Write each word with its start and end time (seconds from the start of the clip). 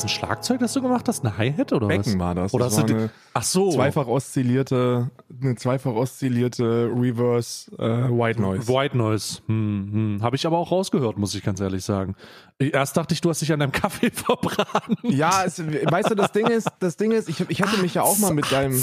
das 0.00 0.04
ein 0.04 0.08
Schlagzeug, 0.08 0.60
das 0.60 0.72
du 0.72 0.80
gemacht 0.80 1.06
hast? 1.08 1.24
Eine 1.24 1.36
Hi-Hat 1.36 1.72
oder 1.72 1.88
Becken 1.88 2.14
was? 2.14 2.18
war 2.18 2.34
das. 2.34 2.54
Oder 2.54 2.64
das 2.66 2.78
hast 2.78 2.88
war 2.88 2.96
eine 2.96 3.10
Ach 3.34 3.42
so. 3.42 3.70
zweifach 3.70 4.06
oszillierte, 4.06 5.10
eine 5.42 5.56
zweifach 5.56 5.92
oszillierte 5.92 6.90
Reverse 6.94 7.70
äh, 7.78 8.08
White 8.08 8.40
Noise. 8.40 8.66
White 8.68 8.96
Noise. 8.96 9.42
Hm, 9.46 9.90
hm. 9.92 10.22
Habe 10.22 10.36
ich 10.36 10.46
aber 10.46 10.56
auch 10.56 10.70
rausgehört, 10.70 11.18
muss 11.18 11.34
ich 11.34 11.42
ganz 11.42 11.60
ehrlich 11.60 11.84
sagen. 11.84 12.16
Erst 12.58 12.96
dachte 12.96 13.12
ich, 13.12 13.20
du 13.20 13.28
hast 13.28 13.42
dich 13.42 13.52
an 13.52 13.60
deinem 13.60 13.72
Kaffee 13.80 14.10
verbraten. 14.10 14.96
Ja, 15.02 15.44
es, 15.44 15.58
weißt 15.58 16.10
du, 16.10 16.14
das 16.14 16.32
Ding 16.32 16.46
ist, 16.46 16.68
das 16.78 16.96
Ding 16.96 17.12
ist, 17.12 17.28
ich, 17.28 17.40
ich 17.50 17.60
hatte 17.60 17.78
mich 17.82 17.94
ja 17.94 18.02
auch 18.02 18.18
mal 18.18 18.32
mit 18.32 18.50
deinem, 18.50 18.82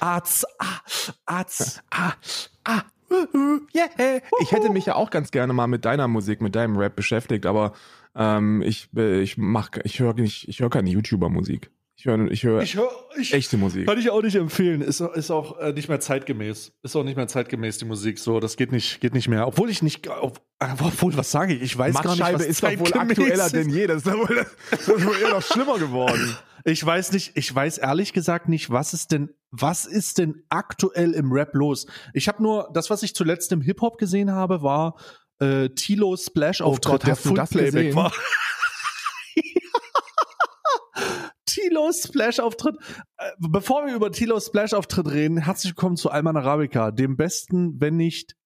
Arz, 0.00 0.44
ah, 0.58 0.66
Arz, 1.24 1.80
ah, 1.90 2.12
ah. 2.64 2.82
yeah. 3.74 4.20
ich 4.40 4.52
hätte 4.52 4.70
mich 4.70 4.86
ja 4.86 4.94
auch 4.94 5.10
ganz 5.10 5.30
gerne 5.30 5.52
mal 5.52 5.66
mit 5.66 5.84
deiner 5.84 6.06
Musik, 6.06 6.42
mit 6.42 6.54
deinem 6.54 6.76
Rap 6.76 6.96
beschäftigt, 6.96 7.46
aber 7.46 7.72
ähm, 8.14 8.62
ich, 8.62 8.88
ich 8.94 9.36
mach, 9.38 9.70
ich 9.84 10.00
höre 10.00 10.14
nicht, 10.14 10.48
ich 10.48 10.60
höre 10.60 10.70
keine 10.70 10.90
YouTuber-Musik. 10.90 11.70
Ich 12.00 12.06
höre, 12.06 12.30
ich 12.30 12.44
höre 12.44 12.62
Ich 12.62 12.76
höre, 12.76 12.90
ich, 13.18 13.34
echte 13.34 13.58
Musik. 13.58 13.86
Kann 13.86 13.98
ich 13.98 14.08
auch 14.08 14.22
nicht 14.22 14.34
empfehlen. 14.34 14.80
Ist, 14.80 15.00
ist 15.00 15.30
auch 15.30 15.58
äh, 15.58 15.74
nicht 15.74 15.90
mehr 15.90 16.00
zeitgemäß. 16.00 16.72
Ist 16.82 16.96
auch 16.96 17.04
nicht 17.04 17.16
mehr 17.16 17.28
zeitgemäß, 17.28 17.76
die 17.76 17.84
Musik. 17.84 18.18
So, 18.18 18.40
das 18.40 18.56
geht 18.56 18.72
nicht, 18.72 19.02
geht 19.02 19.12
nicht 19.12 19.28
mehr. 19.28 19.46
Obwohl 19.46 19.68
ich 19.68 19.82
nicht, 19.82 20.08
ob, 20.08 20.40
obwohl, 20.58 21.14
was 21.18 21.30
sage 21.30 21.52
ich? 21.52 21.60
Ich 21.60 21.76
weiß 21.76 21.96
gar 21.96 22.12
nicht, 22.12 22.20
Mattscheibe 22.20 22.38
was 22.38 22.46
ist 22.46 22.62
doch 22.62 22.78
wohl 22.78 22.94
aktueller 22.94 23.44
ist. 23.44 23.54
denn 23.54 23.68
je. 23.68 23.86
Das 23.86 23.98
ist 23.98 24.06
doch 24.06 24.16
wohl, 24.16 24.46
das 24.70 24.80
ist 24.80 25.06
wohl 25.06 25.18
eher 25.20 25.30
noch 25.30 25.42
schlimmer 25.42 25.78
geworden. 25.78 26.36
Ich 26.64 26.84
weiß 26.84 27.12
nicht, 27.12 27.38
ich 27.38 27.54
weiß 27.54 27.78
ehrlich 27.78 28.12
gesagt 28.12 28.48
nicht, 28.48 28.70
was 28.70 28.92
ist 28.92 29.12
denn, 29.12 29.30
was 29.50 29.86
ist 29.86 30.18
denn 30.18 30.42
aktuell 30.50 31.12
im 31.12 31.32
Rap 31.32 31.54
los? 31.54 31.86
Ich 32.12 32.28
habe 32.28 32.42
nur, 32.42 32.68
das, 32.74 32.90
was 32.90 33.02
ich 33.02 33.14
zuletzt 33.14 33.50
im 33.52 33.62
Hip-Hop 33.62 33.96
gesehen 33.96 34.30
habe, 34.30 34.62
war 34.62 34.96
äh, 35.40 35.68
Tilo 35.70 36.16
Splash-Auftritt, 36.16 36.86
Oh 36.86 36.92
Gott, 36.92 37.06
der 37.06 37.16
Full-Playback 37.16 37.72
gesehen? 37.74 37.94
war. 37.96 38.12
Tilos 41.46 42.02
Splash-Auftritt. 42.04 42.76
Äh, 43.16 43.30
Bevor 43.38 43.86
wir 43.86 43.94
über 43.94 44.12
Tilos 44.12 44.46
Splash-Auftritt 44.46 45.10
reden, 45.10 45.38
herzlich 45.38 45.72
willkommen 45.72 45.96
zu 45.96 46.10
Alman 46.10 46.36
Arabica, 46.36 46.90
dem 46.90 47.16
besten, 47.16 47.80
wenn 47.80 47.96
nicht, 47.96 48.36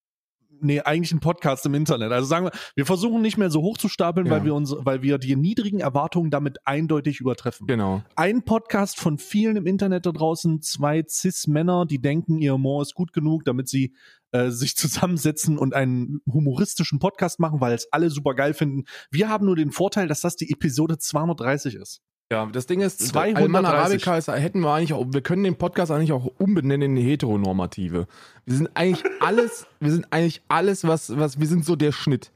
nee, 0.64 0.80
eigentlich 0.80 1.12
ein 1.12 1.20
Podcast 1.20 1.64
im 1.66 1.74
Internet. 1.74 2.10
Also 2.10 2.26
sagen 2.26 2.46
wir, 2.46 2.52
wir 2.74 2.86
versuchen 2.86 3.22
nicht 3.22 3.36
mehr 3.38 3.50
so 3.50 3.62
hoch 3.62 3.78
zu 3.78 3.88
stapeln, 3.88 4.26
Ja. 4.26 4.32
weil 4.32 4.44
wir 4.44 4.54
uns, 4.54 4.74
weil 4.78 5.02
wir 5.02 5.18
die 5.18 5.36
niedrigen 5.36 5.80
Erwartungen 5.80 6.30
damit 6.30 6.66
eindeutig 6.66 7.20
übertreffen. 7.20 7.66
Genau. 7.66 8.02
Ein 8.16 8.42
Podcast 8.44 8.98
von 8.98 9.18
vielen 9.18 9.56
im 9.56 9.66
Internet 9.66 10.06
da 10.06 10.12
draußen, 10.12 10.62
zwei 10.62 11.04
Cis-Männer, 11.08 11.86
die 11.86 12.00
denken, 12.00 12.38
ihr 12.38 12.54
Humor 12.54 12.82
ist 12.82 12.94
gut 12.94 13.12
genug, 13.12 13.44
damit 13.44 13.68
sie 13.68 13.94
äh, 14.32 14.50
sich 14.50 14.76
zusammensetzen 14.76 15.58
und 15.58 15.74
einen 15.74 16.20
humoristischen 16.26 16.98
Podcast 16.98 17.38
machen, 17.38 17.60
weil 17.60 17.74
es 17.74 17.92
alle 17.92 18.10
super 18.10 18.34
geil 18.34 18.54
finden. 18.54 18.84
Wir 19.10 19.28
haben 19.28 19.46
nur 19.46 19.56
den 19.56 19.70
Vorteil, 19.70 20.08
dass 20.08 20.22
das 20.22 20.36
die 20.36 20.50
Episode 20.50 20.98
230 20.98 21.74
ist. 21.76 22.00
Ja, 22.32 22.46
das 22.46 22.66
Ding 22.66 22.80
ist, 22.80 23.00
230. 23.08 23.36
Alman 23.36 23.64
Arabica 23.66 24.16
ist, 24.16 24.28
hätten 24.28 24.60
wir 24.60 24.72
eigentlich 24.72 24.92
auch, 24.94 25.04
wir 25.08 25.20
können 25.20 25.44
den 25.44 25.56
Podcast 25.56 25.92
eigentlich 25.92 26.12
auch 26.12 26.26
umbenennen 26.38 26.96
in 26.96 27.02
Heteronormative. 27.04 28.06
Wir 28.46 28.56
sind 28.56 28.70
eigentlich 28.74 29.04
alles, 29.20 29.66
wir 29.78 29.92
sind 29.92 30.06
eigentlich 30.10 30.42
alles, 30.48 30.84
was, 30.86 31.16
was, 31.16 31.38
wir 31.38 31.46
sind 31.46 31.64
so 31.64 31.76
der 31.76 31.92
Schnitt. 31.92 32.32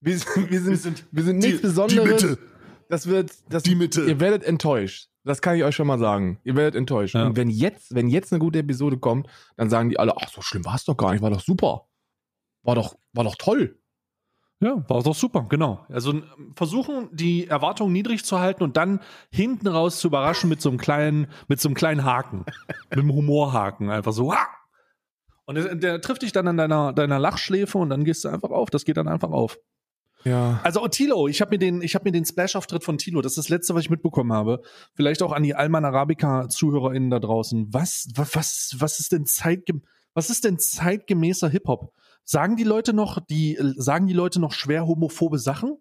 Wir 0.00 0.18
sind, 0.18 0.50
wir 0.50 0.60
sind, 0.60 1.04
wir 1.10 1.22
sind, 1.24 1.38
nichts 1.38 1.56
die- 1.60 1.66
Besonderes. 1.66 2.20
die 2.20 2.26
Mitte. 2.28 2.38
Das 2.88 3.06
wird, 3.06 3.32
das, 3.48 3.62
Die 3.62 3.74
Mitte. 3.74 4.04
Ihr 4.04 4.20
werdet 4.20 4.44
enttäuscht. 4.44 5.08
Das 5.24 5.40
kann 5.40 5.56
ich 5.56 5.64
euch 5.64 5.74
schon 5.74 5.86
mal 5.86 5.98
sagen. 5.98 6.38
Ihr 6.44 6.56
werdet 6.56 6.74
enttäuscht. 6.74 7.14
Ja. 7.14 7.24
Und 7.26 7.36
wenn 7.36 7.48
jetzt, 7.48 7.94
wenn 7.94 8.08
jetzt 8.08 8.32
eine 8.32 8.38
gute 8.40 8.58
Episode 8.58 8.98
kommt, 8.98 9.28
dann 9.56 9.70
sagen 9.70 9.88
die 9.88 9.98
alle, 9.98 10.14
ach, 10.16 10.28
so 10.28 10.42
schlimm 10.42 10.64
war 10.66 10.74
es 10.74 10.84
doch 10.84 10.96
gar 10.96 11.12
nicht, 11.12 11.22
war 11.22 11.30
doch 11.30 11.40
super. 11.40 11.86
War 12.64 12.74
doch, 12.74 12.96
war 13.14 13.24
doch 13.24 13.36
toll. 13.36 13.78
Ja, 14.62 14.88
war 14.88 15.02
doch 15.02 15.14
super, 15.14 15.46
genau. 15.48 15.84
Also 15.88 16.22
versuchen, 16.54 17.08
die 17.10 17.48
Erwartungen 17.48 17.92
niedrig 17.92 18.24
zu 18.24 18.38
halten 18.38 18.62
und 18.62 18.76
dann 18.76 19.00
hinten 19.30 19.66
raus 19.66 19.98
zu 19.98 20.06
überraschen 20.06 20.48
mit 20.48 20.60
so 20.60 20.68
einem 20.68 20.78
kleinen, 20.78 21.26
mit 21.48 21.60
so 21.60 21.68
einem 21.68 21.74
kleinen 21.74 22.04
Haken. 22.04 22.44
mit 22.90 23.00
einem 23.00 23.12
Humorhaken. 23.12 23.90
Einfach 23.90 24.12
so, 24.12 24.32
ha! 24.32 24.46
Und 25.46 25.56
der, 25.56 25.74
der 25.74 26.00
trifft 26.00 26.22
dich 26.22 26.30
dann 26.30 26.46
an 26.46 26.56
deiner, 26.56 26.92
deiner 26.92 27.18
Lachschläfe 27.18 27.76
und 27.76 27.90
dann 27.90 28.04
gehst 28.04 28.24
du 28.24 28.28
einfach 28.28 28.50
auf. 28.50 28.70
Das 28.70 28.84
geht 28.84 28.96
dann 28.96 29.08
einfach 29.08 29.30
auf. 29.30 29.58
Ja. 30.22 30.60
Also 30.62 30.86
Tilo, 30.86 31.26
ich 31.26 31.40
habe 31.40 31.50
mir 31.50 31.58
den, 31.58 31.82
ich 31.82 31.96
habe 31.96 32.04
mir 32.04 32.12
den 32.12 32.24
Splash-Auftritt 32.24 32.84
von 32.84 32.98
Tilo, 32.98 33.20
das 33.20 33.32
ist 33.32 33.38
das 33.38 33.48
letzte, 33.48 33.74
was 33.74 33.82
ich 33.82 33.90
mitbekommen 33.90 34.32
habe. 34.32 34.62
Vielleicht 34.94 35.20
auch 35.24 35.32
an 35.32 35.42
die 35.42 35.56
Alman 35.56 35.84
Arabica-ZuhörerInnen 35.84 37.10
da 37.10 37.18
draußen. 37.18 37.66
Was, 37.74 38.06
wa- 38.14 38.28
was, 38.32 38.76
was 38.78 39.00
ist 39.00 39.10
denn 39.10 39.26
zeitgem 39.26 39.82
was 40.14 40.28
ist 40.28 40.44
denn 40.44 40.58
zeitgemäßer 40.58 41.48
Hip-Hop? 41.48 41.94
Sagen 42.24 42.56
die 42.56 42.64
Leute 42.64 42.92
noch, 42.92 43.18
die, 43.28 43.56
äh, 43.56 43.74
sagen 43.76 44.06
die 44.06 44.12
Leute 44.14 44.40
noch 44.40 44.52
schwer 44.52 44.86
homophobe 44.86 45.38
Sachen? 45.38 45.76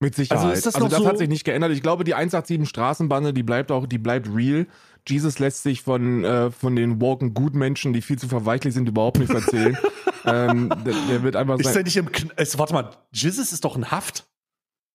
Mit 0.00 0.16
Sicherheit. 0.16 0.42
Also 0.42 0.52
ist 0.56 0.66
das 0.66 0.74
also 0.74 0.86
noch 0.86 0.90
das 0.90 1.00
so- 1.02 1.06
hat 1.06 1.18
sich 1.18 1.28
nicht 1.28 1.44
geändert. 1.44 1.70
Ich 1.70 1.82
glaube, 1.82 2.02
die 2.02 2.14
187 2.14 2.68
Straßenbande, 2.68 3.32
die 3.32 3.44
bleibt 3.44 3.70
auch, 3.70 3.86
die 3.86 3.98
bleibt 3.98 4.28
real. 4.34 4.66
Jesus 5.08 5.38
lässt 5.38 5.62
sich 5.62 5.82
von, 5.82 6.24
äh, 6.24 6.50
von 6.50 6.74
den 6.74 7.00
woken 7.00 7.34
Gutmenschen, 7.34 7.92
die 7.92 8.02
viel 8.02 8.18
zu 8.18 8.26
verweichlich 8.28 8.74
sind, 8.74 8.88
überhaupt 8.88 9.18
nichts 9.18 9.34
erzählen. 9.34 9.78
ähm, 10.24 10.68
der, 10.84 10.94
der 11.08 11.22
wird 11.22 11.36
einfach 11.36 11.54
Ist 11.58 11.66
der 11.66 11.72
sein. 11.74 11.84
nicht 11.84 11.96
im, 11.96 12.10
Kn 12.10 12.32
es, 12.36 12.58
warte 12.58 12.74
mal, 12.74 12.90
Jesus 13.12 13.52
ist 13.52 13.64
doch 13.64 13.76
in 13.76 13.90
Haft. 13.92 14.26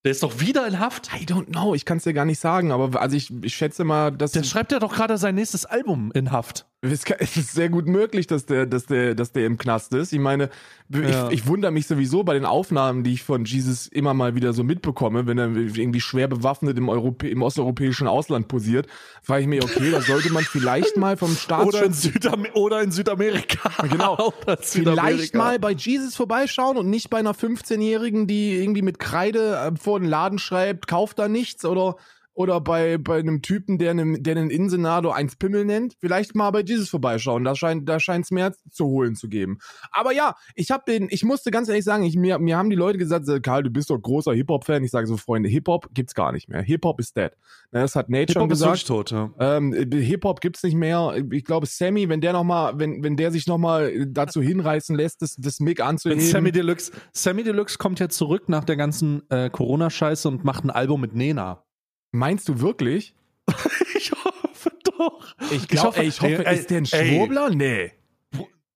Der 0.04 0.12
ist 0.12 0.24
doch 0.24 0.40
wieder 0.42 0.68
in 0.68 0.80
Haft. 0.80 1.10
I 1.14 1.26
don't 1.26 1.48
know, 1.48 1.74
ich 1.74 1.84
kann 1.86 1.98
es 1.98 2.04
dir 2.04 2.14
gar 2.14 2.26
nicht 2.26 2.40
sagen, 2.40 2.72
aber 2.72 3.02
also 3.02 3.16
ich, 3.16 3.32
ich 3.44 3.56
schätze 3.56 3.84
mal, 3.86 4.12
dass 4.12 4.32
Der 4.34 4.44
schreibt 4.44 4.72
ja 4.74 4.80
doch 4.80 4.94
gerade 4.94 5.18
sein 5.18 5.36
nächstes 5.36 5.66
Album 5.66 6.12
in 6.14 6.32
Haft. 6.32 6.66
es 6.82 7.38
ist 7.38 7.54
sehr 7.54 7.70
gut 7.70 7.88
möglich, 7.88 8.28
dass 8.28 8.46
der, 8.46 8.68
dass 8.68 8.86
der, 8.86 9.16
dass 9.16 9.32
der 9.32 9.48
im 9.48 9.58
Knast 9.58 9.94
ist. 9.96 10.14
Ich 10.14 10.20
meine, 10.20 10.50
Ja. 10.94 11.28
ich, 11.30 11.40
ich 11.40 11.48
wundere 11.48 11.72
mich 11.72 11.88
sowieso 11.88 12.24
bei 12.24 12.36
den 12.36 12.46
Aufnahmen, 12.46 13.04
die 13.04 13.14
ich 13.14 13.24
von 13.24 13.46
Jesus 13.46 13.88
immer 13.88 14.14
mal 14.14 14.36
wieder 14.36 14.54
so 14.54 14.64
mitbekomme, 14.64 15.26
wenn 15.26 15.40
er 15.40 15.56
irgendwie 15.56 16.02
schwer 16.02 16.28
bewaffnet 16.28 16.78
im, 16.78 16.88
Europä 16.88 17.30
im 17.30 17.42
osteuropäischen 17.42 18.08
Ausland 18.08 18.48
posiert, 18.48 18.86
frage 19.24 19.42
ich 19.42 19.48
mich, 19.48 19.64
okay, 19.64 19.90
da 19.90 20.02
sollte 20.02 20.32
man 20.32 20.44
vielleicht 20.44 20.98
mal 20.98 21.18
vom 21.18 21.32
Oder 21.32 21.38
Staatsschutz 21.40 22.02
Südam 22.04 22.46
oder 22.54 22.82
in 22.84 22.92
Südamerika. 22.92 23.72
Genau. 23.88 24.16
Oder 24.44 24.58
vielleicht 24.58 24.68
Südamerika. 24.68 25.38
mal 25.38 25.60
bei 25.60 25.72
Jesus 25.72 26.16
vorbeischauen 26.16 26.78
und 26.78 26.90
nicht 26.92 27.10
bei 27.10 27.18
einer 27.18 27.34
15-Jährigen, 27.34 28.28
die 28.28 28.56
irgendwie 28.56 28.84
mit 28.84 29.00
Kreide 29.00 29.56
äh, 29.56 29.76
vor 29.76 30.00
den 30.00 30.08
Laden 30.08 30.38
schreibt, 30.38 30.88
kauft 30.88 31.18
da 31.18 31.28
nichts 31.28 31.66
oder 31.66 31.96
oder 32.38 32.62
bei, 32.62 33.00
bei 33.00 33.18
einem 33.18 33.42
Typen, 33.42 33.80
der 33.80 33.90
einen, 33.92 34.22
der 34.22 34.38
einen 34.38 34.52
Insenado 34.52 35.10
eins 35.10 35.38
Pimmel 35.38 35.66
nennt, 35.66 35.96
vielleicht 36.00 36.36
mal 36.36 36.52
bei 36.52 36.62
Jesus 36.62 36.88
vorbeischauen. 36.88 37.44
Da 37.44 37.56
scheint 37.56 37.90
da 37.90 38.00
scheint's 38.00 38.30
mehr 38.30 38.54
zu 38.70 38.86
holen 38.86 39.16
zu 39.16 39.28
geben. 39.28 39.58
Aber 39.90 40.12
ja, 40.14 40.36
ich 40.54 40.70
habe 40.70 40.84
den, 40.88 41.08
ich 41.10 41.24
musste 41.24 41.50
ganz 41.50 41.68
ehrlich 41.68 41.84
sagen, 41.84 42.04
ich, 42.04 42.16
mir, 42.16 42.38
mir 42.38 42.56
haben 42.56 42.70
die 42.70 42.76
Leute 42.76 43.00
gesagt, 43.00 43.26
Karl, 43.42 43.64
du 43.64 43.72
bist 43.72 43.90
doch 43.90 43.98
großer 43.98 44.34
Hip-Hop-Fan. 44.34 44.84
Ich 44.84 44.92
sage 44.92 45.08
so, 45.08 45.18
Freunde, 45.18 45.50
Hip-Hop 45.50 45.90
gibt's 45.96 46.14
gar 46.14 46.32
nicht 46.32 46.48
mehr. 46.48 46.62
Hip-Hop 46.62 47.00
ist 47.00 47.18
dead. 47.18 47.32
Na, 47.72 47.82
Das 47.82 47.96
hat 47.96 48.08
Nate 48.10 48.34
schon 48.34 48.44
Hip-Hop 48.44 48.52
ist 48.52 48.60
gesagt. 48.60 48.88
wirklich 48.90 49.10
tot, 49.10 49.12
ja. 49.12 49.32
Ähm, 49.40 49.74
Hip-Hop 49.74 50.40
gibt's 50.40 50.62
nicht 50.62 50.76
mehr. 50.76 51.16
Ich 51.32 51.44
glaube, 51.44 51.66
Sammy, 51.66 52.08
wenn 52.08 52.22
der 52.22 52.34
noch 52.34 52.44
mal, 52.44 52.78
wenn, 52.78 53.04
wenn 53.04 53.18
der 53.18 53.32
sich 53.32 53.48
noch 53.48 53.58
mal 53.58 54.06
dazu 54.06 54.44
hinreißen 54.44 54.96
lässt, 54.96 55.24
das, 55.24 55.38
das 55.38 55.60
Mic 55.60 55.80
Wenn 55.80 55.88
anzuheben. 55.88 56.22
Sammy 56.22 56.52
Deluxe, 56.52 56.92
Sammy 57.14 57.44
Deluxe 57.44 57.80
kommt 57.80 58.00
ja 58.00 58.10
zurück 58.10 58.48
nach 58.48 58.64
der 58.64 58.76
ganzen 58.76 59.28
äh, 59.32 59.50
Corona-Scheiße 59.50 60.28
und 60.28 60.44
macht 60.44 60.64
ein 60.64 60.70
Album 60.70 61.02
mit 61.02 61.16
Nena. 61.16 61.64
Meinst 62.12 62.48
du 62.50 62.60
wirklich? 62.62 63.14
Ich 63.96 64.12
hoffe 64.12 64.72
doch. 64.84 65.36
Ich 65.50 65.68
glaube, 65.68 66.04
ich, 66.04 66.22
hoffe, 66.22 66.46
ey, 66.46 66.56
ist 66.60 66.70
der 66.70 66.78
ein 66.80 66.86
Schwurbler? 66.86 67.50
Nee. 67.50 67.94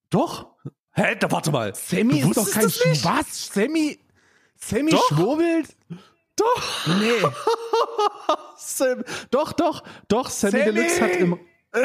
Doch? 0.09 0.47
Hä? 0.93 1.15
Da 1.19 1.31
warte 1.31 1.51
mal. 1.51 1.75
Sammy 1.75 2.21
Du 2.21 2.31
ist 2.31 2.37
doch 2.37 2.49
kein 2.49 2.65
nicht? 2.65 3.05
Was? 3.05 3.47
Sammy? 3.53 3.99
Sammy 4.55 4.91
Doch. 4.91 5.07
schwurbelt? 5.07 5.75
Doch. 6.35 6.87
Nee. 6.99 7.21
Sam, 8.57 9.03
doch, 9.29 9.53
doch, 9.53 9.83
doch. 10.07 10.29
Sammy, 10.29 10.59
Sammy! 10.59 10.73
Deluxe 10.73 11.01
hat 11.01 11.11
im. 11.17 11.39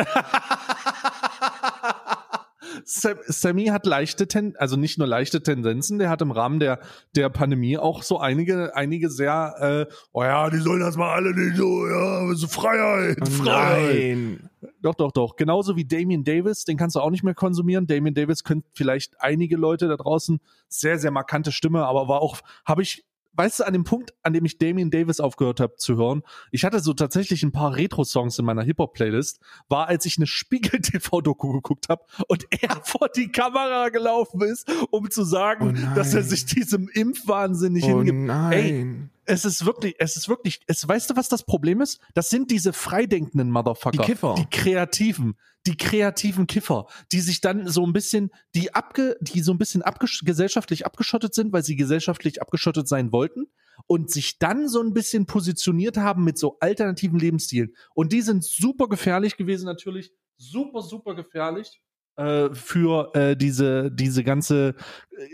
Sam, 2.88 3.18
Sammy 3.26 3.66
hat 3.66 3.84
leichte 3.84 4.28
Ten, 4.28 4.54
also 4.56 4.76
nicht 4.76 4.96
nur 4.96 5.08
leichte 5.08 5.42
Tendenzen, 5.42 5.98
der 5.98 6.08
hat 6.08 6.22
im 6.22 6.30
Rahmen 6.30 6.60
der, 6.60 6.78
der 7.16 7.28
Pandemie 7.30 7.76
auch 7.78 8.04
so 8.04 8.20
einige, 8.20 8.76
einige 8.76 9.10
sehr, 9.10 9.88
äh, 9.90 9.92
oh 10.12 10.22
ja, 10.22 10.48
die 10.50 10.58
sollen 10.58 10.78
das 10.78 10.96
mal 10.96 11.12
alle 11.12 11.34
nicht 11.34 11.56
so, 11.56 11.84
ja, 11.88 12.32
so 12.34 12.46
Freiheit, 12.46 13.28
Freiheit. 13.28 13.94
Nein. 13.96 14.50
Doch, 14.82 14.94
doch, 14.94 15.10
doch. 15.10 15.34
Genauso 15.34 15.74
wie 15.74 15.84
Damien 15.84 16.22
Davis, 16.22 16.64
den 16.64 16.76
kannst 16.76 16.94
du 16.94 17.00
auch 17.00 17.10
nicht 17.10 17.24
mehr 17.24 17.34
konsumieren. 17.34 17.88
Damien 17.88 18.14
Davis 18.14 18.44
können 18.44 18.62
vielleicht 18.72 19.20
einige 19.20 19.56
Leute 19.56 19.88
da 19.88 19.96
draußen 19.96 20.38
sehr, 20.68 21.00
sehr 21.00 21.10
markante 21.10 21.50
Stimme, 21.50 21.84
aber 21.86 22.06
war 22.06 22.22
auch, 22.22 22.38
habe 22.64 22.82
ich, 22.82 23.04
weißt 23.36 23.60
du, 23.60 23.64
an 23.64 23.72
dem 23.72 23.84
Punkt, 23.84 24.14
an 24.22 24.32
dem 24.32 24.44
ich 24.44 24.58
Damien 24.58 24.90
Davis 24.90 25.20
aufgehört 25.20 25.60
habe 25.60 25.76
zu 25.76 25.96
hören, 25.96 26.22
ich 26.50 26.64
hatte 26.64 26.80
so 26.80 26.92
tatsächlich 26.94 27.42
ein 27.42 27.52
paar 27.52 27.76
Retro-Songs 27.76 28.38
in 28.38 28.44
meiner 28.44 28.62
Hip-Hop-Playlist, 28.62 29.40
war, 29.68 29.88
als 29.88 30.06
ich 30.06 30.18
eine 30.18 30.26
Spiegel-TV-Doku 30.26 31.52
geguckt 31.52 31.88
habe 31.88 32.04
und 32.28 32.46
er 32.62 32.80
vor 32.82 33.08
die 33.08 33.28
Kamera 33.28 33.88
gelaufen 33.90 34.42
ist, 34.42 34.70
um 34.90 35.10
zu 35.10 35.24
sagen, 35.24 35.76
Oh 35.76 35.94
dass 35.94 36.14
er 36.14 36.22
sich 36.22 36.46
diesem 36.46 36.88
Impfwahnsinn 36.88 37.72
nicht 37.72 37.84
Oh 37.84 37.98
hingibt. 37.98 38.18
Ey, 38.18 38.26
nein. 38.26 39.10
Es 39.26 39.44
ist 39.44 39.66
wirklich, 39.66 39.96
es 39.98 40.16
ist 40.16 40.28
wirklich, 40.28 40.60
es, 40.66 40.86
weißt 40.86 41.10
du, 41.10 41.16
was 41.16 41.28
das 41.28 41.44
Problem 41.44 41.80
ist? 41.80 42.00
Das 42.14 42.30
sind 42.30 42.50
diese 42.50 42.72
freidenkenden 42.72 43.50
Motherfucker. 43.50 43.98
Die 43.98 44.12
Kiffer. 44.12 44.34
Die 44.38 44.46
kreativen, 44.46 45.36
die 45.66 45.76
kreativen 45.76 46.46
Kiffer, 46.46 46.86
die 47.12 47.20
sich 47.20 47.40
dann 47.40 47.68
so 47.68 47.84
ein 47.84 47.92
bisschen, 47.92 48.30
die 48.54 48.74
abge, 48.74 49.16
die 49.20 49.40
so 49.40 49.52
ein 49.52 49.58
bisschen 49.58 49.82
abgesch 49.82 50.22
gesellschaftlich 50.24 50.86
abgeschottet 50.86 51.34
sind, 51.34 51.52
weil 51.52 51.64
sie 51.64 51.76
gesellschaftlich 51.76 52.40
abgeschottet 52.40 52.88
sein 52.88 53.12
wollten, 53.12 53.46
und 53.86 54.10
sich 54.10 54.38
dann 54.38 54.68
so 54.68 54.80
ein 54.80 54.94
bisschen 54.94 55.26
positioniert 55.26 55.98
haben 55.98 56.24
mit 56.24 56.38
so 56.38 56.56
alternativen 56.60 57.18
Lebensstilen. 57.18 57.74
Und 57.94 58.12
die 58.12 58.22
sind 58.22 58.42
super 58.42 58.88
gefährlich 58.88 59.36
gewesen, 59.36 59.66
natürlich. 59.66 60.12
Super, 60.38 60.80
super 60.80 61.14
gefährlich 61.14 61.82
äh, 62.16 62.54
für 62.54 63.14
äh, 63.14 63.36
diese, 63.36 63.90
diese 63.90 64.24
ganze 64.24 64.74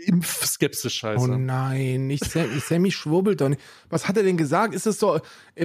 Impfskepsis-Scheiße. 0.05 1.23
Oh 1.23 1.27
nein, 1.27 2.07
nicht 2.07 2.25
Sammy, 2.25 2.59
Sammy 2.59 2.91
schwurbelt 2.91 3.41
doch 3.41 3.49
nicht. 3.49 3.61
Was 3.89 4.07
hat 4.07 4.17
er 4.17 4.23
denn 4.23 4.37
gesagt? 4.37 4.73
Ist 4.73 4.85
es 4.85 4.99
so, 4.99 5.19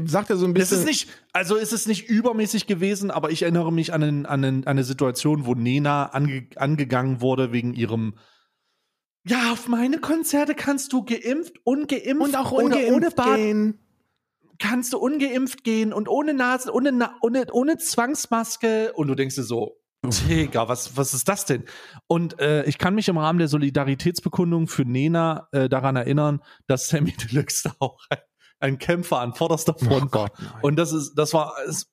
sagt 0.04 0.30
er 0.30 0.36
so 0.36 0.46
ein 0.46 0.54
bisschen. 0.54 0.76
Es 0.76 0.80
ist 0.80 0.86
nicht, 0.86 1.08
also 1.32 1.56
ist 1.56 1.72
es 1.72 1.86
nicht 1.86 2.08
übermäßig 2.08 2.66
gewesen, 2.66 3.10
aber 3.10 3.30
ich 3.30 3.42
erinnere 3.42 3.72
mich 3.72 3.92
an, 3.92 4.02
einen, 4.02 4.26
an, 4.26 4.44
einen, 4.44 4.58
an 4.64 4.70
eine 4.70 4.84
Situation, 4.84 5.46
wo 5.46 5.54
Nena 5.54 6.06
ange, 6.06 6.46
angegangen 6.56 7.20
wurde 7.20 7.52
wegen 7.52 7.74
ihrem 7.74 8.14
ja, 9.24 9.52
auf 9.52 9.68
meine 9.68 9.98
Konzerte 9.98 10.54
kannst 10.54 10.92
du 10.92 11.04
geimpft, 11.04 11.56
ungeimpft 11.64 12.22
und 12.22 12.36
auch 12.36 12.50
ungeimpft 12.50 12.92
ohne 12.92 13.10
Bad 13.10 13.36
gehen. 13.36 13.78
Kannst 14.58 14.94
du 14.94 14.98
ungeimpft 14.98 15.64
gehen 15.64 15.92
und 15.92 16.08
ohne 16.08 16.32
Nase, 16.32 16.72
ohne, 16.72 17.10
ohne, 17.20 17.46
ohne 17.52 17.76
Zwangsmaske 17.76 18.92
und 18.94 19.08
du 19.08 19.14
denkst 19.14 19.34
dir 19.34 19.42
so, 19.42 19.76
Digga, 20.04 20.68
was, 20.68 20.96
was 20.96 21.12
ist 21.12 21.28
das 21.28 21.44
denn? 21.44 21.64
Und 22.06 22.40
äh, 22.40 22.64
ich 22.64 22.78
kann 22.78 22.94
mich 22.94 23.08
im 23.08 23.18
Rahmen 23.18 23.38
der 23.38 23.48
Solidaritätsbekundung 23.48 24.68
für 24.68 24.84
Nena 24.84 25.48
äh, 25.52 25.68
daran 25.68 25.96
erinnern, 25.96 26.40
dass 26.66 26.88
Sammy 26.88 27.12
Deluxe 27.32 27.68
da 27.68 27.74
auch 27.80 27.98
ein, 28.10 28.18
ein 28.60 28.78
Kämpfer 28.78 29.20
an 29.20 29.34
vorderster 29.34 29.74
Front 29.74 30.14
oh 30.14 30.18
war. 30.18 30.30
Und 30.62 30.76
das 30.76 30.92
ist, 30.92 31.14
das 31.14 31.34
war, 31.34 31.54
es, 31.66 31.90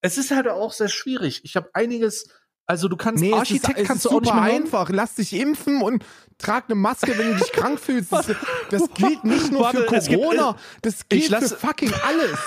es 0.00 0.18
ist 0.18 0.30
halt 0.30 0.48
auch 0.48 0.72
sehr 0.72 0.88
schwierig. 0.88 1.40
Ich 1.44 1.56
habe 1.56 1.70
einiges 1.74 2.28
also 2.68 2.86
du 2.88 2.98
kannst 2.98 3.22
nee, 3.22 3.32
Architekt 3.32 3.78
ist, 3.78 3.86
kannst 3.86 4.04
du 4.04 4.10
auch 4.10 4.20
nicht 4.20 4.30
einfach. 4.30 4.90
Lass 4.90 5.14
dich 5.14 5.32
impfen 5.32 5.80
und 5.80 6.04
trag 6.36 6.64
eine 6.66 6.74
Maske, 6.74 7.16
wenn 7.16 7.30
du 7.30 7.36
dich 7.36 7.50
krank 7.52 7.80
fühlst. 7.80 8.12
Das, 8.12 8.26
das 8.68 8.90
gilt 8.92 9.24
nicht 9.24 9.50
nur 9.50 9.62
Warte, 9.62 9.86
für 9.88 10.14
Corona, 10.14 10.52
gibt, 10.52 10.84
das 10.86 11.08
gilt 11.08 11.30
lass, 11.30 11.54
für 11.54 11.66
fucking 11.66 11.92
alles. 12.06 12.38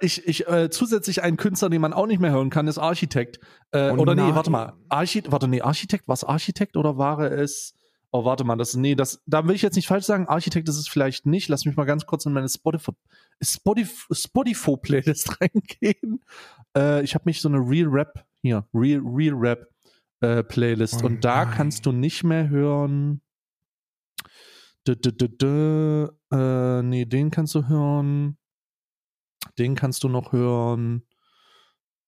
ich, 0.02 0.28
ich 0.28 0.46
äh, 0.48 0.68
zusätzlich 0.68 1.22
einen 1.22 1.38
Künstler, 1.38 1.70
den 1.70 1.80
man 1.80 1.94
auch 1.94 2.06
nicht 2.06 2.20
mehr 2.20 2.30
hören 2.30 2.50
kann, 2.50 2.68
ist 2.68 2.76
Architekt. 2.76 3.40
Äh, 3.70 3.88
oh 3.90 4.02
oder 4.02 4.14
nein. 4.14 4.28
nee, 4.28 4.34
warte 4.34 4.50
mal. 4.50 4.74
Archi 4.90 5.22
warte, 5.26 5.48
nee, 5.48 5.62
Architekt, 5.62 6.04
was 6.06 6.22
Architekt 6.22 6.76
oder 6.76 6.98
war 6.98 7.20
es? 7.20 7.72
Oh, 8.10 8.26
warte 8.26 8.44
mal, 8.44 8.56
das, 8.56 8.74
nee, 8.74 8.94
das, 8.94 9.22
da 9.24 9.46
will 9.46 9.54
ich 9.54 9.62
jetzt 9.62 9.76
nicht 9.76 9.88
falsch 9.88 10.04
sagen. 10.04 10.28
Architekt 10.28 10.68
ist 10.68 10.76
es 10.76 10.88
vielleicht 10.88 11.24
nicht. 11.24 11.48
Lass 11.48 11.64
mich 11.64 11.76
mal 11.76 11.84
ganz 11.84 12.04
kurz 12.04 12.26
in 12.26 12.34
meine 12.34 12.50
Spotify, 12.50 12.92
Spotify, 13.42 14.14
Spotify 14.14 14.76
Playlist 14.76 15.36
reingehen. 15.40 16.22
Äh, 16.76 17.02
ich 17.02 17.14
habe 17.14 17.24
mich 17.24 17.40
so 17.40 17.48
eine 17.48 17.58
Real 17.58 17.88
Rap 17.88 18.27
hier, 18.42 18.66
Real, 18.72 19.00
Real 19.04 19.34
Rap 19.34 19.66
äh, 20.20 20.42
Playlist. 20.42 21.02
Oh 21.02 21.06
und 21.06 21.24
da 21.24 21.44
nein. 21.44 21.54
kannst 21.54 21.86
du 21.86 21.92
nicht 21.92 22.24
mehr 22.24 22.48
hören. 22.48 23.22
D 24.86 24.92
-d 24.92 25.10
-d 25.12 26.08
äh, 26.30 26.82
nee, 26.82 27.04
den 27.04 27.30
kannst 27.30 27.54
du 27.54 27.68
hören. 27.68 28.38
Den 29.58 29.74
kannst 29.74 30.02
du 30.04 30.08
noch 30.08 30.32
hören. 30.32 31.06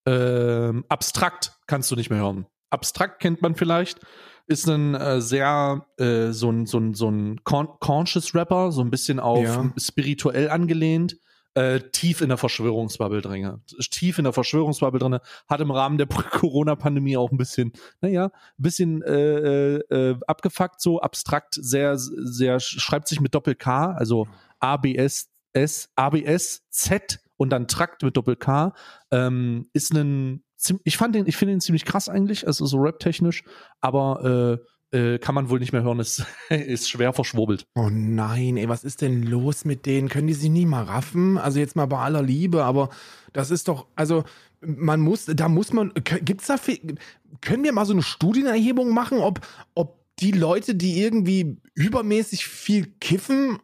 Ähm, 0.05 0.85
abstrakt 0.89 1.53
kannst 1.67 1.91
du 1.91 1.95
nicht 1.95 2.09
mehr 2.09 2.19
hören. 2.19 2.47
Abstrakt 2.69 3.19
kennt 3.19 3.41
man 3.41 3.55
vielleicht. 3.55 3.99
Ist 4.47 4.67
ein 4.67 4.95
äh, 4.95 5.21
sehr 5.21 5.85
äh, 5.97 6.31
so 6.31 6.49
ein, 6.49 6.65
so 6.65 6.79
ein, 6.79 6.93
so 6.93 7.09
ein 7.09 7.43
conscious 7.43 8.33
Rapper, 8.33 8.71
so 8.71 8.81
ein 8.81 8.89
bisschen 8.89 9.19
auf 9.19 9.43
ja. 9.43 9.71
spirituell 9.77 10.49
angelehnt 10.49 11.17
äh, 11.53 11.79
tief 11.91 12.21
in 12.21 12.29
der 12.29 12.37
Verschwörungsbubble 12.37 13.21
drinne. 13.21 13.61
Tief 13.89 14.17
in 14.17 14.23
der 14.23 14.33
Verschwörungsbubble 14.33 14.99
drinne. 14.99 15.21
Hat 15.47 15.59
im 15.61 15.71
Rahmen 15.71 15.97
der 15.97 16.07
Corona-Pandemie 16.31 17.17
auch 17.17 17.31
ein 17.31 17.37
bisschen, 17.37 17.73
naja, 17.99 18.25
ein 18.25 18.31
bisschen 18.57 19.01
äh, 19.01 19.77
äh, 19.77 20.19
abgefuckt, 20.27 20.81
so 20.81 21.01
abstrakt, 21.01 21.55
sehr, 21.55 21.97
sehr, 21.97 22.59
schreibt 22.59 23.07
sich 23.07 23.19
mit 23.19 23.35
Doppel-K, 23.35 23.91
also 23.93 24.27
ABS, 24.59 25.29
S, 25.53 25.89
ABS, 25.95 26.63
Z 26.69 27.19
und 27.37 27.49
dann 27.49 27.67
Trakt 27.67 28.03
mit 28.03 28.15
Doppel-K. 28.15 28.73
Ähm, 29.11 29.69
ist 29.73 29.93
ein, 29.93 30.43
ich 30.83 30.97
fand 30.97 31.15
den, 31.15 31.27
ich 31.27 31.35
finde 31.35 31.53
ihn 31.53 31.61
ziemlich 31.61 31.85
krass 31.85 32.07
eigentlich, 32.07 32.47
also 32.47 32.65
so 32.65 32.77
rap-technisch, 32.77 33.43
aber 33.81 34.59
äh, 34.61 34.65
äh, 34.91 35.19
kann 35.19 35.35
man 35.35 35.49
wohl 35.49 35.59
nicht 35.59 35.71
mehr 35.73 35.83
hören, 35.83 35.99
ist, 35.99 36.25
ist 36.49 36.89
schwer 36.89 37.13
verschwurbelt. 37.13 37.65
Oh 37.75 37.89
nein, 37.89 38.57
ey, 38.57 38.69
was 38.69 38.83
ist 38.83 39.01
denn 39.01 39.23
los 39.23 39.65
mit 39.65 39.85
denen? 39.85 40.09
Können 40.09 40.27
die 40.27 40.33
sich 40.33 40.49
nie 40.49 40.65
mal 40.65 40.83
raffen? 40.83 41.37
Also 41.37 41.59
jetzt 41.59 41.75
mal 41.75 41.85
bei 41.85 41.97
aller 41.97 42.21
Liebe, 42.21 42.63
aber 42.63 42.89
das 43.33 43.51
ist 43.51 43.67
doch, 43.67 43.87
also 43.95 44.23
man 44.61 44.99
muss, 44.99 45.25
da 45.25 45.49
muss 45.49 45.73
man, 45.73 45.91
gibt's 46.03 46.47
da, 46.47 46.57
viel, 46.57 46.97
können 47.41 47.63
wir 47.63 47.73
mal 47.73 47.85
so 47.85 47.93
eine 47.93 48.03
Studienerhebung 48.03 48.93
machen, 48.93 49.19
ob, 49.19 49.41
ob 49.73 49.99
die 50.19 50.31
Leute, 50.31 50.75
die 50.75 51.01
irgendwie 51.01 51.57
übermäßig 51.73 52.45
viel 52.45 52.85
kiffen, 52.99 53.59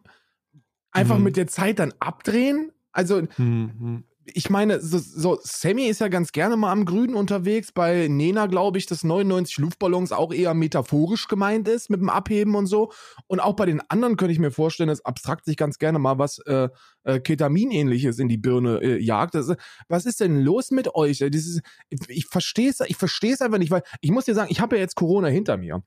einfach 0.90 1.18
mhm. 1.18 1.24
mit 1.24 1.36
der 1.36 1.46
Zeit 1.46 1.78
dann 1.78 1.94
abdrehen? 2.00 2.72
Also, 2.92 3.22
mhm 3.36 4.04
ich 4.34 4.50
meine, 4.50 4.80
so, 4.80 4.98
so, 4.98 5.38
Sammy 5.42 5.86
ist 5.86 6.00
ja 6.00 6.08
ganz 6.08 6.32
gerne 6.32 6.56
mal 6.56 6.72
am 6.72 6.84
Grünen 6.84 7.14
unterwegs. 7.14 7.72
Bei 7.72 8.08
Nena 8.08 8.46
glaube 8.46 8.78
ich, 8.78 8.86
dass 8.86 9.04
99 9.04 9.58
Luftballons 9.58 10.12
auch 10.12 10.32
eher 10.32 10.54
metaphorisch 10.54 11.28
gemeint 11.28 11.68
ist 11.68 11.90
mit 11.90 12.00
dem 12.00 12.08
Abheben 12.08 12.54
und 12.54 12.66
so. 12.66 12.92
Und 13.26 13.40
auch 13.40 13.54
bei 13.54 13.66
den 13.66 13.80
anderen 13.88 14.16
könnte 14.16 14.32
ich 14.32 14.38
mir 14.38 14.50
vorstellen, 14.50 14.88
dass 14.88 15.04
abstrakt 15.04 15.44
sich 15.44 15.56
ganz 15.56 15.78
gerne 15.78 15.98
mal 15.98 16.18
was 16.18 16.38
äh, 16.46 16.68
äh, 17.04 17.20
Ketamin-ähnliches 17.20 18.18
in 18.18 18.28
die 18.28 18.38
Birne 18.38 18.80
äh, 18.82 19.02
jagt. 19.02 19.34
Das, 19.34 19.54
was 19.88 20.06
ist 20.06 20.20
denn 20.20 20.40
los 20.40 20.70
mit 20.70 20.94
euch? 20.94 21.18
Dieses, 21.18 21.60
ich, 22.08 22.26
verstehe 22.26 22.70
es 22.70 22.80
ich 22.80 22.96
versteh's 22.96 23.40
einfach 23.40 23.58
nicht, 23.58 23.70
weil 23.70 23.82
ich 24.00 24.10
muss 24.10 24.26
dir 24.26 24.34
sagen, 24.34 24.50
ich 24.50 24.60
habe 24.60 24.76
ja 24.76 24.82
jetzt 24.82 24.96
Corona 24.96 25.28
hinter 25.28 25.56
mir 25.56 25.82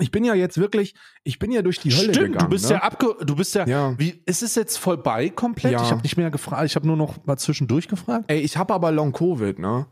ich 0.00 0.10
bin 0.10 0.24
ja 0.24 0.34
jetzt 0.34 0.58
wirklich, 0.58 0.94
ich 1.22 1.38
bin 1.38 1.52
ja 1.52 1.62
durch 1.62 1.78
die 1.78 1.90
Hölle 1.90 2.12
Stimmt, 2.12 2.32
gegangen. 2.32 2.38
du 2.38 2.48
bist 2.48 2.68
ne? 2.68 2.76
ja 2.76 2.82
abge, 2.82 3.14
du 3.20 3.36
bist 3.36 3.54
ja, 3.54 3.66
ja. 3.66 3.98
wie, 3.98 4.20
ist 4.26 4.42
es 4.42 4.54
jetzt 4.56 4.76
vorbei 4.76 5.28
komplett? 5.28 5.72
Ja. 5.72 5.82
Ich 5.82 5.90
habe 5.90 6.02
nicht 6.02 6.16
mehr 6.16 6.30
gefragt, 6.30 6.64
ich 6.66 6.74
habe 6.74 6.86
nur 6.86 6.96
noch 6.96 7.24
mal 7.26 7.36
zwischendurch 7.36 7.86
gefragt. 7.86 8.24
Ey, 8.28 8.40
ich 8.40 8.56
habe 8.56 8.74
aber 8.74 8.90
Long 8.90 9.12
Covid, 9.12 9.58
ne? 9.58 9.86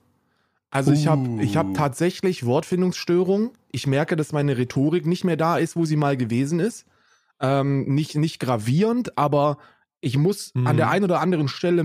Also 0.71 0.91
uh. 0.91 0.95
ich 0.95 1.07
habe 1.07 1.43
ich 1.43 1.57
habe 1.57 1.73
tatsächlich 1.75 2.45
Wortfindungsstörungen. 2.45 3.51
Ich 3.71 3.87
merke, 3.87 4.17
dass 4.17 4.33
meine 4.33 4.59
Rhetorik 4.59 5.07
nicht 5.07 5.25
mehr 5.25 5.37
da 5.37 5.59
ist, 5.59 5.77
wo 5.77 5.85
sie 5.85 5.97
mal 5.97 6.17
gewesen 6.17 6.59
ist. 6.59 6.87
Ähm, 7.41 7.85
nicht 7.95 8.17
nicht 8.17 8.41
gravierend, 8.41 9.17
aber 9.17 9.59
ich 10.05 10.19
muss 10.19 10.53
mhm. 10.55 10.67
an 10.67 10.77
der 10.77 10.87
mhm. 10.87 10.93
einen 10.93 11.05
oder 11.05 11.21
anderen 11.21 11.49
Stelle, 11.49 11.85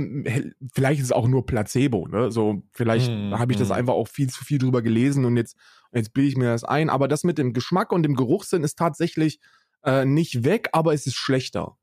vielleicht 0.74 1.00
ist 1.00 1.06
es 1.06 1.12
auch 1.12 1.28
nur 1.28 1.46
Placebo, 1.46 2.08
ne? 2.08 2.31
So, 2.31 2.64
vielleicht 2.72 3.12
mhm. 3.12 3.38
habe 3.38 3.52
ich 3.54 3.60
das 3.60 3.69
mhm. 3.69 3.75
einfach 3.75 3.94
auch 3.94 4.08
viel 4.08 4.28
zu 4.28 4.44
viel 4.44 4.58
drüber 4.58 4.81
gelesen 4.81 5.24
und 5.24 5.38
jetzt, 5.38 5.56
jetzt 5.94 6.14
bilde 6.14 6.28
ich 6.28 6.36
mir 6.36 6.46
das 6.46 6.64
ein. 6.64 6.89
Aber 6.89 7.08
das 7.08 7.24
mit 7.24 7.38
dem 7.38 7.53
Geschmack 7.53 7.91
und 7.91 8.01
dem 8.03 8.15
Geruchssinn 8.15 8.63
ist 8.63 8.77
tatsächlich 8.77 9.39
äh, 9.84 10.03
nicht 10.03 10.44
weg, 10.44 10.70
aber 10.74 10.96
es 10.96 11.06
ist 11.06 11.15
schlechter. 11.15 11.77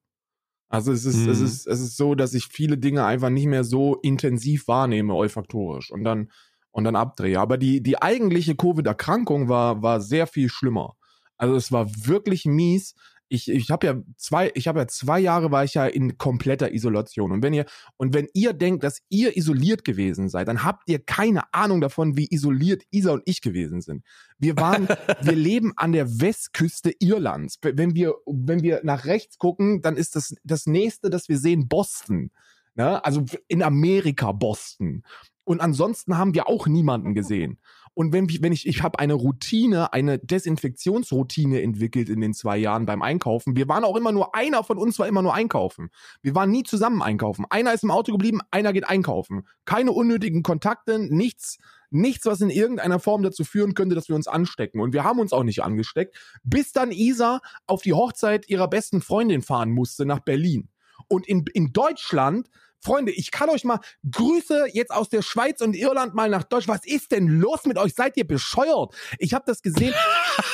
Also 0.69 0.91
es 0.91 1.05
ist, 1.05 1.19
mhm. 1.19 1.29
es 1.31 1.41
ist, 1.41 1.67
es 1.69 1.81
ist 1.81 1.97
so, 1.97 2.17
dass 2.17 2.35
ich 2.35 2.49
viele 2.49 2.79
Dinge 2.79 3.05
einfach 3.05 3.31
nicht 3.31 3.47
mehr 3.47 3.63
so 3.63 3.95
intensiv 4.03 4.67
wahrnehme, 4.67 5.15
olfaktorisch 5.15 5.93
und 5.93 6.03
dann, 6.03 6.33
und 6.73 6.83
dann 6.83 6.97
abdrehe. 6.97 7.39
Aber 7.39 7.59
die, 7.59 7.81
die 7.81 8.03
eigentliche 8.03 8.57
Covid-Erkrankung 8.57 9.49
war, 9.49 9.83
war 9.83 10.01
sehr 10.01 10.27
viel 10.27 10.49
schlimmer. 10.49 10.97
Also 11.37 11.55
es 11.55 11.71
war 11.71 11.89
wirklich 11.95 12.45
mies 12.45 12.97
ich, 13.29 13.51
ich 13.51 13.71
habe 13.71 13.87
ja 13.87 13.97
zwei, 14.17 14.51
ich 14.55 14.69
habe 14.69 14.81
ja 14.81 14.87
zwei 14.87 15.19
Jahre 15.19 15.51
war 15.51 15.65
ich 15.65 15.75
ja 15.75 15.87
in 15.87 16.19
kompletter 16.19 16.73
Isolation. 16.73 17.33
Und 17.33 17.43
wenn 17.43 17.53
ihr, 17.53 17.67
und 17.97 18.15
wenn 18.15 18.29
ihr 18.35 18.53
denkt, 18.53 18.85
dass 18.85 19.01
ihr 19.09 19.37
isoliert 19.37 19.85
gewesen 19.85 20.29
seid, 20.29 20.49
dann 20.49 20.65
habt 20.65 20.89
ihr 20.89 20.99
keine 20.99 21.53
Ahnung 21.53 21.81
davon, 21.81 22.17
wie 22.17 22.29
isoliert 22.31 22.83
Isa 22.91 23.13
und 23.13 23.23
ich 23.25 23.41
gewesen 23.41 23.81
sind. 23.81 24.05
Wir 24.39 24.57
waren, 24.57 24.89
wir 25.23 25.37
leben 25.37 25.73
an 25.77 25.93
der 25.93 26.21
Westküste 26.21 26.93
Irlands. 26.99 27.59
Wenn 27.63 27.95
wir, 27.95 28.15
wenn 28.27 28.63
wir 28.63 28.81
nach 28.85 29.05
rechts 29.07 29.39
gucken, 29.39 29.83
dann 29.83 29.97
ist 29.97 30.17
das, 30.17 30.35
das 30.45 30.67
nächste, 30.67 31.11
das 31.11 31.29
wir 31.29 31.39
sehen, 31.39 31.69
Boston. 31.69 32.31
Ne? 32.75 33.05
Also 33.05 33.25
in 33.49 33.63
Amerika 33.63 34.33
Boston. 34.33 35.03
Und 35.45 35.61
ansonsten 35.61 36.17
haben 36.17 36.35
wir 36.35 36.49
auch 36.49 36.67
niemanden 36.67 37.15
gesehen. 37.15 37.59
Und 37.95 38.13
wenn, 38.13 38.29
wenn 38.29 38.53
ich, 38.53 38.67
ich 38.67 38.83
habe 38.83 38.99
eine 38.99 39.15
Routine, 39.15 39.93
eine 39.93 40.19
Desinfektionsroutine 40.19 41.63
entwickelt 41.63 42.09
in 42.09 42.21
den 42.21 42.35
zwei 42.35 42.57
Jahren 42.57 42.87
beim 42.87 43.03
Einkaufen. 43.03 43.55
Wir 43.55 43.69
waren 43.69 43.85
auch 43.85 43.97
immer 43.97 44.11
nur, 44.11 44.35
einer 44.35 44.65
von 44.65 44.79
uns 44.79 44.99
war 44.99 45.07
immer 45.07 45.23
nur 45.23 45.33
einkaufen. 45.33 45.91
Wir 46.21 46.35
waren 46.35 46.51
nie 46.51 46.65
zusammen 46.65 47.03
einkaufen. 47.03 47.47
Einer 47.51 47.73
ist 47.73 47.85
im 47.85 47.93
Auto 47.93 48.11
geblieben, 48.11 48.41
einer 48.51 48.73
geht 48.73 48.89
einkaufen. 48.89 49.47
Keine 49.65 49.93
unnötigen 49.93 50.43
Kontakte, 50.43 50.99
nichts, 50.99 51.59
nichts, 51.91 52.27
was 52.27 52.41
in 52.41 52.51
irgendeiner 52.51 52.99
Form 52.99 53.23
dazu 53.23 53.45
führen 53.45 53.75
könnte, 53.75 53.95
dass 53.95 54.09
wir 54.09 54.17
uns 54.17 54.27
anstecken. 54.27 54.81
Und 54.81 54.93
wir 54.93 55.05
haben 55.05 55.21
uns 55.21 55.33
auch 55.33 55.45
nicht 55.45 55.63
angesteckt, 55.63 56.17
bis 56.43 56.73
dann 56.73 56.91
Isa 56.91 57.41
auf 57.69 57.83
die 57.83 57.93
Hochzeit 57.93 58.49
ihrer 58.49 58.69
besten 58.69 59.03
Freundin 59.03 59.43
fahren 59.43 59.71
musste 59.71 60.05
nach 60.05 60.21
Berlin. 60.21 60.69
Und 61.07 61.29
in, 61.29 61.45
in 61.53 61.73
Deutschland 61.73 62.49
Freunde, 62.85 63.13
ich 63.13 63.31
kann 63.31 63.49
euch 63.49 63.65
mal 63.65 63.81
Grüße 64.11 64.67
jetzt 64.73 64.93
aus 64.93 65.09
der 65.09 65.23
Schweiz 65.23 65.61
und 65.61 65.75
Irland 65.75 66.15
mal 66.15 66.29
nach 66.29 66.45
Deutschland. 66.45 66.81
Was 66.81 66.87
ist 66.87 67.13
denn 67.13 67.27
los 67.27 67.65
mit 67.65 67.79
euch? 67.79 67.95
Seid 67.95 68.17
ihr 68.17 68.27
bescheuert? 68.27 68.95
Ich 69.19 69.33
habe 69.33 69.45
das 69.47 69.63
gesehen. 69.63 69.95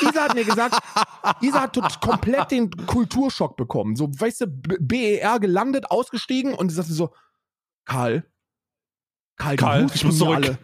Isa 0.02 0.24
hat 0.24 0.34
mir 0.34 0.44
gesagt, 0.44 0.78
Isa 1.40 1.62
hat 1.62 2.00
komplett 2.00 2.50
den 2.50 2.70
Kulturschock 2.70 3.56
bekommen. 3.56 3.96
So, 3.96 4.08
weißt 4.08 4.42
du, 4.42 4.46
BER 4.46 5.40
gelandet, 5.40 5.90
ausgestiegen 5.90 6.54
und 6.54 6.68
sie 6.68 6.76
sagte 6.76 6.92
so, 6.92 7.12
Karl, 7.84 8.24
Karl, 9.36 9.56
Karl 9.56 9.86
ich 9.92 10.04
muss 10.04 10.18
zurück. 10.18 10.36
Alle. 10.36 10.58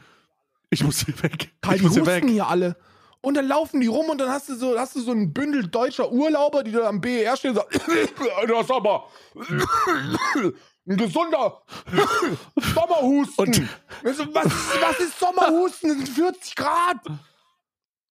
Ich 0.71 0.85
muss 0.85 1.05
hier 1.05 1.23
weg. 1.23 1.53
Karl, 1.63 1.77
ich 1.77 1.81
die 1.81 1.87
muss 1.87 1.95
hier 1.95 2.07
weg. 2.07 2.25
hier 2.25 2.47
alle. 2.47 2.77
Und 3.23 3.35
dann 3.35 3.49
laufen 3.49 3.81
die 3.81 3.89
rum 3.89 4.09
und 4.11 4.21
dann 4.21 4.29
hast 4.29 4.49
du 4.49 4.55
so, 4.55 4.79
hast 4.79 4.95
du 4.95 5.01
so 5.01 5.11
ein 5.11 5.33
Bündel 5.33 5.67
deutscher 5.67 6.13
Urlauber, 6.13 6.63
die 6.63 6.71
da 6.71 6.87
am 6.87 7.01
BER 7.01 7.37
stehen 7.37 7.51
und 7.51 7.57
sagen, 7.57 7.69
das 8.49 8.71
aber 8.71 9.09
ein 10.89 10.97
gesunder 10.97 11.63
Sommerhusten. 12.75 13.47
Und- 13.47 13.69
was, 14.03 14.19
was 14.19 15.01
ist 15.01 15.19
Sommerhusten? 15.19 15.91
Es 15.91 15.97
sind 15.97 16.09
40 16.09 16.55
Grad. 16.57 16.99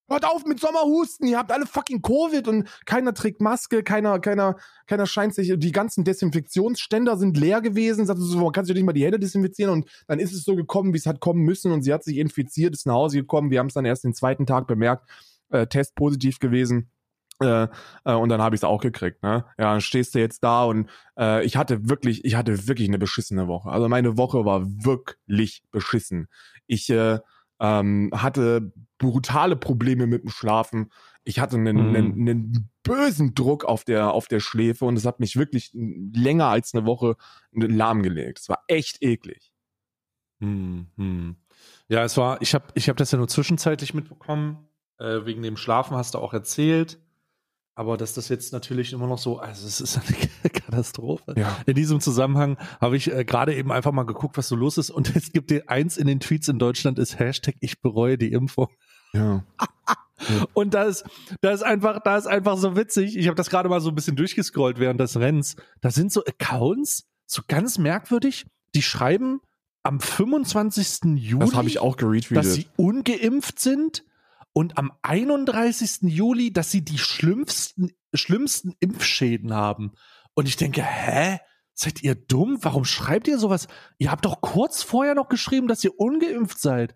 Hört 0.08 0.24
auf 0.24 0.44
mit 0.44 0.60
Sommerhusten, 0.60 1.26
ihr 1.26 1.36
habt 1.36 1.50
alle 1.50 1.66
fucking 1.66 2.00
Covid 2.00 2.46
und 2.46 2.68
keiner 2.84 3.12
trägt 3.12 3.40
Maske, 3.40 3.82
keiner, 3.82 4.20
keiner, 4.20 4.54
keiner 4.86 5.04
scheint 5.04 5.34
sich, 5.34 5.52
die 5.56 5.72
ganzen 5.72 6.04
Desinfektionsständer 6.04 7.16
sind 7.16 7.36
leer 7.36 7.60
gewesen, 7.60 8.06
sagst 8.06 8.22
du 8.22 8.26
so, 8.26 8.38
man 8.38 8.52
kann 8.52 8.64
sich 8.64 8.76
nicht 8.76 8.84
mal 8.84 8.92
die 8.92 9.04
Hände 9.04 9.18
desinfizieren 9.18 9.72
und 9.72 9.90
dann 10.06 10.20
ist 10.20 10.32
es 10.32 10.44
so 10.44 10.54
gekommen, 10.54 10.92
wie 10.94 10.98
es 10.98 11.06
hat 11.06 11.18
kommen 11.18 11.42
müssen 11.42 11.72
und 11.72 11.82
sie 11.82 11.92
hat 11.92 12.04
sich 12.04 12.18
infiziert, 12.18 12.72
ist 12.74 12.86
nach 12.86 12.94
Hause 12.94 13.18
gekommen, 13.18 13.50
wir 13.50 13.58
haben 13.58 13.66
es 13.66 13.74
dann 13.74 13.84
erst 13.84 14.04
den 14.04 14.14
zweiten 14.14 14.46
Tag 14.46 14.68
bemerkt, 14.68 15.10
äh, 15.50 15.66
Test 15.66 15.96
positiv 15.96 16.38
gewesen. 16.38 16.88
Äh, 17.40 17.68
äh, 18.04 18.14
und 18.14 18.28
dann 18.28 18.40
habe 18.40 18.54
ich 18.54 18.60
es 18.60 18.64
auch 18.64 18.80
gekriegt, 18.80 19.22
ne? 19.22 19.44
Ja, 19.58 19.72
dann 19.72 19.80
stehst 19.80 20.14
du 20.14 20.18
jetzt 20.18 20.42
da 20.42 20.64
und 20.64 20.88
äh, 21.18 21.44
ich 21.44 21.56
hatte 21.56 21.88
wirklich, 21.88 22.24
ich 22.24 22.34
hatte 22.34 22.66
wirklich 22.66 22.88
eine 22.88 22.98
beschissene 22.98 23.46
Woche. 23.48 23.70
Also 23.70 23.88
meine 23.88 24.16
Woche 24.16 24.44
war 24.44 24.62
wirklich 24.64 25.62
beschissen. 25.70 26.28
Ich 26.66 26.88
äh, 26.90 27.18
ähm, 27.60 28.10
hatte 28.14 28.72
brutale 28.98 29.56
Probleme 29.56 30.06
mit 30.06 30.22
dem 30.22 30.30
Schlafen. 30.30 30.90
Ich 31.24 31.38
hatte 31.40 31.56
einen, 31.56 31.76
Mhm. 31.90 31.96
einen, 31.96 32.12
einen 32.28 32.70
bösen 32.82 33.34
Druck 33.34 33.64
auf 33.64 33.84
der, 33.84 34.12
auf 34.12 34.28
der 34.28 34.40
Schläfe 34.40 34.84
und 34.84 34.96
es 34.96 35.04
hat 35.04 35.20
mich 35.20 35.36
wirklich 35.36 35.70
länger 35.74 36.46
als 36.46 36.74
eine 36.74 36.86
Woche 36.86 37.16
lahmgelegt. 37.52 38.38
Es 38.40 38.48
war 38.48 38.62
echt 38.68 39.02
eklig. 39.02 39.52
Hm, 40.40 40.86
hm. 40.96 41.36
Ja, 41.88 42.04
es 42.04 42.16
war, 42.16 42.40
ich 42.42 42.54
habe 42.54 42.66
ich 42.74 42.88
hab 42.88 42.96
das 42.96 43.10
ja 43.10 43.18
nur 43.18 43.28
zwischenzeitlich 43.28 43.94
mitbekommen. 43.94 44.68
Äh, 44.98 45.24
wegen 45.24 45.42
dem 45.42 45.56
Schlafen 45.56 45.96
hast 45.96 46.14
du 46.14 46.18
auch 46.18 46.32
erzählt. 46.32 46.98
Aber 47.78 47.98
dass 47.98 48.14
das 48.14 48.30
jetzt 48.30 48.54
natürlich 48.54 48.94
immer 48.94 49.06
noch 49.06 49.18
so, 49.18 49.38
also 49.38 49.66
es 49.66 49.82
ist 49.82 49.98
eine 50.42 50.50
Katastrophe. 50.50 51.34
Ja. 51.36 51.58
In 51.66 51.74
diesem 51.74 52.00
Zusammenhang 52.00 52.56
habe 52.80 52.96
ich 52.96 53.12
äh, 53.12 53.24
gerade 53.24 53.54
eben 53.54 53.70
einfach 53.70 53.92
mal 53.92 54.06
geguckt, 54.06 54.38
was 54.38 54.48
so 54.48 54.56
los 54.56 54.78
ist. 54.78 54.88
Und 54.90 55.14
es 55.14 55.30
gibt 55.30 55.50
dir 55.50 55.68
eins 55.68 55.98
in 55.98 56.06
den 56.06 56.18
Tweets 56.18 56.48
in 56.48 56.58
Deutschland 56.58 56.98
ist 56.98 57.18
Hashtag 57.18 57.54
ich 57.60 57.82
bereue 57.82 58.16
die 58.16 58.32
Impfung. 58.32 58.68
Ja. 59.12 59.44
Und 60.54 60.72
da 60.72 60.84
ist, 60.84 61.04
da 61.42 61.50
ist 61.50 61.62
einfach, 61.62 62.00
da 62.02 62.16
ist 62.16 62.26
einfach 62.26 62.56
so 62.56 62.76
witzig. 62.76 63.14
Ich 63.14 63.26
habe 63.26 63.36
das 63.36 63.50
gerade 63.50 63.68
mal 63.68 63.82
so 63.82 63.90
ein 63.90 63.94
bisschen 63.94 64.16
durchgescrollt 64.16 64.78
während 64.78 64.98
des 64.98 65.18
Rennens. 65.18 65.56
Da 65.82 65.90
sind 65.90 66.10
so 66.10 66.24
Accounts, 66.24 67.06
so 67.26 67.42
ganz 67.46 67.76
merkwürdig, 67.76 68.46
die 68.74 68.80
schreiben 68.80 69.40
am 69.82 70.00
25. 70.00 71.16
Juli, 71.16 71.44
Das 71.44 71.52
dass 72.30 72.54
sie 72.54 72.68
ungeimpft 72.76 73.60
sind 73.60 74.02
und 74.56 74.78
am 74.78 74.90
31. 75.02 75.98
Juli, 76.04 76.50
dass 76.50 76.70
sie 76.70 76.82
die 76.82 76.96
schlimmsten, 76.96 77.92
schlimmsten 78.14 78.72
Impfschäden 78.80 79.52
haben. 79.52 79.92
Und 80.32 80.48
ich 80.48 80.56
denke, 80.56 80.82
hä? 80.82 81.40
Seid 81.74 82.02
ihr 82.02 82.14
dumm? 82.14 82.56
Warum 82.62 82.86
schreibt 82.86 83.28
ihr 83.28 83.38
sowas? 83.38 83.68
Ihr 83.98 84.10
habt 84.10 84.24
doch 84.24 84.40
kurz 84.40 84.82
vorher 84.82 85.14
noch 85.14 85.28
geschrieben, 85.28 85.68
dass 85.68 85.84
ihr 85.84 86.00
ungeimpft 86.00 86.58
seid. 86.58 86.94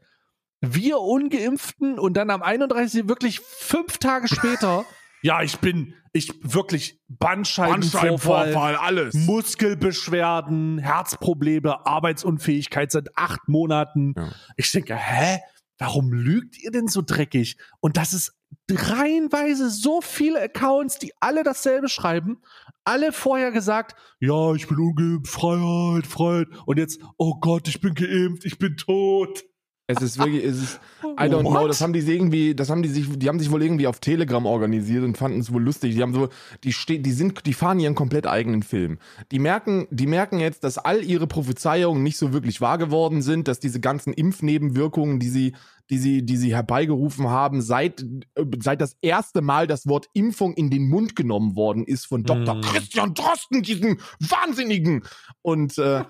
Wir 0.62 1.00
Ungeimpften 1.00 1.98
und 1.98 2.14
dann 2.14 2.30
am 2.30 2.40
31. 2.42 3.08
wirklich 3.08 3.40
fünf 3.40 3.98
Tage 3.98 4.28
später. 4.28 4.86
ja, 5.22 5.42
ich 5.42 5.58
bin, 5.58 5.92
ich 6.14 6.32
wirklich 6.42 6.98
Bandscheibenvorfall, 7.08 8.74
alles. 8.76 9.12
Muskelbeschwerden, 9.12 10.78
Herzprobleme, 10.78 11.84
Arbeitsunfähigkeit 11.84 12.90
seit 12.90 13.18
acht 13.18 13.48
Monaten. 13.48 14.14
Ja. 14.16 14.30
Ich 14.56 14.72
denke, 14.72 14.96
hä? 14.96 15.40
Warum 15.80 16.12
lügt 16.12 16.62
ihr 16.62 16.70
denn 16.70 16.88
so 16.88 17.00
dreckig? 17.00 17.56
Und 17.80 17.96
das 17.96 18.12
ist 18.12 18.36
reihenweise 18.70 19.70
so 19.70 20.00
viele 20.02 20.40
Accounts, 20.42 20.98
die 20.98 21.12
alle 21.20 21.42
dasselbe 21.42 21.88
schreiben. 21.88 22.42
Alle 22.84 23.12
vorher 23.12 23.50
gesagt, 23.50 23.96
ja, 24.20 24.54
ich 24.54 24.68
bin 24.68 24.78
ungeimpft, 24.78 25.32
Freiheit, 25.32 26.06
Freiheit. 26.06 26.48
Und 26.66 26.78
jetzt, 26.78 27.00
oh 27.16 27.38
Gott, 27.40 27.66
ich 27.66 27.80
bin 27.80 27.94
geimpft, 27.94 28.44
ich 28.44 28.58
bin 28.58 28.76
tot. 28.76 29.44
Es 29.90 30.02
ist 30.02 30.18
wirklich, 30.18 30.44
es 30.44 30.62
ist, 30.62 30.80
I 31.02 31.24
don't 31.24 31.48
know, 31.48 31.66
das 31.66 31.80
haben 31.80 31.92
die 31.92 32.00
sich 32.00 32.14
irgendwie, 32.14 32.54
das 32.54 32.70
haben 32.70 32.82
die 32.82 32.88
sich, 32.88 33.06
die 33.18 33.28
haben 33.28 33.38
sich 33.38 33.50
wohl 33.50 33.62
irgendwie 33.62 33.86
auf 33.86 34.00
Telegram 34.00 34.44
organisiert 34.46 35.04
und 35.04 35.16
fanden 35.16 35.40
es 35.40 35.52
wohl 35.52 35.62
lustig. 35.62 35.94
Die 35.94 36.02
haben 36.02 36.14
so, 36.14 36.28
die 36.64 36.72
ste 36.72 36.98
die 36.98 37.12
sind, 37.12 37.46
die 37.46 37.54
fahren 37.54 37.80
ihren 37.80 37.94
komplett 37.94 38.26
eigenen 38.26 38.62
Film. 38.62 38.98
Die 39.30 39.38
merken, 39.38 39.86
die 39.90 40.06
merken 40.06 40.38
jetzt, 40.38 40.64
dass 40.64 40.78
all 40.78 41.04
ihre 41.04 41.26
Prophezeiungen 41.26 42.02
nicht 42.02 42.16
so 42.16 42.32
wirklich 42.32 42.60
wahr 42.60 42.78
geworden 42.78 43.22
sind, 43.22 43.48
dass 43.48 43.60
diese 43.60 43.80
ganzen 43.80 44.12
Impfnebenwirkungen, 44.12 45.18
die 45.18 45.28
sie, 45.28 45.52
die 45.90 45.98
sie, 45.98 46.24
die 46.24 46.36
sie 46.36 46.54
herbeigerufen 46.54 47.28
haben, 47.28 47.60
seit, 47.60 48.02
äh, 48.34 48.44
seit 48.60 48.80
das 48.80 48.96
erste 49.02 49.42
Mal 49.42 49.66
das 49.66 49.86
Wort 49.86 50.06
Impfung 50.14 50.54
in 50.54 50.70
den 50.70 50.88
Mund 50.88 51.16
genommen 51.16 51.56
worden 51.56 51.84
ist 51.84 52.06
von 52.06 52.22
Dr. 52.22 52.54
Mm. 52.54 52.60
Christian 52.60 53.14
Drosten, 53.14 53.62
diesem 53.62 53.98
Wahnsinnigen. 54.20 55.02
Und 55.42 55.76
äh, 55.78 56.04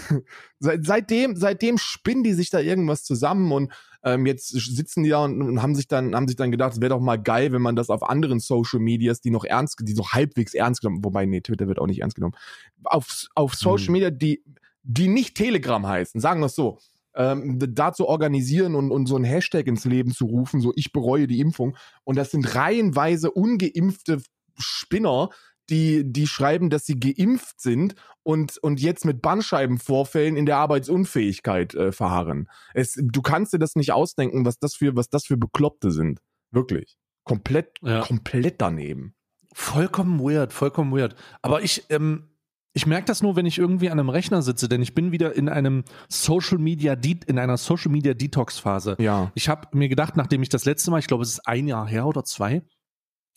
seit, 0.60 0.86
seitdem, 0.86 1.36
seitdem 1.36 1.76
spinnen 1.76 2.22
die 2.22 2.34
sich 2.34 2.50
da 2.50 2.60
irgendwas 2.60 3.02
zusammen 3.02 3.50
und 3.50 3.72
ähm, 4.04 4.24
jetzt 4.24 4.48
sitzen 4.48 5.02
die 5.02 5.10
da 5.10 5.24
und, 5.24 5.42
und 5.42 5.60
haben 5.60 5.74
sich 5.74 5.88
dann, 5.88 6.14
haben 6.14 6.28
sich 6.28 6.36
dann 6.36 6.52
gedacht, 6.52 6.74
es 6.74 6.80
wäre 6.80 6.90
doch 6.90 7.00
mal 7.00 7.20
geil, 7.20 7.52
wenn 7.52 7.62
man 7.62 7.74
das 7.74 7.90
auf 7.90 8.08
anderen 8.08 8.38
Social 8.38 8.78
Medias, 8.78 9.20
die 9.20 9.30
noch 9.30 9.44
ernst, 9.44 9.80
die 9.82 9.94
noch 9.94 10.12
halbwegs 10.12 10.54
ernst 10.54 10.80
genommen, 10.82 11.04
wobei, 11.04 11.26
nee, 11.26 11.40
Twitter 11.40 11.66
wird 11.66 11.80
auch 11.80 11.88
nicht 11.88 12.02
ernst 12.02 12.14
genommen, 12.14 12.36
auf, 12.84 13.26
auf 13.34 13.54
Social 13.54 13.88
Hm. 13.88 13.92
Media, 13.92 14.10
die, 14.10 14.44
die 14.84 15.08
nicht 15.08 15.36
Telegram 15.36 15.84
heißen, 15.84 16.20
sagen 16.20 16.40
wir 16.40 16.46
es 16.46 16.54
so, 16.54 16.78
ähm, 17.16 17.58
da 17.58 17.92
zu 17.92 18.06
organisieren 18.06 18.74
und, 18.74 18.90
und 18.90 19.06
so 19.06 19.16
ein 19.16 19.24
Hashtag 19.24 19.66
ins 19.66 19.84
Leben 19.84 20.12
zu 20.12 20.26
rufen, 20.26 20.60
so 20.60 20.72
ich 20.76 20.92
bereue 20.92 21.26
die 21.26 21.40
Impfung. 21.40 21.76
Und 22.04 22.16
das 22.16 22.30
sind 22.30 22.54
reihenweise 22.54 23.30
ungeimpfte 23.30 24.22
Spinner, 24.58 25.30
die, 25.68 26.04
die 26.04 26.26
schreiben, 26.26 26.70
dass 26.70 26.86
sie 26.86 26.98
geimpft 27.00 27.60
sind 27.60 27.96
und, 28.22 28.58
und 28.58 28.80
jetzt 28.80 29.04
mit 29.04 29.20
Bandscheibenvorfällen 29.20 30.36
in 30.36 30.46
der 30.46 30.58
Arbeitsunfähigkeit 30.58 31.74
äh, 31.74 31.90
verharren. 31.90 32.48
Es, 32.72 32.94
du 32.96 33.22
kannst 33.22 33.52
dir 33.52 33.58
das 33.58 33.74
nicht 33.74 33.92
ausdenken, 33.92 34.44
was 34.44 34.58
das 34.58 34.74
für, 34.74 34.94
was 34.94 35.08
das 35.08 35.24
für 35.26 35.36
Bekloppte 35.36 35.90
sind. 35.90 36.20
Wirklich. 36.52 36.96
Komplett, 37.24 37.78
Ja. 37.82 38.00
komplett 38.00 38.60
daneben. 38.60 39.14
Vollkommen 39.52 40.20
weird, 40.20 40.52
vollkommen 40.52 40.92
weird. 40.96 41.16
Aber 41.42 41.62
ich, 41.62 41.84
ähm, 41.88 42.28
ich 42.76 42.84
merke 42.86 43.06
das 43.06 43.22
nur, 43.22 43.36
wenn 43.36 43.46
ich 43.46 43.56
irgendwie 43.56 43.88
an 43.88 43.98
einem 43.98 44.10
Rechner 44.10 44.42
sitze, 44.42 44.68
denn 44.68 44.82
ich 44.82 44.94
bin 44.94 45.10
wieder 45.10 45.34
in 45.34 45.48
einem 45.48 45.82
Social 46.10 46.58
Media, 46.58 46.94
De 46.94 47.16
in 47.26 47.38
einer 47.38 47.56
Social 47.56 47.90
Media 47.90 48.12
Detox 48.12 48.58
Phase. 48.58 48.96
Ja. 48.98 49.32
Ich 49.34 49.48
habe 49.48 49.68
mir 49.72 49.88
gedacht, 49.88 50.18
nachdem 50.18 50.42
ich 50.42 50.50
das 50.50 50.66
letzte 50.66 50.90
Mal, 50.90 50.98
ich 50.98 51.06
glaube, 51.06 51.22
es 51.22 51.30
ist 51.30 51.48
ein 51.48 51.66
Jahr 51.68 51.88
her 51.88 52.06
oder 52.06 52.22
zwei, 52.22 52.62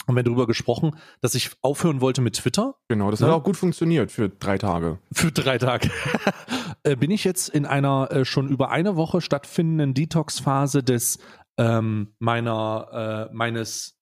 haben 0.06 0.16
wir 0.18 0.24
darüber 0.24 0.46
gesprochen, 0.46 0.92
dass 1.22 1.36
ich 1.36 1.52
aufhören 1.62 2.02
wollte 2.02 2.20
mit 2.22 2.36
Twitter 2.36 2.76
Genau, 2.90 3.12
das 3.12 3.22
Ja. 3.22 3.28
hat 3.28 3.34
auch 3.34 3.44
gut 3.44 3.56
funktioniert 3.56 4.12
für 4.12 4.28
drei 4.28 4.58
Tage. 4.58 5.00
für 5.14 5.32
drei 5.32 5.58
Tage. 5.58 5.90
äh, 6.84 6.98
bin 6.98 7.10
ich 7.10 7.24
jetzt 7.24 7.48
in 7.48 7.66
einer 7.66 8.12
äh, 8.12 8.26
schon 8.26 8.50
über 8.50 8.72
eine 8.72 8.98
Woche 8.98 9.22
stattfindenden 9.22 9.94
Detox-Phase 9.94 10.84
des 10.84 11.18
ähm, 11.58 12.14
meiner 12.20 13.30
äh, 13.32 13.34
meines 13.34 13.98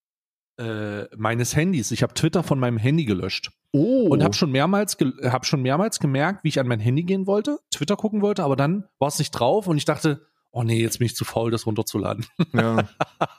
äh, 0.60 1.04
meines 1.16 1.56
Handys. 1.56 1.92
Ich 1.92 2.02
habe 2.02 2.16
Twitter 2.16 2.42
von 2.42 2.58
meinem 2.60 2.78
Handy 2.78 3.06
gelöscht 3.06 3.52
Oh. 3.74 4.08
und 4.10 4.24
habe 4.24 4.34
schon 4.34 4.52
mehrmals 4.52 4.98
hab 5.24 5.46
schon 5.46 5.62
mehrmals 5.62 6.00
gemerkt, 6.00 6.44
wie 6.44 6.48
ich 6.50 6.60
an 6.60 6.68
mein 6.68 6.80
Handy 6.80 7.04
gehen 7.04 7.28
wollte, 7.28 7.60
Twitter 7.72 7.96
gucken 7.98 8.22
wollte, 8.22 8.44
aber 8.44 8.56
dann 8.56 8.86
war 9.00 9.10
es 9.10 9.20
nicht 9.20 9.32
drauf 9.32 9.68
und 9.68 9.78
ich 9.78 9.86
dachte, 9.86 10.22
oh 10.52 10.64
nee, 10.64 10.82
jetzt 10.82 10.98
bin 11.00 11.06
ich 11.06 11.16
zu 11.16 11.26
faul, 11.26 11.52
das 11.52 11.66
runterzuladen. 11.68 12.26
Ja. 12.54 12.88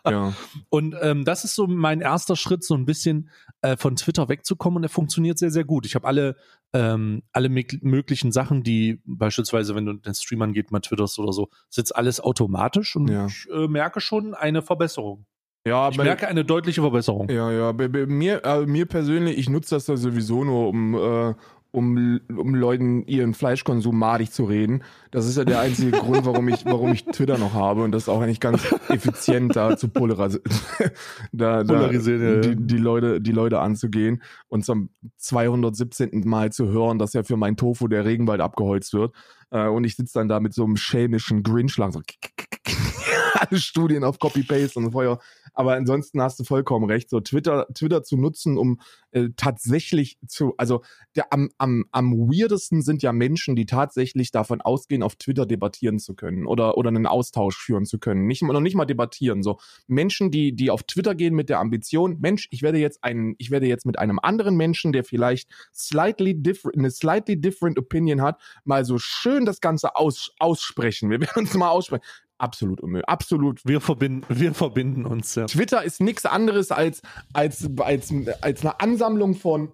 ja. 0.09 0.33
Und 0.69 0.95
ähm, 1.01 1.25
das 1.25 1.43
ist 1.43 1.55
so 1.57 1.67
mein 1.67 2.01
erster 2.01 2.37
Schritt, 2.37 2.63
so 2.63 2.75
ein 2.75 2.85
bisschen 2.85 3.31
äh, 3.63 3.77
von 3.77 3.97
Twitter 3.97 4.29
wegzukommen 4.29 4.77
und 4.77 4.83
der 4.83 4.91
funktioniert 4.91 5.37
sehr, 5.39 5.51
sehr 5.51 5.65
gut. 5.65 5.85
Ich 5.87 5.97
habe 5.97 6.07
alle, 6.07 6.37
ähm, 6.75 7.23
alle 7.33 7.49
mög- 7.49 7.81
möglichen 7.83 8.31
Sachen, 8.31 8.63
die 8.63 9.01
beispielsweise, 9.05 9.75
wenn 9.75 9.87
du 9.87 9.95
den 9.95 10.15
Stream 10.15 10.43
angeht, 10.43 10.71
mal 10.71 10.79
twitterst 10.81 11.19
oder 11.19 11.33
so, 11.33 11.49
ist 11.69 11.79
jetzt 11.79 11.97
alles 11.97 12.21
automatisch 12.21 12.95
und 12.95 13.09
Ja. 13.09 13.27
ich 13.27 13.49
äh, 13.53 13.67
merke 13.67 14.01
schon 14.01 14.35
eine 14.35 14.63
Verbesserung. 14.63 15.27
Ja, 15.69 15.89
Ich 15.91 15.97
bei- 15.97 16.05
merke 16.05 16.27
eine 16.29 16.45
deutliche 16.45 16.81
Verbesserung. 16.81 17.29
Ja, 17.31 17.51
ja, 17.53 17.73
bei, 17.73 17.89
bei 17.89 18.07
mir, 18.07 18.45
äh, 18.45 18.67
mir 18.67 18.87
persönlich, 18.87 19.39
ich 19.39 19.49
nutze 19.49 19.75
das 19.75 19.87
ja 19.87 19.97
sowieso 19.97 20.45
nur, 20.45 20.69
um, 20.69 20.95
äh, 20.95 21.35
um, 21.71 22.19
um 22.35 22.55
Leuten 22.55 23.03
ihren 23.07 23.35
Fleischkonsum 23.35 23.97
madig 23.99 24.33
zu 24.33 24.45
reden. 24.45 24.83
Das 25.11 25.27
ist 25.27 25.37
ja 25.37 25.45
der 25.45 25.61
einzige 25.61 25.91
Grund, 25.99 26.25
warum 26.25 26.49
ich, 26.49 26.65
warum 26.65 26.93
ich 26.93 27.05
Twitter 27.05 27.37
noch 27.37 27.53
habe 27.53 27.83
und 27.83 27.93
das 27.93 28.09
auch 28.09 28.23
eigentlich 28.23 28.41
ganz 28.41 28.75
effizient 28.89 29.55
da 29.55 29.77
zu 29.77 29.89
polarisieren, 29.89 30.45
da, 31.33 31.63
da 31.63 31.75
Polarisieren, 31.75 32.23
ja, 32.23 32.35
ja. 32.37 32.41
die, 32.41 32.57
die 32.57 32.79
Leute, 32.79 33.21
die 33.21 33.33
Leute 33.33 33.61
anzugehen 33.61 34.23
und 34.49 34.65
zum 34.65 34.89
217. 35.19 36.23
Mal 36.25 36.51
zu 36.53 36.69
hören, 36.69 36.99
dass 36.99 37.13
ja 37.13 37.23
für 37.23 37.37
mein 37.37 37.57
Tofu 37.57 37.87
der 37.89 38.05
Regenwald 38.07 38.41
abgeholzt 38.41 38.95
wird. 38.95 39.15
Äh, 39.51 39.67
und 39.69 39.85
ich 39.85 39.97
sitze 39.97 40.19
dann 40.19 40.29
da 40.29 40.41
mit 40.41 40.55
so 40.55 40.65
einem 40.65 40.77
schelmischen 40.77 41.43
Grinch 41.43 41.77
lang 41.77 41.93
so 41.93 42.01
alle 43.35 43.61
Studien 43.61 44.05
auf 44.05 44.19
Copy-Paste 44.19 44.79
und 44.79 44.93
vorher 44.93 45.19
aber 45.55 45.75
ansonsten 45.75 46.21
hast 46.23 46.39
du 46.41 46.45
vollkommen 46.45 46.87
recht. 46.87 47.11
So 47.11 47.21
Twitter, 47.21 47.67
Twitter 47.75 48.03
zu 48.03 48.17
nutzen, 48.17 48.59
um 48.59 48.81
äh, 49.11 49.31
tatsächlich 49.37 50.19
zu, 50.27 50.55
also 50.57 50.83
der 51.17 51.33
am, 51.33 51.51
am, 51.59 51.87
am 51.93 52.13
weirdesten 52.13 52.83
sind 52.83 53.03
ja 53.03 53.13
Menschen, 53.13 53.57
die 53.57 53.67
tatsächlich 53.67 54.31
davon 54.31 54.61
ausgehen, 54.61 55.03
auf 55.03 55.17
Twitter 55.17 55.47
debattieren 55.47 55.99
zu 55.99 56.15
können 56.15 56.47
oder, 56.47 56.77
oder 56.77 56.89
einen 56.89 57.07
Austausch 57.07 57.59
führen 57.59 57.87
zu 57.87 57.99
können. 57.99 58.27
Nicht, 58.27 58.43
noch 58.43 58.61
nicht 58.61 58.77
mal 58.77 58.85
debattieren. 58.85 59.43
So 59.43 59.59
Menschen, 59.87 60.31
die, 60.31 60.55
die 60.55 60.71
auf 60.71 60.83
Twitter 60.83 61.15
gehen 61.15 61.35
mit 61.35 61.49
der 61.49 61.61
Ambition, 61.61 62.19
Mensch, 62.21 62.49
ich 62.51 62.63
werde 62.63 62.79
jetzt 62.79 63.03
einen, 63.03 63.35
ich 63.39 63.51
werde 63.51 63.67
jetzt 63.67 63.87
mit 63.87 63.99
einem 63.99 64.19
anderen 64.19 64.57
Menschen, 64.57 64.93
der 64.93 65.05
vielleicht 65.05 65.49
slightly 65.75 66.35
different, 66.41 66.79
eine 66.79 66.91
slightly 66.91 67.41
different 67.41 67.79
opinion 67.79 68.23
hat, 68.23 68.41
mal 68.65 68.85
so 68.85 68.99
schön 68.99 69.45
das 69.45 69.61
Ganze 69.61 69.97
aus, 69.97 70.33
aussprechen. 70.39 71.11
Wir 71.11 71.21
werden 71.21 71.45
uns 71.45 71.55
mal 71.55 71.71
aussprechen. 71.71 72.05
Absolut 72.39 72.81
unmöglich. 72.81 73.09
Absolut. 73.09 73.61
Wir 73.65 73.81
verbinden, 73.81 74.25
wir 74.29 74.55
verbinden 74.55 75.05
uns, 75.05 75.35
ja. 75.35 75.47
Twitter 75.47 75.83
ist 75.83 76.01
nichts 76.01 76.25
anderes 76.25 76.71
als, 76.71 77.03
als, 77.33 77.69
als, 77.79 78.13
als 78.41 78.61
eine 78.61 78.81
Ansammlung 78.81 79.35
von, 79.35 79.73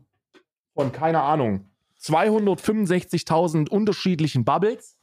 von, 0.75 0.91
keine 0.91 1.21
Ahnung, 1.21 1.71
265.000 2.01 3.69
unterschiedlichen 3.69 4.45
Bubbles, 4.45 4.97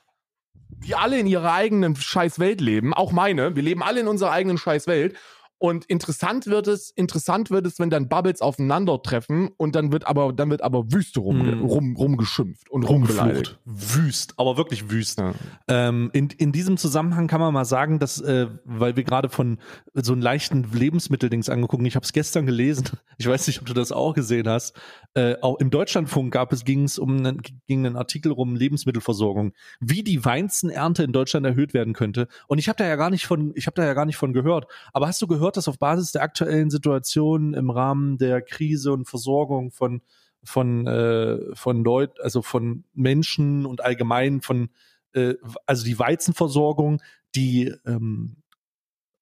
die 0.70 0.96
alle 0.96 1.20
in 1.20 1.27
ihrer 1.27 1.53
eigenen 1.53 1.96
Scheißwelt 1.96 2.62
leben. 2.62 2.94
Auch 2.94 3.12
meine. 3.12 3.56
Wir 3.56 3.63
leben 3.63 3.84
alle 3.84 4.01
in 4.01 4.08
unserer 4.08 4.32
eigenen 4.32 4.58
Scheißwelt. 4.58 5.15
Und 5.62 5.86
interessant 5.86 6.48
wird 6.48 6.68
es, 6.68 6.89
interessant 6.89 7.51
wird 7.51 7.68
es, 7.68 7.77
wenn 7.77 7.91
dann 7.91 8.10
Bubbles 8.10 8.41
aufeinandertreffen 8.41 9.50
und 9.58 9.75
dann 9.75 9.91
wird 9.91 10.08
aber, 10.08 10.34
dann 10.34 10.50
wird 10.50 10.63
aber 10.63 10.91
Wüste 10.91 11.20
rum, 11.20 11.38
mm. 11.38 11.63
rum, 11.63 11.96
rumgeschimpft 11.96 12.68
und 12.72 12.82
rumbeleidigt. 12.82 13.60
Wüst, 13.63 14.34
aber 14.38 14.58
wirklich 14.58 14.89
wüst. 14.89 15.20
Ja. 15.20 15.36
Ähm, 15.68 16.10
in, 16.13 16.30
in 16.32 16.51
diesem 16.51 16.77
Zusammenhang 16.77 17.27
kann 17.27 17.39
man 17.39 17.53
mal 17.53 17.65
sagen, 17.65 18.00
dass, 18.00 18.20
äh, 18.20 18.48
weil 18.65 18.96
wir 18.96 19.03
gerade 19.03 19.30
von 19.30 19.60
so 19.94 20.13
einem 20.13 20.24
leichten 20.24 20.65
Lebensmitteldings 20.74 21.48
angeguckt, 21.48 21.86
ich 21.86 21.96
habe 21.96 22.06
es 22.06 22.12
gestern 22.12 22.48
gelesen, 22.48 22.89
ich 23.20 23.27
weiß 23.27 23.46
nicht, 23.46 23.60
ob 23.60 23.68
du 23.68 23.75
das 23.75 23.91
auch 23.91 24.15
gesehen 24.15 24.50
hast, 24.50 24.75
äh, 25.13 25.36
auch 25.44 25.60
im 25.60 25.70
Deutschlandfunk 25.70 26.34
gab 26.34 26.53
es, 26.53 26.65
ging 26.65 26.86
es 26.86 26.98
um 26.98 27.18
einen, 27.18 27.39
ging 27.68 27.86
einen 27.86 27.98
Artikel 27.98 28.32
um 28.32 28.56
Lebensmittelversorgung, 28.56 29.53
wie 29.80 30.01
die 30.01 30.25
Weizenernte 30.25 31.03
in 31.03 31.12
Deutschland 31.12 31.46
erhöht 31.46 31.75
werden 31.75 31.94
könnte. 31.94 32.27
Und 32.48 32.58
ich 32.58 32.68
habe 32.68 32.77
da 32.77 32.88
ja 32.88 32.96
gar 32.96 33.12
nicht 33.12 33.27
von, 33.27 33.51
ich 33.53 33.68
habe 33.68 33.75
da 33.75 33.86
ja 33.86 33.94
gar 33.94 34.08
nicht 34.08 34.18
von 34.18 34.34
gehört. 34.34 34.65
Aber 34.91 35.08
hast 35.08 35.22
du 35.22 35.27
gehört, 35.27 35.50
dass 35.58 35.67
auf 35.67 35.79
Basis 35.79 36.12
der 36.12 36.24
aktuellen 36.24 36.70
Situation 36.70 37.53
im 37.53 37.70
Rahmen 37.70 38.17
der 38.17 38.41
Krise 38.41 38.91
und 38.91 39.08
Versorgung 39.08 39.72
von 39.72 40.01
von 40.43 40.88
äh, 40.88 41.38
von 41.55 41.84
Leuten, 41.84 42.15
also 42.22 42.41
von 42.41 42.84
Menschen 42.93 43.65
und 43.65 43.84
allgemein 43.84 44.41
von 44.41 44.70
äh, 45.13 45.36
also 45.65 45.86
die 45.86 46.00
Weizenversorgung, 46.00 47.01
die 47.36 47.74
ähm, 47.86 48.38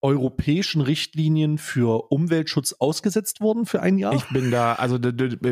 europäischen 0.02 0.82
Richtlinien 0.82 1.58
für 1.58 2.10
Umweltschutz 2.12 2.74
ausgesetzt 2.80 3.42
wurden 3.42 3.66
für 3.66 3.82
ein 3.82 3.98
Jahr? 3.98 4.14
Ich 4.14 4.30
bin 4.30 4.50
da, 4.50 4.74
also 4.74 4.98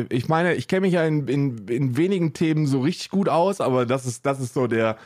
ich 0.08 0.28
meine, 0.28 0.54
ich 0.54 0.68
kenne 0.68 0.82
mich 0.82 0.94
ja 0.94 1.04
in, 1.04 1.28
in, 1.28 1.68
in 1.68 1.96
wenigen 1.96 2.32
Themen 2.32 2.66
so 2.66 2.80
richtig 2.80 3.10
gut 3.10 3.28
aus, 3.28 3.60
aber 3.60 3.84
das 3.84 4.06
ist, 4.06 4.24
das 4.24 4.40
ist 4.40 4.54
so 4.54 4.66
der, 4.66 4.96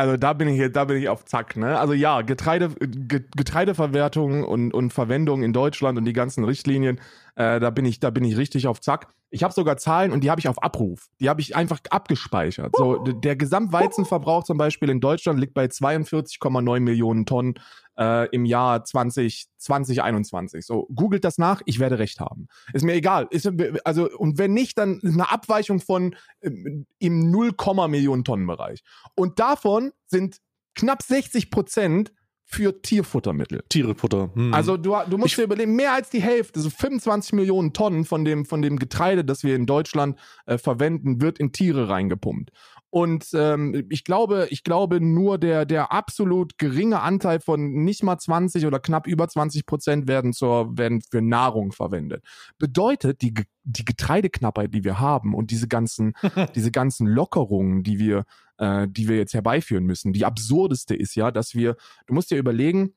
also 0.00 0.16
da 0.16 0.32
bin 0.32 0.48
ich 0.48 0.72
da 0.72 0.86
bin 0.86 0.96
ich 0.96 1.10
auf 1.10 1.26
Zack, 1.26 1.58
ne? 1.58 1.78
Also 1.78 1.92
ja, 1.92 2.22
Getreide, 2.22 2.70
Getreideverwertung 2.70 4.44
und, 4.44 4.72
und 4.72 4.94
Verwendung 4.94 5.42
in 5.42 5.52
Deutschland 5.52 5.98
und 5.98 6.06
die 6.06 6.14
ganzen 6.14 6.42
Richtlinien, 6.44 6.98
äh, 7.36 7.60
da 7.60 7.68
bin 7.68 7.84
ich, 7.84 8.00
da 8.00 8.08
bin 8.08 8.24
ich 8.24 8.38
richtig 8.38 8.66
auf 8.66 8.80
Zack. 8.80 9.08
Ich 9.28 9.42
habe 9.42 9.52
sogar 9.52 9.76
Zahlen 9.76 10.10
und 10.10 10.24
die 10.24 10.30
habe 10.30 10.40
ich 10.40 10.48
auf 10.48 10.62
Abruf. 10.62 11.10
Die 11.20 11.28
habe 11.28 11.42
ich 11.42 11.54
einfach 11.54 11.80
abgespeichert. 11.90 12.74
So, 12.76 12.96
der 12.96 13.36
Gesamtweizenverbrauch 13.36 14.44
zum 14.44 14.56
Beispiel 14.56 14.88
in 14.88 15.00
Deutschland 15.00 15.38
liegt 15.38 15.52
bei 15.52 15.66
42,9 15.66 16.80
Millionen 16.80 17.26
Tonnen 17.26 17.54
äh, 18.00 18.28
im 18.30 18.44
Jahr 18.44 18.82
20, 18.82 19.46
2021. 19.58 20.64
So, 20.64 20.88
googelt 20.94 21.24
das 21.24 21.38
nach, 21.38 21.60
ich 21.66 21.78
werde 21.78 21.98
recht 21.98 22.18
haben. 22.18 22.48
Ist 22.72 22.84
mir 22.84 22.94
egal. 22.94 23.28
Ist, 23.30 23.48
also, 23.84 24.10
und 24.10 24.38
wenn 24.38 24.54
nicht, 24.54 24.78
dann 24.78 25.00
eine 25.04 25.30
Abweichung 25.30 25.80
von 25.80 26.16
äh, 26.40 26.50
im 26.98 27.30
0, 27.30 27.52
Millionen 27.88 28.24
Tonnen 28.24 28.46
Bereich. 28.46 28.82
Und 29.14 29.38
davon 29.38 29.92
sind 30.06 30.38
knapp 30.74 31.02
60 31.02 31.50
Prozent 31.50 32.12
für 32.44 32.82
Tierfuttermittel. 32.82 33.62
Tierfutter. 33.68 34.30
Hm. 34.34 34.52
Also 34.52 34.76
du, 34.76 34.96
du 35.08 35.18
musst 35.18 35.32
ich 35.32 35.36
dir 35.36 35.44
überlegen, 35.44 35.76
mehr 35.76 35.92
als 35.92 36.10
die 36.10 36.20
Hälfte, 36.20 36.58
so 36.58 36.68
25 36.68 37.34
Millionen 37.34 37.72
Tonnen 37.72 38.04
von 38.04 38.24
dem, 38.24 38.44
von 38.44 38.60
dem 38.60 38.78
Getreide, 38.78 39.24
das 39.24 39.44
wir 39.44 39.54
in 39.54 39.66
Deutschland 39.66 40.18
äh, 40.46 40.58
verwenden, 40.58 41.20
wird 41.20 41.38
in 41.38 41.52
Tiere 41.52 41.88
reingepumpt. 41.88 42.50
Und 42.90 43.28
ähm, 43.34 43.86
ich 43.88 44.02
glaube, 44.02 44.48
ich 44.50 44.64
glaube 44.64 45.00
nur 45.00 45.38
der, 45.38 45.64
der 45.64 45.92
absolut 45.92 46.58
geringe 46.58 47.00
Anteil 47.00 47.38
von 47.38 47.84
nicht 47.84 48.02
mal 48.02 48.18
20 48.18 48.66
oder 48.66 48.80
knapp 48.80 49.06
über 49.06 49.28
20 49.28 49.64
Prozent 49.64 50.08
werden 50.08 50.32
zur, 50.32 50.76
werden 50.76 51.00
für 51.00 51.22
Nahrung 51.22 51.70
verwendet. 51.70 52.24
Bedeutet, 52.58 53.22
die, 53.22 53.32
die 53.62 53.84
Getreideknappheit, 53.84 54.74
die 54.74 54.82
wir 54.82 54.98
haben 54.98 55.34
und 55.34 55.52
diese 55.52 55.68
ganzen, 55.68 56.14
diese 56.56 56.72
ganzen 56.72 57.06
Lockerungen, 57.06 57.84
die 57.84 58.00
wir, 58.00 58.24
äh, 58.58 58.88
die 58.90 59.08
wir 59.08 59.16
jetzt 59.16 59.34
herbeiführen 59.34 59.84
müssen, 59.84 60.12
die 60.12 60.24
absurdeste 60.24 60.96
ist 60.96 61.14
ja, 61.14 61.30
dass 61.30 61.54
wir, 61.54 61.76
du 62.08 62.14
musst 62.14 62.32
dir 62.32 62.38
überlegen, 62.38 62.94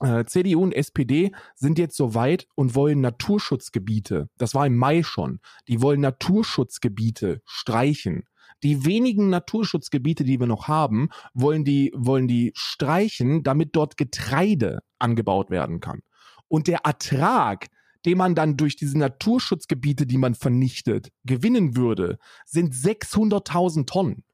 äh, 0.00 0.24
CDU 0.24 0.62
und 0.62 0.74
SPD 0.74 1.30
sind 1.54 1.78
jetzt 1.78 1.96
so 1.96 2.14
weit 2.14 2.48
und 2.56 2.74
wollen 2.74 3.00
Naturschutzgebiete, 3.00 4.28
das 4.36 4.54
war 4.54 4.66
im 4.66 4.76
Mai 4.76 5.04
schon, 5.04 5.38
die 5.68 5.80
wollen 5.80 6.00
Naturschutzgebiete 6.00 7.40
streichen 7.44 8.24
die 8.62 8.84
wenigen 8.84 9.30
Naturschutzgebiete, 9.30 10.24
die 10.24 10.40
wir 10.40 10.46
noch 10.46 10.68
haben, 10.68 11.08
wollen 11.34 11.64
die, 11.64 11.92
wollen 11.94 12.28
die 12.28 12.52
streichen, 12.54 13.42
damit 13.42 13.76
dort 13.76 13.96
Getreide 13.96 14.80
angebaut 14.98 15.50
werden 15.50 15.80
kann. 15.80 16.00
Und 16.48 16.66
der 16.66 16.80
Ertrag, 16.84 17.66
den 18.06 18.18
man 18.18 18.34
dann 18.34 18.56
durch 18.56 18.76
diese 18.76 18.98
Naturschutzgebiete, 18.98 20.06
die 20.06 20.18
man 20.18 20.34
vernichtet, 20.34 21.10
gewinnen 21.24 21.76
würde, 21.76 22.18
sind 22.46 22.74
600.000 22.74 23.86
Tonnen. 23.86 24.24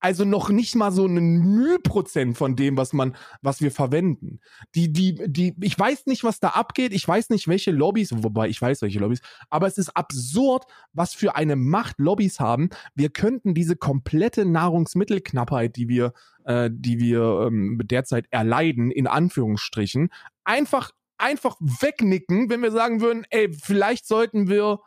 Also 0.00 0.24
noch 0.24 0.48
nicht 0.48 0.76
mal 0.76 0.92
so 0.92 1.06
ein 1.06 1.40
Mühprozent 1.40 2.36
von 2.36 2.54
dem, 2.54 2.76
was 2.76 2.92
man, 2.92 3.16
was 3.42 3.60
wir 3.60 3.72
verwenden. 3.72 4.40
Die, 4.74 4.92
die, 4.92 5.20
die, 5.26 5.54
ich 5.60 5.76
weiß 5.78 6.06
nicht, 6.06 6.22
was 6.22 6.38
da 6.38 6.50
abgeht. 6.50 6.92
Ich 6.92 7.06
weiß 7.06 7.30
nicht, 7.30 7.48
welche 7.48 7.72
Lobbys, 7.72 8.10
wobei 8.14 8.48
ich 8.48 8.62
weiß, 8.62 8.82
welche 8.82 9.00
Lobbys, 9.00 9.20
aber 9.50 9.66
es 9.66 9.76
ist 9.76 9.96
absurd, 9.96 10.66
was 10.92 11.14
für 11.14 11.34
eine 11.34 11.56
Macht 11.56 11.98
Lobbys 11.98 12.38
haben. 12.38 12.70
Wir 12.94 13.10
könnten 13.10 13.54
diese 13.54 13.74
komplette 13.76 14.44
Nahrungsmittelknappheit, 14.44 15.74
die 15.74 15.88
wir, 15.88 16.12
äh, 16.44 16.70
die 16.72 17.00
wir 17.00 17.46
ähm, 17.48 17.80
derzeit 17.84 18.26
erleiden, 18.30 18.92
in 18.92 19.08
Anführungsstrichen, 19.08 20.10
einfach, 20.44 20.92
einfach 21.16 21.56
wegnicken, 21.60 22.50
wenn 22.50 22.62
wir 22.62 22.70
sagen 22.70 23.00
würden, 23.00 23.24
ey, 23.30 23.52
vielleicht 23.52 24.06
sollten 24.06 24.48
wir 24.48 24.80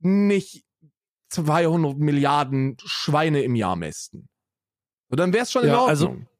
nicht 0.00 0.64
200 1.30 1.98
Milliarden 1.98 2.76
Schweine 2.84 3.42
im 3.42 3.54
Jahr 3.54 3.76
mästen. 3.76 4.28
Und 5.08 5.20
dann 5.20 5.32
wäre 5.32 5.44
es 5.44 5.52
schon 5.52 5.66
ja, 5.66 5.84
in 5.84 5.88
also 5.88 6.06
Ordnung. 6.06 6.22
Also 6.22 6.38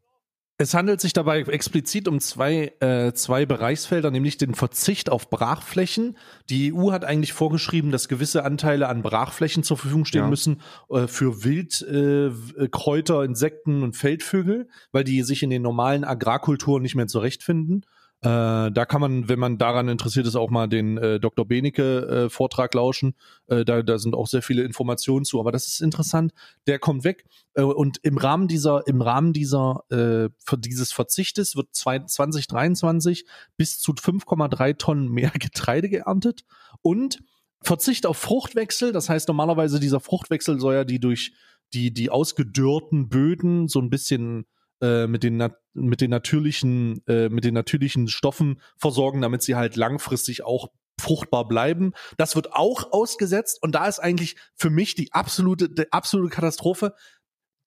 es 0.60 0.74
handelt 0.74 1.00
sich 1.00 1.12
dabei 1.12 1.42
explizit 1.42 2.08
um 2.08 2.18
zwei, 2.18 2.72
äh, 2.80 3.12
zwei 3.12 3.46
Bereichsfelder, 3.46 4.10
nämlich 4.10 4.38
den 4.38 4.56
Verzicht 4.56 5.08
auf 5.08 5.30
Brachflächen. 5.30 6.16
Die 6.50 6.74
EU 6.74 6.90
hat 6.90 7.04
eigentlich 7.04 7.32
vorgeschrieben, 7.32 7.92
dass 7.92 8.08
gewisse 8.08 8.44
Anteile 8.44 8.88
an 8.88 9.02
Brachflächen 9.02 9.62
zur 9.62 9.76
Verfügung 9.76 10.04
stehen 10.04 10.22
ja. 10.22 10.28
müssen 10.28 10.60
äh, 10.90 11.06
für 11.06 11.44
Wildkräuter, 11.44 13.22
äh, 13.22 13.24
Insekten 13.24 13.84
und 13.84 13.96
Feldvögel, 13.96 14.68
weil 14.90 15.04
die 15.04 15.22
sich 15.22 15.44
in 15.44 15.50
den 15.50 15.62
normalen 15.62 16.02
Agrarkulturen 16.02 16.82
nicht 16.82 16.96
mehr 16.96 17.06
zurechtfinden. 17.06 17.86
Äh, 18.20 18.72
da 18.72 18.84
kann 18.84 19.00
man, 19.00 19.28
wenn 19.28 19.38
man 19.38 19.58
daran 19.58 19.88
interessiert 19.88 20.26
ist, 20.26 20.34
auch 20.34 20.50
mal 20.50 20.66
den 20.66 20.98
äh, 20.98 21.20
Dr. 21.20 21.46
Benecke 21.46 22.24
äh, 22.24 22.30
Vortrag 22.30 22.74
lauschen. 22.74 23.14
Äh, 23.46 23.64
da, 23.64 23.82
da 23.82 23.98
sind 23.98 24.16
auch 24.16 24.26
sehr 24.26 24.42
viele 24.42 24.64
Informationen 24.64 25.24
zu. 25.24 25.38
Aber 25.38 25.52
das 25.52 25.68
ist 25.68 25.80
interessant. 25.80 26.32
Der 26.66 26.80
kommt 26.80 27.04
weg. 27.04 27.26
Äh, 27.54 27.62
und 27.62 27.98
im 28.02 28.18
Rahmen 28.18 28.48
dieser, 28.48 28.86
im 28.88 29.02
Rahmen 29.02 29.32
dieser, 29.32 29.84
äh, 29.90 30.28
dieses 30.58 30.90
Verzichtes 30.90 31.54
wird 31.54 31.68
2023 31.72 33.24
bis 33.56 33.78
zu 33.78 33.92
5,3 33.92 34.78
Tonnen 34.78 35.08
mehr 35.08 35.30
Getreide 35.38 35.88
geerntet 35.88 36.44
und 36.82 37.20
Verzicht 37.60 38.04
auf 38.04 38.16
Fruchtwechsel. 38.18 38.92
Das 38.92 39.08
heißt, 39.08 39.28
normalerweise 39.28 39.78
dieser 39.78 40.00
Fruchtwechsel 40.00 40.58
soll 40.58 40.74
ja 40.74 40.84
die 40.84 40.98
durch 40.98 41.32
die, 41.72 41.92
die 41.92 42.10
ausgedörrten 42.10 43.08
Böden 43.08 43.68
so 43.68 43.80
ein 43.80 43.90
bisschen 43.90 44.46
äh, 44.80 45.06
mit 45.06 45.22
den 45.22 45.42
mit 45.74 46.00
den 46.00 46.10
natürlichen 46.10 47.02
äh, 47.06 47.28
mit 47.28 47.44
den 47.44 47.54
natürlichen 47.54 48.08
Stoffen 48.08 48.60
versorgen, 48.76 49.20
damit 49.20 49.42
sie 49.42 49.54
halt 49.54 49.76
langfristig 49.76 50.44
auch 50.44 50.68
fruchtbar 51.00 51.46
bleiben. 51.46 51.92
Das 52.16 52.36
wird 52.36 52.52
auch 52.52 52.92
ausgesetzt 52.92 53.62
und 53.62 53.74
da 53.74 53.86
ist 53.86 53.98
eigentlich 53.98 54.36
für 54.54 54.70
mich 54.70 54.94
die 54.94 55.12
absolute 55.12 55.68
die 55.68 55.92
absolute 55.92 56.34
Katastrophe. 56.34 56.94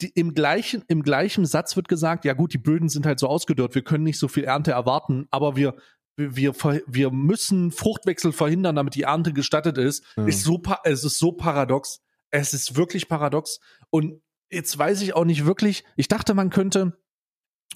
Die, 0.01 0.09
im 0.09 0.33
gleichen 0.33 0.83
im 0.87 1.03
gleichen 1.03 1.45
Satz 1.45 1.75
wird 1.75 1.87
gesagt, 1.87 2.25
ja 2.25 2.33
gut, 2.33 2.53
die 2.53 2.57
Böden 2.57 2.89
sind 2.89 3.05
halt 3.05 3.19
so 3.19 3.27
ausgedörrt, 3.27 3.75
wir 3.75 3.83
können 3.83 4.03
nicht 4.03 4.19
so 4.19 4.27
viel 4.27 4.43
Ernte 4.43 4.71
erwarten, 4.71 5.27
aber 5.29 5.55
wir 5.55 5.75
wir, 6.17 6.53
wir 6.87 7.11
müssen 7.11 7.71
Fruchtwechsel 7.71 8.31
verhindern, 8.31 8.75
damit 8.75 8.95
die 8.95 9.03
Ernte 9.03 9.33
gestattet 9.33 9.77
ist. 9.77 10.05
Mhm. 10.17 10.27
Ist 10.27 10.43
so, 10.43 10.61
es 10.83 11.03
ist 11.03 11.17
so 11.17 11.31
paradox. 11.31 12.01
Es 12.31 12.53
ist 12.53 12.75
wirklich 12.75 13.07
paradox. 13.07 13.59
Und 13.89 14.21
jetzt 14.49 14.77
weiß 14.77 15.01
ich 15.01 15.15
auch 15.15 15.25
nicht 15.25 15.45
wirklich, 15.45 15.83
ich 15.95 16.07
dachte, 16.07 16.33
man 16.33 16.49
könnte 16.49 16.97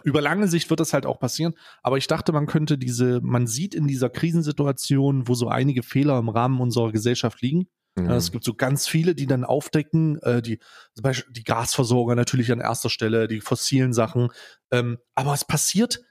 über 0.04 0.22
lange 0.22 0.48
Sicht 0.48 0.70
wird 0.70 0.80
das 0.80 0.94
halt 0.94 1.06
auch 1.06 1.20
passieren, 1.20 1.56
aber 1.82 1.98
ich 1.98 2.08
dachte, 2.08 2.32
man 2.32 2.46
könnte 2.46 2.78
diese, 2.78 3.22
man 3.22 3.48
sieht 3.48 3.74
in 3.74 3.88
dieser 3.88 4.10
Krisensituation, 4.10 5.28
wo 5.28 5.34
so 5.34 5.48
einige 5.48 5.84
Fehler 5.84 6.20
im 6.20 6.30
Rahmen 6.30 6.60
unserer 6.60 6.92
Gesellschaft 6.92 7.42
liegen. 7.42 7.68
Mhm. 7.96 8.12
Es 8.12 8.32
gibt 8.32 8.44
so 8.44 8.54
ganz 8.54 8.88
viele, 8.88 9.16
die 9.16 9.26
dann 9.26 9.46
aufdecken, 9.46 10.20
äh, 10.22 10.42
die, 10.42 10.60
zum 10.94 11.04
Beispiel 11.04 11.34
die 11.34 11.44
Gasversorger 11.44 12.16
natürlich 12.16 12.52
an 12.52 12.60
erster 12.60 12.90
Stelle, 12.90 13.28
die 13.28 13.42
fossilen 13.42 13.94
Sachen. 13.94 14.30
Ähm, 14.72 14.98
aber 15.16 15.34
es 15.34 15.46
passiert 15.46 16.02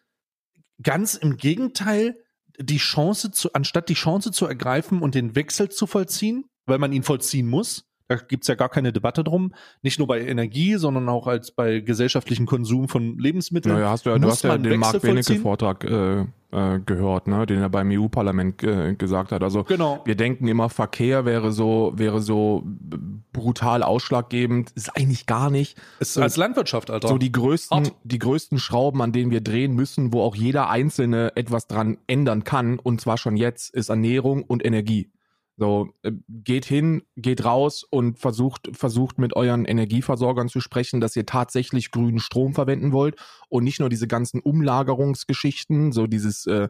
ganz 0.82 1.14
im 1.14 1.36
Gegenteil, 1.36 2.16
die 2.58 2.78
Chance 2.78 3.32
zu, 3.32 3.52
anstatt 3.52 3.88
die 3.88 3.94
Chance 3.94 4.30
zu 4.30 4.46
ergreifen 4.46 5.02
und 5.02 5.14
den 5.14 5.34
Wechsel 5.34 5.68
zu 5.68 5.86
vollziehen, 5.86 6.44
weil 6.66 6.78
man 6.78 6.92
ihn 6.92 7.02
vollziehen 7.02 7.48
muss, 7.48 7.84
gibt's 8.16 8.46
ja 8.48 8.54
gar 8.54 8.68
keine 8.68 8.92
Debatte 8.92 9.24
drum. 9.24 9.52
Nicht 9.82 9.98
nur 9.98 10.08
bei 10.08 10.20
Energie, 10.20 10.76
sondern 10.76 11.08
auch 11.08 11.26
als 11.26 11.50
bei 11.50 11.80
gesellschaftlichen 11.80 12.46
Konsum 12.46 12.88
von 12.88 13.18
Lebensmitteln. 13.18 13.74
Naja, 13.74 13.90
hast 13.90 14.06
du, 14.06 14.10
ja- 14.10 14.18
du 14.18 14.28
hast 14.28 14.42
ja 14.44 14.56
den 14.58 14.80
Mark. 14.80 15.00
Benecke-Vortrag 15.00 15.84
äh, 15.84 16.20
äh, 16.52 16.80
gehört, 16.86 17.26
ne? 17.26 17.46
den 17.46 17.60
er 17.60 17.68
beim 17.68 17.90
EU-Parlament 17.90 18.62
äh, 18.62 18.94
gesagt 18.94 19.32
hat. 19.32 19.42
Also 19.42 19.64
Genau. 19.64 20.00
wir 20.04 20.14
denken 20.14 20.46
immer, 20.46 20.68
Verkehr 20.70 21.24
wäre 21.24 21.50
so, 21.52 21.92
wäre 21.96 22.20
so 22.20 22.62
brutal 23.32 23.82
ausschlaggebend. 23.82 24.70
Ist 24.74 24.96
eigentlich 24.96 25.26
gar 25.26 25.50
nicht. 25.50 25.76
Ist 25.98 26.16
als 26.18 26.36
Landwirtschaft, 26.36 26.90
Alter. 26.90 27.08
So 27.08 27.18
die 27.18 27.32
größten, 27.32 27.90
die 28.04 28.18
größten 28.18 28.58
Schrauben, 28.58 29.02
an 29.02 29.12
denen 29.12 29.30
wir 29.30 29.40
drehen 29.40 29.74
müssen, 29.74 30.12
wo 30.12 30.22
auch 30.22 30.36
jeder 30.36 30.70
Einzelne 30.70 31.32
etwas 31.36 31.66
dran 31.66 31.98
ändern 32.06 32.44
kann, 32.44 32.78
und 32.78 33.00
zwar 33.00 33.18
schon 33.18 33.36
jetzt, 33.36 33.74
ist 33.74 33.88
Ernährung 33.88 34.42
und 34.44 34.64
Energie. 34.64 35.10
So, 35.56 35.90
äh, 36.02 36.12
geht 36.28 36.64
hin, 36.64 37.02
geht 37.16 37.44
raus 37.44 37.84
und 37.88 38.18
versucht, 38.18 38.70
versucht 38.72 39.18
mit 39.18 39.36
euren 39.36 39.64
Energieversorgern 39.64 40.48
zu 40.48 40.60
sprechen, 40.60 41.00
dass 41.00 41.14
ihr 41.14 41.26
tatsächlich 41.26 41.92
grünen 41.92 42.18
Strom 42.18 42.54
verwenden 42.54 42.90
wollt 42.92 43.16
und 43.48 43.62
nicht 43.62 43.78
nur 43.78 43.88
diese 43.88 44.08
ganzen 44.08 44.40
Umlagerungsgeschichten, 44.40 45.92
so 45.92 46.08
dieses 46.08 46.46
äh, 46.46 46.68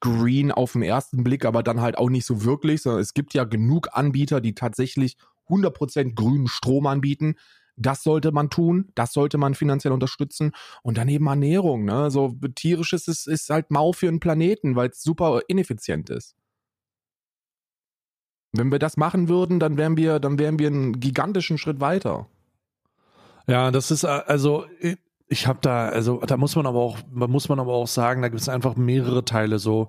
Green 0.00 0.50
auf 0.50 0.72
den 0.72 0.82
ersten 0.82 1.22
Blick, 1.22 1.44
aber 1.44 1.62
dann 1.62 1.80
halt 1.80 1.96
auch 1.98 2.10
nicht 2.10 2.26
so 2.26 2.44
wirklich, 2.44 2.82
sondern 2.82 3.00
es 3.00 3.14
gibt 3.14 3.34
ja 3.34 3.44
genug 3.44 3.90
Anbieter, 3.92 4.40
die 4.40 4.54
tatsächlich 4.54 5.16
100% 5.48 6.14
grünen 6.14 6.48
Strom 6.48 6.86
anbieten. 6.86 7.36
Das 7.76 8.02
sollte 8.02 8.32
man 8.32 8.50
tun, 8.50 8.90
das 8.94 9.12
sollte 9.12 9.38
man 9.38 9.54
finanziell 9.54 9.92
unterstützen. 9.92 10.52
Und 10.82 10.98
dann 10.98 11.08
eben 11.08 11.28
Ernährung, 11.28 11.84
ne? 11.84 12.10
So 12.10 12.36
tierisches 12.54 13.08
ist, 13.08 13.28
ist 13.28 13.48
halt 13.50 13.70
mau 13.70 13.92
für 13.92 14.08
einen 14.08 14.20
Planeten, 14.20 14.74
weil 14.76 14.90
es 14.90 15.02
super 15.02 15.40
ineffizient 15.48 16.10
ist. 16.10 16.34
Wenn 18.52 18.72
wir 18.72 18.78
das 18.78 18.96
machen 18.96 19.28
würden, 19.28 19.60
dann 19.60 19.76
wären 19.76 19.96
wir, 19.96 20.18
dann 20.18 20.38
wären 20.38 20.58
wir 20.58 20.66
einen 20.68 20.98
gigantischen 21.00 21.56
Schritt 21.58 21.80
weiter. 21.80 22.26
Ja, 23.46 23.70
das 23.70 23.90
ist 23.90 24.04
äh, 24.04 24.08
also 24.08 24.66
ich- 24.80 24.98
ich 25.32 25.46
habe 25.46 25.60
da 25.62 25.88
also 25.88 26.18
da 26.26 26.36
muss 26.36 26.56
man 26.56 26.66
aber 26.66 26.80
auch 26.80 26.98
muss 27.12 27.48
man 27.48 27.60
aber 27.60 27.72
auch 27.74 27.86
sagen, 27.86 28.20
da 28.22 28.28
gibt 28.28 28.40
es 28.40 28.48
einfach 28.48 28.74
mehrere 28.74 29.24
Teile 29.24 29.60
so 29.60 29.88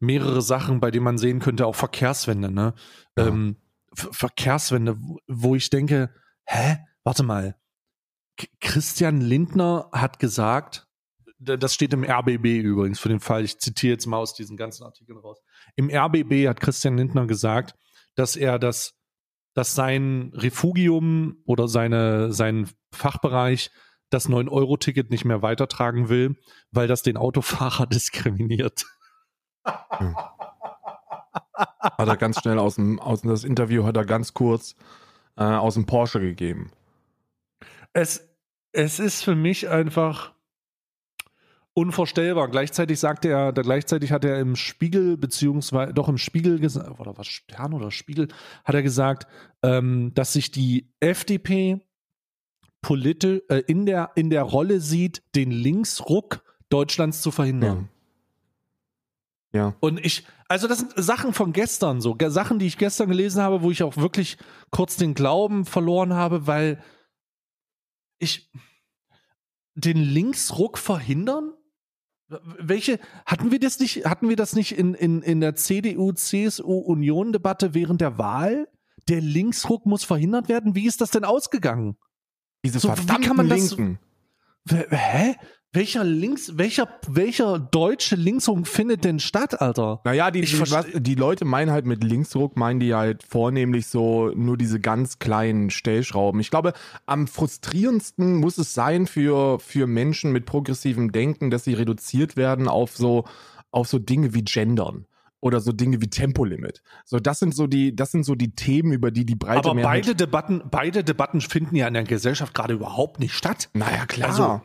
mehrere 0.00 0.42
Sachen, 0.42 0.80
bei 0.80 0.90
denen 0.90 1.04
man 1.04 1.16
sehen 1.16 1.38
könnte, 1.40 1.66
auch 1.66 1.74
Verkehrswende, 1.74 2.50
ne? 2.50 2.74
Ja. 3.16 3.28
Ähm, 3.28 3.56
Ver- 3.94 4.12
Verkehrswende, 4.12 4.96
wo- 5.28 5.54
ich 5.54 5.70
denke, 5.70 6.10
hä, 6.44 6.78
warte 7.04 7.22
mal, 7.22 7.56
K 8.36 8.46
Christian 8.60 9.20
Lindner 9.20 9.88
hat 9.92 10.18
gesagt, 10.18 10.86
das 11.38 11.72
steht 11.74 11.92
im 11.92 12.04
RBB 12.04 12.60
übrigens 12.60 13.00
für 13.00 13.08
den 13.08 13.20
Fall, 13.20 13.44
ich 13.44 13.58
zitiere 13.58 13.92
jetzt 13.94 14.06
mal 14.06 14.16
aus 14.18 14.34
diesen 14.34 14.56
ganzen 14.56 14.84
Artikeln 14.84 15.18
raus. 15.18 15.38
Im 15.76 15.88
RBB 15.90 16.48
hat 16.48 16.60
Christian 16.60 16.96
Lindner 16.98 17.26
gesagt, 17.26 17.74
dass 18.14 18.36
er 18.36 18.58
das 18.58 18.94
dass 19.54 19.74
sein 19.74 20.32
Refugium 20.34 21.36
oder 21.44 21.68
seine, 21.68 22.32
sein 22.32 22.68
Fachbereich 22.92 23.70
das 24.10 24.28
9-Euro-Ticket 24.28 25.10
nicht 25.10 25.24
mehr 25.24 25.42
weitertragen 25.42 26.08
will, 26.08 26.36
weil 26.70 26.88
das 26.88 27.02
den 27.02 27.16
Autofahrer 27.16 27.86
diskriminiert. 27.86 28.84
Hat 29.64 30.48
er 32.08 32.16
ganz 32.16 32.40
schnell 32.40 32.58
aus 32.58 32.76
dem, 32.76 32.98
aus 32.98 33.22
das 33.22 33.44
Interview 33.44 33.84
hat 33.84 33.96
er 33.96 34.04
ganz 34.04 34.34
kurz 34.34 34.74
äh, 35.36 35.44
aus 35.44 35.74
dem 35.74 35.86
Porsche 35.86 36.20
gegeben. 36.20 36.72
Es, 37.92 38.28
es 38.72 38.98
ist 38.98 39.22
für 39.22 39.34
mich 39.34 39.68
einfach 39.68 40.32
unvorstellbar. 41.74 42.48
Gleichzeitig 42.48 43.00
sagte 43.00 43.28
er, 43.28 43.52
da 43.52 43.62
gleichzeitig 43.62 44.12
hat 44.12 44.24
er 44.24 44.38
im 44.40 44.56
Spiegel, 44.56 45.16
beziehungsweise 45.16 45.94
doch 45.94 46.08
im 46.08 46.18
Spiegel 46.18 46.58
gesagt, 46.58 47.00
oder 47.00 47.16
was 47.16 47.26
Stern 47.26 47.72
oder 47.72 47.90
Spiegel, 47.90 48.28
hat 48.64 48.74
er 48.74 48.82
gesagt, 48.82 49.26
ähm, 49.62 50.12
dass 50.14 50.32
sich 50.32 50.50
die 50.50 50.92
FDP 51.00 51.80
politisch 52.82 53.40
äh, 53.48 53.62
in, 53.66 53.86
der, 53.86 54.10
in 54.16 54.28
der 54.28 54.42
Rolle 54.42 54.80
sieht, 54.80 55.22
den 55.34 55.50
Linksruck 55.50 56.42
Deutschlands 56.68 57.22
zu 57.22 57.30
verhindern. 57.30 57.88
Ja. 59.52 59.76
Und 59.80 60.04
ich, 60.04 60.26
also 60.48 60.66
das 60.66 60.78
sind 60.78 60.92
Sachen 60.96 61.34
von 61.34 61.52
gestern, 61.52 62.00
so 62.00 62.16
Sachen, 62.28 62.58
die 62.58 62.66
ich 62.66 62.78
gestern 62.78 63.08
gelesen 63.08 63.42
habe, 63.42 63.62
wo 63.62 63.70
ich 63.70 63.82
auch 63.82 63.96
wirklich 63.98 64.38
kurz 64.70 64.96
den 64.96 65.14
Glauben 65.14 65.66
verloren 65.66 66.14
habe, 66.14 66.46
weil 66.46 66.82
ich 68.18 68.50
den 69.74 69.98
Linksruck 69.98 70.78
verhindern? 70.78 71.52
Welche, 72.58 72.98
hatten 73.26 73.50
wir 73.50 73.58
das 73.60 73.78
nicht, 73.78 74.04
hatten 74.06 74.28
wir 74.28 74.36
das 74.36 74.54
nicht 74.54 74.76
in, 74.78 74.94
in, 74.94 75.22
in 75.22 75.40
der 75.40 75.54
CDU-CSU-Union-Debatte 75.54 77.74
während 77.74 78.00
der 78.00 78.18
Wahl? 78.18 78.68
Der 79.08 79.20
Linksruck 79.20 79.86
muss 79.86 80.04
verhindert 80.04 80.48
werden? 80.48 80.74
Wie 80.74 80.86
ist 80.86 81.00
das 81.00 81.10
denn 81.10 81.24
ausgegangen? 81.24 81.96
Diese 82.64 82.78
So, 82.78 82.88
wie 82.90 82.96
verdammten 82.96 83.24
kann 83.26 83.36
man 83.36 83.48
das- 83.48 83.70
Linken. 83.76 83.98
Hä? 84.68 85.34
Welcher 85.74 86.04
Links, 86.04 86.58
welcher, 86.58 86.86
welcher 87.08 87.58
deutsche 87.58 88.14
Linksruck 88.14 88.66
findet 88.66 89.04
denn 89.04 89.18
statt, 89.18 89.62
Alter? 89.62 90.02
Naja, 90.04 90.30
die, 90.30 90.42
die, 90.42 90.60
was, 90.60 90.86
die 90.94 91.14
Leute 91.14 91.46
meinen 91.46 91.70
halt 91.70 91.86
mit 91.86 92.04
Linksruck, 92.04 92.58
meinen 92.58 92.78
die 92.78 92.94
halt 92.94 93.22
vornehmlich 93.22 93.86
so 93.86 94.28
nur 94.34 94.58
diese 94.58 94.80
ganz 94.80 95.18
kleinen 95.18 95.70
Stellschrauben. 95.70 96.42
Ich 96.42 96.50
glaube, 96.50 96.74
am 97.06 97.26
frustrierendsten 97.26 98.36
muss 98.36 98.58
es 98.58 98.74
sein 98.74 99.06
für, 99.06 99.58
für 99.60 99.86
Menschen 99.86 100.30
mit 100.30 100.44
progressivem 100.44 101.10
Denken, 101.10 101.50
dass 101.50 101.64
sie 101.64 101.72
reduziert 101.72 102.36
werden 102.36 102.68
auf 102.68 102.94
so, 102.94 103.24
auf 103.70 103.88
so 103.88 103.98
Dinge 103.98 104.34
wie 104.34 104.42
Gendern. 104.42 105.06
Oder 105.40 105.58
so 105.58 105.72
Dinge 105.72 106.00
wie 106.02 106.08
Tempolimit. 106.08 106.82
So, 107.04 107.18
das 107.18 107.40
sind 107.40 107.52
so 107.52 107.66
die, 107.66 107.96
das 107.96 108.12
sind 108.12 108.24
so 108.24 108.36
die 108.36 108.54
Themen, 108.54 108.92
über 108.92 109.10
die 109.10 109.24
die 109.24 109.34
breite 109.34 109.70
Aber 109.70 109.74
Mehrheit. 109.74 110.02
beide 110.02 110.14
Debatten, 110.14 110.62
beide 110.70 111.02
Debatten 111.02 111.40
finden 111.40 111.74
ja 111.74 111.88
in 111.88 111.94
der 111.94 112.04
Gesellschaft 112.04 112.54
gerade 112.54 112.74
überhaupt 112.74 113.18
nicht 113.18 113.32
statt. 113.32 113.70
Naja, 113.72 114.04
klar. 114.06 114.28
Also- 114.28 114.60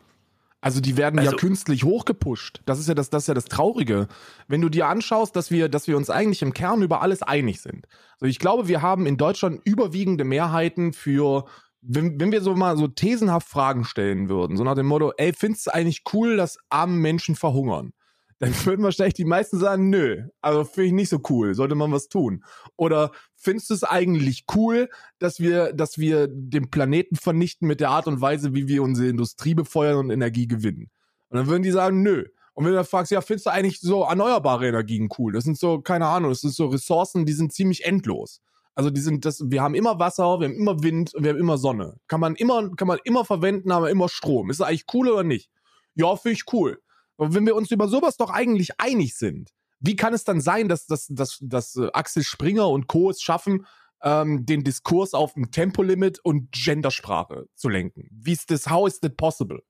Also, 0.60 0.82
die 0.82 0.98
werden 0.98 1.18
ja 1.20 1.26
Also- 1.30 1.38
künstlich 1.38 1.84
hochgepusht. 1.84 2.62
Das 2.66 2.80
ist 2.80 2.88
ja 2.88 2.96
das, 2.96 3.10
das 3.10 3.24
ist 3.24 3.28
ja 3.28 3.34
das 3.34 3.46
Traurige. 3.46 4.08
Wenn 4.48 4.62
du 4.62 4.70
dir 4.70 4.88
anschaust, 4.88 5.36
dass 5.36 5.52
wir, 5.52 5.70
dass 5.70 5.88
wir 5.88 5.96
uns 5.98 6.10
eigentlich 6.10 6.42
im 6.42 6.54
Kern 6.54 6.82
über 6.82 7.02
alles 7.02 7.22
einig 7.22 7.62
sind. 7.62 7.86
So, 8.20 8.26
ich 8.26 8.40
glaube, 8.40 8.68
wir 8.68 8.82
haben 8.82 9.06
in 9.06 9.18
Deutschland 9.18 9.62
überwiegende 9.66 10.24
Mehrheiten 10.24 10.94
für, 10.94 11.46
wenn, 11.82 12.20
wenn 12.20 12.32
wir 12.32 12.42
so 12.42 12.56
mal 12.56 12.76
so 12.76 12.88
thesenhaft 12.88 13.48
Fragen 13.48 13.86
stellen 13.86 14.30
würden, 14.30 14.58
so 14.58 14.64
nach 14.64 14.76
dem 14.76 14.88
Motto, 14.88 15.14
ey, 15.18 15.32
findest 15.32 15.68
du 15.68 15.74
eigentlich 15.74 16.02
cool, 16.14 16.38
dass 16.38 16.58
arme 16.70 16.96
Menschen 16.98 17.36
verhungern? 17.36 17.94
Dann 18.40 18.54
würden 18.66 18.84
wahrscheinlich 18.84 19.16
die 19.16 19.26
meisten 19.26 19.60
sagen, 19.60 19.90
nö, 19.90 20.24
also 20.42 20.64
finde 20.64 20.88
ich 20.88 20.94
nicht 20.94 21.10
so 21.10 21.20
cool, 21.30 21.54
sollte 21.54 21.76
man 21.76 21.92
was 21.92 22.10
tun. 22.10 22.44
Oder 22.76 23.12
findest 23.36 23.70
du 23.70 23.74
es 23.74 23.84
eigentlich 23.84 24.46
cool, 24.56 24.90
dass 25.20 25.40
wir, 25.40 25.74
dass 25.74 25.98
wir 25.98 26.28
den 26.28 26.70
Planeten 26.70 27.16
vernichten 27.16 27.68
mit 27.68 27.80
der 27.80 27.90
Art 27.90 28.08
und 28.08 28.22
Weise, 28.22 28.54
wie 28.54 28.68
wir 28.68 28.84
unsere 28.84 29.10
Industrie 29.10 29.54
befeuern 29.54 29.98
und 29.98 30.10
Energie 30.10 30.48
gewinnen? 30.48 30.90
Und 31.30 31.38
dann 31.38 31.48
würden 31.48 31.64
die 31.64 31.72
sagen, 31.72 32.04
nö. 32.04 32.26
Und 32.54 32.66
wenn 32.66 32.72
du 32.72 32.78
dann 32.78 32.86
fragst, 32.86 33.12
ja, 33.12 33.22
findest 33.22 33.46
du 33.46 33.52
eigentlich 33.52 33.80
so 33.82 34.04
erneuerbare 34.04 34.68
Energien 34.68 35.10
cool? 35.18 35.34
Das 35.34 35.44
sind 35.44 35.60
so, 35.60 35.82
keine 35.82 36.08
Ahnung, 36.08 36.32
das 36.32 36.42
sind 36.42 36.56
so 36.56 36.68
Ressourcen, 36.68 37.26
die 37.26 37.34
sind 37.34 37.54
ziemlich 37.54 37.86
endlos. 37.86 38.42
Also 38.74 38.90
die 38.90 39.02
sind 39.02 39.26
das, 39.26 39.44
wir 39.46 39.62
haben 39.62 39.76
immer 39.76 40.00
Wasser, 40.00 40.40
wir 40.40 40.48
haben 40.48 40.56
immer 40.56 40.82
Wind 40.84 41.14
und 41.14 41.24
wir 41.24 41.32
haben 41.32 41.40
immer 41.40 41.58
Sonne. 41.58 41.98
Kann 42.08 42.20
man 42.20 42.36
immer, 42.36 42.70
kann 42.76 42.88
man 42.88 43.00
immer 43.04 43.26
verwenden, 43.26 43.72
aber 43.72 43.90
immer 43.90 44.10
Strom. 44.10 44.50
Ist 44.50 44.60
das 44.60 44.68
eigentlich 44.68 44.86
cool 44.94 45.10
oder 45.10 45.24
nicht? 45.24 45.50
Ja, 45.96 46.16
finde 46.16 46.34
ich 46.34 46.54
cool. 46.54 46.80
Und 47.18 47.34
wenn 47.34 47.46
wir 47.46 47.56
uns 47.56 47.72
über 47.72 47.88
sowas 47.88 48.18
doch 48.18 48.30
eigentlich 48.30 48.80
einig 48.80 49.16
sind, 49.16 49.52
wie 49.80 49.96
kann 49.96 50.14
es 50.14 50.24
dann 50.24 50.42
sein, 50.42 50.70
dass, 50.70 50.88
dass, 50.88 51.08
dass, 51.08 51.38
dass 51.42 51.76
äh, 51.76 51.90
Axel 51.94 52.24
Springer 52.24 52.70
und 52.70 52.88
Co. 52.88 53.10
es 53.10 53.22
schaffen, 53.22 53.66
ähm, 54.02 54.46
den 54.46 54.64
Diskurs 54.64 55.14
auf 55.14 55.36
ein 55.36 55.52
Tempolimit 55.52 56.20
und 56.24 56.52
Gendersprache 56.52 57.48
zu 57.56 57.70
lenken? 57.70 58.08
Wie 58.12 58.34
ist 58.34 58.50
das, 58.50 58.70
how 58.70 58.88
is 58.88 59.00
that 59.02 59.18
possible? 59.18 59.64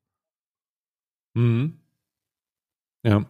Mhm. 1.33 1.79
Ja. 3.03 3.29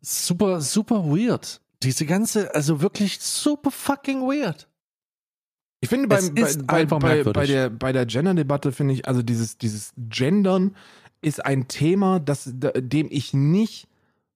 Super, 0.00 0.60
super 0.60 1.04
weird. 1.04 1.60
Diese 1.82 2.06
ganze, 2.06 2.54
also 2.54 2.80
wirklich 2.80 3.20
super 3.20 3.70
fucking 3.70 4.22
weird. 4.22 4.68
Ich 5.80 5.88
finde 5.88 6.06
beim, 6.06 6.34
bei, 6.34 6.84
bei, 6.84 6.84
bei, 6.84 7.24
bei 7.24 7.46
der, 7.46 7.68
bei 7.68 7.92
der 7.92 8.06
Gender-Debatte 8.06 8.70
finde 8.70 8.94
ich, 8.94 9.08
also 9.08 9.22
dieses, 9.22 9.58
dieses 9.58 9.92
Gendern 9.96 10.76
ist 11.22 11.44
ein 11.44 11.68
Thema, 11.68 12.20
das, 12.20 12.50
da- 12.54 12.72
dem 12.72 13.08
ich 13.10 13.32
nicht 13.32 13.88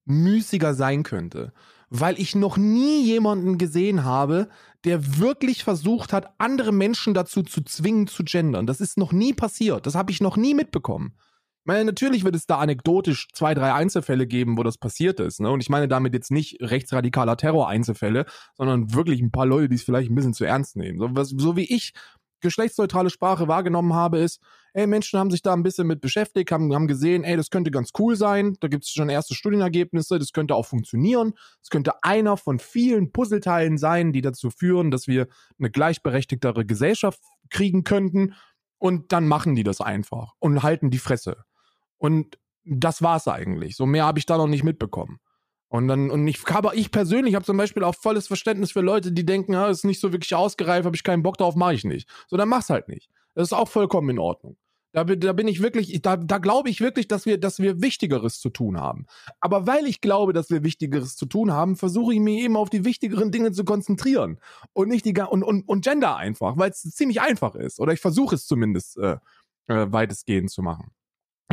müßiger 0.05 0.73
sein 0.73 1.03
könnte. 1.03 1.53
Weil 1.89 2.19
ich 2.19 2.35
noch 2.35 2.57
nie 2.57 3.03
jemanden 3.05 3.57
gesehen 3.57 4.03
habe, 4.03 4.49
der 4.83 5.19
wirklich 5.19 5.63
versucht 5.63 6.11
hat, 6.13 6.33
andere 6.37 6.71
Menschen 6.71 7.13
dazu 7.13 7.43
zu 7.43 7.61
zwingen, 7.61 8.07
zu 8.07 8.23
gendern. 8.23 8.67
Das 8.67 8.81
ist 8.81 8.97
noch 8.97 9.11
nie 9.11 9.33
passiert. 9.33 9.85
Das 9.85 9.95
habe 9.95 10.11
ich 10.11 10.19
noch 10.21 10.37
nie 10.37 10.53
mitbekommen. 10.53 11.13
meine, 11.65 11.85
natürlich 11.85 12.23
wird 12.23 12.35
es 12.35 12.45
da 12.45 12.57
anekdotisch 12.59 13.27
zwei, 13.33 13.53
drei 13.53 13.73
Einzelfälle 13.73 14.27
geben, 14.27 14.57
wo 14.57 14.63
das 14.63 14.77
passiert 14.77 15.19
ist. 15.19 15.41
Ne? 15.41 15.49
Und 15.49 15.61
ich 15.61 15.69
meine 15.69 15.87
damit 15.87 16.13
jetzt 16.13 16.31
nicht 16.31 16.57
rechtsradikaler 16.61 17.35
Terror-Einzelfälle, 17.37 18.25
sondern 18.55 18.93
wirklich 18.93 19.21
ein 19.21 19.31
paar 19.31 19.45
Leute, 19.45 19.69
die 19.69 19.75
es 19.75 19.83
vielleicht 19.83 20.09
ein 20.09 20.15
bisschen 20.15 20.33
zu 20.33 20.45
ernst 20.45 20.77
nehmen. 20.77 20.99
So, 20.99 21.09
was, 21.11 21.29
so 21.29 21.55
wie 21.57 21.73
ich 21.73 21.93
geschlechtsneutrale 22.41 23.09
Sprache 23.09 23.47
wahrgenommen 23.47 23.93
habe, 23.93 24.19
ist, 24.19 24.41
ey, 24.77 24.85
Menschen 24.85 25.19
haben 25.19 25.31
sich 25.31 25.41
da 25.41 25.53
ein 25.53 25.63
bisschen 25.63 25.87
mit 25.87 26.01
beschäftigt, 26.01 26.51
haben, 26.51 26.71
haben 26.71 26.87
gesehen, 26.87 27.23
ey, 27.23 27.35
das 27.35 27.49
könnte 27.49 27.71
ganz 27.71 27.89
cool 27.97 28.15
sein, 28.15 28.55
da 28.59 28.67
gibt 28.67 28.83
es 28.83 28.91
schon 28.91 29.09
erste 29.09 29.33
Studienergebnisse, 29.33 30.19
das 30.19 30.33
könnte 30.33 30.53
auch 30.53 30.67
funktionieren, 30.67 31.33
es 31.63 31.71
könnte 31.71 32.03
einer 32.03 32.37
von 32.37 32.59
vielen 32.59 33.11
Puzzleteilen 33.11 33.79
sein, 33.79 34.13
die 34.13 34.21
dazu 34.21 34.51
führen, 34.51 34.91
dass 34.91 35.07
wir 35.07 35.27
eine 35.57 35.71
gleichberechtigtere 35.71 36.63
Gesellschaft 36.63 37.19
kriegen 37.49 37.85
könnten 37.85 38.35
und 38.77 39.11
dann 39.13 39.27
machen 39.27 39.55
die 39.55 39.63
das 39.63 39.81
einfach 39.81 40.33
und 40.37 40.61
halten 40.61 40.91
die 40.91 40.99
Fresse. 40.99 41.37
Und 41.97 42.37
das 42.63 43.01
war's 43.01 43.27
eigentlich. 43.27 43.75
So 43.75 43.87
mehr 43.87 44.05
habe 44.05 44.19
ich 44.19 44.27
da 44.27 44.37
noch 44.37 44.45
nicht 44.45 44.63
mitbekommen. 44.63 45.17
Und 45.69 45.87
dann, 45.87 46.11
und 46.11 46.27
ich 46.27 46.45
habe, 46.45 46.75
ich 46.75 46.91
persönlich 46.91 47.33
habe 47.33 47.45
zum 47.45 47.57
Beispiel 47.57 47.83
auch 47.83 47.95
volles 47.95 48.27
Verständnis 48.27 48.73
für 48.73 48.81
Leute, 48.81 49.11
die 49.11 49.25
denken, 49.25 49.53
ja, 49.53 49.69
ist 49.69 49.85
nicht 49.85 49.99
so 49.99 50.11
wirklich 50.11 50.35
ausgereift, 50.35 50.85
habe 50.85 50.95
ich 50.95 51.03
keinen 51.03 51.23
Bock 51.23 51.37
drauf, 51.37 51.55
mache 51.55 51.73
ich 51.73 51.83
nicht. 51.83 52.07
So, 52.27 52.37
dann 52.37 52.47
mach's 52.47 52.69
halt 52.69 52.87
nicht. 52.89 53.09
Das 53.33 53.49
ist 53.49 53.53
auch 53.53 53.67
vollkommen 53.67 54.09
in 54.09 54.19
Ordnung. 54.19 54.55
Da, 54.93 55.03
da 55.03 55.33
bin 55.33 55.47
ich 55.47 55.61
wirklich, 55.61 56.01
da, 56.01 56.17
da 56.17 56.37
glaube 56.37 56.69
ich 56.69 56.81
wirklich, 56.81 57.07
dass 57.07 57.25
wir, 57.25 57.37
dass 57.39 57.59
wir 57.59 57.81
Wichtigeres 57.81 58.39
zu 58.39 58.49
tun 58.49 58.79
haben. 58.79 59.05
Aber 59.39 59.67
weil 59.67 59.85
ich 59.85 60.01
glaube, 60.01 60.33
dass 60.33 60.49
wir 60.49 60.63
Wichtigeres 60.63 61.15
zu 61.15 61.25
tun 61.25 61.51
haben, 61.51 61.75
versuche 61.75 62.13
ich 62.13 62.19
mich 62.19 62.39
eben 62.39 62.55
auf 62.55 62.69
die 62.69 62.85
wichtigeren 62.85 63.31
Dinge 63.31 63.51
zu 63.51 63.63
konzentrieren. 63.63 64.39
Und 64.73 64.89
nicht 64.89 65.05
die 65.05 65.13
und, 65.13 65.43
und, 65.43 65.67
und 65.67 65.83
Gender 65.83 66.15
einfach, 66.15 66.57
weil 66.57 66.71
es 66.71 66.81
ziemlich 66.81 67.21
einfach 67.21 67.55
ist. 67.55 67.79
Oder 67.79 67.93
ich 67.93 67.99
versuche 67.99 68.35
es 68.35 68.47
zumindest 68.47 68.97
äh, 68.97 69.17
äh, 69.67 69.91
weitestgehend 69.91 70.49
zu 70.49 70.61
machen. 70.61 70.91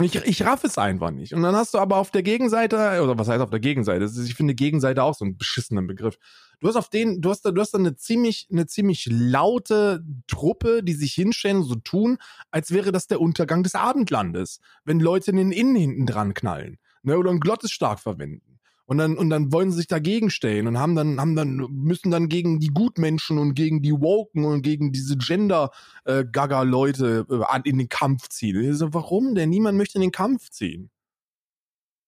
Ich, 0.03 0.17
ich 0.17 0.43
raff 0.43 0.65
es 0.65 0.77
einfach 0.77 1.13
nicht. 1.13 1.35
Und 1.35 1.43
dann 1.43 1.55
hast 1.55 1.73
du 1.73 1.79
aber 1.79 1.99
auf 1.99 2.11
der 2.11 2.25
Gegenseite, 2.25 3.01
oder 3.01 3.17
was 3.17 3.29
heißt 3.29 3.41
auf 3.41 3.51
der 3.51 3.61
Gegenseite? 3.61 4.11
Ich 4.25 4.35
finde 4.35 4.57
Gegenseite 4.57 5.05
auch 5.05 5.15
so 5.15 5.25
einen 5.25 5.39
beschissenen 5.39 5.87
Begriff. 5.87 6.19
Du 6.59 6.67
hast 6.67 6.75
auf 6.75 6.89
den, 6.89 7.21
du 7.21 7.31
hast 7.31 7.43
da, 7.43 7.53
du 7.53 7.61
hast 7.61 7.75
da 7.75 7.79
eine 7.79 7.95
ziemlich, 7.95 8.49
eine 8.51 8.67
ziemlich 8.67 9.07
laute 9.09 10.05
Truppe, 10.27 10.83
die 10.83 10.95
sich 10.95 11.15
hinstellen 11.15 11.59
und 11.59 11.65
so 11.65 11.77
tun, 11.77 12.19
als 12.51 12.73
wäre 12.73 12.91
das 12.91 13.07
der 13.07 13.21
Untergang 13.21 13.63
des 13.63 13.77
Abendlandes, 13.77 14.59
wenn 14.85 14.99
Leute 14.99 15.31
in 15.31 15.37
den 15.37 15.53
Innen 15.53 15.77
hinten 15.77 16.07
dran 16.07 16.35
knallen, 16.35 16.79
ne, 17.03 17.17
oder 17.17 17.31
einen 17.31 17.41
Glottesstark 17.41 18.01
verwenden. 18.01 18.54
Und 18.87 18.99
dann, 18.99 19.17
und 19.17 19.31
dann 19.31 19.51
wollen 19.51 19.71
sie 19.71 19.79
sich 19.79 19.87
dagegen 19.87 20.29
stellen 20.29 20.67
und 20.67 20.79
haben 20.79 20.95
dann, 20.95 21.19
haben 21.19 21.35
dann, 21.35 21.57
müssen 21.71 22.11
dann 22.11 22.29
gegen 22.29 22.61
die 22.61 22.69
Gutmenschen 22.69 23.39
und 23.39 23.55
gegen 23.55 23.81
die 23.81 23.93
Woken 23.93 24.45
und 24.45 24.61
gegen 24.61 24.93
diese 24.93 25.17
Gender-Gaga-Leute 25.17 27.27
äh, 27.31 27.61
in 27.65 27.79
den 27.79 27.89
Kampf 27.89 28.29
ziehen. 28.29 28.63
Ich 28.63 28.77
so, 28.77 28.93
warum 28.93 29.35
denn? 29.35 29.49
Niemand 29.49 29.79
möchte 29.79 29.97
in 29.97 30.03
den 30.03 30.13
Kampf 30.13 30.51
ziehen. 30.51 30.91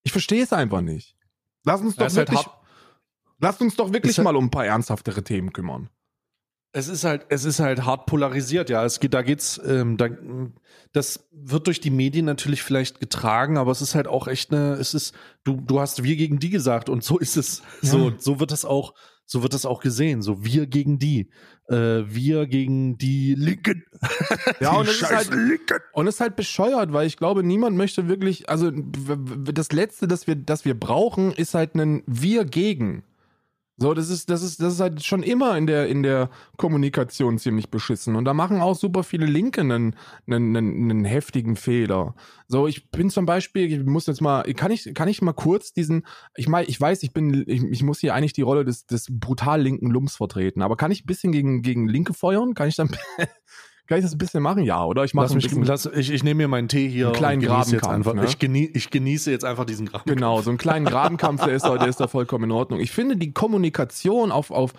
Ich 0.03 0.11
verstehe 0.11 0.43
es 0.43 0.53
einfach 0.53 0.81
nicht. 0.81 1.15
Lass 1.63 1.81
uns 1.81 1.95
doch 1.95 2.03
halt 2.03 2.15
wirklich, 2.15 2.45
halt 2.45 2.55
lass 3.39 3.59
uns 3.59 3.75
doch 3.75 3.91
wirklich 3.91 4.19
mal 4.19 4.35
um 4.35 4.45
ein 4.45 4.51
paar 4.51 4.67
ernsthaftere 4.67 5.23
Themen 5.23 5.51
kümmern. 5.51 5.89
Es 6.77 6.87
ist 6.89 7.03
halt, 7.03 7.25
es 7.29 7.43
ist 7.43 7.59
halt 7.59 7.85
hart 7.85 8.05
polarisiert, 8.05 8.69
ja. 8.69 8.85
Es 8.85 8.99
geht, 8.99 9.15
da 9.15 9.23
geht's, 9.23 9.59
ähm, 9.65 9.97
da, 9.97 10.09
das 10.93 11.27
wird 11.31 11.65
durch 11.65 11.81
die 11.81 11.89
Medien 11.89 12.25
natürlich 12.25 12.61
vielleicht 12.61 12.99
getragen, 12.99 13.57
aber 13.57 13.71
es 13.71 13.81
ist 13.81 13.95
halt 13.95 14.07
auch 14.07 14.27
echt 14.27 14.53
eine, 14.53 14.73
es 14.73 14.93
ist, 14.93 15.15
du, 15.43 15.59
du 15.59 15.79
hast 15.79 16.03
wir 16.03 16.15
gegen 16.15 16.37
die 16.37 16.51
gesagt 16.51 16.87
und 16.87 17.03
so 17.03 17.17
ist 17.17 17.35
es, 17.35 17.63
ja. 17.81 17.89
so, 17.89 18.13
so 18.19 18.39
wird 18.39 18.51
das 18.51 18.63
auch, 18.63 18.93
so 19.25 19.41
wird 19.41 19.55
das 19.55 19.65
auch 19.65 19.81
gesehen, 19.81 20.21
so 20.21 20.45
wir 20.45 20.67
gegen 20.67 20.99
die, 20.99 21.31
äh, 21.67 22.03
wir 22.05 22.45
gegen 22.45 22.99
die 22.99 23.33
Linken. 23.33 23.83
Ja, 24.59 24.73
und 24.73 24.87
es, 24.87 25.01
ist 25.01 25.11
halt, 25.11 25.31
Linken. 25.31 25.79
und 25.93 26.05
es 26.05 26.15
ist 26.15 26.21
halt 26.21 26.35
bescheuert, 26.35 26.93
weil 26.93 27.07
ich 27.07 27.17
glaube, 27.17 27.41
niemand 27.41 27.75
möchte 27.75 28.07
wirklich, 28.07 28.49
also 28.49 28.69
das 28.71 29.71
Letzte, 29.71 30.07
das 30.07 30.27
wir, 30.27 30.35
das 30.35 30.63
wir 30.63 30.79
brauchen, 30.79 31.31
ist 31.31 31.55
halt 31.55 31.73
ein 31.73 32.03
Wir 32.05 32.45
gegen. 32.45 33.03
So, 33.79 33.93
das 33.93 34.09
ist, 34.09 34.31
das 34.31 34.41
ist, 34.41 34.59
das 34.59 34.73
ist 34.73 34.79
halt 34.79 35.03
schon 35.05 35.21
immer 35.21 35.55
in 35.55 35.67
der, 35.67 35.87
in 35.87 36.01
der 36.01 36.31
Kommunikation 36.57 37.37
ziemlich 37.37 37.69
beschissen. 37.69 38.15
Und 38.15 38.25
da 38.25 38.33
machen 38.33 38.59
auch 38.59 38.75
super 38.75 39.03
viele 39.03 39.27
Linke 39.27 39.61
einen, 39.61 39.95
einen, 40.25 40.57
einen, 40.57 40.89
einen 40.89 41.05
heftigen 41.05 41.55
Fehler. 41.55 42.15
So, 42.47 42.65
ich 42.67 42.89
bin 42.89 43.11
zum 43.11 43.27
Beispiel, 43.27 43.71
ich 43.71 43.85
muss 43.85 44.07
jetzt 44.07 44.19
mal, 44.19 44.41
kann 44.55 44.71
ich, 44.71 44.95
kann 44.95 45.07
ich 45.07 45.21
mal 45.21 45.33
kurz 45.33 45.73
diesen, 45.73 46.07
ich 46.35 46.47
meine, 46.47 46.67
ich 46.67 46.81
weiß, 46.81 47.03
ich 47.03 47.13
bin, 47.13 47.43
ich, 47.45 47.63
ich 47.63 47.83
muss 47.83 47.99
hier 47.99 48.15
eigentlich 48.15 48.33
die 48.33 48.41
Rolle 48.41 48.65
des, 48.65 48.87
des 48.87 49.07
brutal 49.11 49.61
linken 49.61 49.91
Lumps 49.91 50.15
vertreten, 50.15 50.63
aber 50.63 50.75
kann 50.75 50.89
ich 50.89 51.03
ein 51.03 51.07
bisschen 51.07 51.31
gegen, 51.31 51.61
gegen 51.61 51.87
Linke 51.87 52.15
feuern? 52.15 52.55
Kann 52.55 52.69
ich 52.69 52.77
dann, 52.77 52.89
Kann 53.87 53.99
ich 53.99 54.03
das 54.03 54.13
ein 54.13 54.17
bisschen 54.17 54.43
machen? 54.43 54.63
Ja, 54.63 54.83
oder? 54.83 55.05
Ich 55.05 55.13
mache 55.13 55.33
mich, 55.33 55.49
lass, 55.51 55.85
ich, 55.85 56.11
ich 56.11 56.23
nehme 56.23 56.39
mir 56.39 56.47
meinen 56.49 56.67
Tee 56.67 56.89
hier. 56.89 57.07
Einen 57.07 57.15
kleinen 57.15 57.41
Grabenkampf. 57.41 58.13
Ne? 58.13 58.25
Ich, 58.25 58.37
genie, 58.37 58.69
ich 58.73 58.89
genieße 58.89 59.31
jetzt 59.31 59.45
einfach 59.45 59.65
diesen 59.65 59.85
Grabenkampf. 59.85 60.13
Genau, 60.13 60.41
so 60.41 60.49
einen 60.49 60.57
kleinen 60.57 60.85
Grabenkampf, 60.85 61.45
der 61.45 61.55
ist, 61.55 61.63
da, 61.63 61.77
der 61.77 61.87
ist 61.87 61.99
da 61.99 62.07
vollkommen 62.07 62.45
in 62.45 62.51
Ordnung. 62.51 62.79
Ich 62.81 62.91
finde 62.91 63.15
die 63.15 63.31
Kommunikation 63.31 64.31
auf, 64.31 64.51
auf, 64.51 64.73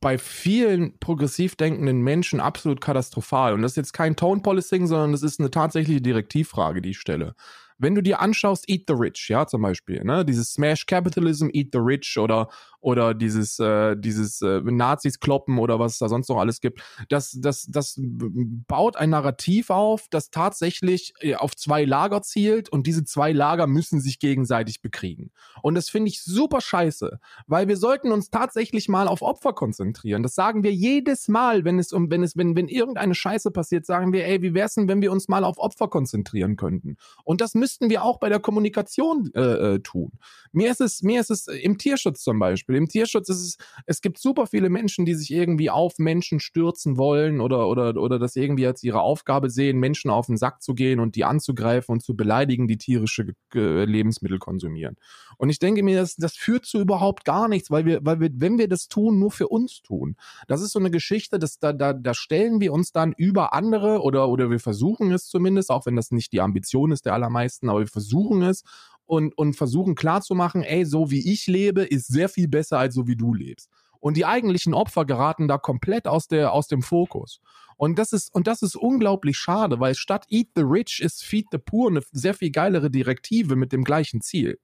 bei 0.00 0.18
vielen 0.18 0.98
progressiv 0.98 1.54
denkenden 1.54 2.02
Menschen 2.02 2.40
absolut 2.40 2.80
katastrophal. 2.80 3.54
Und 3.54 3.62
das 3.62 3.72
ist 3.72 3.76
jetzt 3.76 3.92
kein 3.92 4.16
Tone 4.16 4.40
Policing, 4.42 4.88
sondern 4.88 5.12
das 5.12 5.22
ist 5.22 5.38
eine 5.38 5.50
tatsächliche 5.50 6.00
Direktivfrage, 6.00 6.82
die 6.82 6.90
ich 6.90 6.98
stelle 6.98 7.34
wenn 7.80 7.94
du 7.94 8.02
dir 8.02 8.20
anschaust, 8.20 8.68
Eat 8.68 8.84
the 8.86 8.94
Rich, 8.94 9.28
ja, 9.30 9.46
zum 9.46 9.62
Beispiel, 9.62 10.04
ne, 10.04 10.24
dieses 10.24 10.52
Smash 10.52 10.84
Capitalism, 10.84 11.48
Eat 11.52 11.68
the 11.72 11.78
Rich 11.78 12.18
oder 12.18 12.48
oder 12.80 13.14
dieses, 13.14 13.58
äh, 13.58 13.96
dieses 13.96 14.40
äh, 14.42 14.60
Nazis 14.62 15.20
kloppen 15.20 15.58
oder 15.58 15.78
was 15.78 15.92
es 15.92 15.98
da 15.98 16.08
sonst 16.08 16.28
noch 16.28 16.38
alles 16.38 16.60
gibt. 16.60 16.82
Das, 17.08 17.36
das, 17.38 17.66
das 17.66 17.98
baut 18.00 18.96
ein 18.96 19.10
Narrativ 19.10 19.70
auf, 19.70 20.06
das 20.10 20.30
tatsächlich 20.30 21.12
äh, 21.20 21.34
auf 21.34 21.54
zwei 21.56 21.84
Lager 21.84 22.22
zielt 22.22 22.70
und 22.70 22.86
diese 22.86 23.04
zwei 23.04 23.32
Lager 23.32 23.66
müssen 23.66 24.00
sich 24.00 24.18
gegenseitig 24.18 24.80
bekriegen. 24.80 25.30
Und 25.62 25.74
das 25.74 25.90
finde 25.90 26.08
ich 26.08 26.22
super 26.22 26.60
scheiße, 26.60 27.20
weil 27.46 27.68
wir 27.68 27.76
sollten 27.76 28.12
uns 28.12 28.30
tatsächlich 28.30 28.88
mal 28.88 29.08
auf 29.08 29.22
Opfer 29.22 29.52
konzentrieren. 29.52 30.22
Das 30.22 30.34
sagen 30.34 30.62
wir 30.62 30.72
jedes 30.72 31.28
Mal, 31.28 31.64
wenn 31.64 31.78
es 31.78 31.92
um, 31.92 32.10
wenn 32.10 32.22
es, 32.22 32.36
wenn, 32.36 32.56
wenn 32.56 32.68
irgendeine 32.68 33.14
Scheiße 33.14 33.50
passiert, 33.50 33.84
sagen 33.84 34.12
wir, 34.12 34.26
ey, 34.26 34.40
wie 34.42 34.54
wär's 34.54 34.74
denn, 34.74 34.88
wenn 34.88 35.02
wir 35.02 35.12
uns 35.12 35.28
mal 35.28 35.44
auf 35.44 35.58
Opfer 35.58 35.88
konzentrieren 35.88 36.56
könnten? 36.56 36.96
Und 37.24 37.40
das 37.40 37.54
müssten 37.54 37.90
wir 37.90 38.02
auch 38.02 38.18
bei 38.18 38.28
der 38.28 38.40
Kommunikation 38.40 39.30
äh, 39.34 39.74
äh, 39.74 39.78
tun. 39.80 40.12
Mir 40.52 40.70
ist 40.70 40.80
es, 40.80 41.02
mir 41.02 41.20
ist 41.20 41.30
es 41.30 41.46
im 41.46 41.78
Tierschutz 41.78 42.22
zum 42.22 42.38
Beispiel. 42.38 42.69
Im 42.74 42.88
Tierschutz 42.88 43.28
ist 43.28 43.40
es, 43.40 43.56
es 43.86 44.00
gibt 44.00 44.18
super 44.18 44.46
viele 44.46 44.70
Menschen, 44.70 45.04
die 45.04 45.14
sich 45.14 45.30
irgendwie 45.30 45.70
auf 45.70 45.98
Menschen 45.98 46.40
stürzen 46.40 46.96
wollen 46.96 47.40
oder, 47.40 47.68
oder, 47.68 47.96
oder 47.96 48.18
das 48.18 48.36
irgendwie 48.36 48.66
als 48.66 48.82
ihre 48.82 49.00
Aufgabe 49.00 49.50
sehen, 49.50 49.78
Menschen 49.78 50.10
auf 50.10 50.26
den 50.26 50.36
Sack 50.36 50.62
zu 50.62 50.74
gehen 50.74 51.00
und 51.00 51.16
die 51.16 51.24
anzugreifen 51.24 51.92
und 51.92 52.02
zu 52.02 52.16
beleidigen, 52.16 52.68
die 52.68 52.78
tierische 52.78 53.34
Lebensmittel 53.52 54.38
konsumieren. 54.38 54.96
Und 55.36 55.48
ich 55.50 55.58
denke 55.58 55.82
mir, 55.82 55.98
das, 55.98 56.16
das 56.16 56.34
führt 56.34 56.66
zu 56.66 56.78
überhaupt 56.80 57.24
gar 57.24 57.48
nichts, 57.48 57.70
weil 57.70 57.86
wir, 57.86 58.00
weil 58.02 58.20
wir, 58.20 58.30
wenn 58.34 58.58
wir 58.58 58.68
das 58.68 58.88
tun, 58.88 59.18
nur 59.18 59.30
für 59.30 59.48
uns 59.48 59.82
tun. 59.82 60.16
Das 60.48 60.60
ist 60.60 60.72
so 60.72 60.78
eine 60.78 60.90
Geschichte, 60.90 61.38
dass 61.38 61.58
da, 61.58 61.72
da, 61.72 61.92
da 61.92 62.14
stellen 62.14 62.60
wir 62.60 62.72
uns 62.72 62.92
dann 62.92 63.12
über 63.16 63.52
andere 63.54 64.02
oder, 64.02 64.28
oder 64.28 64.50
wir 64.50 64.60
versuchen 64.60 65.12
es 65.12 65.26
zumindest, 65.26 65.70
auch 65.70 65.86
wenn 65.86 65.96
das 65.96 66.10
nicht 66.10 66.32
die 66.32 66.40
Ambition 66.40 66.92
ist 66.92 67.06
der 67.06 67.14
allermeisten, 67.14 67.68
aber 67.68 67.80
wir 67.80 67.86
versuchen 67.86 68.42
es 68.42 68.62
und, 69.10 69.36
und 69.36 69.54
versuchen 69.54 69.96
klarzumachen, 69.96 70.62
ey, 70.62 70.84
so 70.84 71.10
wie 71.10 71.32
ich 71.32 71.48
lebe, 71.48 71.82
ist 71.82 72.06
sehr 72.06 72.28
viel 72.28 72.46
besser 72.46 72.78
als 72.78 72.94
so 72.94 73.08
wie 73.08 73.16
du 73.16 73.34
lebst. 73.34 73.68
Und 73.98 74.16
die 74.16 74.24
eigentlichen 74.24 74.72
Opfer 74.72 75.04
geraten 75.04 75.48
da 75.48 75.58
komplett 75.58 76.06
aus, 76.06 76.28
der, 76.28 76.52
aus 76.52 76.68
dem 76.68 76.80
Fokus. 76.80 77.40
Und 77.76 77.98
das 77.98 78.12
ist, 78.12 78.32
und 78.32 78.46
das 78.46 78.62
ist 78.62 78.76
unglaublich 78.76 79.36
schade, 79.36 79.80
weil 79.80 79.96
statt 79.96 80.26
Eat 80.30 80.50
the 80.54 80.62
Rich 80.62 81.00
ist 81.02 81.24
Feed 81.24 81.46
the 81.50 81.58
Poor 81.58 81.90
eine 81.90 82.02
sehr 82.12 82.34
viel 82.34 82.52
geilere 82.52 82.88
Direktive 82.88 83.56
mit 83.56 83.72
dem 83.72 83.82
gleichen 83.82 84.20
Ziel. 84.20 84.60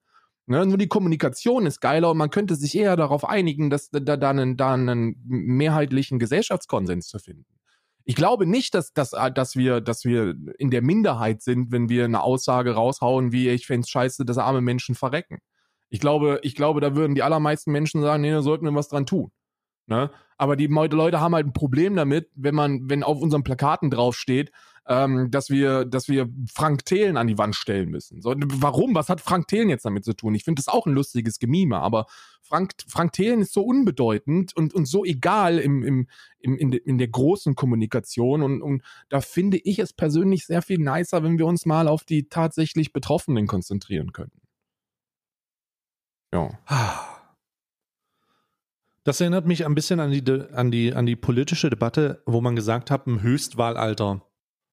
Ne, 0.46 0.64
nur 0.64 0.78
die 0.78 0.86
Kommunikation 0.86 1.66
ist 1.66 1.80
geiler 1.80 2.12
und 2.12 2.18
man 2.18 2.30
könnte 2.30 2.54
sich 2.54 2.76
eher 2.76 2.94
darauf 2.94 3.28
einigen, 3.28 3.68
dass 3.68 3.90
da, 3.90 4.16
da, 4.16 4.30
einen, 4.30 4.56
da 4.56 4.74
einen 4.74 5.16
mehrheitlichen 5.26 6.20
Gesellschaftskonsens 6.20 7.08
zu 7.08 7.18
finden 7.18 7.55
ich 8.08 8.14
glaube 8.14 8.46
nicht, 8.46 8.74
dass, 8.74 8.92
dass, 8.92 9.12
äh, 9.12 9.32
dass, 9.32 9.56
wir, 9.56 9.80
dass 9.80 10.04
wir 10.04 10.34
in 10.58 10.70
der 10.70 10.80
Minderheit 10.80 11.42
sind, 11.42 11.72
wenn 11.72 11.88
wir 11.88 12.04
eine 12.04 12.22
Aussage 12.22 12.72
raushauen, 12.72 13.32
wie 13.32 13.48
ich 13.48 13.66
fände 13.66 13.84
es 13.84 13.90
scheiße, 13.90 14.24
dass 14.24 14.38
arme 14.38 14.60
Menschen 14.60 14.94
verrecken. 14.94 15.40
Ich 15.88 16.00
glaube, 16.00 16.38
ich 16.42 16.54
glaube, 16.54 16.80
da 16.80 16.94
würden 16.94 17.16
die 17.16 17.24
allermeisten 17.24 17.72
Menschen 17.72 18.00
sagen, 18.02 18.22
nee, 18.22 18.30
da 18.30 18.42
sollten 18.42 18.64
wir 18.64 18.74
was 18.74 18.88
dran 18.88 19.06
tun. 19.06 19.32
Ne? 19.86 20.10
Aber 20.38 20.56
die 20.56 20.66
Leute 20.66 21.20
haben 21.20 21.34
halt 21.34 21.46
ein 21.46 21.52
Problem 21.52 21.96
damit, 21.96 22.30
wenn 22.34 22.54
man, 22.54 22.88
wenn 22.88 23.02
auf 23.02 23.20
unseren 23.20 23.42
Plakaten 23.42 23.90
draufsteht, 23.90 24.52
ähm, 24.88 25.30
dass 25.30 25.50
wir, 25.50 25.84
dass 25.84 26.08
wir 26.08 26.28
Frank 26.52 26.84
Thelen 26.84 27.16
an 27.16 27.26
die 27.26 27.38
Wand 27.38 27.56
stellen 27.56 27.90
müssen. 27.90 28.22
So, 28.22 28.34
warum? 28.36 28.94
Was 28.94 29.08
hat 29.08 29.20
Frank 29.20 29.48
Thelen 29.48 29.68
jetzt 29.68 29.84
damit 29.84 30.04
zu 30.04 30.14
tun? 30.14 30.34
Ich 30.34 30.44
finde 30.44 30.60
das 30.60 30.68
auch 30.68 30.86
ein 30.86 30.92
lustiges 30.92 31.38
Gemime, 31.38 31.78
aber 31.80 32.06
Frank, 32.42 32.72
Frank 32.86 33.12
Thelen 33.12 33.40
ist 33.40 33.52
so 33.52 33.62
unbedeutend 33.62 34.56
und, 34.56 34.72
und 34.74 34.86
so 34.86 35.04
egal 35.04 35.58
im, 35.58 35.82
im, 35.82 36.08
im, 36.38 36.56
in, 36.56 36.70
de, 36.70 36.80
in 36.80 36.98
der 36.98 37.08
großen 37.08 37.56
Kommunikation 37.56 38.42
und, 38.42 38.62
und 38.62 38.82
da 39.08 39.20
finde 39.20 39.58
ich 39.58 39.80
es 39.80 39.92
persönlich 39.92 40.46
sehr 40.46 40.62
viel 40.62 40.78
nicer, 40.78 41.24
wenn 41.24 41.38
wir 41.38 41.46
uns 41.46 41.66
mal 41.66 41.88
auf 41.88 42.04
die 42.04 42.28
tatsächlich 42.28 42.92
Betroffenen 42.92 43.48
konzentrieren 43.48 44.12
könnten. 44.12 44.40
Ja. 46.32 46.50
Das 49.02 49.20
erinnert 49.20 49.46
mich 49.46 49.66
ein 49.66 49.74
bisschen 49.74 49.98
an 49.98 50.10
die, 50.12 50.22
an 50.52 50.70
die, 50.70 50.94
an 50.94 51.06
die 51.06 51.16
politische 51.16 51.70
Debatte, 51.70 52.22
wo 52.26 52.40
man 52.40 52.54
gesagt 52.54 52.90
hat, 52.90 53.06
ein 53.06 53.22
Höchstwahlalter 53.22 54.22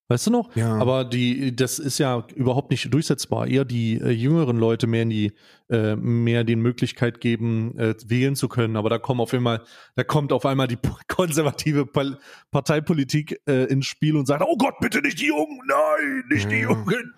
Weißt 0.10 0.28
du 0.28 0.32
noch? 0.32 0.54
Ja. 0.56 0.76
Aber 0.80 1.06
die, 1.06 1.56
das 1.56 1.80
ist 1.80 1.98
ja 1.98 2.28
überhaupt 2.36 2.72
nicht 2.72 2.94
durchsetzbar. 2.94 3.48
Eher 3.48 3.64
die 3.64 4.00
äh, 4.02 4.10
jüngeren 4.10 4.58
Leute 4.58 4.86
mehr 4.86 5.04
in 5.04 5.10
die, 5.10 5.32
äh, 5.70 5.96
mehr 5.96 6.44
die 6.44 6.58
Möglichkeit 6.58 7.22
geben, 7.22 7.78
äh, 7.80 7.96
wählen 8.06 8.36
zu 8.36 8.50
können. 8.50 8.76
Aber 8.76 8.90
da 8.90 9.00
kommen 9.00 9.22
auf 9.22 9.34
einmal, 9.34 9.64
da 9.96 10.04
kommt 10.04 10.34
auf 10.34 10.46
einmal 10.46 10.68
die 10.68 10.78
konservative 11.08 11.86
Pal 11.86 12.20
Parteipolitik 12.52 13.40
äh, 13.48 13.64
ins 13.66 13.86
Spiel 13.86 14.18
und 14.18 14.26
sagt, 14.28 14.44
oh 14.46 14.58
Gott, 14.58 14.76
bitte 14.82 15.02
nicht 15.02 15.22
die 15.22 15.28
Jungen, 15.28 15.62
nein, 15.68 16.24
nicht 16.30 16.52
die 16.52 16.56
Ja. 16.58 16.64
Jungen. 16.70 17.14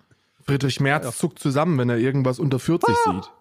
Friedrich 0.46 0.78
Merz 0.78 1.04
Ja. 1.06 1.12
zuckt 1.12 1.40
zusammen, 1.40 1.76
wenn 1.78 1.90
er 1.90 1.98
irgendwas 1.98 2.38
unter 2.38 2.60
40 2.60 2.94
sieht. 3.04 3.32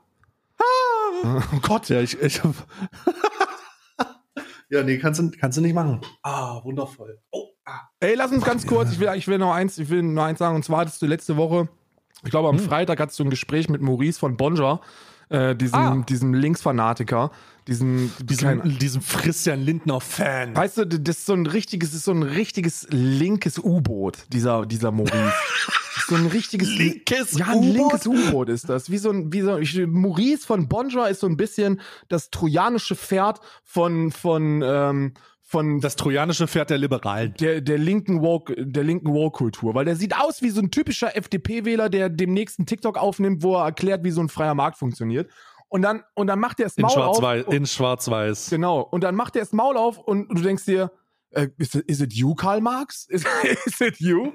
Oh 1.23 1.41
Gott. 1.61 1.89
Ja, 1.89 2.01
ich, 2.01 2.19
ich 2.21 2.41
Ja, 4.69 4.83
nee, 4.83 4.97
kannst 4.97 5.19
du, 5.19 5.31
kannst 5.31 5.57
du 5.57 5.61
nicht 5.61 5.73
machen. 5.73 6.01
Ah, 6.23 6.63
wundervoll. 6.63 7.19
Oh, 7.31 7.49
ah. 7.49 7.54
Ey, 7.99 8.15
lass 8.15 8.31
uns 8.31 8.43
ganz 8.43 8.67
kurz, 8.67 8.91
ich 8.91 8.99
will, 8.99 9.09
ich 9.15 9.27
will 9.27 9.37
noch 9.39 9.53
eins, 9.53 9.77
ich 9.77 9.89
will 9.89 10.03
noch 10.03 10.23
eins 10.23 10.39
sagen, 10.39 10.55
und 10.55 10.63
zwar 10.63 10.79
hattest 10.81 11.01
du 11.01 11.05
letzte 11.07 11.35
Woche, 11.37 11.67
ich 12.23 12.29
glaube 12.29 12.49
am 12.49 12.59
Freitag 12.59 12.99
hattest 12.99 13.17
du 13.19 13.23
ein 13.23 13.29
Gespräch 13.29 13.69
mit 13.69 13.81
Maurice 13.81 14.19
von 14.19 14.37
Bonja, 14.37 14.79
äh, 15.29 15.55
diesem, 15.55 15.79
Ah. 15.79 16.03
diesem 16.07 16.33
Linksfanatiker, 16.35 17.31
diesem, 17.67 18.11
Diesem, 18.21 18.61
kein- 18.61 18.77
diesem 18.77 19.01
Christian 19.03 19.61
Lindner-Fan. 19.61 20.55
weißt 20.55 20.77
du, 20.77 20.85
das 20.85 21.17
ist 21.17 21.25
so 21.25 21.33
ein 21.33 21.47
richtiges, 21.47 21.89
das 21.89 21.97
ist 21.97 22.05
so 22.05 22.11
ein 22.11 22.21
richtiges 22.21 22.85
linkes 22.91 23.57
U-Boot, 23.57 24.25
dieser, 24.31 24.67
dieser 24.67 24.91
Maurice. 24.91 25.33
So 26.07 26.13
ein 26.15 26.27
richtiges 26.27 26.69
Linkes 26.77 27.31
ja, 27.39 27.47
ein 27.47 27.57
U-Boot? 27.57 27.73
linkes 27.73 28.05
U-Boot 28.05 28.49
ist 28.49 28.69
das. 28.69 28.91
Wie 28.91 28.99
so 28.99 29.09
ein, 29.09 29.33
wie 29.33 29.41
so, 29.41 29.57
ich, 29.57 29.75
Maurice 29.87 30.45
von 30.45 30.67
Bonja 30.67 31.07
ist 31.07 31.21
so 31.21 31.27
ein 31.27 31.37
bisschen 31.37 31.81
das 32.09 32.29
trojanische 32.29 32.95
Pferd 32.95 33.39
von, 33.63 34.11
von, 34.11 34.61
ähm, 34.63 35.13
von 35.47 35.79
Das 35.79 35.95
trojanische 35.95 36.47
Pferd 36.47 36.71
der 36.71 36.79
Liberalen. 36.79 37.33
der, 37.39 37.61
der 37.61 37.77
linken 37.77 38.21
Woke, 38.21 38.55
der 38.57 38.83
linken 38.83 39.13
Woke-Kultur, 39.13 39.75
weil 39.75 39.85
der 39.85 39.95
sieht 39.95 40.17
aus 40.17 40.41
wie 40.41 40.49
so 40.49 40.59
ein 40.59 40.71
typischer 40.71 41.15
FDP-Wähler, 41.15 41.89
der 41.89 42.09
dem 42.09 42.33
nächsten 42.33 42.65
TikTok 42.65 42.97
aufnimmt, 42.97 43.43
wo 43.43 43.55
er 43.55 43.65
erklärt, 43.65 44.03
wie 44.03 44.11
so 44.11 44.21
ein 44.21 44.29
freier 44.29 44.55
Markt 44.55 44.77
funktioniert. 44.77 45.29
Und 45.67 45.81
dann, 45.83 46.03
und 46.15 46.27
dann 46.27 46.39
macht 46.39 46.59
er 46.59 46.67
In 46.75 46.81
Maul 46.81 46.91
auf. 46.91 47.17
Schwarz-Weiß. 47.17 47.45
und- 47.45 47.53
In 47.53 47.65
Schwarz-Weiß. 47.65 48.49
Genau. 48.49 48.81
Und 48.81 49.03
dann 49.03 49.13
macht 49.15 49.35
er 49.35 49.41
das 49.41 49.53
Maul 49.53 49.77
auf 49.77 49.97
und 49.99 50.29
du 50.29 50.41
denkst 50.41 50.65
dir, 50.65 50.91
äh, 51.31 51.47
is, 51.57 51.75
it, 51.75 51.85
is 51.89 51.99
it 52.01 52.13
you, 52.13 52.33
Karl 52.33 52.61
Marx? 52.61 53.05
Is, 53.09 53.23
is 53.65 53.81
it 53.81 53.99
you? 53.99 54.31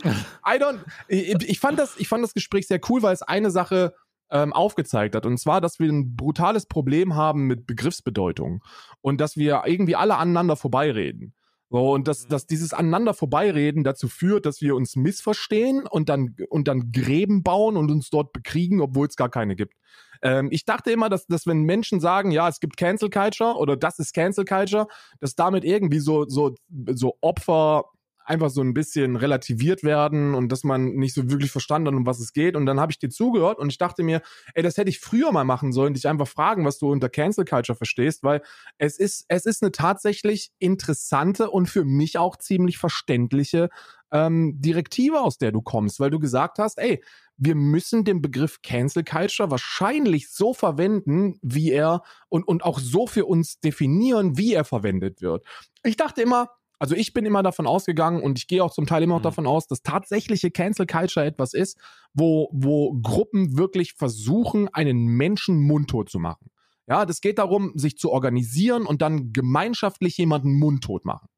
I 0.47 0.59
don't. 0.61 0.79
Ich, 1.09 1.33
ich, 1.49 1.59
fand 1.61 1.79
das, 1.79 1.97
ich 1.99 2.09
fand 2.09 2.23
das 2.23 2.35
Gespräch 2.35 2.67
sehr 2.69 2.81
cool, 2.89 3.03
weil 3.03 3.15
es 3.15 3.23
eine 3.23 3.51
Sache 3.51 3.95
ähm, 4.31 4.53
aufgezeigt 4.53 5.15
hat. 5.15 5.27
Und 5.27 5.39
zwar, 5.39 5.61
dass 5.61 5.79
wir 5.79 5.89
ein 5.89 6.17
brutales 6.17 6.67
Problem 6.67 7.15
haben 7.15 7.47
mit 7.47 7.67
Begriffsbedeutung. 7.67 8.63
Und 9.01 9.21
dass 9.21 9.37
wir 9.37 9.63
irgendwie 9.67 9.97
alle 9.97 10.17
aneinander 10.17 10.57
vorbeireden. 10.57 11.35
So, 11.73 11.93
und 11.93 12.09
dass, 12.09 12.27
dass 12.27 12.47
dieses 12.47 12.75
aneinander 12.75 13.15
vorbeireden 13.15 13.85
dazu 13.85 14.09
führt, 14.09 14.45
dass 14.45 14.61
wir 14.61 14.75
uns 14.75 14.97
missverstehen 14.97 15.87
und 15.87 16.09
dann, 16.09 16.35
und 16.49 16.67
dann 16.67 16.91
Gräben 16.91 17.45
bauen 17.45 17.77
und 17.77 17.93
uns 17.93 18.11
dort 18.11 18.33
bekriegen, 18.33 18.81
obwohl 18.81 19.07
es 19.07 19.15
gar 19.15 19.29
keine 19.29 19.55
gibt. 19.55 19.75
Ähm, 20.21 20.49
ich 20.51 20.65
dachte 20.65 20.91
immer, 20.91 21.09
dass, 21.09 21.27
dass 21.29 21.47
wenn 21.47 21.63
Menschen 21.63 22.01
sagen, 22.01 22.33
ja, 22.33 22.49
es 22.49 22.59
gibt 22.59 22.77
Cancel 22.77 23.09
Culture 23.09 23.55
oder 23.55 23.77
das 23.77 24.01
ist 24.01 24.13
Cancel 24.13 24.45
Culture, 24.45 24.89
dass 25.21 25.37
damit 25.37 25.65
irgendwie 25.65 26.01
so, 26.01 26.27
so, 26.27 26.57
so 26.89 27.17
Opfer 27.21 27.85
einfach 28.31 28.49
so 28.49 28.63
ein 28.63 28.73
bisschen 28.73 29.17
relativiert 29.17 29.83
werden 29.83 30.35
und 30.35 30.51
dass 30.51 30.65
man 30.65 30.95
nicht 30.95 31.15
so 31.15 31.31
wirklich 31.31 31.51
verstanden 31.51 31.89
hat, 31.89 31.95
um 31.95 32.07
was 32.07 32.21
es 32.21 32.33
geht. 32.33 32.57
Und 32.57 32.65
dann 32.65 32.79
habe 32.79 32.93
ich 32.93 32.99
dir 32.99 33.11
zugehört 33.11 33.59
und 33.59 33.71
ich 33.71 33.77
dachte 33.77 34.03
mir, 34.03 34.23
ey, 34.55 34.63
das 34.63 34.77
hätte 34.77 34.89
ich 34.89 35.01
früher 35.01 35.33
mal 35.33 35.45
machen 35.45 35.73
sollen, 35.73 35.95
dich 35.95 36.09
einfach 36.09 36.29
fragen, 36.29 36.65
was 36.65 36.79
du 36.79 36.91
unter 36.91 37.09
Cancel 37.09 37.45
Culture 37.45 37.77
verstehst, 37.77 38.23
weil 38.23 38.41
es 38.79 38.99
ist, 38.99 39.25
es 39.29 39.47
ist 39.47 39.63
eine 39.63 39.73
tatsächlich 39.73 40.53
interessante 40.59 41.51
und 41.51 41.67
für 41.67 41.85
mich 41.85 42.19
auch 42.19 42.37
ziemlich 42.37 42.79
verständliche 42.79 43.69
ähm, 44.13 44.61
Direktive, 44.61 45.21
aus 45.21 45.39
der 45.39 45.53
du 45.53 45.61
kommst, 45.61 46.01
weil 46.01 46.11
du 46.11 46.19
gesagt 46.19 46.59
hast, 46.59 46.79
ey, 46.79 47.03
wir 47.37 47.55
müssen 47.55 48.05
den 48.05 48.23
Begriff 48.23 48.61
Cancel 48.63 49.03
Culture 49.03 49.51
wahrscheinlich 49.51 50.31
so 50.31 50.55
verwenden, 50.55 51.39
wie 51.43 51.71
er 51.71 52.03
und, 52.29 52.47
und 52.47 52.63
auch 52.63 52.79
so 52.79 53.07
für 53.07 53.25
uns 53.25 53.61
definieren, 53.61 54.37
wie 54.37 54.55
er 54.55 54.65
verwendet 54.65 55.23
wird. 55.23 55.45
Ich 55.83 55.97
dachte 55.97 56.23
immer, 56.23 56.49
also 56.81 56.97
ich 56.97 57.13
bin 57.13 57.27
immer 57.27 57.43
davon 57.43 57.67
ausgegangen 57.67 58.23
und 58.23 58.39
ich 58.39 58.49
gehe 58.49 58.65
auch 58.65 58.73
zum 58.73 58.87
Teil 58.87 59.03
immer 59.03 59.15
noch 59.17 59.21
Mhm. 59.21 59.25
davon 59.25 59.47
aus, 59.47 59.67
dass 59.69 59.83
tatsächliche 59.83 60.51
Cancel 60.51 60.87
Culture 60.87 61.25
etwas 61.25 61.53
ist, 61.55 61.79
wo, 62.15 62.49
wo 62.53 62.95
Gruppen 63.01 63.57
wirklich 63.57 63.93
versuchen, 63.93 64.69
einen 64.73 65.07
Menschen 65.07 65.61
mundtot 65.61 66.09
zu 66.11 66.19
machen. 66.19 66.51
Ja, 66.89 67.07
das 67.07 67.21
geht 67.21 67.39
darum, 67.39 67.73
sich 67.77 67.99
zu 67.99 68.11
organisieren 68.11 68.87
und 68.87 69.03
dann 69.03 69.33
gemeinschaftlich 69.33 70.17
jemanden 70.17 70.59
mundtot 70.59 71.05
machen. 71.05 71.29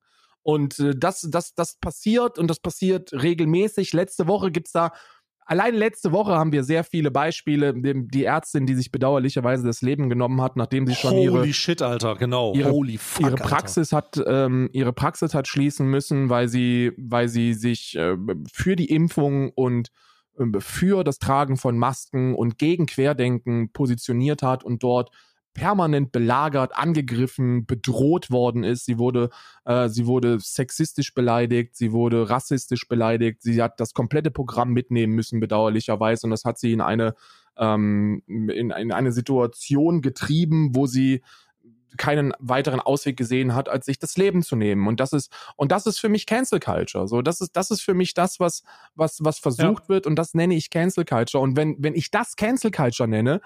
Und 0.43 0.79
äh, 0.79 0.95
das, 0.97 1.29
das, 1.31 1.55
das 1.55 1.77
passiert 1.77 2.39
und 2.39 2.49
das 2.49 2.61
passiert 2.61 3.13
regelmäßig. 3.13 3.93
Letzte 3.93 4.27
Woche 4.29 4.51
gibt's 4.51 4.73
da, 4.73 4.93
allein 5.53 5.75
letzte 5.75 6.13
Woche 6.13 6.33
haben 6.33 6.51
wir 6.51 6.65
sehr 6.65 6.83
viele 6.83 7.11
Beispiele. 7.11 7.75
Die 7.77 8.25
Ärztin, 8.25 8.67
die 8.67 8.75
sich 8.75 8.91
bedauerlicherweise 8.91 9.65
das 9.67 9.83
Leben 9.83 10.09
genommen 10.09 10.41
hat, 10.41 10.57
nachdem 10.57 10.87
sie 10.87 10.95
schon 10.95 11.17
ihre, 11.19 11.41
Holy 11.41 11.53
shit, 11.53 11.83
Alter, 11.83 12.17
genau. 12.17 12.55
ihre- 12.55 12.71
Holy 12.71 12.97
fuck, 12.99 13.27
ihre 13.27 13.37
Praxis 13.37 13.93
hat 13.93 14.21
ähm, 14.27 14.71
ihre 14.73 14.93
Praxis 14.93 15.35
hat 15.35 15.47
schließen 15.47 15.87
müssen, 15.87 16.31
weil 16.31 16.49
sie 16.49 16.93
weil 16.97 17.29
sie 17.29 17.53
sich 17.53 17.95
äh, 17.97 18.17
für 18.53 18.77
die 18.77 18.87
Impfung 18.91 19.51
und 19.51 19.91
äh, 20.39 20.45
für 20.61 21.05
das 21.05 21.19
Tragen 21.19 21.57
von 21.59 21.77
Masken 21.79 22.35
und 22.35 22.59
gegen 22.59 22.87
Querdenken 22.87 23.71
positioniert 23.73 24.43
hat 24.43 24.65
und 24.65 24.83
dort 24.83 25.11
permanent 25.55 26.13
belagert, 26.13 26.75
angegriffen, 26.75 27.67
bedroht 27.67 28.31
worden 28.31 28.65
ist. 28.65 28.87
Sie 28.87 28.99
wurde, 28.99 29.31
äh, 29.65 29.89
sie 29.89 30.07
wurde 30.07 30.39
sexistisch 30.41 31.15
beleidigt, 31.15 31.77
sie 31.77 31.93
wurde 31.93 32.31
rassistisch 32.31 32.89
beleidigt, 32.89 33.43
sie 33.43 33.63
hat 33.63 33.79
das 33.81 33.93
komplette 33.93 34.31
Programm 34.31 34.73
mitnehmen 34.73 35.15
müssen, 35.15 35.41
bedauerlicherweise, 35.41 36.27
und 36.27 36.31
das 36.31 36.45
hat 36.45 36.59
sie 36.59 36.73
in 36.73 36.81
eine, 36.81 37.15
ähm, 37.57 38.23
in, 38.27 38.71
in 38.71 38.93
eine 38.93 39.13
Situation 39.13 40.01
getrieben, 40.01 40.75
wo 40.75 40.87
sie 40.87 41.23
keinen 41.97 42.33
weiteren 42.39 42.81
Ausweg 42.81 43.17
gesehen 43.17 43.55
hat, 43.55 43.69
als 43.69 43.87
sich 43.87 43.99
das 43.99 44.17
Leben 44.17 44.43
zu 44.43 44.57
nehmen. 44.57 44.87
Und 44.87 45.01
das 45.01 45.13
ist, 45.13 45.31
und 45.57 45.73
das 45.73 45.87
ist 45.87 45.99
für 45.99 46.09
mich 46.09 46.27
Cancel 46.27 46.61
Culture. 46.61 47.07
So, 47.07 47.23
das 47.23 47.41
ist, 47.41 47.55
das 47.55 47.71
ist 47.71 47.83
für 47.83 47.95
mich 47.95 48.15
das, 48.15 48.41
was, 48.41 48.63
was, 48.95 49.19
was 49.21 49.39
versucht 49.39 49.89
wird, 49.89 50.07
und 50.07 50.17
das 50.17 50.35
nenne 50.35 50.55
ich 50.55 50.71
Cancel 50.71 51.05
Culture. 51.05 51.43
Und 51.43 51.57
wenn, 51.57 51.77
wenn 51.79 51.95
ich 51.95 52.11
das 52.11 52.37
Cancel 52.37 52.71
Culture 52.71 53.09
nenne, 53.09 53.41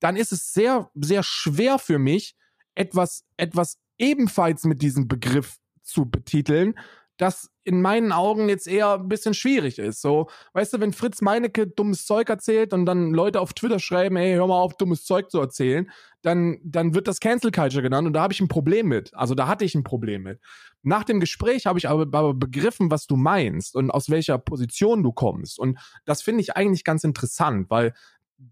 dann 0.00 0.16
ist 0.16 0.32
es 0.32 0.52
sehr, 0.52 0.90
sehr 0.94 1.22
schwer 1.22 1.78
für 1.78 1.98
mich, 1.98 2.34
etwas, 2.74 3.24
etwas 3.36 3.78
ebenfalls 3.98 4.64
mit 4.64 4.82
diesem 4.82 5.08
Begriff 5.08 5.58
zu 5.82 6.06
betiteln, 6.06 6.74
das 7.20 7.50
in 7.64 7.82
meinen 7.82 8.12
Augen 8.12 8.48
jetzt 8.48 8.66
eher 8.66 8.94
ein 8.94 9.08
bisschen 9.08 9.34
schwierig 9.34 9.78
ist. 9.78 10.00
So, 10.00 10.30
weißt 10.54 10.72
du, 10.72 10.80
wenn 10.80 10.94
Fritz 10.94 11.20
Meinecke 11.20 11.66
dummes 11.66 12.06
Zeug 12.06 12.30
erzählt 12.30 12.72
und 12.72 12.86
dann 12.86 13.12
Leute 13.12 13.40
auf 13.40 13.52
Twitter 13.52 13.78
schreiben, 13.78 14.16
ey, 14.16 14.34
hör 14.34 14.46
mal 14.46 14.58
auf, 14.58 14.76
dummes 14.78 15.04
Zeug 15.04 15.30
zu 15.30 15.38
erzählen, 15.38 15.90
dann, 16.22 16.58
dann 16.64 16.94
wird 16.94 17.06
das 17.06 17.20
Cancel 17.20 17.52
Culture 17.52 17.82
genannt 17.82 18.06
und 18.06 18.14
da 18.14 18.22
habe 18.22 18.32
ich 18.32 18.40
ein 18.40 18.48
Problem 18.48 18.88
mit. 18.88 19.12
Also 19.14 19.34
da 19.34 19.46
hatte 19.46 19.66
ich 19.66 19.74
ein 19.74 19.84
Problem 19.84 20.22
mit. 20.22 20.40
Nach 20.82 21.04
dem 21.04 21.20
Gespräch 21.20 21.66
habe 21.66 21.78
ich 21.78 21.88
aber, 21.88 22.02
aber 22.02 22.32
begriffen, 22.32 22.90
was 22.90 23.06
du 23.06 23.16
meinst 23.16 23.76
und 23.76 23.90
aus 23.90 24.08
welcher 24.08 24.38
Position 24.38 25.02
du 25.02 25.12
kommst. 25.12 25.58
Und 25.58 25.78
das 26.06 26.22
finde 26.22 26.40
ich 26.40 26.56
eigentlich 26.56 26.84
ganz 26.84 27.04
interessant, 27.04 27.68
weil 27.68 27.92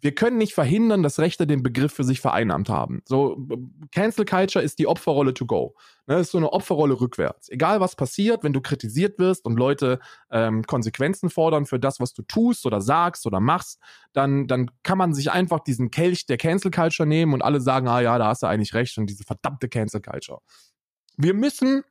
wir 0.01 0.15
können 0.15 0.37
nicht 0.37 0.55
verhindern, 0.55 1.03
dass 1.03 1.19
Rechte 1.19 1.47
den 1.47 1.63
Begriff 1.63 1.93
für 1.93 2.05
sich 2.05 2.21
vereinnahmt 2.21 2.69
haben. 2.69 3.01
So, 3.07 3.39
Cancel 3.91 4.27
Culture 4.27 4.63
ist 4.63 4.79
die 4.79 4.87
Opferrolle 4.87 5.33
to 5.33 5.47
go. 5.47 5.75
Ne, 6.07 6.19
ist 6.19 6.31
so 6.31 6.39
eine 6.39 6.53
Opferrolle 6.53 7.01
rückwärts. 7.01 7.49
Egal 7.49 7.81
was 7.81 7.97
passiert, 7.97 8.45
wenn 8.45 8.53
du 8.53 8.61
kritisiert 8.61 9.19
wirst 9.19 9.47
und 9.47 9.59
Leute 9.59 9.99
ähm, 10.31 10.63
Konsequenzen 10.65 11.31
fordern 11.31 11.67
für 11.67 11.81
das, 11.81 12.01
was 12.01 12.13
du 12.13 12.23
tust 12.23 12.67
oder 12.67 12.81
sagst 12.81 13.27
oder 13.27 13.41
machst, 13.41 13.81
dann, 14.13 14.47
dann 14.47 14.71
kann 14.83 14.99
man 14.99 15.15
sich 15.15 15.31
einfach 15.31 15.61
diesen 15.61 15.91
Kelch 15.91 16.27
der 16.27 16.37
Cancel 16.37 16.71
Culture 16.71 17.09
nehmen 17.09 17.33
und 17.33 17.43
alle 17.43 17.61
sagen, 17.61 17.89
ah 17.89 18.01
ja, 18.01 18.19
da 18.19 18.29
hast 18.29 18.43
du 18.43 18.47
eigentlich 18.47 18.75
recht 18.75 18.97
und 18.99 19.07
diese 19.07 19.25
verdammte 19.25 19.69
Cancel 19.69 20.03
Culture. 20.03 20.41
Wir 21.17 21.35
müssen 21.35 21.83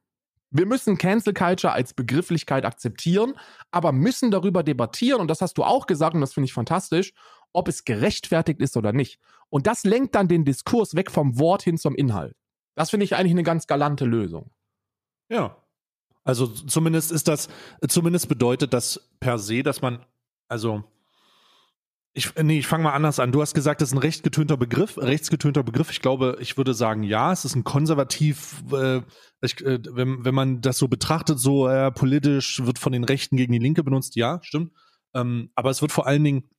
wir 0.50 0.66
müssen 0.66 0.98
Cancel 0.98 1.34
Culture 1.34 1.74
als 1.74 1.94
Begrifflichkeit 1.94 2.66
akzeptieren, 2.66 3.34
aber 3.72 3.92
müssen 3.92 4.32
darüber 4.32 4.64
debattieren, 4.64 5.20
und 5.20 5.28
das 5.30 5.42
hast 5.42 5.58
du 5.58 5.64
auch 5.64 5.88
gesagt, 5.88 6.16
und 6.16 6.22
das 6.22 6.34
finde 6.34 6.46
ich 6.46 6.54
fantastisch, 6.54 7.14
ob 7.58 7.68
es 7.68 7.86
gerechtfertigt 7.86 8.62
ist 8.62 8.78
oder 8.78 8.94
nicht. 8.94 9.20
Und 9.50 9.66
das 9.66 9.84
lenkt 9.84 10.16
dann 10.16 10.28
den 10.28 10.46
Diskurs 10.46 10.96
weg 10.96 11.10
vom 11.10 11.40
Wort 11.40 11.64
hin 11.64 11.78
zum 11.78 11.96
Inhalt. 11.96 12.36
Das 12.76 12.92
finde 12.92 13.06
ich 13.06 13.16
eigentlich 13.16 13.32
eine 13.32 13.44
ganz 13.44 13.66
galante 13.66 14.06
Lösung. 14.06 14.52
Ja. 15.30 15.58
Also 16.24 16.48
zumindest 16.48 17.12
ist 17.12 17.28
das, 17.28 17.48
zumindest 17.88 18.30
bedeutet 18.30 18.74
das 18.74 19.10
per 19.20 19.40
se, 19.40 19.64
dass 19.64 19.82
man, 19.82 20.06
also 20.48 20.84
ich, 22.14 22.34
nee, 22.36 22.60
ich 22.60 22.68
fange 22.68 22.84
mal 22.84 22.94
anders 22.94 23.20
an. 23.20 23.32
Du 23.32 23.42
hast 23.42 23.54
gesagt, 23.54 23.80
das 23.80 23.90
ist 23.90 23.94
ein 23.94 24.00
rechtsgetönter 24.00 24.58
Begriff, 24.58 24.98
rechtsgetönter 24.98 25.64
Begriff. 25.64 25.92
Ich 25.92 26.02
glaube, 26.02 26.38
ich 26.40 26.58
würde 26.58 26.74
sagen, 26.74 27.04
ja, 27.04 27.32
es 27.32 27.46
ist 27.46 27.56
ein 27.56 27.64
konservativ, 27.64 28.64
äh, 28.74 29.02
ich, 29.42 29.64
äh, 29.64 29.80
wenn, 29.92 30.26
wenn 30.26 30.36
man 30.36 30.62
das 30.62 30.80
so 30.80 30.88
betrachtet, 30.88 31.40
so 31.40 31.68
äh, 31.68 31.92
politisch 31.92 32.66
wird 32.66 32.80
von 32.80 32.92
den 32.92 33.04
Rechten 33.04 33.38
gegen 33.38 33.54
die 33.54 33.60
Linke 33.60 33.84
benutzt, 33.84 34.16
ja, 34.16 34.40
stimmt. 34.42 34.74
Ähm, 35.14 35.52
aber 35.56 35.70
es 35.70 35.82
wird 35.82 35.92
vor 35.92 36.08
allen 36.08 36.24
Dingen, 36.24 36.50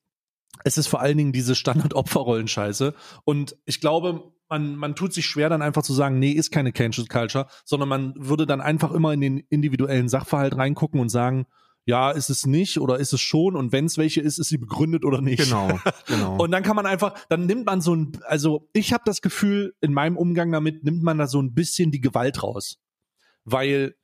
es 0.64 0.78
ist 0.78 0.88
vor 0.88 1.00
allen 1.00 1.18
Dingen 1.18 1.32
diese 1.32 1.54
Standard-Opferrollen-Scheiße. 1.54 2.94
Und 3.24 3.56
ich 3.64 3.80
glaube, 3.80 4.32
man, 4.48 4.76
man 4.76 4.94
tut 4.94 5.12
sich 5.12 5.26
schwer, 5.26 5.48
dann 5.48 5.62
einfach 5.62 5.82
zu 5.82 5.92
sagen, 5.92 6.18
nee, 6.18 6.30
ist 6.30 6.50
keine 6.50 6.72
Cancel 6.72 7.06
Culture, 7.06 7.46
sondern 7.64 7.88
man 7.88 8.14
würde 8.16 8.46
dann 8.46 8.60
einfach 8.60 8.92
immer 8.92 9.12
in 9.12 9.20
den 9.20 9.38
individuellen 9.50 10.08
Sachverhalt 10.08 10.56
reingucken 10.56 11.00
und 11.00 11.10
sagen, 11.10 11.46
ja, 11.84 12.10
ist 12.10 12.28
es 12.28 12.44
nicht 12.44 12.78
oder 12.78 12.98
ist 12.98 13.14
es 13.14 13.20
schon 13.22 13.56
und 13.56 13.72
wenn 13.72 13.86
es 13.86 13.96
welche 13.96 14.20
ist, 14.20 14.38
ist 14.38 14.48
sie 14.48 14.58
begründet 14.58 15.06
oder 15.06 15.22
nicht. 15.22 15.42
Genau, 15.42 15.80
genau. 16.06 16.36
Und 16.42 16.50
dann 16.50 16.62
kann 16.62 16.76
man 16.76 16.84
einfach, 16.84 17.14
dann 17.30 17.46
nimmt 17.46 17.64
man 17.64 17.80
so 17.80 17.96
ein, 17.96 18.20
also 18.26 18.68
ich 18.74 18.92
habe 18.92 19.04
das 19.06 19.22
Gefühl, 19.22 19.74
in 19.80 19.94
meinem 19.94 20.18
Umgang 20.18 20.52
damit 20.52 20.84
nimmt 20.84 21.02
man 21.02 21.16
da 21.16 21.26
so 21.26 21.40
ein 21.40 21.54
bisschen 21.54 21.90
die 21.90 22.02
Gewalt 22.02 22.42
raus. 22.42 22.78
Weil 23.44 23.94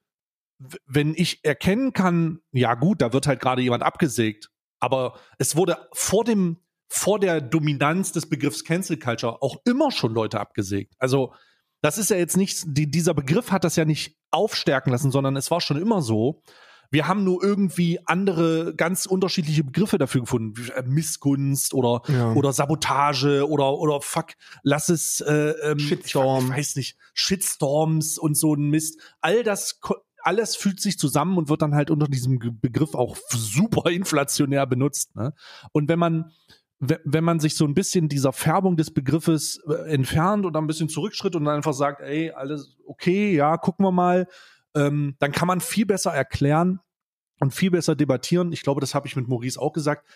wenn 0.87 1.13
ich 1.15 1.45
erkennen 1.45 1.93
kann, 1.93 2.41
ja 2.53 2.75
gut, 2.75 3.03
da 3.03 3.13
wird 3.13 3.27
halt 3.27 3.41
gerade 3.41 3.61
jemand 3.61 3.83
abgesägt, 3.83 4.51
aber 4.85 5.15
es 5.39 5.57
wurde 5.57 5.79
vor 5.93 6.25
dem, 6.25 6.59
vor 6.89 7.19
der 7.19 7.41
Dominanz 7.41 8.13
des 8.13 8.29
Begriffs 8.29 8.65
Cancel 8.65 8.99
Culture 8.99 9.41
auch 9.43 9.57
immer 9.65 9.91
schon 9.91 10.13
Leute 10.13 10.39
abgesägt. 10.39 10.95
Also 10.99 11.33
das 11.81 11.97
ist 11.99 12.11
ja 12.11 12.17
jetzt 12.17 12.37
nicht, 12.37 12.65
die, 12.67 12.91
dieser 12.91 13.15
Begriff 13.15 13.51
hat 13.51 13.65
das 13.65 13.77
ja 13.77 13.85
nicht 13.85 14.17
aufstärken 14.31 14.91
lassen, 14.91 15.11
sondern 15.11 15.37
es 15.37 15.51
war 15.51 15.61
schon 15.61 15.81
immer 15.81 16.03
so. 16.03 16.43
Wir 16.91 17.09
haben 17.09 17.25
nur 17.25 17.43
irgendwie 17.43 17.99
andere, 18.07 18.75
ganz 18.77 19.07
unterschiedliche 19.07 19.65
Begriffe 19.65 19.99
dafür 19.99 20.21
gefunden. 20.21 20.57
wie, 20.57 20.71
äh, 20.71 20.83
Missgunst 20.87 21.73
oder, 21.75 22.03
Ja. 22.13 22.33
oder 22.35 22.53
Sabotage 22.53 23.49
oder, 23.49 23.73
oder 23.79 24.01
fuck, 24.01 24.29
lass 24.63 24.91
es, 24.91 25.21
äh, 25.23 25.51
ähm, 25.63 25.79
Shitstorm. 25.79 26.45
Ich, 26.45 26.51
ich 26.51 26.57
weiß 26.59 26.77
nicht, 26.77 26.97
Shitstorms 27.15 28.19
und 28.19 28.37
so 28.37 28.55
ein 28.55 28.69
Mist. 28.71 29.01
All 29.21 29.43
das, 29.43 29.81
alles 30.25 30.57
fühlt 30.57 30.81
sich 30.81 30.99
zusammen 30.99 31.37
und 31.39 31.49
wird 31.49 31.63
dann 31.63 31.75
halt 31.75 31.91
unter 31.91 32.07
diesem 32.09 32.39
Begriff 32.61 32.95
auch 32.95 33.17
super 33.31 33.91
inflationär 33.91 34.67
benutzt. 34.67 35.15
Ne? 35.17 35.33
Und 35.73 35.89
wenn 35.89 35.99
man, 35.99 36.33
we- 36.81 37.01
wenn 37.05 37.25
man 37.25 37.41
sich 37.41 37.57
so 37.57 37.65
ein 37.67 37.75
bisschen 37.75 38.09
dieser 38.09 38.33
Färbung 38.33 38.77
des 38.77 38.93
Begriffes 38.93 39.63
äh, 39.69 39.93
entfernt 39.93 40.47
und 40.47 40.53
dann 40.55 40.65
ein 40.65 40.67
bisschen 40.67 40.89
zurückschritt 40.89 41.37
und 41.37 41.45
dann 41.45 41.57
einfach 41.57 41.75
sagt, 41.75 42.01
ey, 42.01 42.31
alles 42.31 42.77
okay, 42.87 43.35
ja, 43.35 43.57
gucken 43.59 43.85
wir 43.85 43.93
mal, 43.93 44.27
ähm, 44.75 45.15
dann 45.19 45.31
kann 45.33 45.47
man 45.47 45.61
viel 45.61 45.87
besser 45.87 46.13
erklären 46.13 46.81
und 47.41 47.53
viel 47.53 47.71
besser 47.71 47.95
debattieren. 47.95 48.53
Ich 48.53 48.63
glaube, 48.63 48.81
das 48.81 48.95
habe 48.95 49.07
ich 49.07 49.17
mit 49.17 49.29
Maurice 49.29 49.61
auch 49.61 49.73
gesagt. 49.73 50.07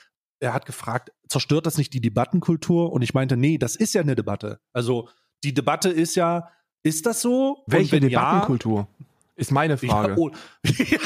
Er 0.40 0.54
hat 0.54 0.66
gefragt, 0.66 1.10
zerstört 1.28 1.66
das 1.66 1.78
nicht 1.78 1.92
die 1.92 2.00
Debattenkultur? 2.00 2.92
Und 2.92 3.02
ich 3.02 3.12
meinte, 3.12 3.36
nee, 3.36 3.58
das 3.58 3.76
ist 3.76 3.92
ja 3.94 4.00
eine 4.02 4.14
Debatte. 4.14 4.60
Also 4.72 5.08
die 5.44 5.52
Debatte 5.52 5.88
ist 5.90 6.14
ja, 6.14 6.48
ist 6.84 7.06
das 7.06 7.20
so? 7.20 7.64
Welche 7.66 7.92
wenn 7.92 8.04
ja, 8.04 8.08
Debattenkultur? 8.20 8.86
Ist 9.38 9.52
meine 9.52 9.78
Frage. 9.78 10.10
ja, 10.10 10.16
oh, 10.18 10.30
ja, 10.64 10.98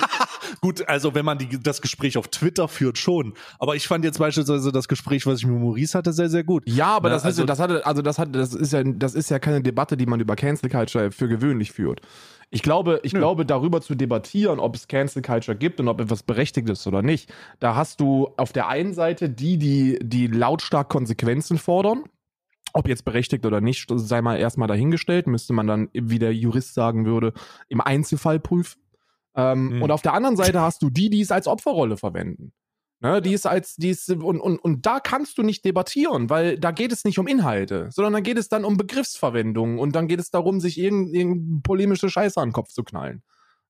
gut, 0.62 0.88
also 0.88 1.14
wenn 1.14 1.24
man 1.24 1.36
die, 1.38 1.48
das 1.62 1.82
Gespräch 1.82 2.16
auf 2.16 2.28
Twitter 2.28 2.66
führt, 2.66 2.96
schon. 2.96 3.34
Aber 3.58 3.76
ich 3.76 3.86
fand 3.86 4.04
jetzt 4.06 4.18
beispielsweise 4.18 4.72
das 4.72 4.88
Gespräch, 4.88 5.26
was 5.26 5.40
ich 5.40 5.46
mit 5.46 5.60
Maurice 5.60 5.96
hatte, 5.98 6.12
sehr, 6.14 6.30
sehr 6.30 6.42
gut. 6.42 6.62
Ja, 6.66 6.96
aber 6.96 7.10
Ne, 7.10 7.14
das, 7.16 7.24
also- 7.26 7.42
ist, 7.42 7.48
das 7.48 7.58
hatte, 7.58 7.84
also 7.84 8.00
das 8.02 8.18
hat, 8.18 8.34
das 8.34 8.54
ist 8.54 8.72
ja, 8.72 8.82
das 8.84 9.14
ist 9.14 9.28
ja 9.30 9.38
keine 9.38 9.60
Debatte, 9.62 9.96
die 9.98 10.06
man 10.06 10.18
über 10.18 10.34
Cancel 10.34 10.70
Culture 10.70 11.12
für 11.12 11.28
gewöhnlich 11.28 11.72
führt. 11.72 12.00
Ich 12.54 12.62
glaube, 12.62 13.00
ich 13.02 13.12
Nö. 13.12 13.18
glaube, 13.20 13.46
darüber 13.46 13.80
zu 13.80 13.94
debattieren, 13.94 14.58
ob 14.60 14.74
es 14.76 14.88
Cancel 14.88 15.22
Culture 15.22 15.56
gibt 15.56 15.78
und 15.80 15.88
ob 15.88 16.00
etwas 16.00 16.22
berechtigt 16.22 16.68
ist 16.68 16.86
oder 16.86 17.00
nicht, 17.02 17.32
da 17.60 17.76
hast 17.76 18.00
du 18.00 18.28
auf 18.36 18.52
der 18.52 18.68
einen 18.68 18.92
Seite 18.94 19.30
die, 19.30 19.56
die, 19.58 19.98
die 20.02 20.26
lautstark 20.26 20.88
Konsequenzen 20.90 21.56
fordern. 21.58 22.04
Ob 22.72 22.88
jetzt 22.88 23.04
berechtigt 23.04 23.44
oder 23.46 23.60
nicht, 23.60 23.86
sei 23.94 24.22
mal 24.22 24.36
erstmal 24.36 24.68
dahingestellt, 24.68 25.26
müsste 25.26 25.52
man 25.52 25.66
dann, 25.66 25.88
wie 25.92 26.18
der 26.18 26.34
Jurist 26.34 26.74
sagen 26.74 27.04
würde, 27.06 27.32
im 27.68 27.80
Einzelfall 27.80 28.40
prüfen. 28.40 28.80
Ähm, 29.34 29.76
Mhm. 29.76 29.82
Und 29.82 29.90
auf 29.90 30.02
der 30.02 30.14
anderen 30.14 30.36
Seite 30.36 30.60
hast 30.60 30.82
du 30.82 30.90
die, 30.90 31.10
die 31.10 31.20
es 31.20 31.30
als 31.30 31.46
Opferrolle 31.46 31.96
verwenden. 31.96 32.52
Ne, 33.00 33.20
die 33.20 33.32
ist 33.32 33.46
als, 33.46 33.74
die 33.74 33.88
ist, 33.88 34.08
und, 34.10 34.38
und, 34.40 34.58
und 34.58 34.86
da 34.86 35.00
kannst 35.00 35.36
du 35.36 35.42
nicht 35.42 35.64
debattieren, 35.64 36.30
weil 36.30 36.56
da 36.56 36.70
geht 36.70 36.92
es 36.92 37.04
nicht 37.04 37.18
um 37.18 37.26
Inhalte, 37.26 37.88
sondern 37.90 38.12
da 38.12 38.20
geht 38.20 38.38
es 38.38 38.48
dann 38.48 38.64
um 38.64 38.76
Begriffsverwendung 38.76 39.80
und 39.80 39.96
dann 39.96 40.06
geht 40.06 40.20
es 40.20 40.30
darum, 40.30 40.60
sich 40.60 40.78
irgendeine 40.78 41.18
irgend 41.18 41.62
polemische 41.64 42.08
Scheiße 42.08 42.40
an 42.40 42.50
den 42.50 42.52
Kopf 42.52 42.68
zu 42.68 42.84
knallen. 42.84 43.24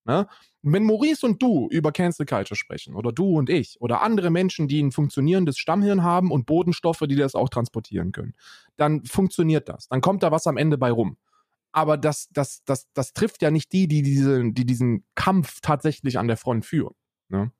Ne? 0.05 0.27
Wenn 0.63 0.85
Maurice 0.85 1.27
und 1.27 1.43
du 1.43 1.69
über 1.71 1.91
Cancel 1.91 2.25
Culture 2.25 2.57
sprechen, 2.57 2.95
oder 2.95 3.13
du 3.13 3.37
und 3.37 3.51
ich, 3.51 3.81
oder 3.81 4.01
andere 4.01 4.31
Menschen, 4.31 4.69
die 4.69 4.81
ein 4.81 4.93
funktionierendes 4.93 5.59
Stammhirn 5.59 6.03
haben 6.05 6.31
und 6.31 6.47
Bodenstoffe, 6.47 7.03
die 7.09 7.17
das 7.17 7.35
auch 7.35 7.49
transportieren 7.49 8.13
können, 8.13 8.35
dann 8.77 9.05
funktioniert 9.05 9.69
das. 9.69 9.89
Dann 9.89 10.01
kommt 10.01 10.23
da 10.23 10.31
was 10.31 10.47
am 10.47 10.57
Ende 10.57 10.79
bei 10.79 10.91
rum. 10.91 11.17
Aber 11.73 11.97
das, 11.97 12.29
das, 12.33 12.63
das, 12.65 12.87
das 12.93 13.13
trifft 13.13 13.43
ja 13.43 13.51
nicht 13.51 13.73
die, 13.73 13.89
die, 13.89 14.03
diese, 14.03 14.53
die 14.53 14.67
diesen 14.67 15.05
Kampf 15.15 15.61
tatsächlich 15.63 16.19
an 16.19 16.29
der 16.29 16.37
Front 16.37 16.67
führen. 16.67 16.95
Ne? 17.29 17.51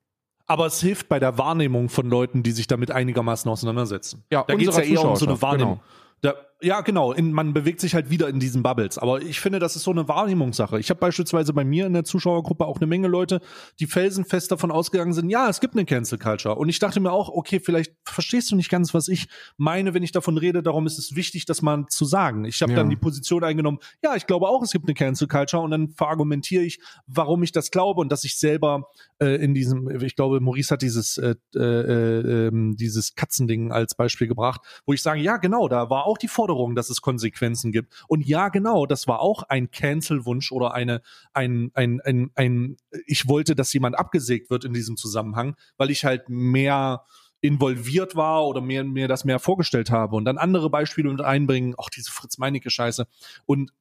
Aber 0.45 0.67
es 0.67 0.79
hilft 0.79 1.09
bei 1.09 1.19
der 1.19 1.37
Wahrnehmung 1.37 1.89
von 1.89 2.09
Leuten, 2.09 2.43
die 2.43 2.51
sich 2.51 2.67
damit 2.67 2.91
einigermaßen 2.91 3.49
auseinandersetzen. 3.49 4.23
Ja, 4.31 4.43
da 4.43 4.55
geht 4.55 4.69
es 4.69 4.77
ja 4.77 4.83
eher 4.83 5.03
um 5.03 5.15
so 5.15 5.25
eine 5.25 5.35
Zuschauerschaft, 5.35 5.41
Wahrnehmung. 5.41 5.79
genau. 6.21 6.35
Da, 6.35 6.35
ja, 6.63 6.81
genau. 6.81 7.11
In, 7.11 7.33
man 7.33 7.53
bewegt 7.53 7.81
sich 7.81 7.93
halt 7.93 8.09
wieder 8.09 8.29
in 8.29 8.39
diesen 8.39 8.63
Bubbles. 8.63 8.97
Aber 8.97 9.21
ich 9.21 9.39
finde, 9.39 9.59
das 9.59 9.75
ist 9.75 9.83
so 9.83 9.91
eine 9.91 10.07
Wahrnehmungssache. 10.07 10.79
Ich 10.79 10.89
habe 10.89 10.99
beispielsweise 10.99 11.53
bei 11.53 11.63
mir 11.63 11.85
in 11.85 11.93
der 11.93 12.03
Zuschauergruppe 12.05 12.65
auch 12.65 12.77
eine 12.77 12.87
Menge 12.87 13.07
Leute, 13.07 13.41
die 13.79 13.85
felsenfest 13.85 14.51
davon 14.51 14.71
ausgegangen 14.71 15.13
sind, 15.13 15.29
ja, 15.29 15.49
es 15.49 15.59
gibt 15.59 15.75
eine 15.75 15.85
Cancel 15.85 16.17
Culture. 16.17 16.55
Und 16.55 16.69
ich 16.69 16.79
dachte 16.79 16.99
mir 16.99 17.11
auch, 17.11 17.29
okay, 17.29 17.59
vielleicht 17.59 17.93
verstehst 18.05 18.51
du 18.51 18.55
nicht 18.55 18.69
ganz, 18.69 18.93
was 18.93 19.07
ich 19.09 19.27
meine, 19.57 19.93
wenn 19.93 20.03
ich 20.03 20.11
davon 20.13 20.37
rede. 20.37 20.63
Darum 20.63 20.85
ist 20.87 20.97
es 20.97 21.15
wichtig, 21.15 21.45
das 21.45 21.61
mal 21.61 21.85
zu 21.89 22.05
sagen. 22.05 22.45
Ich 22.45 22.61
habe 22.61 22.71
Ja. 22.71 22.77
dann 22.77 22.89
die 22.89 22.95
Position 22.95 23.43
eingenommen, 23.43 23.79
ja, 24.03 24.15
ich 24.15 24.25
glaube 24.25 24.47
auch, 24.47 24.63
es 24.63 24.71
gibt 24.71 24.85
eine 24.85 24.93
Cancel 24.93 25.27
Culture. 25.27 25.61
Und 25.61 25.71
dann 25.71 25.89
verargumentiere 25.89 26.63
ich, 26.63 26.79
warum 27.05 27.43
ich 27.43 27.51
das 27.51 27.71
glaube 27.71 28.01
und 28.01 28.11
dass 28.11 28.23
ich 28.23 28.39
selber 28.39 28.87
äh, 29.19 29.35
in 29.43 29.53
diesem, 29.53 29.89
ich 30.01 30.15
glaube, 30.15 30.39
Maurice 30.39 30.71
hat 30.73 30.81
dieses, 30.81 31.17
äh, 31.17 31.35
äh, 31.55 32.47
ähm, 32.47 32.75
dieses 32.77 33.15
Katzending 33.15 33.71
als 33.71 33.95
Beispiel 33.95 34.27
gebracht, 34.27 34.61
wo 34.85 34.93
ich 34.93 35.01
sage, 35.01 35.19
ja, 35.19 35.37
genau, 35.37 35.67
da 35.67 35.89
war 35.89 36.05
auch 36.05 36.17
die 36.17 36.27
Forderung, 36.27 36.52
dass 36.75 36.89
es 36.89 37.01
Konsequenzen 37.01 37.71
gibt. 37.71 37.93
Und 38.07 38.25
ja, 38.25 38.49
genau, 38.49 38.85
das 38.85 39.07
war 39.07 39.19
auch 39.19 39.43
ein 39.43 39.71
Cancel-Wunsch 39.71 40.51
oder 40.51 40.73
eine, 40.73 41.01
ein, 41.33 41.71
ein, 41.73 42.01
ein, 42.01 42.31
ein, 42.35 42.77
ich 43.05 43.27
wollte, 43.27 43.55
dass 43.55 43.73
jemand 43.73 43.97
abgesägt 43.97 44.49
wird 44.49 44.65
in 44.65 44.73
diesem 44.73 44.97
Zusammenhang, 44.97 45.55
weil 45.77 45.91
ich 45.91 46.05
halt 46.05 46.29
mehr 46.29 47.03
involviert 47.41 48.15
war 48.15 48.47
oder 48.47 48.61
mir, 48.61 48.83
mir 48.85 49.07
das 49.07 49.25
mehr 49.25 49.39
vorgestellt 49.39 49.91
habe 49.91 50.15
und 50.15 50.23
dann 50.25 50.37
andere 50.37 50.69
Beispiele 50.69 51.09
mit 51.09 51.21
einbringen, 51.21 51.75
auch 51.75 51.89
diese 51.89 52.09
Fritz 52.09 52.37
Meinecke 52.37 52.69
Scheiße 52.69 53.05
und 53.45 53.73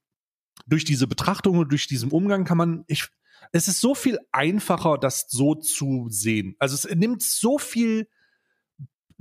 durch 0.67 0.85
diese 0.85 1.07
Betrachtung 1.07 1.59
und 1.59 1.71
durch 1.71 1.87
diesen 1.87 2.11
Umgang 2.11 2.45
kann 2.45 2.59
man, 2.59 2.85
ich, 2.89 3.09
es 3.53 3.69
ist 3.69 3.81
so 3.81 3.95
viel 3.95 4.19
einfacher, 4.33 4.99
das 4.99 5.27
so 5.29 5.55
zu 5.55 6.07
sehen. 6.09 6.57
Also 6.59 6.75
es 6.75 6.85
nimmt 6.95 7.23
so 7.23 7.59
viel 7.59 8.09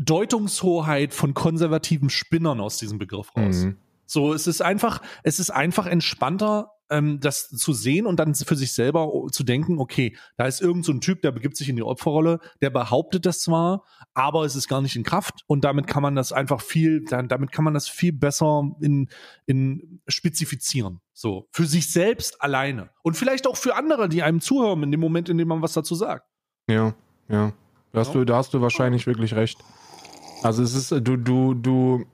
Deutungshoheit 0.04 1.14
von 1.14 1.34
konservativen 1.34 2.10
Spinnern 2.10 2.60
aus 2.60 2.78
diesem 2.78 2.98
Begriff 2.98 3.36
raus. 3.36 3.64
Mhm. 3.64 3.78
So, 4.06 4.34
es 4.34 4.48
ist 4.48 4.62
einfach, 4.62 5.02
es 5.24 5.40
ist 5.40 5.52
einfach 5.52 5.86
entspannter, 5.86 6.72
ähm, 6.90 7.20
das 7.22 7.48
zu 7.48 7.72
sehen 7.72 8.06
und 8.06 8.20
dann 8.20 8.36
für 8.36 8.58
sich 8.58 8.74
selber 8.74 9.10
zu 9.32 9.44
denken, 9.44 9.80
okay, 9.80 10.18
da 10.36 10.46
ist 10.46 10.62
irgend 10.62 10.84
so 10.84 10.92
ein 10.92 11.00
Typ, 11.00 11.22
der 11.22 11.32
begibt 11.32 11.56
sich 11.56 11.70
in 11.70 11.78
die 11.78 11.84
Opferrolle, 11.84 12.40
der 12.62 12.70
behauptet 12.70 13.26
das 13.26 13.40
zwar, 13.40 13.86
aber 14.14 14.44
es 14.44 14.58
ist 14.58 14.68
gar 14.68 14.82
nicht 14.82 14.98
in 14.98 15.04
Kraft 15.04 15.44
und 15.48 15.64
damit 15.64 15.88
kann 15.88 16.04
man 16.04 16.16
das 16.16 16.34
einfach 16.34 16.62
viel, 16.62 17.06
dann, 17.06 17.30
damit 17.30 17.54
kann 17.54 17.64
man 17.64 17.74
das 17.74 17.88
viel 17.88 18.12
besser 18.12 18.76
in, 18.82 19.08
in 19.46 20.02
spezifizieren. 20.08 21.00
So, 21.14 21.48
für 21.52 21.66
sich 21.66 21.90
selbst 21.92 22.42
alleine 22.42 22.90
und 23.04 23.16
vielleicht 23.16 23.48
auch 23.48 23.56
für 23.56 23.76
andere, 23.76 24.10
die 24.10 24.24
einem 24.24 24.42
zuhören 24.42 24.84
in 24.84 24.92
dem 24.92 25.00
Moment, 25.00 25.30
in 25.30 25.38
dem 25.38 25.48
man 25.48 25.62
was 25.62 25.74
dazu 25.74 25.96
sagt. 25.96 26.28
Ja, 26.68 26.94
ja. 27.30 27.54
Da 27.94 28.00
hast, 28.00 28.16
du, 28.16 28.24
da 28.26 28.38
hast 28.38 28.54
du 28.54 28.62
wahrscheinlich 28.62 29.06
wirklich 29.06 29.34
recht. 29.34 29.58
Also 30.42 30.64
es 30.64 30.74
ist, 30.74 30.92
du, 30.92 31.18
du, 31.18 31.54
du, 31.54 32.06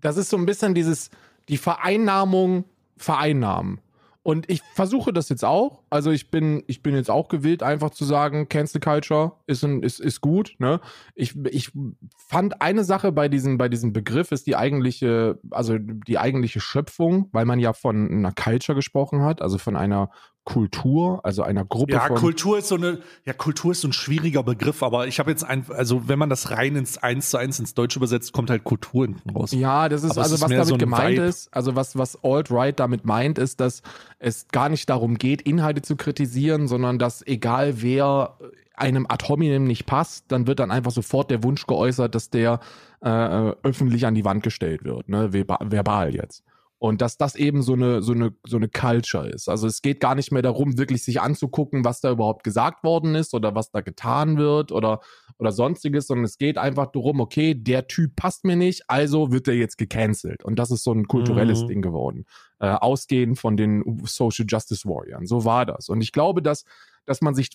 das 0.00 0.16
ist 0.16 0.30
so 0.30 0.36
ein 0.36 0.46
bisschen 0.46 0.74
dieses, 0.74 1.10
die 1.48 1.56
Vereinnahmung 1.56 2.64
vereinnahmen. 2.96 3.80
Und 4.26 4.50
ich 4.50 4.60
versuche 4.74 5.12
das 5.12 5.28
jetzt 5.28 5.44
auch. 5.44 5.84
Also 5.88 6.10
ich 6.10 6.32
bin, 6.32 6.64
ich 6.66 6.82
bin 6.82 6.96
jetzt 6.96 7.12
auch 7.12 7.28
gewillt, 7.28 7.62
einfach 7.62 7.90
zu 7.90 8.04
sagen, 8.04 8.48
Cancel 8.48 8.80
Culture 8.80 9.34
ist, 9.46 9.62
ein, 9.62 9.84
ist, 9.84 10.00
ist 10.00 10.20
gut. 10.20 10.56
Ne? 10.58 10.80
Ich, 11.14 11.36
ich 11.44 11.70
fand 12.16 12.60
eine 12.60 12.82
Sache 12.82 13.12
bei 13.12 13.28
diesem, 13.28 13.56
bei 13.56 13.68
diesem 13.68 13.92
Begriff 13.92 14.32
ist 14.32 14.48
die 14.48 14.56
eigentliche, 14.56 15.38
also 15.52 15.78
die 15.78 16.18
eigentliche 16.18 16.58
Schöpfung, 16.58 17.28
weil 17.30 17.44
man 17.44 17.60
ja 17.60 17.72
von 17.72 18.10
einer 18.10 18.32
Culture 18.32 18.74
gesprochen 18.74 19.22
hat, 19.22 19.42
also 19.42 19.58
von 19.58 19.76
einer 19.76 20.10
Kultur, 20.46 21.20
also 21.24 21.42
einer 21.42 21.64
Gruppe 21.64 21.92
Ja, 21.92 22.06
von. 22.06 22.16
Kultur 22.16 22.56
ist 22.58 22.68
so 22.68 22.76
eine, 22.76 23.00
ja, 23.24 23.32
Kultur 23.32 23.72
ist 23.72 23.80
so 23.80 23.88
ein 23.88 23.92
schwieriger 23.92 24.44
Begriff, 24.44 24.82
aber 24.84 25.08
ich 25.08 25.18
habe 25.18 25.28
jetzt 25.30 25.42
ein, 25.42 25.66
also 25.70 26.08
wenn 26.08 26.20
man 26.20 26.30
das 26.30 26.52
rein 26.52 26.76
ins 26.76 26.98
eins 26.98 27.30
zu 27.30 27.36
eins 27.36 27.58
ins 27.58 27.74
Deutsche 27.74 27.98
übersetzt, 27.98 28.32
kommt 28.32 28.48
halt 28.48 28.62
Kultur 28.62 29.06
hinten 29.06 29.28
raus. 29.30 29.50
Ja, 29.50 29.88
das 29.88 30.04
ist 30.04 30.12
Aber 30.12 30.22
also 30.22 30.36
ist 30.36 30.40
was 30.42 30.48
damit 30.50 30.66
so 30.66 30.74
ein 30.74 30.78
gemeint 30.78 31.16
Vibe. 31.16 31.24
ist, 31.26 31.52
also 31.54 31.74
was 31.74 31.98
was 31.98 32.22
Alt-Right 32.22 32.78
damit 32.78 33.04
meint, 33.04 33.38
ist, 33.38 33.58
dass 33.60 33.82
es 34.20 34.46
gar 34.48 34.68
nicht 34.68 34.88
darum 34.88 35.18
geht, 35.18 35.42
Inhalte 35.42 35.82
zu 35.82 35.96
kritisieren, 35.96 36.68
sondern 36.68 37.00
dass 37.00 37.26
egal 37.26 37.82
wer 37.82 38.38
einem 38.76 39.06
Ad 39.08 39.26
hominem 39.28 39.64
nicht 39.64 39.84
passt, 39.86 40.26
dann 40.28 40.46
wird 40.46 40.60
dann 40.60 40.70
einfach 40.70 40.92
sofort 40.92 41.30
der 41.30 41.42
Wunsch 41.42 41.66
geäußert, 41.66 42.14
dass 42.14 42.30
der 42.30 42.60
äh, 43.02 43.08
äh, 43.08 43.54
öffentlich 43.64 44.06
an 44.06 44.14
die 44.14 44.24
Wand 44.24 44.44
gestellt 44.44 44.84
wird, 44.84 45.08
ne, 45.08 45.30
verba- 45.32 45.58
verbal 45.72 46.14
jetzt. 46.14 46.44
Und 46.78 47.00
dass 47.00 47.16
das 47.16 47.36
eben 47.36 47.62
so 47.62 47.72
eine, 47.72 48.02
so 48.02 48.12
eine, 48.12 48.34
so 48.46 48.58
eine 48.58 48.68
Culture 48.68 49.26
ist. 49.28 49.48
Also 49.48 49.66
es 49.66 49.80
geht 49.80 49.98
gar 49.98 50.14
nicht 50.14 50.30
mehr 50.30 50.42
darum, 50.42 50.76
wirklich 50.76 51.02
sich 51.04 51.22
anzugucken, 51.22 51.86
was 51.86 52.02
da 52.02 52.10
überhaupt 52.10 52.44
gesagt 52.44 52.84
worden 52.84 53.14
ist 53.14 53.32
oder 53.32 53.54
was 53.54 53.70
da 53.70 53.80
getan 53.80 54.36
wird 54.36 54.72
oder, 54.72 55.00
oder 55.38 55.52
sonstiges, 55.52 56.06
sondern 56.06 56.26
es 56.26 56.36
geht 56.36 56.58
einfach 56.58 56.88
darum, 56.92 57.20
okay, 57.20 57.54
der 57.54 57.86
Typ 57.86 58.14
passt 58.16 58.44
mir 58.44 58.56
nicht, 58.56 58.82
also 58.88 59.32
wird 59.32 59.48
er 59.48 59.54
jetzt 59.54 59.78
gecancelt. 59.78 60.44
Und 60.44 60.58
das 60.58 60.70
ist 60.70 60.84
so 60.84 60.92
ein 60.92 61.08
kulturelles 61.08 61.62
Mhm. 61.62 61.68
Ding 61.68 61.82
geworden. 61.82 62.26
Äh, 62.58 62.68
ausgehend 62.68 63.38
von 63.38 63.56
den 63.56 63.82
Social 64.04 64.44
Justice 64.46 64.86
Warriors. 64.86 65.28
So 65.28 65.46
war 65.46 65.64
das. 65.64 65.88
Und 65.88 66.02
ich 66.02 66.12
glaube, 66.12 66.42
dass, 66.42 66.64
dass 67.06 67.22
man 67.22 67.34
sich 67.34 67.50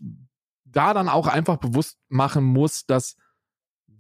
da 0.66 0.94
dann 0.94 1.10
auch 1.10 1.28
einfach 1.28 1.58
bewusst 1.58 2.00
machen 2.10 2.44
muss, 2.44 2.86
dass 2.86 3.18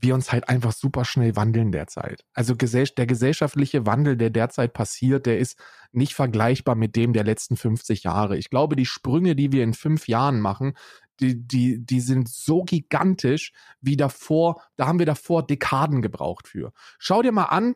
wir 0.02 0.16
uns 0.16 0.32
halt 0.32 0.49
einfach 0.49 0.72
super 0.72 1.06
schnell 1.06 1.36
wandeln 1.36 1.72
derzeit. 1.72 2.26
Also 2.34 2.56
der 2.56 3.06
gesellschaftliche 3.06 3.86
Wandel, 3.86 4.18
der 4.18 4.32
derzeit 4.32 4.74
passiert, 4.74 5.26
der 5.26 5.38
ist 5.38 5.60
nicht 5.91 6.16
vergleichbar 6.16 6.76
mit 6.76 6.95
dem 6.95 7.14
der 7.14 7.24
letzten 7.24 7.56
50 7.56 8.04
Jahre. 8.04 8.38
Ich 8.38 8.49
glaube, 8.49 8.76
die 8.76 8.86
Sprünge, 8.86 9.36
die 9.36 9.52
wir 9.52 9.64
in 9.64 9.74
fünf 9.74 10.08
Jahren 10.08 10.41
machen, 10.41 10.74
die, 11.20 11.47
die, 11.47 11.86
die 11.86 12.02
sind 12.02 12.30
so 12.30 12.64
gigantisch 12.64 13.54
wie 13.80 13.95
davor, 13.95 14.62
da 14.76 14.88
haben 14.88 14.99
wir 14.99 15.06
davor 15.06 15.45
Dekaden 15.45 16.02
gebraucht 16.02 16.47
für. 16.47 16.74
Schau 16.97 17.22
dir 17.22 17.32
mal 17.32 17.45
an, 17.45 17.76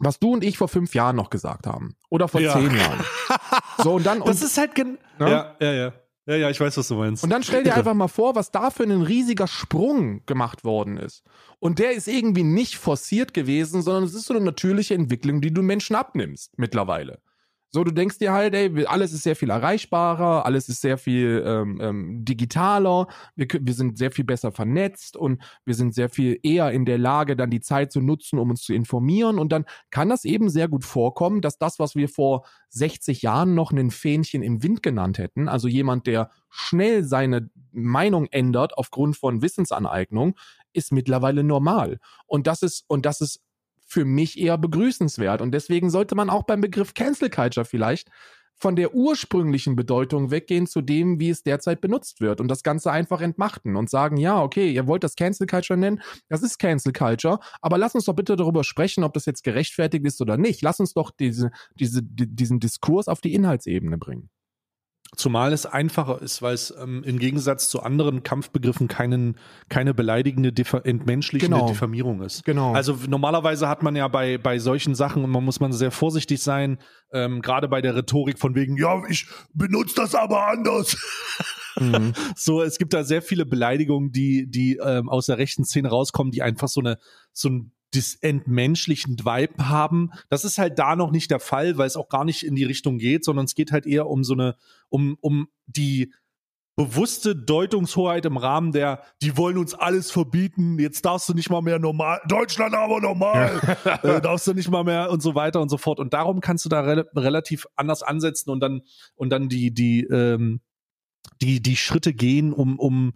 was 0.00 0.18
du 0.18 0.32
und 0.32 0.42
ich 0.42 0.58
vor 0.58 0.68
fünf 0.68 0.94
Jahren 0.94 1.14
noch 1.14 1.30
gesagt 1.30 1.66
haben. 1.66 1.94
Oder 2.10 2.26
vor 2.26 2.40
ja. 2.40 2.52
zehn 2.52 2.74
Jahren. 2.74 3.04
So, 3.78 3.94
und 3.94 4.04
dann. 4.04 4.20
Und, 4.20 4.28
das 4.28 4.42
ist 4.42 4.58
halt. 4.58 4.76
Ne? 4.76 4.98
Ja, 5.18 5.56
ja, 5.58 5.72
ja. 5.72 5.92
Ja, 6.26 6.36
ja, 6.36 6.50
ich 6.50 6.60
weiß, 6.60 6.76
was 6.76 6.86
du 6.86 6.94
meinst. 6.94 7.24
Und 7.24 7.30
dann 7.30 7.42
stell 7.42 7.64
dir 7.64 7.74
einfach 7.74 7.94
mal 7.94 8.06
vor, 8.06 8.36
was 8.36 8.52
da 8.52 8.70
für 8.70 8.84
ein 8.84 9.02
riesiger 9.02 9.48
Sprung 9.48 10.24
gemacht 10.24 10.62
worden 10.62 10.96
ist. 10.96 11.24
Und 11.58 11.80
der 11.80 11.92
ist 11.92 12.06
irgendwie 12.06 12.44
nicht 12.44 12.76
forciert 12.76 13.34
gewesen, 13.34 13.82
sondern 13.82 14.04
es 14.04 14.14
ist 14.14 14.26
so 14.26 14.34
eine 14.34 14.44
natürliche 14.44 14.94
Entwicklung, 14.94 15.40
die 15.40 15.52
du 15.52 15.62
Menschen 15.62 15.96
abnimmst 15.96 16.56
mittlerweile. 16.58 17.20
So, 17.74 17.84
du 17.84 17.90
denkst 17.90 18.18
dir 18.18 18.34
halt, 18.34 18.54
ey, 18.54 18.84
alles 18.84 19.14
ist 19.14 19.22
sehr 19.22 19.34
viel 19.34 19.48
erreichbarer, 19.48 20.44
alles 20.44 20.68
ist 20.68 20.82
sehr 20.82 20.98
viel 20.98 21.42
ähm, 21.46 21.80
ähm, 21.80 22.22
digitaler, 22.22 23.06
wir, 23.34 23.46
wir 23.58 23.72
sind 23.72 23.96
sehr 23.96 24.10
viel 24.10 24.26
besser 24.26 24.52
vernetzt 24.52 25.16
und 25.16 25.42
wir 25.64 25.74
sind 25.74 25.94
sehr 25.94 26.10
viel 26.10 26.38
eher 26.42 26.70
in 26.70 26.84
der 26.84 26.98
Lage, 26.98 27.34
dann 27.34 27.48
die 27.48 27.62
Zeit 27.62 27.90
zu 27.90 28.02
nutzen, 28.02 28.38
um 28.38 28.50
uns 28.50 28.60
zu 28.60 28.74
informieren. 28.74 29.38
Und 29.38 29.52
dann 29.52 29.64
kann 29.90 30.10
das 30.10 30.26
eben 30.26 30.50
sehr 30.50 30.68
gut 30.68 30.84
vorkommen, 30.84 31.40
dass 31.40 31.56
das, 31.56 31.78
was 31.78 31.94
wir 31.94 32.10
vor 32.10 32.44
60 32.68 33.22
Jahren 33.22 33.54
noch 33.54 33.72
einen 33.72 33.90
Fähnchen 33.90 34.42
im 34.42 34.62
Wind 34.62 34.82
genannt 34.82 35.16
hätten, 35.16 35.48
also 35.48 35.66
jemand, 35.66 36.06
der 36.06 36.30
schnell 36.50 37.04
seine 37.04 37.48
Meinung 37.72 38.26
ändert 38.26 38.76
aufgrund 38.76 39.16
von 39.16 39.40
Wissensaneignung, 39.40 40.36
ist 40.74 40.92
mittlerweile 40.92 41.42
normal. 41.42 42.00
Und 42.26 42.46
das 42.46 42.60
ist, 42.60 42.84
und 42.86 43.06
das 43.06 43.22
ist 43.22 43.40
für 43.92 44.06
mich 44.06 44.40
eher 44.40 44.56
begrüßenswert. 44.56 45.42
Und 45.42 45.52
deswegen 45.52 45.90
sollte 45.90 46.14
man 46.14 46.30
auch 46.30 46.44
beim 46.44 46.62
Begriff 46.62 46.94
Cancel 46.94 47.28
Culture 47.28 47.66
vielleicht 47.66 48.08
von 48.54 48.74
der 48.74 48.94
ursprünglichen 48.94 49.76
Bedeutung 49.76 50.30
weggehen 50.30 50.66
zu 50.66 50.80
dem, 50.80 51.20
wie 51.20 51.28
es 51.28 51.42
derzeit 51.42 51.80
benutzt 51.80 52.20
wird 52.20 52.40
und 52.40 52.48
das 52.48 52.62
Ganze 52.62 52.90
einfach 52.90 53.20
entmachten 53.20 53.76
und 53.76 53.90
sagen, 53.90 54.16
ja, 54.16 54.40
okay, 54.40 54.70
ihr 54.70 54.86
wollt 54.86 55.04
das 55.04 55.16
Cancel 55.16 55.46
Culture 55.46 55.78
nennen, 55.78 56.00
das 56.28 56.42
ist 56.42 56.58
Cancel 56.58 56.92
Culture, 56.92 57.40
aber 57.60 57.76
lass 57.76 57.94
uns 57.94 58.04
doch 58.04 58.14
bitte 58.14 58.36
darüber 58.36 58.64
sprechen, 58.64 59.04
ob 59.04 59.14
das 59.14 59.26
jetzt 59.26 59.42
gerechtfertigt 59.42 60.06
ist 60.06 60.20
oder 60.22 60.36
nicht. 60.36 60.62
Lass 60.62 60.80
uns 60.80 60.94
doch 60.94 61.10
diese, 61.10 61.50
diese, 61.74 62.02
diesen 62.02 62.60
Diskurs 62.60 63.08
auf 63.08 63.20
die 63.20 63.34
Inhaltsebene 63.34 63.98
bringen. 63.98 64.30
Zumal 65.14 65.52
es 65.52 65.66
einfacher 65.66 66.22
ist, 66.22 66.40
weil 66.40 66.54
es 66.54 66.72
ähm, 66.82 67.04
im 67.04 67.18
Gegensatz 67.18 67.68
zu 67.68 67.82
anderen 67.82 68.22
Kampfbegriffen 68.22 68.88
keinen, 68.88 69.36
keine 69.68 69.92
beleidigende, 69.92 70.54
entmenschlichende 70.84 71.54
genau. 71.54 71.68
Diffamierung 71.68 72.22
ist. 72.22 72.44
Genau. 72.44 72.72
Also 72.72 72.96
normalerweise 73.06 73.68
hat 73.68 73.82
man 73.82 73.94
ja 73.94 74.08
bei, 74.08 74.38
bei 74.38 74.58
solchen 74.58 74.94
Sachen, 74.94 75.22
und 75.22 75.30
man 75.30 75.44
muss 75.44 75.60
man 75.60 75.72
sehr 75.72 75.90
vorsichtig 75.90 76.42
sein, 76.42 76.78
ähm, 77.12 77.42
gerade 77.42 77.68
bei 77.68 77.82
der 77.82 77.94
Rhetorik 77.94 78.38
von 78.38 78.54
wegen, 78.54 78.78
ja, 78.78 79.02
ich 79.06 79.26
benutze 79.52 79.96
das 79.96 80.14
aber 80.14 80.48
anders. 80.48 80.96
Mhm. 81.78 82.14
so, 82.34 82.62
es 82.62 82.78
gibt 82.78 82.94
da 82.94 83.04
sehr 83.04 83.20
viele 83.20 83.44
Beleidigungen, 83.44 84.12
die, 84.12 84.46
die 84.48 84.78
ähm, 84.82 85.10
aus 85.10 85.26
der 85.26 85.36
rechten 85.36 85.66
Szene 85.66 85.90
rauskommen, 85.90 86.30
die 86.30 86.40
einfach 86.40 86.68
so 86.68 86.80
eine, 86.80 86.96
so 87.34 87.50
ein 87.50 87.72
dis 87.94 88.14
entmenschlichen 88.14 89.18
Vibe 89.18 89.68
haben. 89.68 90.10
Das 90.28 90.44
ist 90.44 90.58
halt 90.58 90.78
da 90.78 90.96
noch 90.96 91.10
nicht 91.10 91.30
der 91.30 91.40
Fall, 91.40 91.78
weil 91.78 91.86
es 91.86 91.96
auch 91.96 92.08
gar 92.08 92.24
nicht 92.24 92.44
in 92.44 92.54
die 92.54 92.64
Richtung 92.64 92.98
geht, 92.98 93.24
sondern 93.24 93.44
es 93.44 93.54
geht 93.54 93.72
halt 93.72 93.86
eher 93.86 94.06
um 94.06 94.24
so 94.24 94.34
eine, 94.34 94.56
um, 94.88 95.16
um 95.20 95.48
die 95.66 96.12
bewusste 96.74 97.36
Deutungshoheit 97.36 98.24
im 98.24 98.38
Rahmen 98.38 98.72
der, 98.72 99.02
die 99.20 99.36
wollen 99.36 99.58
uns 99.58 99.74
alles 99.74 100.10
verbieten, 100.10 100.78
jetzt 100.78 101.04
darfst 101.04 101.28
du 101.28 101.34
nicht 101.34 101.50
mal 101.50 101.60
mehr 101.60 101.78
normal, 101.78 102.20
Deutschland 102.28 102.74
aber 102.74 103.00
normal, 103.00 103.60
äh, 104.02 104.20
darfst 104.22 104.46
du 104.46 104.54
nicht 104.54 104.70
mal 104.70 104.82
mehr 104.82 105.10
und 105.10 105.20
so 105.20 105.34
weiter 105.34 105.60
und 105.60 105.68
so 105.68 105.76
fort. 105.76 106.00
Und 106.00 106.14
darum 106.14 106.40
kannst 106.40 106.64
du 106.64 106.68
da 106.68 106.80
re 106.80 107.06
relativ 107.14 107.66
anders 107.76 108.02
ansetzen 108.02 108.50
und 108.50 108.60
dann, 108.60 108.82
und 109.14 109.30
dann 109.30 109.48
die, 109.48 109.72
die, 109.72 110.04
ähm, 110.04 110.60
die, 111.42 111.60
die 111.60 111.76
Schritte 111.76 112.14
gehen, 112.14 112.52
um, 112.54 112.78
um, 112.78 113.12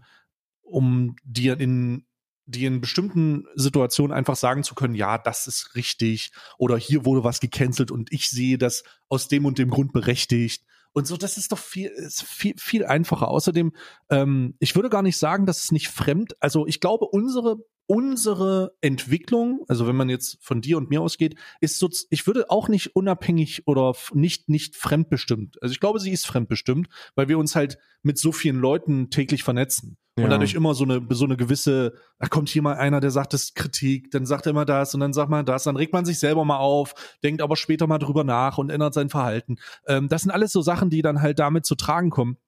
um 0.62 1.16
dir 1.24 1.58
in, 1.58 2.04
die 2.46 2.64
in 2.64 2.80
bestimmten 2.80 3.44
Situationen 3.54 4.16
einfach 4.16 4.36
sagen 4.36 4.62
zu 4.62 4.74
können, 4.74 4.94
ja, 4.94 5.18
das 5.18 5.46
ist 5.46 5.74
richtig 5.74 6.30
oder 6.58 6.76
hier 6.76 7.04
wurde 7.04 7.24
was 7.24 7.40
gecancelt 7.40 7.90
und 7.90 8.12
ich 8.12 8.28
sehe 8.30 8.56
das 8.56 8.84
aus 9.08 9.28
dem 9.28 9.44
und 9.44 9.58
dem 9.58 9.70
Grund 9.70 9.92
berechtigt. 9.92 10.64
Und 10.92 11.06
so, 11.06 11.18
das 11.18 11.36
ist 11.36 11.52
doch 11.52 11.58
viel, 11.58 11.88
ist 11.88 12.22
viel, 12.22 12.54
viel 12.56 12.86
einfacher. 12.86 13.28
Außerdem, 13.28 13.72
ähm, 14.08 14.54
ich 14.60 14.74
würde 14.74 14.88
gar 14.88 15.02
nicht 15.02 15.18
sagen, 15.18 15.44
dass 15.44 15.64
es 15.64 15.72
nicht 15.72 15.88
fremd, 15.88 16.34
also 16.40 16.66
ich 16.66 16.80
glaube, 16.80 17.04
unsere 17.06 17.58
unsere 17.86 18.72
Entwicklung, 18.80 19.64
also 19.68 19.86
wenn 19.86 19.96
man 19.96 20.08
jetzt 20.08 20.38
von 20.40 20.60
dir 20.60 20.76
und 20.76 20.90
mir 20.90 21.00
ausgeht, 21.00 21.36
ist 21.60 21.78
so, 21.78 21.88
ich 22.10 22.26
würde 22.26 22.50
auch 22.50 22.68
nicht 22.68 22.96
unabhängig 22.96 23.66
oder 23.66 23.94
nicht, 24.12 24.48
nicht 24.48 24.76
fremdbestimmt. 24.76 25.62
Also 25.62 25.72
ich 25.72 25.80
glaube, 25.80 26.00
sie 26.00 26.10
ist 26.10 26.26
fremdbestimmt, 26.26 26.88
weil 27.14 27.28
wir 27.28 27.38
uns 27.38 27.54
halt 27.54 27.78
mit 28.02 28.18
so 28.18 28.32
vielen 28.32 28.56
Leuten 28.56 29.10
täglich 29.10 29.42
vernetzen. 29.42 29.96
Ja. 30.18 30.24
Und 30.24 30.30
dadurch 30.30 30.54
immer 30.54 30.74
so 30.74 30.84
eine, 30.84 31.06
so 31.10 31.26
eine 31.26 31.36
gewisse, 31.36 31.92
da 32.18 32.26
kommt 32.26 32.48
hier 32.48 32.62
mal 32.62 32.76
einer, 32.76 33.00
der 33.00 33.10
sagt, 33.10 33.34
das 33.34 33.44
ist 33.44 33.54
Kritik, 33.54 34.10
dann 34.10 34.24
sagt 34.24 34.46
er 34.46 34.50
immer 34.50 34.64
das 34.64 34.94
und 34.94 35.00
dann 35.00 35.12
sagt 35.12 35.28
man 35.28 35.44
das, 35.44 35.64
dann 35.64 35.76
regt 35.76 35.92
man 35.92 36.06
sich 36.06 36.18
selber 36.18 36.44
mal 36.44 36.56
auf, 36.56 36.94
denkt 37.22 37.42
aber 37.42 37.56
später 37.56 37.86
mal 37.86 37.98
drüber 37.98 38.24
nach 38.24 38.56
und 38.56 38.70
ändert 38.70 38.94
sein 38.94 39.10
Verhalten. 39.10 39.56
Ähm, 39.86 40.08
das 40.08 40.22
sind 40.22 40.30
alles 40.30 40.52
so 40.52 40.62
Sachen, 40.62 40.88
die 40.88 41.02
dann 41.02 41.20
halt 41.20 41.38
damit 41.38 41.66
zu 41.66 41.74
tragen 41.74 42.10
kommen 42.10 42.38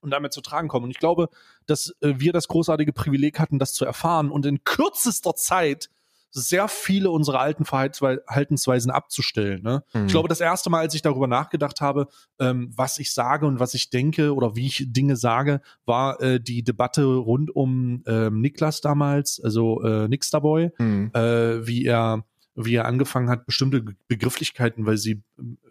und 0.00 0.10
damit 0.10 0.32
zu 0.32 0.40
tragen 0.40 0.68
kommen. 0.68 0.84
Und 0.84 0.90
ich 0.90 0.98
glaube, 0.98 1.28
dass 1.66 1.94
äh, 2.00 2.14
wir 2.16 2.32
das 2.32 2.48
großartige 2.48 2.92
Privileg 2.92 3.38
hatten, 3.38 3.58
das 3.58 3.72
zu 3.72 3.84
erfahren 3.84 4.30
und 4.30 4.46
in 4.46 4.64
kürzester 4.64 5.34
Zeit 5.34 5.90
sehr 6.32 6.68
viele 6.68 7.10
unserer 7.10 7.40
alten 7.40 7.64
Verhaltensweisen 7.64 8.90
abzustellen. 8.90 9.62
Ne? 9.62 9.82
Mhm. 9.92 10.06
Ich 10.06 10.12
glaube, 10.12 10.28
das 10.28 10.40
erste 10.40 10.70
Mal, 10.70 10.80
als 10.80 10.94
ich 10.94 11.02
darüber 11.02 11.26
nachgedacht 11.26 11.80
habe, 11.80 12.06
ähm, 12.38 12.70
was 12.74 12.98
ich 12.98 13.12
sage 13.12 13.46
und 13.46 13.58
was 13.58 13.74
ich 13.74 13.90
denke 13.90 14.34
oder 14.34 14.54
wie 14.54 14.66
ich 14.66 14.84
Dinge 14.88 15.16
sage, 15.16 15.60
war 15.86 16.20
äh, 16.20 16.40
die 16.40 16.62
Debatte 16.62 17.04
rund 17.04 17.54
um 17.54 18.02
ähm, 18.06 18.40
Niklas 18.40 18.80
damals, 18.80 19.40
also 19.42 19.82
äh, 19.82 20.08
Nixterboy, 20.08 20.70
mhm. 20.78 21.10
äh, 21.14 21.66
wie 21.66 21.84
er 21.84 22.24
wie 22.54 22.74
er 22.74 22.84
angefangen 22.84 23.30
hat, 23.30 23.46
bestimmte 23.46 23.82
Begrifflichkeiten, 24.08 24.86
weil 24.86 24.96
sie, 24.96 25.22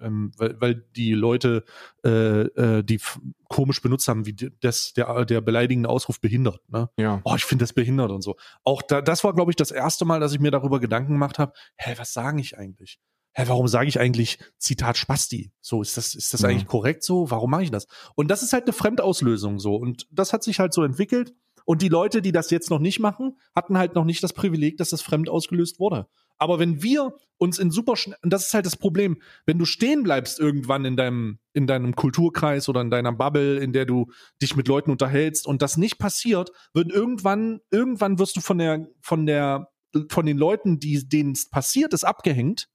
ähm, 0.01 0.32
weil, 0.38 0.59
weil 0.59 0.75
die 0.95 1.13
Leute, 1.13 1.63
äh, 2.05 2.41
äh, 2.41 2.84
die 2.84 2.99
komisch 3.47 3.82
benutzt 3.82 4.07
haben, 4.07 4.25
wie 4.25 4.36
das, 4.61 4.93
der, 4.93 5.25
der 5.25 5.41
beleidigende 5.41 5.89
Ausruf 5.89 6.19
behindert. 6.19 6.61
Ne? 6.69 6.89
Ja. 6.97 7.21
Oh, 7.23 7.36
ich 7.36 7.45
finde 7.45 7.63
das 7.63 7.73
behindert 7.73 8.11
und 8.11 8.21
so. 8.21 8.38
Auch 8.63 8.82
da, 8.82 9.01
das 9.01 9.23
war, 9.23 9.34
glaube 9.34 9.51
ich, 9.51 9.55
das 9.55 9.71
erste 9.71 10.05
Mal, 10.05 10.19
dass 10.19 10.34
ich 10.34 10.39
mir 10.39 10.51
darüber 10.51 10.80
Gedanken 10.80 11.13
gemacht 11.13 11.39
habe, 11.39 11.53
hä, 11.75 11.95
was 11.97 12.13
sage 12.13 12.39
ich 12.39 12.57
eigentlich? 12.57 12.99
Hä, 13.34 13.43
warum 13.47 13.67
sage 13.67 13.88
ich 13.88 13.99
eigentlich 13.99 14.39
Zitat 14.57 14.97
Spasti? 14.97 15.51
So, 15.61 15.82
ist 15.82 15.97
das, 15.97 16.15
ist 16.15 16.34
das 16.34 16.41
ja. 16.41 16.49
eigentlich 16.49 16.67
korrekt 16.67 17.03
so? 17.03 17.30
Warum 17.30 17.51
mache 17.51 17.63
ich 17.63 17.71
das? 17.71 17.88
Und 18.15 18.30
das 18.30 18.41
ist 18.43 18.53
halt 18.53 18.63
eine 18.63 18.73
Fremdauslösung 18.73 19.59
so. 19.59 19.75
Und 19.75 20.07
das 20.11 20.34
hat 20.34 20.43
sich 20.43 20.59
halt 20.59 20.73
so 20.73 20.84
entwickelt. 20.84 21.34
Und 21.65 21.84
die 21.84 21.89
Leute, 21.89 22.21
die 22.23 22.32
das 22.32 22.49
jetzt 22.49 22.71
noch 22.71 22.80
nicht 22.80 22.99
machen, 22.99 23.38
hatten 23.55 23.77
halt 23.77 23.93
noch 23.93 24.05
nicht 24.05 24.23
das 24.23 24.34
Privileg, 24.34 24.77
dass 24.77 24.89
das 24.89 25.03
fremd 25.03 25.30
ausgelöst 25.30 25.80
wurde. 25.80 26.07
Aber 26.40 26.58
wenn 26.58 26.82
wir 26.82 27.14
uns 27.38 27.60
in 27.60 27.70
super 27.70 27.96
schnell, 27.96 28.18
und 28.24 28.34
das 28.34 28.48
ist 28.48 28.54
halt 28.54 28.66
das 28.66 28.76
Problem, 28.76 29.22
wenn 29.46 29.60
du 29.60 29.66
stehen 29.66 30.04
bleibst 30.04 30.40
irgendwann 30.40 30.86
in 30.86 30.98
deinem, 30.98 31.40
in 31.54 31.68
deinem 31.68 31.96
Kulturkreis 31.96 32.68
oder 32.68 32.82
in 32.82 32.90
deiner 32.90 33.12
Bubble, 33.12 33.60
in 33.60 33.74
der 33.74 33.86
du 33.86 34.08
dich 34.42 34.56
mit 34.56 34.68
Leuten 34.68 34.92
unterhältst 34.92 35.46
und 35.46 35.62
das 35.62 35.78
nicht 35.78 36.00
passiert, 36.00 36.52
wird 36.74 36.92
irgendwann, 36.92 37.60
irgendwann 37.72 38.20
wirst 38.20 38.38
du 38.38 38.42
von 38.42 38.58
der, 38.58 38.88
von 39.02 39.26
der, 39.26 39.70
von 40.10 40.26
den 40.26 40.38
Leuten, 40.38 40.80
die, 40.80 41.08
denen 41.08 41.34
es 41.34 41.50
passiert 41.50 41.94
ist, 41.94 42.04
abgehängt 42.04 42.68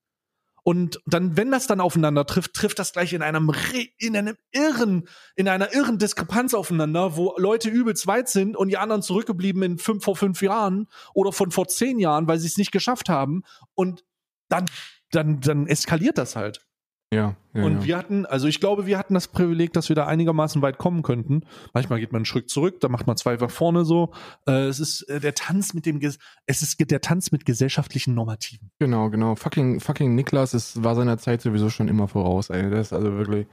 und 0.67 0.99
dann, 1.05 1.37
wenn 1.37 1.51
das 1.51 1.67
dann 1.67 1.81
aufeinander 1.81 2.25
trifft, 2.25 2.55
trifft 2.55 2.79
das 2.79 2.95
gleich 2.95 3.12
in 3.12 3.21
einem, 3.21 3.53
in 3.99 4.17
einem 4.17 4.37
irren, 4.51 5.07
in 5.37 5.47
einer 5.47 5.75
irren 5.75 5.99
Diskrepanz 5.99 6.55
aufeinander, 6.55 7.17
wo 7.17 7.35
Leute 7.37 7.69
übelst 7.69 8.07
weit 8.07 8.31
sind 8.31 8.57
und 8.57 8.69
die 8.69 8.79
anderen 8.79 9.03
zurückgeblieben 9.03 9.62
in 9.62 9.79
fünf, 9.79 10.03
vor 10.05 10.17
fünf 10.17 10.41
Jahren 10.41 10.89
oder 11.12 11.33
von 11.33 11.51
vor 11.51 11.69
zehn 11.69 11.99
Jahren, 11.99 12.27
weil 12.29 12.39
sie 12.39 12.47
es 12.47 12.57
nicht 12.57 12.73
geschafft 12.73 13.11
haben. 13.11 13.43
Und 13.75 14.05
dann, 14.49 14.65
dann, 15.11 15.41
dann 15.41 15.67
eskaliert 15.67 16.17
das 16.17 16.35
halt. 16.35 16.65
Ja, 17.15 17.37
ja, 17.55 17.65
und 17.65 17.81
ja. 17.81 17.85
wir 17.85 17.99
hatten, 17.99 18.27
also 18.27 18.49
ich 18.49 18.59
glaube, 18.59 18.87
wir 18.87 18.99
hatten 18.99 19.15
das 19.15 19.29
Privileg, 19.29 19.73
dass 19.73 19.89
wir 19.89 19.97
da 19.97 20.07
einigermaßen 20.07 20.61
weit 20.62 20.79
kommen 20.79 21.03
könnten. 21.03 21.43
Manchmal 21.73 22.01
geht 22.01 22.12
man 22.12 22.21
einen 22.21 22.25
Schritt 22.25 22.51
zurück, 22.51 22.81
da 22.81 22.89
macht 22.89 23.07
man 23.07 23.17
zwei 23.17 23.37
nach 23.37 23.51
vorne 23.51 23.85
so. 23.85 24.12
Äh, 24.47 24.67
es 24.67 24.81
ist 24.81 25.03
äh, 25.03 25.21
der 25.21 25.35
Tanz 25.35 25.75
mit 25.75 25.87
dem, 25.87 26.01
es 26.03 26.62
ist 26.62 26.91
der 26.91 27.01
Tanz 27.01 27.31
mit 27.31 27.45
gesellschaftlichen 27.45 28.15
Normativen. 28.15 28.71
Genau, 28.81 29.09
genau. 29.11 29.37
Fucking, 29.37 29.81
fucking 29.81 30.15
Niklas 30.15 30.55
ist, 30.55 30.83
war 30.83 30.97
seiner 30.97 31.19
Zeit 31.19 31.43
sowieso 31.43 31.71
schon 31.71 31.89
immer 31.89 32.09
voraus, 32.09 32.51
ey. 32.51 32.69
Das 32.71 32.89
ist 32.89 32.93
also 32.93 33.12
wirklich. 33.12 33.47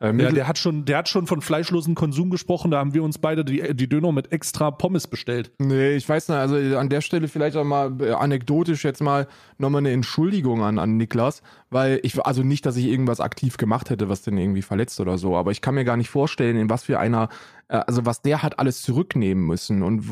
Äh, 0.00 0.14
ja, 0.16 0.30
der 0.30 0.46
hat 0.46 0.58
schon, 0.58 0.84
der 0.84 0.98
hat 0.98 1.08
schon 1.08 1.26
von 1.26 1.40
fleischlosen 1.40 1.94
Konsum 1.94 2.30
gesprochen. 2.30 2.70
Da 2.70 2.78
haben 2.78 2.94
wir 2.94 3.02
uns 3.02 3.18
beide 3.18 3.44
die, 3.44 3.74
die 3.74 3.88
Döner 3.88 4.12
mit 4.12 4.30
extra 4.30 4.70
Pommes 4.70 5.08
bestellt. 5.08 5.50
Nee, 5.58 5.96
ich 5.96 6.08
weiß 6.08 6.28
nicht. 6.28 6.38
Also 6.38 6.56
an 6.78 6.88
der 6.88 7.00
Stelle 7.00 7.26
vielleicht 7.26 7.56
auch 7.56 7.64
mal 7.64 8.00
äh, 8.00 8.12
anekdotisch 8.12 8.84
jetzt 8.84 9.00
mal 9.00 9.26
nochmal 9.58 9.80
eine 9.80 9.90
Entschuldigung 9.90 10.62
an, 10.62 10.78
an 10.78 10.96
Niklas, 10.96 11.42
weil 11.70 11.98
ich, 12.04 12.24
also 12.24 12.42
nicht, 12.44 12.64
dass 12.64 12.76
ich 12.76 12.86
irgendwas 12.86 13.20
aktiv 13.20 13.56
gemacht 13.56 13.90
hätte, 13.90 14.08
was 14.08 14.22
den 14.22 14.38
irgendwie 14.38 14.62
verletzt 14.62 15.00
oder 15.00 15.18
so, 15.18 15.36
aber 15.36 15.50
ich 15.50 15.60
kann 15.60 15.74
mir 15.74 15.84
gar 15.84 15.96
nicht 15.96 16.10
vorstellen, 16.10 16.56
in 16.56 16.70
was 16.70 16.84
für 16.84 17.00
einer 17.00 17.28
äh, 17.68 17.76
also 17.86 18.06
was 18.06 18.22
der 18.22 18.42
hat 18.42 18.58
alles 18.58 18.82
zurücknehmen 18.82 19.44
müssen 19.44 19.82
und 19.82 20.04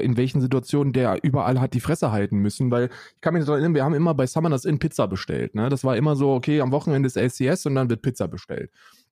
in 0.00 0.16
welchen 0.16 0.40
Situationen 0.40 0.92
der 0.92 1.18
überall 1.22 1.60
hat 1.60 1.74
die 1.74 1.80
Fresse 1.80 2.12
halten 2.12 2.38
müssen, 2.38 2.70
weil 2.70 2.90
ich 3.14 3.20
kann 3.20 3.34
mich 3.34 3.46
noch 3.46 3.54
erinnern, 3.54 3.74
wir 3.74 3.84
haben 3.84 3.94
immer 3.94 4.14
bei 4.14 4.26
Summoners 4.26 4.64
in 4.64 4.78
Pizza 4.78 5.08
bestellt, 5.08 5.54
ne? 5.54 5.68
Das 5.68 5.84
war 5.84 5.96
immer 5.96 6.16
so, 6.16 6.32
okay, 6.32 6.60
am 6.60 6.72
Wochenende 6.72 7.06
ist 7.06 7.16
LCS 7.16 7.66
und 7.66 7.74
dann 7.74 7.90
wird 7.90 8.02
Pizza 8.02 8.28
bestellt. 8.28 8.70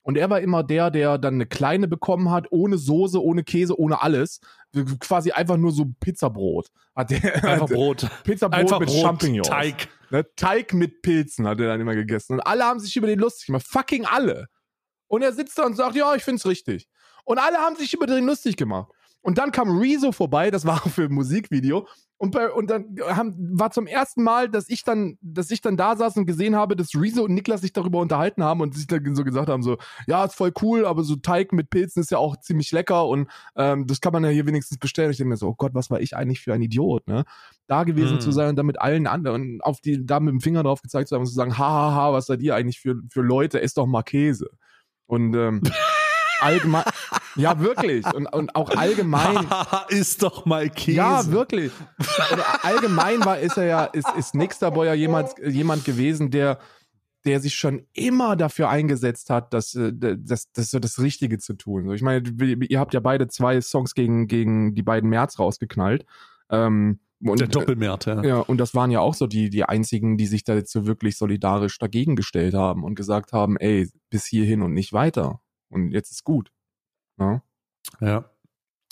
Und 0.09 0.17
er 0.17 0.31
war 0.31 0.41
immer 0.41 0.63
der, 0.63 0.91
der 0.91 1.19
dann 1.19 1.35
eine 1.35 1.45
kleine 1.45 1.87
bekommen 1.87 2.31
hat, 2.31 2.47
ohne 2.51 2.79
Soße, 2.79 3.23
ohne 3.23 3.45
Käse, 3.45 3.79
ohne 3.79 4.01
alles. 4.01 4.41
Quasi 5.01 5.33
einfach 5.33 5.59
nur 5.59 5.71
so 5.71 5.85
Pizzabrot. 6.01 6.69
Hat 6.97 7.11
der, 7.11 7.45
Einfach 7.45 7.69
Brot. 7.69 8.09
Pizzabrot 8.25 8.59
Einfach 8.59 8.81
mit 8.81 8.89
Brot, 8.89 9.03
Champignons. 9.03 9.49
Teig. 9.49 9.89
Ne? 10.09 10.25
Teig 10.35 10.73
mit 10.73 11.03
Pilzen 11.03 11.47
hat 11.47 11.61
er 11.61 11.67
dann 11.67 11.81
immer 11.83 11.95
gegessen. 11.95 12.33
Und 12.33 12.41
alle 12.41 12.65
haben 12.65 12.81
sich 12.81 12.97
über 12.97 13.07
den 13.07 13.19
lustig 13.19 13.49
gemacht. 13.49 13.67
Fucking 13.69 14.07
alle. 14.07 14.47
Und 15.09 15.21
er 15.21 15.35
sitzt 15.35 15.59
da 15.59 15.67
und 15.67 15.77
sagt, 15.77 15.95
ja, 15.95 16.15
ich 16.15 16.25
find's 16.25 16.47
richtig. 16.47 16.89
Und 17.27 17.37
alle 17.37 17.59
haben 17.59 17.77
sich 17.77 17.93
über 17.93 18.07
den 18.07 18.25
lustig 18.25 18.57
gemacht. 18.57 18.91
Und 19.21 19.37
dann 19.37 19.53
kam 19.53 19.79
Rezo 19.79 20.13
vorbei, 20.13 20.51
das 20.51 20.65
war 20.65 20.81
für 20.89 21.03
ein 21.03 21.13
Musikvideo. 21.13 21.87
Und, 22.21 22.33
bei, 22.33 22.51
und 22.51 22.69
dann 22.69 22.97
haben, 23.07 23.37
war 23.39 23.71
zum 23.71 23.87
ersten 23.87 24.25
Mal, 24.25 24.49
dass 24.49 24.69
ich 24.69 24.83
dann, 24.83 25.19
dass 25.21 25.53
ich 25.53 25.61
dann 25.61 25.77
da 25.77 25.95
saß 25.97 26.17
und 26.17 26.27
gesehen 26.27 26.57
habe, 26.57 26.75
dass 26.75 26.95
Rezo 26.95 27.23
und 27.23 27.33
Niklas 27.33 27.61
sich 27.61 27.73
darüber 27.73 28.01
unterhalten 28.01 28.43
haben 28.43 28.61
und 28.61 28.75
sich 28.75 28.89
dann 28.89 29.15
so 29.15 29.23
gesagt 29.23 29.49
haben: 29.49 29.63
so, 29.63 29.79
ja, 30.09 30.25
ist 30.25 30.35
voll 30.35 30.53
cool, 30.61 30.85
aber 30.85 31.05
so 31.05 31.15
Teig 31.15 31.53
mit 31.53 31.71
Pilzen 31.71 32.03
ist 32.03 32.11
ja 32.11 32.19
auch 32.19 32.37
ziemlich 32.37 32.73
lecker 32.73 33.07
und 33.07 33.29
ähm, 33.55 33.87
das 33.87 34.01
kann 34.01 34.13
man 34.13 34.25
ja 34.25 34.31
hier 34.31 34.47
wenigstens 34.47 34.79
bestellen. 34.79 35.13
Ich 35.13 35.19
denke 35.19 35.31
mir 35.31 35.37
so, 35.37 35.49
oh 35.49 35.55
Gott, 35.55 35.75
was 35.75 35.91
war 35.91 36.01
ich 36.01 36.17
eigentlich 36.17 36.41
für 36.41 36.53
ein 36.53 36.63
Idiot, 36.63 37.07
ne? 37.07 37.25
Da 37.69 37.85
gewesen 37.85 38.17
Mm. 38.17 38.21
zu 38.21 38.33
sein 38.33 38.49
und 38.49 38.57
dann 38.57 38.67
mit 38.67 38.81
allen 38.81 39.07
anderen 39.07 39.61
auf 39.61 39.81
die, 39.81 40.05
da 40.05 40.19
mit 40.19 40.33
dem 40.33 40.41
Finger 40.41 40.63
drauf 40.65 40.83
gezeigt 40.83 41.09
zu 41.09 41.15
haben 41.15 41.23
und 41.23 41.29
zu 41.29 41.35
sagen, 41.35 41.57
hahaha, 41.57 42.13
was 42.13 42.27
seid 42.27 42.43
ihr 42.43 42.55
eigentlich 42.55 42.81
für, 42.81 42.97
für 43.11 43.21
Leute? 43.21 43.61
Esst 43.61 43.79
doch 43.79 43.87
mal 43.87 44.03
Käse. 44.03 44.51
Und 45.07 45.35
ähm, 45.35 45.63
allgemein, 46.41 46.85
ja 47.37 47.59
wirklich. 47.61 48.05
Und, 48.13 48.27
und 48.27 48.55
auch 48.55 48.71
allgemein. 48.71 49.47
ist 49.89 50.23
doch 50.23 50.45
mal 50.47 50.69
Käse. 50.71 50.97
Ja, 50.97 51.27
wirklich. 51.31 51.73
Oder 52.33 52.65
allgemein 52.65 53.25
war, 53.25 53.39
ist 53.39 53.57
er 53.57 53.67
ja, 53.67 53.85
ist, 53.85 54.09
ist 54.17 54.35
Nixterboy 54.35 54.87
ja 54.87 54.95
jemand, 54.95 55.31
jemand 55.45 55.85
gewesen, 55.85 56.31
der, 56.31 56.59
der 57.25 57.41
sich 57.41 57.55
schon 57.55 57.83
immer 57.93 58.37
dafür 58.37 58.69
eingesetzt 58.69 59.31
hat, 59.31 59.53
dass, 59.53 59.75
äh, 59.75 59.93
das, 59.95 60.51
das, 60.53 60.71
so 60.71 60.79
das 60.79 60.99
Richtige 60.99 61.39
zu 61.39 61.55
tun. 61.55 61.93
Ich 61.93 62.03
meine, 62.03 62.29
ihr 62.41 62.81
habt 62.81 62.95
ja 62.95 63.01
beide 63.01 63.29
zwei 63.29 63.61
Songs 63.61 63.95
gegen, 63.95 64.27
gegen 64.27 64.75
die 64.75 64.83
beiden 64.83 65.11
März 65.11 65.39
rausgeknallt. 65.39 66.07
Ähm, 66.51 67.01
und, 67.21 67.41
Der 67.41 67.49
Doppelmert, 67.49 68.07
ja. 68.07 68.23
ja, 68.23 68.39
und 68.39 68.59
das 68.59 68.75
waren 68.75 68.93
ja 68.93 69.01
auch 69.01 69.15
so 69.15 69.27
die, 69.27 69.51
die 69.51 69.65
einzigen, 69.65 70.17
die 70.17 70.27
sich 70.27 70.45
da 70.45 70.55
jetzt 70.55 70.71
so 70.71 70.87
wirklich 70.87 71.17
solidarisch 71.17 71.77
dagegen 71.79 72.15
gestellt 72.15 72.55
haben 72.55 72.85
und 72.85 72.95
gesagt 72.95 73.33
haben, 73.33 73.57
ey, 73.57 73.89
bis 74.09 74.25
hierhin 74.25 74.63
und 74.63 74.73
nicht 74.73 74.93
weiter. 74.93 75.41
Und 75.71 75.91
jetzt 75.93 76.11
ist 76.11 76.25
gut. 76.25 76.51
Ja. 77.19 77.43
Ja. 78.01 78.25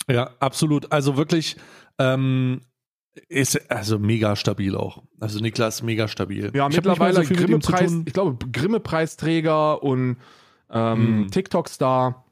Ja, 0.09 0.31
absolut. 0.39 0.91
Also 0.91 1.17
wirklich, 1.17 1.57
ähm, 1.99 2.61
ist 3.29 3.69
also 3.71 3.97
mega 3.99 4.35
stabil 4.35 4.75
auch. 4.75 5.03
Also 5.19 5.39
Niklas 5.39 5.81
mega 5.81 6.07
stabil. 6.07 6.51
Ja, 6.53 6.67
Ich 6.69 6.75
mittlerweile 6.75 7.23
so 7.25 7.33
Grimme-Preis, 7.33 7.91
tun. 7.91 8.03
ich 8.05 8.13
glaube, 8.13 8.45
Grimme-Preisträger 8.51 9.81
und 9.83 10.17
ähm, 10.69 11.21
Mm. 11.23 11.31
TikTok-Star. 11.31 12.23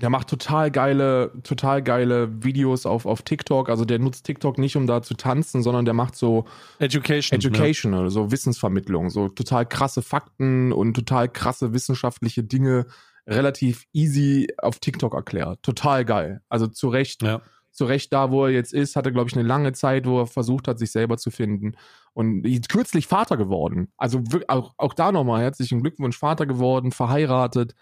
Der 0.00 0.10
macht 0.10 0.28
total 0.28 0.70
geile, 0.70 1.32
total 1.42 1.82
geile 1.82 2.44
Videos 2.44 2.86
auf, 2.86 3.04
auf 3.04 3.22
TikTok. 3.22 3.68
Also 3.68 3.84
der 3.84 3.98
nutzt 3.98 4.26
TikTok 4.26 4.56
nicht, 4.56 4.76
um 4.76 4.86
da 4.86 5.02
zu 5.02 5.14
tanzen, 5.14 5.60
sondern 5.64 5.84
der 5.86 5.94
macht 5.94 6.14
so 6.14 6.44
Education. 6.78 7.36
Educational, 7.36 8.08
so 8.08 8.30
Wissensvermittlung, 8.30 9.10
so 9.10 9.28
total 9.28 9.66
krasse 9.66 10.02
Fakten 10.02 10.70
und 10.72 10.94
total 10.94 11.28
krasse 11.28 11.72
wissenschaftliche 11.72 12.44
Dinge 12.44 12.86
relativ 13.28 13.84
easy 13.92 14.48
auf 14.58 14.78
TikTok 14.78 15.14
erklärt. 15.14 15.62
Total 15.62 16.04
geil. 16.04 16.40
Also 16.48 16.66
zu 16.66 16.88
Recht 16.88 17.22
Ja. 17.22 17.40
zu 17.70 17.84
Recht 17.84 18.12
da, 18.12 18.30
wo 18.32 18.46
er 18.46 18.50
jetzt 18.50 18.72
ist, 18.74 18.96
hatte, 18.96 19.12
glaube 19.12 19.28
ich, 19.30 19.36
eine 19.36 19.46
lange 19.46 19.72
Zeit, 19.72 20.06
wo 20.06 20.20
er 20.20 20.26
versucht 20.26 20.66
hat, 20.66 20.78
sich 20.78 20.90
selber 20.90 21.16
zu 21.18 21.30
finden. 21.30 21.76
Und 22.12 22.42
kürzlich 22.68 23.06
Vater 23.06 23.36
geworden. 23.36 23.92
Also 23.96 24.24
auch, 24.48 24.74
auch 24.78 24.94
da 24.94 25.12
nochmal 25.12 25.42
herzlichen 25.42 25.80
Glückwunsch, 25.82 26.18
Vater 26.18 26.46
geworden, 26.46 26.90
verheiratet. 26.90 27.74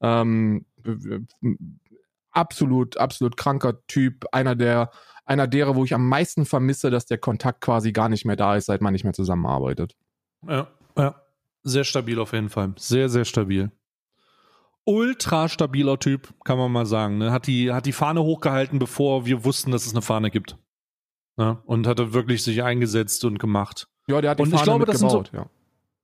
Ähm, 0.00 0.64
absolut, 2.32 2.96
absolut 2.96 3.36
kranker 3.36 3.86
Typ. 3.86 4.24
Einer 4.32 4.56
der, 4.56 4.90
einer 5.24 5.46
derer, 5.46 5.76
wo 5.76 5.84
ich 5.84 5.94
am 5.94 6.08
meisten 6.08 6.44
vermisse, 6.46 6.90
dass 6.90 7.06
der 7.06 7.18
Kontakt 7.18 7.60
quasi 7.60 7.92
gar 7.92 8.08
nicht 8.08 8.24
mehr 8.24 8.36
da 8.36 8.56
ist, 8.56 8.66
seit 8.66 8.80
man 8.80 8.92
nicht 8.92 9.04
mehr 9.04 9.12
zusammenarbeitet. 9.12 9.94
Ja, 10.46 10.66
ja. 10.96 11.14
Sehr 11.62 11.84
stabil 11.84 12.18
auf 12.18 12.32
jeden 12.32 12.50
Fall. 12.50 12.74
Sehr, 12.76 13.08
sehr 13.08 13.24
stabil. 13.24 13.70
Ultra 14.86 15.48
stabiler 15.48 15.98
Typ, 15.98 16.34
kann 16.44 16.58
man 16.58 16.70
mal 16.70 16.84
sagen. 16.86 17.18
Ne? 17.18 17.32
Hat, 17.32 17.46
die, 17.46 17.72
hat 17.72 17.86
die 17.86 17.92
Fahne 17.92 18.22
hochgehalten, 18.22 18.78
bevor 18.78 19.24
wir 19.26 19.44
wussten, 19.44 19.70
dass 19.70 19.86
es 19.86 19.92
eine 19.92 20.02
Fahne 20.02 20.30
gibt. 20.30 20.56
Ne? 21.36 21.58
Und 21.64 21.86
hat 21.86 21.98
er 21.98 22.12
wirklich 22.12 22.42
sich 22.44 22.62
eingesetzt 22.62 23.24
und 23.24 23.38
gemacht. 23.38 23.88
Ja, 24.06 24.20
der 24.20 24.32
hat 24.32 24.38
die 24.38 24.42
Und 24.42 24.48
ich 24.52 24.60
Fahne 24.60 24.84
glaube, 24.84 24.96
sind 24.96 25.10
so- 25.10 25.18
mitgebaut, 25.18 25.30
ja. 25.44 25.50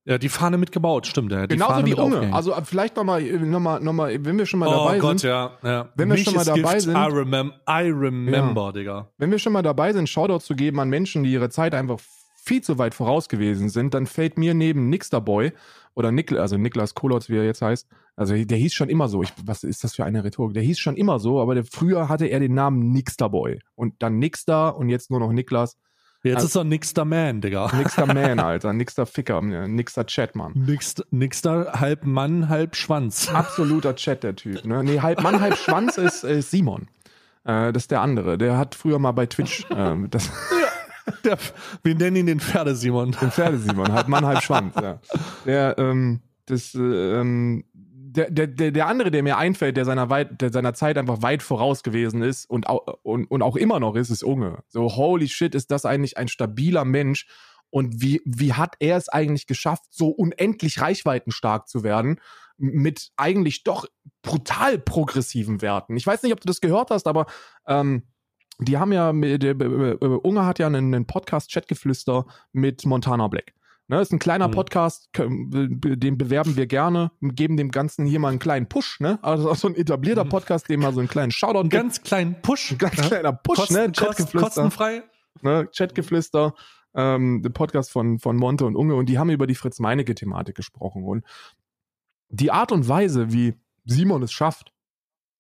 Ja, 0.07 0.17
die 0.17 0.31
Fahne 0.31 0.57
mitgebaut, 0.57 1.07
stimmt. 1.07 1.31
Die 1.31 1.47
Genauso 1.49 1.85
wie 1.85 1.93
Unge. 1.95 2.33
Also 2.33 2.53
äh, 2.55 2.65
vielleicht 2.65 2.97
nochmal, 2.97 3.23
noch 3.23 3.61
mal, 3.61 3.81
noch 3.81 3.93
mal, 3.93 4.25
wenn 4.25 4.39
wir 4.39 4.47
schon 4.47 4.59
mal 4.59 4.67
oh 4.69 4.73
dabei 4.87 4.99
Gott, 4.99 5.21
sind. 5.21 5.29
ja, 5.29 5.59
ja. 5.63 5.91
Wenn 5.95 6.09
wir 6.09 6.15
Mich 6.15 6.25
schon 6.25 6.35
mal 6.35 6.45
dabei 6.45 6.73
Gift, 6.73 6.81
sind- 6.81 6.97
I, 6.97 7.05
remem 7.13 7.53
I 7.69 7.91
remember, 7.93 8.73
Digga. 8.73 9.11
Wenn 9.19 9.31
wir 9.31 9.39
schon 9.39 9.53
mal 9.53 9.61
dabei 9.61 9.93
sind, 9.93 10.09
Shoutout 10.09 10.39
zu 10.41 10.57
geben 10.57 10.81
an 10.81 10.89
Menschen, 10.89 11.23
die 11.23 11.31
ihre 11.31 11.51
Zeit 11.51 11.75
einfach 11.75 12.01
viel 12.43 12.63
zu 12.63 12.79
weit 12.79 12.95
voraus 12.95 13.29
gewesen 13.29 13.69
sind, 13.69 13.93
dann 13.93 14.07
fällt 14.07 14.39
mir 14.39 14.55
neben 14.55 14.89
Nixterboy 14.89 15.53
oder 15.95 16.13
Nik, 16.13 16.33
also 16.33 16.57
Niklas 16.57 16.95
Kolotz, 16.95 17.29
wie 17.29 17.37
er 17.37 17.45
jetzt 17.45 17.63
heißt, 17.63 17.87
also 18.17 18.35
der 18.35 18.59
hieß 18.59 18.75
schon 18.75 18.89
immer 18.91 19.09
so. 19.09 19.23
Ich, 19.23 19.33
was 19.45 19.65
ist 19.65 19.83
das 19.85 19.95
für 19.95 20.05
eine 20.05 20.25
Rhetorik? 20.25 20.55
Der 20.55 20.63
hieß 20.63 20.79
schon 20.79 20.97
immer 20.97 21.19
so, 21.19 21.41
aber 21.41 21.55
der, 21.55 21.65
früher 21.65 22.09
hatte 22.09 22.27
er 22.27 22.41
den 22.41 22.55
Namen 22.55 22.93
Nixterboy 22.93 23.61
und 23.75 23.95
dann 24.03 24.19
Nixter 24.19 24.77
und 24.77 24.89
jetzt 24.89 25.11
nur 25.11 25.21
noch 25.21 25.33
Niklas. 25.33 25.77
Jetzt 26.23 26.37
Also- 26.37 26.47
ist 26.49 26.57
er 26.57 26.65
Nixter 26.65 27.05
Man, 27.07 27.41
Digga. 27.41 27.71
Nixter 27.75 28.07
Man, 28.13 28.39
Alter, 28.41 28.73
Nixter 28.75 29.07
Ficker, 29.07 29.41
Nixter 29.41 30.05
Chatmann. 30.05 30.53
Nixter, 30.55 31.05
Nixter 31.11 31.81
halb 31.81 32.05
Mann, 32.05 32.49
halb 32.51 32.77
Schwanz. 32.77 33.29
Absoluter 33.33 33.97
Chat, 33.97 34.23
der 34.23 34.37
Typ. 34.37 34.65
Ne? 34.67 34.85
Nee, 34.85 35.01
halb 35.01 35.23
Mann, 35.23 35.41
halb 35.41 35.57
Schwanz 35.57 35.97
ist, 35.97 36.25
ist 36.25 36.51
Simon. 36.51 36.89
Äh, 37.45 37.73
das 37.73 37.85
ist 37.85 37.91
der 37.91 38.03
andere. 38.03 38.37
Der 38.37 38.59
hat 38.59 38.75
früher 38.75 38.99
mal 38.99 39.13
bei 39.13 39.25
Twitch 39.25 39.65
ähm, 39.75 40.09
das, 40.11 40.31
Der, 41.25 41.39
wir 41.83 41.95
nennen 41.95 42.17
ihn 42.17 42.27
den 42.27 42.41
Pferdesimon. 42.41 43.13
Den 43.13 43.31
Pferdesimon, 43.31 43.93
halb 43.93 44.09
Mann, 44.09 44.27
halb 44.27 44.43
Schwanz, 44.43 44.75
ja. 44.77 45.01
Der, 45.45 45.79
ähm, 45.79 46.21
das, 46.47 46.75
äh, 46.75 46.81
ähm, 47.21 47.65
der, 47.73 48.31
der, 48.31 48.47
der, 48.49 48.73
der 48.73 48.87
andere, 48.87 49.11
der 49.11 49.23
mir 49.23 49.39
einfällt, 49.39 49.77
der 49.77 49.85
seiner, 49.85 50.11
weit, 50.11 50.41
der 50.41 50.53
seiner 50.53 50.75
Zeit 50.75 50.99
einfach 50.99 51.23
weit 51.23 51.43
voraus 51.43 51.83
gewesen 51.83 52.23
ist 52.23 52.49
und, 52.51 52.67
und, 53.03 53.27
und 53.31 53.43
auch 53.43 53.57
immer 53.57 53.81
noch 53.81 53.95
ist, 53.95 54.11
ist 54.11 54.25
Unge. 54.25 54.63
So, 54.69 54.97
holy 54.97 55.29
shit, 55.29 55.55
ist 55.55 55.71
das 55.71 55.85
eigentlich 55.85 56.19
ein 56.19 56.29
stabiler 56.29 56.85
Mensch 56.85 57.27
und 57.71 58.03
wie, 58.03 58.21
wie 58.25 58.55
hat 58.55 58.75
er 58.81 58.97
es 58.97 59.09
eigentlich 59.09 59.47
geschafft, 59.47 59.85
so 59.91 60.09
unendlich 60.09 60.81
reichweitenstark 60.81 61.69
zu 61.69 61.85
werden 61.85 62.21
mit 62.59 63.11
eigentlich 63.17 63.63
doch 63.63 63.87
brutal 64.23 64.79
progressiven 64.79 65.63
Werten. 65.63 65.97
Ich 65.97 66.07
weiß 66.07 66.23
nicht, 66.23 66.33
ob 66.33 66.41
du 66.41 66.47
das 66.47 66.61
gehört 66.61 66.91
hast, 66.91 67.07
aber 67.07 67.27
ähm, 67.67 68.03
die 68.61 68.79
haben 68.79 68.93
ja, 68.93 69.13
der, 69.13 69.61
äh, 69.61 69.91
äh, 69.93 69.97
Unge 70.23 70.45
hat 70.47 70.59
ja 70.59 70.67
einen, 70.67 70.95
einen 70.95 71.07
Podcast 71.07 71.53
Chatgeflüster 71.53 72.27
mit 72.53 72.85
Montana 72.87 73.29
Black. 73.29 73.55
Ne, 73.89 74.01
ist 74.01 74.13
ein 74.13 74.21
kleiner 74.21 74.47
Mhm. 74.47 74.53
Podcast, 74.53 75.13
können- 75.13 75.51
den 75.51 76.17
bewerben 76.17 76.55
wir 76.57 76.69
gerne, 76.69 77.11
geben 77.21 77.57
dem 77.57 77.73
Ganzen 77.73 78.07
hier 78.07 78.21
mal 78.21 78.29
einen 78.29 78.39
kleinen 78.39 78.69
Push, 78.69 79.01
ne? 79.01 79.19
Also 79.23 79.51
auch 79.51 79.57
so 79.57 79.67
ein 79.67 79.75
etablierter 79.75 80.25
Mhm. 80.25 80.29
Podcast, 80.29 80.69
dem 80.69 80.79
mal 80.81 80.93
so 80.93 81.01
einen 81.01 81.09
kleinen 81.09 81.33
Shoutout 81.33 81.59
Einen 81.61 81.69
gibt. 81.71 81.83
ganz 81.83 82.03
kleinen 82.03 82.41
Push. 82.41 82.71
Ein 82.73 82.79
ganz 82.79 82.97
Ja. 82.99 83.03
kleiner 83.09 83.33
Push, 83.33 83.57
Kosten, 83.59 83.75
ne? 83.75 83.91
Chatgeflüster 83.93 84.41
kostenfrei. 84.41 85.03
ne, 85.43 85.69
Chatgeflüster, 85.77 86.55
ähm, 86.95 87.43
der 87.43 87.51
Podcast 87.51 87.91
von, 87.91 88.21
von 88.21 88.37
Monte 88.37 88.65
und 88.65 88.77
Unge 88.77 88.95
und 88.95 89.07
die 89.09 89.19
haben 89.19 89.31
über 89.31 89.49
die 89.49 89.55
Fritz-Meinecke-Thematik 89.57 90.55
gesprochen 90.55 91.03
und 91.05 91.25
die 92.29 92.53
Art 92.53 92.71
und 92.71 92.87
Weise, 92.87 93.33
wie 93.33 93.55
Simon 93.87 94.23
es 94.23 94.31
schafft, 94.31 94.73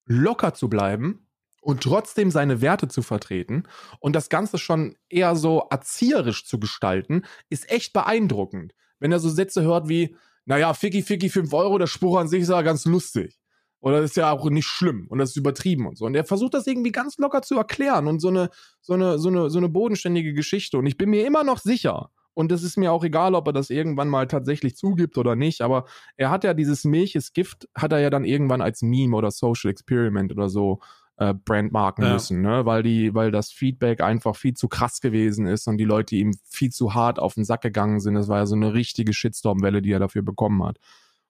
locker 0.07 0.55
zu 0.55 0.68
bleiben 0.68 1.25
und 1.61 1.83
trotzdem 1.83 2.31
seine 2.31 2.61
Werte 2.61 2.89
zu 2.89 3.03
vertreten 3.03 3.65
und 4.01 4.15
das 4.17 4.29
Ganze 4.29 4.59
schon 4.59 4.97
eher 5.09 5.37
so 5.37 5.67
erzieherisch 5.71 6.47
zu 6.47 6.59
gestalten, 6.59 7.23
ist 7.49 7.71
echt 7.71 7.93
beeindruckend. 7.93 8.75
Wenn 8.99 9.13
er 9.13 9.21
so 9.21 9.29
Sätze 9.29 9.63
hört 9.63 9.89
wie, 9.89 10.17
naja, 10.45 10.75
Ficky, 10.75 11.03
Ficky, 11.03 11.29
5 11.29 11.53
Euro, 11.53 11.79
der 11.79 11.87
Spruch 11.87 12.19
an 12.19 12.29
sich 12.29 12.43
ist 12.43 12.51
ja 12.51 12.63
ganz 12.63 12.85
lustig. 12.85 13.37
Oder 13.83 14.01
ist 14.01 14.17
ja 14.17 14.31
auch 14.31 14.49
nicht 14.51 14.67
schlimm 14.67 15.07
und 15.09 15.19
das 15.19 15.31
ist 15.31 15.37
übertrieben 15.37 15.87
und 15.87 15.97
so. 15.97 16.05
Und 16.05 16.15
er 16.15 16.25
versucht 16.25 16.53
das 16.53 16.67
irgendwie 16.67 16.93
ganz 16.93 17.17
locker 17.17 17.41
zu 17.41 17.57
erklären 17.57 18.09
und 18.09 18.21
so 18.21 18.29
eine, 18.29 18.51
so 18.83 18.93
eine, 18.93 19.19
so 19.19 19.29
eine, 19.29 19.49
so 19.49 19.57
eine 19.57 19.71
bodenständige 19.71 20.35
Geschichte. 20.35 20.77
Und 20.77 20.87
ich 20.87 20.99
bin 20.99 21.09
mir 21.09 21.27
immer 21.27 21.45
noch 21.45 21.59
sicher, 21.59 22.11
und 22.35 22.53
es 22.53 22.63
ist 22.63 22.77
mir 22.77 22.93
auch 22.93 23.05
egal, 23.05 23.35
ob 23.35 23.49
er 23.49 23.53
das 23.53 23.71
irgendwann 23.71 24.09
mal 24.09 24.27
tatsächlich 24.27 24.77
zugibt 24.77 25.19
oder 25.19 25.35
nicht, 25.37 25.63
aber 25.63 25.85
er 26.17 26.31
hat 26.31 26.45
ja 26.45 26.55
dieses 26.55 26.85
Milch 26.85 27.15
ist 27.15 27.35
Gift, 27.35 27.69
hat 27.75 27.93
er 27.93 27.99
ja 27.99 28.09
dann 28.09 28.25
irgendwann 28.25 28.63
als 28.63 28.83
Meme 28.83 29.17
oder 29.17 29.31
Social 29.31 29.71
Experiment 29.71 30.33
oder 30.33 30.49
so 30.49 30.81
äh, 31.21 31.35
brandmarken 31.35 32.05
Ja. 32.05 32.14
müssen, 32.14 32.41
ne? 32.41 32.64
Weil 32.66 32.83
die, 32.83 33.14
weil 33.14 33.31
das 33.31 33.53
Feedback 33.53 34.01
einfach 34.01 34.35
viel 34.37 34.55
zu 34.55 34.68
krass 34.68 35.01
gewesen 35.01 35.47
ist 35.47 35.68
und 35.68 35.77
die 35.79 35.85
Leute 35.85 36.16
ihm 36.16 36.33
viel 36.49 36.71
zu 36.71 36.95
hart 36.95 37.18
auf 37.18 37.35
den 37.35 37.45
Sack 37.45 37.61
gegangen 37.61 38.01
sind. 38.01 38.14
Das 38.14 38.27
war 38.29 38.39
ja 38.39 38.47
so 38.47 38.57
eine 38.57 38.73
richtige 38.75 39.12
Shitstorm-Welle, 39.12 39.83
die 39.83 39.93
er 39.93 39.99
dafür 40.01 40.23
bekommen 40.23 40.64
hat. 40.64 40.79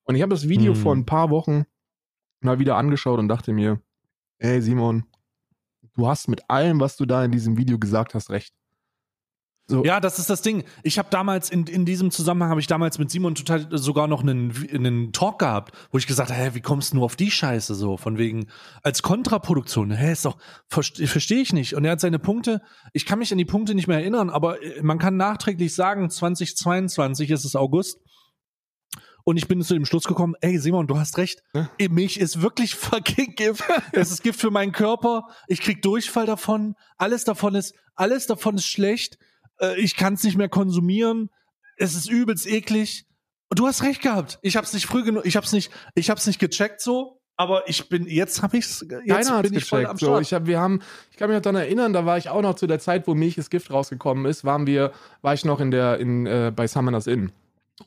Und 0.05 0.14
ich 0.14 0.22
habe 0.22 0.30
das 0.34 0.49
Video 0.49 0.74
Hm. 0.74 0.80
vor 0.80 0.95
ein 0.95 1.05
paar 1.07 1.28
Wochen 1.30 1.64
mal 2.41 2.59
wieder 2.61 2.76
angeschaut 2.76 3.18
und 3.18 3.28
dachte 3.28 3.53
mir, 3.53 3.80
ey 4.38 4.62
Simon, 4.62 5.05
du 5.95 6.07
hast 6.09 6.28
mit 6.28 6.49
allem, 6.49 6.80
was 6.80 6.97
du 6.97 7.05
da 7.05 7.24
in 7.24 7.32
diesem 7.32 7.57
Video 7.59 7.78
gesagt 7.78 8.14
hast, 8.14 8.30
recht. 8.30 8.55
So. 9.71 9.85
Ja, 9.85 10.01
das 10.01 10.18
ist 10.18 10.29
das 10.29 10.43
Ding. 10.43 10.64
Ich 10.83 10.99
habe 10.99 11.09
damals 11.11 11.49
in, 11.49 11.64
in 11.66 11.85
diesem 11.85 12.11
Zusammenhang 12.11 12.51
habe 12.51 12.61
ich 12.61 12.66
damals 12.66 12.99
mit 12.99 13.09
Simon 13.09 13.37
total 13.37 13.68
sogar 13.71 14.09
noch 14.09 14.21
einen, 14.21 14.53
einen 14.75 15.12
Talk 15.12 15.39
gehabt, 15.39 15.73
wo 15.93 15.99
ich 15.99 16.09
gesagt 16.09 16.31
habe, 16.31 16.41
hä, 16.41 16.51
wie 16.55 16.61
kommst 16.61 16.93
du 16.93 16.97
nur 16.97 17.05
auf 17.05 17.14
die 17.14 17.31
Scheiße 17.31 17.77
so 17.77 17.97
von 17.97 18.18
wegen 18.18 18.49
als 18.83 19.03
Kontraproduktion? 19.03 19.93
Hä, 19.93 20.11
ist 20.11 20.25
doch 20.25 20.39
verstehe 20.66 21.07
versteh 21.07 21.41
ich 21.41 21.53
nicht. 21.53 21.75
Und 21.75 21.85
er 21.85 21.93
hat 21.93 22.01
seine 22.01 22.18
Punkte. 22.18 22.62
Ich 22.93 23.07
kann 23.07 23.21
mich 23.21 23.31
an 23.31 23.39
die 23.39 23.45
Punkte 23.45 23.77
nicht 23.77 23.87
mehr 23.87 23.99
erinnern, 23.99 24.29
aber 24.29 24.61
äh, 24.61 24.83
man 24.83 24.99
kann 24.99 25.16
nachträglich 25.16 25.73
sagen, 25.73 26.11
2022 26.11 27.31
ist 27.31 27.45
es 27.45 27.55
August. 27.55 28.01
Und 29.23 29.37
ich 29.37 29.47
bin 29.47 29.62
zu 29.62 29.75
dem 29.75 29.85
Schluss 29.85 30.05
gekommen, 30.05 30.35
ey 30.41 30.59
Simon, 30.59 30.89
du 30.89 30.99
hast 30.99 31.16
recht. 31.16 31.45
Ja? 31.55 31.71
Milch 31.91 32.16
ist 32.16 32.43
wirklich 32.43 32.75
fucking 32.75 33.37
Gift. 33.37 33.62
es 33.93 34.11
ist 34.11 34.25
Gift 34.25 34.41
für 34.41 34.51
meinen 34.51 34.73
Körper. 34.73 35.29
Ich 35.47 35.61
krieg 35.61 35.81
Durchfall 35.83 36.27
davon. 36.27 36.75
Alles 36.97 37.23
davon 37.23 37.55
ist, 37.55 37.75
alles 37.95 38.27
davon 38.27 38.57
ist 38.57 38.66
schlecht 38.66 39.18
ich 39.76 39.96
kann 39.96 40.14
es 40.14 40.24
nicht 40.24 40.36
mehr 40.36 40.48
konsumieren, 40.48 41.30
es 41.76 41.94
ist 41.94 42.11
übelst 42.11 42.46
eklig. 42.46 43.06
Du 43.50 43.66
hast 43.66 43.82
recht 43.82 44.02
gehabt. 44.02 44.38
Ich 44.42 44.56
habe 44.56 44.64
es 44.64 44.72
nicht 44.72 44.86
früh 44.86 45.02
genug, 45.02 45.26
ich 45.26 45.36
habe 45.36 45.46
es 45.46 45.52
nicht, 45.52 45.70
ich 45.94 46.11
habe 46.11 46.18
es 46.18 46.26
nicht 46.26 46.38
gecheckt 46.38 46.80
so, 46.80 47.20
aber 47.36 47.68
ich 47.68 47.88
bin 47.88 48.06
jetzt 48.06 48.42
habe 48.42 48.58
ich's 48.58 48.84
jetzt 48.88 49.28
Keiner 49.28 49.42
bin 49.42 49.54
ich 49.54 49.64
voll 49.64 49.86
am 49.86 49.96
Start. 49.96 50.16
So, 50.16 50.20
ich 50.20 50.34
hab, 50.34 50.46
wir 50.46 50.61
haben, 50.61 50.82
ich 51.11 51.16
kann 51.16 51.30
mich 51.30 51.36
noch 51.36 51.42
daran 51.42 51.61
erinnern, 51.61 51.92
da 51.92 52.04
war 52.04 52.18
ich 52.18 52.28
auch 52.28 52.42
noch 52.42 52.54
zu 52.54 52.66
der 52.66 52.78
Zeit, 52.78 53.06
wo 53.06 53.14
Milch 53.14 53.38
ist 53.38 53.50
Gift 53.50 53.70
rausgekommen 53.70 54.26
ist, 54.26 54.44
waren 54.44 54.66
wir, 54.66 54.92
war 55.22 55.34
ich 55.34 55.44
noch 55.44 55.58
in 55.58 55.70
der 55.70 55.98
in 55.98 56.26
äh, 56.26 56.52
bei 56.54 56.66
Summoners 56.66 57.06
Inn. 57.06 57.32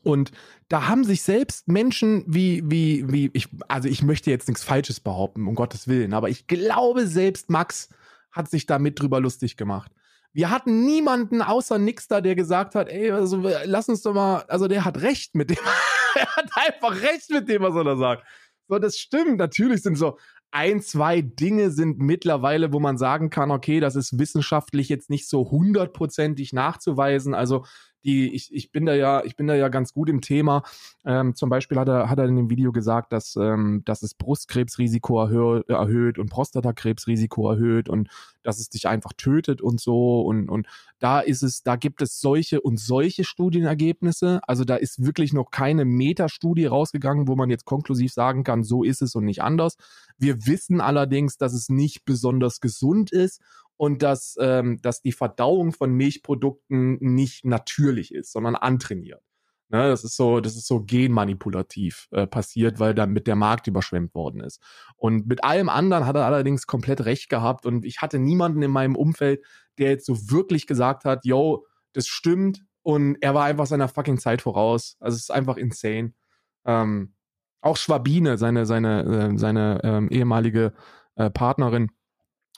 Und 0.02 0.32
da 0.70 0.88
haben 0.88 1.04
sich 1.04 1.22
selbst 1.22 1.68
Menschen 1.68 2.24
wie, 2.26 2.64
wie, 2.66 3.12
wie, 3.12 3.30
ich, 3.34 3.48
also 3.68 3.88
ich 3.88 4.02
möchte 4.02 4.32
jetzt 4.32 4.48
nichts 4.48 4.64
Falsches 4.64 5.00
behaupten, 5.00 5.48
um 5.48 5.54
Gottes 5.54 5.88
Willen, 5.88 6.14
aber 6.14 6.30
ich 6.30 6.48
glaube, 6.48 7.06
selbst 7.06 7.52
Max 7.52 7.90
hat 8.32 8.50
sich 8.50 8.66
damit 8.66 9.00
drüber 9.00 9.20
lustig 9.20 9.56
gemacht. 9.56 9.92
Wir 10.34 10.50
hatten 10.50 10.84
niemanden 10.84 11.42
außer 11.42 11.78
Nixter, 11.78 12.22
der 12.22 12.36
gesagt 12.36 12.76
hat, 12.76 12.90
ey, 12.90 13.12
also 13.12 13.48
lass 13.66 13.88
uns 13.88 14.02
doch 14.02 14.14
mal, 14.14 14.40
also 14.48 14.68
der 14.68 14.84
hat 14.84 15.02
recht 15.02 15.36
mit 15.36 15.52
dem. 15.52 15.58
er 16.16 16.36
hat 16.36 16.50
einfach 16.56 17.02
recht 17.02 17.30
mit 17.30 17.48
dem, 17.48 17.62
was 17.62 17.76
er 17.76 17.84
da 17.84 17.96
sagt. 17.96 18.26
So, 18.68 18.80
das 18.80 18.98
stimmt. 18.98 19.38
Natürlich 19.38 19.84
sind 19.84 19.96
so 19.96 20.18
ein, 20.50 20.82
zwei 20.82 21.22
Dinge 21.22 21.72
sind 21.72 22.00
mittlerweile, 22.00 22.74
wo 22.74 22.80
man 22.80 22.98
sagen 22.98 23.30
kann, 23.30 23.52
okay, 23.52 23.80
das 23.80 23.96
ist 23.96 24.20
wissenschaftlich 24.20 24.90
jetzt 24.90 25.10
nicht 25.10 25.28
so 25.28 25.50
hundertprozentig 25.50 26.54
nachzuweisen. 26.54 27.34
Also 27.34 27.66
die, 28.04 28.34
ich, 28.34 28.54
ich 28.54 28.72
bin 28.72 28.86
da 28.86 28.94
ja, 28.94 29.24
ich 29.24 29.36
bin 29.36 29.48
da 29.48 29.56
ja 29.56 29.70
ganz 29.70 29.94
gut 29.94 30.10
im 30.10 30.22
Thema. 30.22 30.64
Ähm, 31.06 31.36
zum 31.36 31.50
Beispiel 31.50 31.78
hat 31.80 31.88
er, 31.88 32.10
hat 32.10 32.20
er 32.20 32.26
in 32.26 32.36
dem 32.36 32.50
Video 32.50 32.72
gesagt, 32.72 33.14
dass, 33.14 33.36
ähm, 33.36 33.82
dass 33.86 34.04
es 34.04 34.14
Brustkrebsrisiko 34.14 35.22
erhöht, 35.22 35.70
erhöht 35.70 36.20
und 36.20 36.30
Prostatakrebsrisiko 36.30 37.52
erhöht 37.52 37.90
und 37.90 38.10
dass 38.44 38.60
es 38.60 38.70
dich 38.70 38.88
einfach 38.88 39.14
tötet 39.14 39.62
und 39.62 39.80
so. 39.80 40.22
Und, 40.22 40.50
und 40.50 40.68
da 41.00 41.20
ist 41.20 41.44
es, 41.44 41.64
da 41.64 41.76
gibt 41.76 42.02
es 42.02 42.20
solche 42.20 42.62
und 42.62 42.80
solche 42.80 43.24
Studienergebnisse. 43.24 44.42
Also 44.48 44.64
da 44.66 44.76
ist 44.76 45.04
wirklich 45.04 45.34
noch 45.34 45.52
keine 45.52 45.86
Metastudie 45.86 46.66
rausgegangen, 46.66 47.28
wo 47.28 47.36
man 47.36 47.50
jetzt 47.50 47.66
konklusiv 47.66 48.14
sagen 48.14 48.44
kann, 48.44 48.64
so 48.64 48.84
ist 48.84 49.02
es 49.02 49.16
und 49.16 49.26
nicht 49.26 49.42
anders. 49.42 49.78
Wir 50.18 50.46
wissen 50.46 50.82
allerdings, 50.82 51.38
dass 51.38 51.54
es 51.54 51.70
nicht 51.70 52.06
besonders 52.06 52.60
gesund 52.60 53.12
ist 53.12 53.42
und 53.78 54.02
dass, 54.02 54.36
ähm, 54.40 54.80
dass 54.82 55.02
die 55.02 55.12
Verdauung 55.12 55.74
von 55.74 55.94
Milchprodukten 55.94 56.98
nicht 57.00 57.46
natürlich 57.46 58.14
ist, 58.14 58.32
sondern 58.32 58.56
antrainiert. 58.56 59.22
Ne, 59.70 59.88
das 59.90 60.04
ist 60.04 60.16
so, 60.16 60.40
das 60.40 60.56
ist 60.56 60.68
so 60.68 60.84
genmanipulativ 60.84 62.08
äh, 62.12 62.28
passiert, 62.28 62.80
weil 62.80 62.94
damit 62.94 63.26
der 63.26 63.36
Markt 63.36 63.66
überschwemmt 63.66 64.14
worden 64.14 64.42
ist. 64.42 64.62
Und 64.98 65.26
mit 65.26 65.44
allem 65.44 65.68
anderen 65.68 66.06
hat 66.06 66.16
er 66.16 66.26
allerdings 66.26 66.68
komplett 66.68 67.06
recht 67.06 67.28
gehabt 67.28 67.66
und 67.66 67.84
ich 67.84 68.02
hatte 68.02 68.20
niemanden 68.20 68.62
in 68.62 68.70
meinem 68.70 68.96
Umfeld, 68.96 69.44
der 69.80 69.90
jetzt 69.90 70.06
so 70.06 70.30
wirklich 70.30 70.68
gesagt 70.68 71.06
hat, 71.06 71.26
yo, 71.26 71.66
das 71.94 72.08
stimmt 72.08 72.64
und 72.84 73.18
er 73.22 73.34
war 73.34 73.46
einfach 73.46 73.66
seiner 73.66 73.88
fucking 73.88 74.20
Zeit 74.20 74.44
voraus. 74.44 74.96
Also 75.00 75.16
es 75.16 75.24
ist 75.24 75.32
einfach 75.32 75.58
insane. 75.58 76.14
Ähm, 76.66 77.16
auch 77.62 77.78
Schwabine, 77.78 78.38
seine, 78.38 78.66
seine, 78.66 79.32
äh, 79.34 79.38
seine 79.40 79.80
ähm, 79.84 80.10
ehemalige 80.10 80.74
äh, 81.16 81.30
Partnerin, 81.32 81.90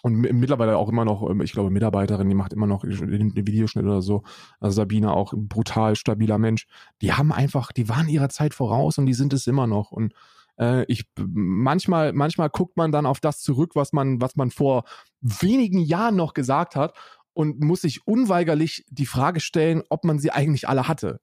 und 0.05 0.21
mittlerweile 0.21 0.77
auch 0.77 0.87
immer 0.87 1.03
noch, 1.03 1.27
ähm, 1.27 1.41
ich 1.41 1.51
glaube, 1.51 1.71
Mitarbeiterin, 1.71 2.29
die 2.29 2.35
macht 2.35 2.53
immer 2.53 2.67
noch 2.67 2.81
den 2.83 3.35
Videoschnitt 3.35 3.85
oder 3.85 4.03
so. 4.03 4.21
Also 4.59 4.75
Sabine 4.75 5.11
auch 5.11 5.33
ein 5.33 5.47
brutal 5.47 5.95
stabiler 5.95 6.37
Mensch. 6.37 6.67
Die 7.01 7.13
haben 7.13 7.33
einfach, 7.33 7.71
die 7.71 7.89
waren 7.89 8.07
ihrer 8.07 8.29
Zeit 8.29 8.53
voraus 8.53 8.99
und 8.99 9.07
die 9.07 9.15
sind 9.15 9.33
es 9.33 9.47
immer 9.47 9.65
noch. 9.65 9.91
Und 9.91 10.13
äh, 10.59 10.85
ich 10.85 11.05
manchmal, 11.17 12.13
manchmal 12.13 12.51
guckt 12.51 12.77
man 12.77 12.91
dann 12.91 13.07
auf 13.07 13.19
das 13.19 13.41
zurück, 13.41 13.71
was 13.73 13.93
man, 13.93 14.21
was 14.21 14.35
man 14.35 14.51
vor 14.51 14.83
wenigen 15.21 15.79
Jahren 15.79 16.15
noch 16.15 16.35
gesagt 16.35 16.75
hat 16.75 16.93
und 17.33 17.63
muss 17.63 17.81
sich 17.81 18.05
unweigerlich 18.05 18.85
die 18.89 19.07
Frage 19.07 19.39
stellen, 19.39 19.81
ob 19.89 20.03
man 20.03 20.19
sie 20.19 20.29
eigentlich 20.29 20.69
alle 20.69 20.87
hatte. 20.87 21.19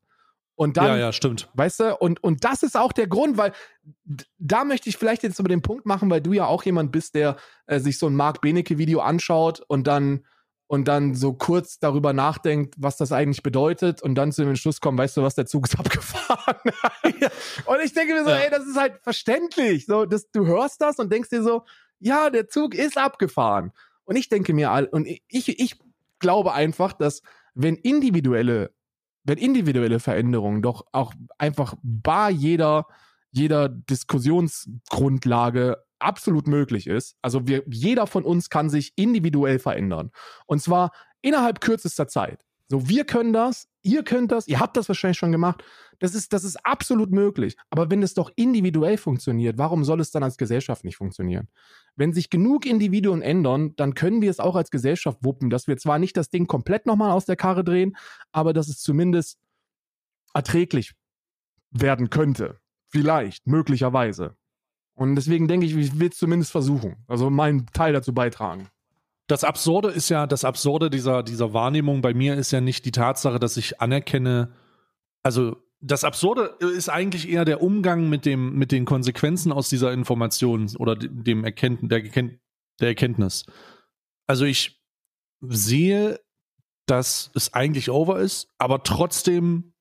Und 0.55 0.77
dann, 0.77 0.87
ja, 0.87 0.97
ja, 0.97 1.13
stimmt. 1.13 1.49
Weißt 1.55 1.81
du, 1.81 1.97
und, 1.97 2.23
und 2.23 2.45
das 2.45 2.63
ist 2.63 2.77
auch 2.77 2.93
der 2.93 3.07
Grund, 3.07 3.39
weil 3.39 3.53
da 4.39 4.65
möchte 4.65 4.89
ich 4.89 4.97
vielleicht 4.97 5.23
jetzt 5.23 5.39
über 5.39 5.49
den 5.49 5.63
Punkt 5.63 5.87
machen, 5.87 6.11
weil 6.11 6.21
du 6.21 6.33
ja 6.33 6.47
auch 6.47 6.63
jemand 6.65 6.93
bist, 6.93 7.15
der 7.15 7.37
äh, 7.67 7.81
sich 7.81 7.99
so 7.99 8.07
ein 8.07 8.15
Mark 8.15 8.41
Benecke-Video 8.43 9.01
anschaut 9.01 9.61
und 9.67 9.87
dann 9.87 10.25
und 10.73 10.89
dann 10.89 11.15
so 11.15 11.35
kurz 11.35 11.79
darüber 11.81 12.15
nachdenkt, 12.15 12.77
was 12.79 12.97
das 12.97 13.13
eigentlich 13.13 13.43
bedeutet 13.43 14.01
und 14.01 14.15
dann 14.15 14.33
zu 14.33 14.41
dem 14.41 14.49
Entschluss 14.49 14.81
kommt, 14.81 14.99
weißt 14.99 15.19
du 15.19 15.23
was, 15.23 15.35
der 15.35 15.45
Zug 15.45 15.67
ist 15.67 15.79
abgefahren. 15.79 16.57
Und 17.67 17.81
ich 17.85 17.93
denke 17.93 18.15
mir 18.15 18.25
so, 18.25 18.31
ja. 18.31 18.37
ey, 18.37 18.51
das 18.51 18.67
ist 18.67 18.79
halt 18.79 18.95
verständlich. 19.03 19.85
So, 19.85 20.07
das, 20.07 20.31
du 20.31 20.47
hörst 20.47 20.81
das 20.81 20.99
und 20.99 21.13
denkst 21.13 21.29
dir 21.29 21.43
so, 21.43 21.65
ja, 21.99 22.31
der 22.31 22.49
Zug 22.49 22.75
ist 22.75 22.97
abgefahren. 22.97 23.73
Und 24.05 24.17
ich 24.17 24.31
denke 24.31 24.55
mir, 24.55 24.89
und 24.93 25.07
ich, 25.07 25.23
ich 25.29 25.79
glaube 26.21 26.55
einfach, 26.55 26.95
dass 26.95 27.21
wenn 27.55 27.77
individuelle 27.77 28.73
wenn 29.25 29.39
individuelle 29.39 30.01
Veränderungen 30.01 30.63
doch 30.63 30.85
auch 30.93 31.13
einfach 31.39 31.75
bar 31.83 32.31
jeder, 32.31 32.87
jeder 33.31 33.69
Diskussionsgrundlage 33.69 35.79
absolut 35.99 36.49
möglich 36.49 36.87
ist. 36.87 37.17
Also 37.23 37.47
wir, 37.47 37.63
jeder 37.71 38.07
von 38.07 38.25
uns 38.25 38.51
kann 38.51 38.69
sich 38.69 38.93
individuell 38.97 39.59
verändern. 39.59 40.11
Und 40.47 40.61
zwar 40.61 40.91
innerhalb 41.21 41.61
kürzester 41.61 42.09
Zeit. 42.09 42.45
So, 42.69 42.89
wir 42.89 43.05
können 43.05 43.33
das, 43.33 43.69
ihr 43.83 44.03
könnt 44.03 44.33
das, 44.33 44.49
ihr 44.49 44.61
habt 44.61 44.77
das 44.77 44.89
wahrscheinlich 44.89 45.19
schon 45.19 45.33
gemacht. 45.33 45.63
Das 45.99 46.15
ist, 46.15 46.33
das 46.33 46.45
ist 46.45 46.57
absolut 46.65 47.11
möglich. 47.11 47.57
Aber 47.71 47.91
wenn 47.91 48.03
es 48.03 48.15
doch 48.15 48.31
individuell 48.37 48.97
funktioniert, 48.97 49.59
warum 49.59 49.85
soll 49.85 50.01
es 50.01 50.11
dann 50.11 50.23
als 50.23 50.37
Gesellschaft 50.37 50.85
nicht 50.85 50.97
funktionieren? 50.97 51.49
Wenn 51.97 52.13
sich 52.13 52.31
genug 52.31 52.67
Individuen 52.67 53.23
ändern, 53.23 53.75
dann 53.77 53.95
können 53.95 54.23
wir 54.23 54.31
es 54.31 54.41
auch 54.41 54.57
als 54.57 54.71
Gesellschaft 54.71 55.19
wuppen, 55.23 55.51
dass 55.51 55.67
wir 55.67 55.77
zwar 55.77 55.99
nicht 55.99 56.17
das 56.17 56.31
Ding 56.31 56.47
komplett 56.47 56.87
nochmal 56.87 57.13
aus 57.13 57.25
der 57.25 57.37
Karre 57.37 57.65
drehen, 57.65 57.97
aber 58.33 58.53
dass 58.53 58.69
es 58.69 58.81
zumindest 58.81 59.39
erträglich 60.35 60.93
werden 61.71 62.11
könnte. 62.11 62.59
Vielleicht, 62.89 63.47
möglicherweise. 63.47 64.37
Und 64.95 65.17
deswegen 65.17 65.49
denke 65.49 65.67
ich, 65.67 65.75
ich 65.75 65.99
will 65.99 66.11
es 66.11 66.19
zumindest 66.19 66.53
versuchen. 66.53 66.97
Also 67.07 67.31
meinen 67.31 67.67
Teil 67.67 67.93
dazu 67.93 68.13
beitragen 68.13 68.69
das 69.27 69.45
Absurde 69.45 69.89
ist 69.89 70.09
ja, 70.09 70.27
das 70.27 70.45
Absurde 70.45 70.91
dieser, 70.91 71.23
dieser 71.23 71.53
Wahrnehmung 71.53 72.03
bei 72.03 72.15
mir 72.15 72.35
ist 72.35 72.51
ja 72.51 72.61
nicht 72.61 72.85
die 72.85 72.93
Tatsache, 72.93 73.39
dass 73.39 73.57
ich 73.57 73.81
anerkenne, 73.81 74.53
also 75.23 75.57
das 75.81 76.05
Absurde 76.05 76.57
ist 76.61 76.89
eigentlich 76.89 77.29
eher 77.29 77.45
der 77.45 77.61
Umgang 77.61 78.09
mit 78.09 78.25
dem, 78.25 78.55
mit 78.55 78.71
den 78.71 78.85
Konsequenzen 78.85 79.51
aus 79.51 79.69
dieser 79.69 79.93
Information 79.93 80.71
oder 80.77 80.95
dem 80.95 81.45
Erkenntnis, 81.45 81.89
der, 81.89 82.03
der 82.81 82.89
Erkenntnis. 82.89 83.47
Also 84.29 84.45
ich 84.45 84.81
sehe, 85.41 86.21
dass 86.87 87.31
es 87.35 87.53
eigentlich 87.53 87.91
over 87.91 88.21
ist, 88.21 88.49
aber 88.59 88.85
trotzdem 88.85 89.72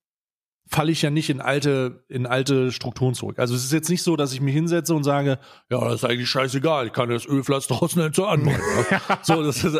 falle 0.71 0.91
ich 0.91 1.01
ja 1.01 1.09
nicht 1.09 1.29
in 1.29 1.41
alte, 1.41 2.05
in 2.07 2.25
alte 2.25 2.71
Strukturen 2.71 3.13
zurück. 3.13 3.39
Also 3.39 3.53
es 3.55 3.65
ist 3.65 3.73
jetzt 3.73 3.89
nicht 3.89 4.03
so, 4.03 4.15
dass 4.15 4.33
ich 4.33 4.39
mich 4.39 4.53
hinsetze 4.53 4.95
und 4.95 5.03
sage, 5.03 5.37
ja, 5.69 5.83
das 5.83 5.95
ist 5.95 6.05
eigentlich 6.05 6.29
scheißegal, 6.29 6.87
ich 6.87 6.93
kann 6.93 7.09
das 7.09 7.25
Ölpflaster 7.25 7.75
draußen 7.75 8.01
nicht 8.01 8.15
so 8.15 8.25
anmachen. 8.25 8.61
so, 9.23 9.43
das, 9.43 9.63
ist, 9.63 9.77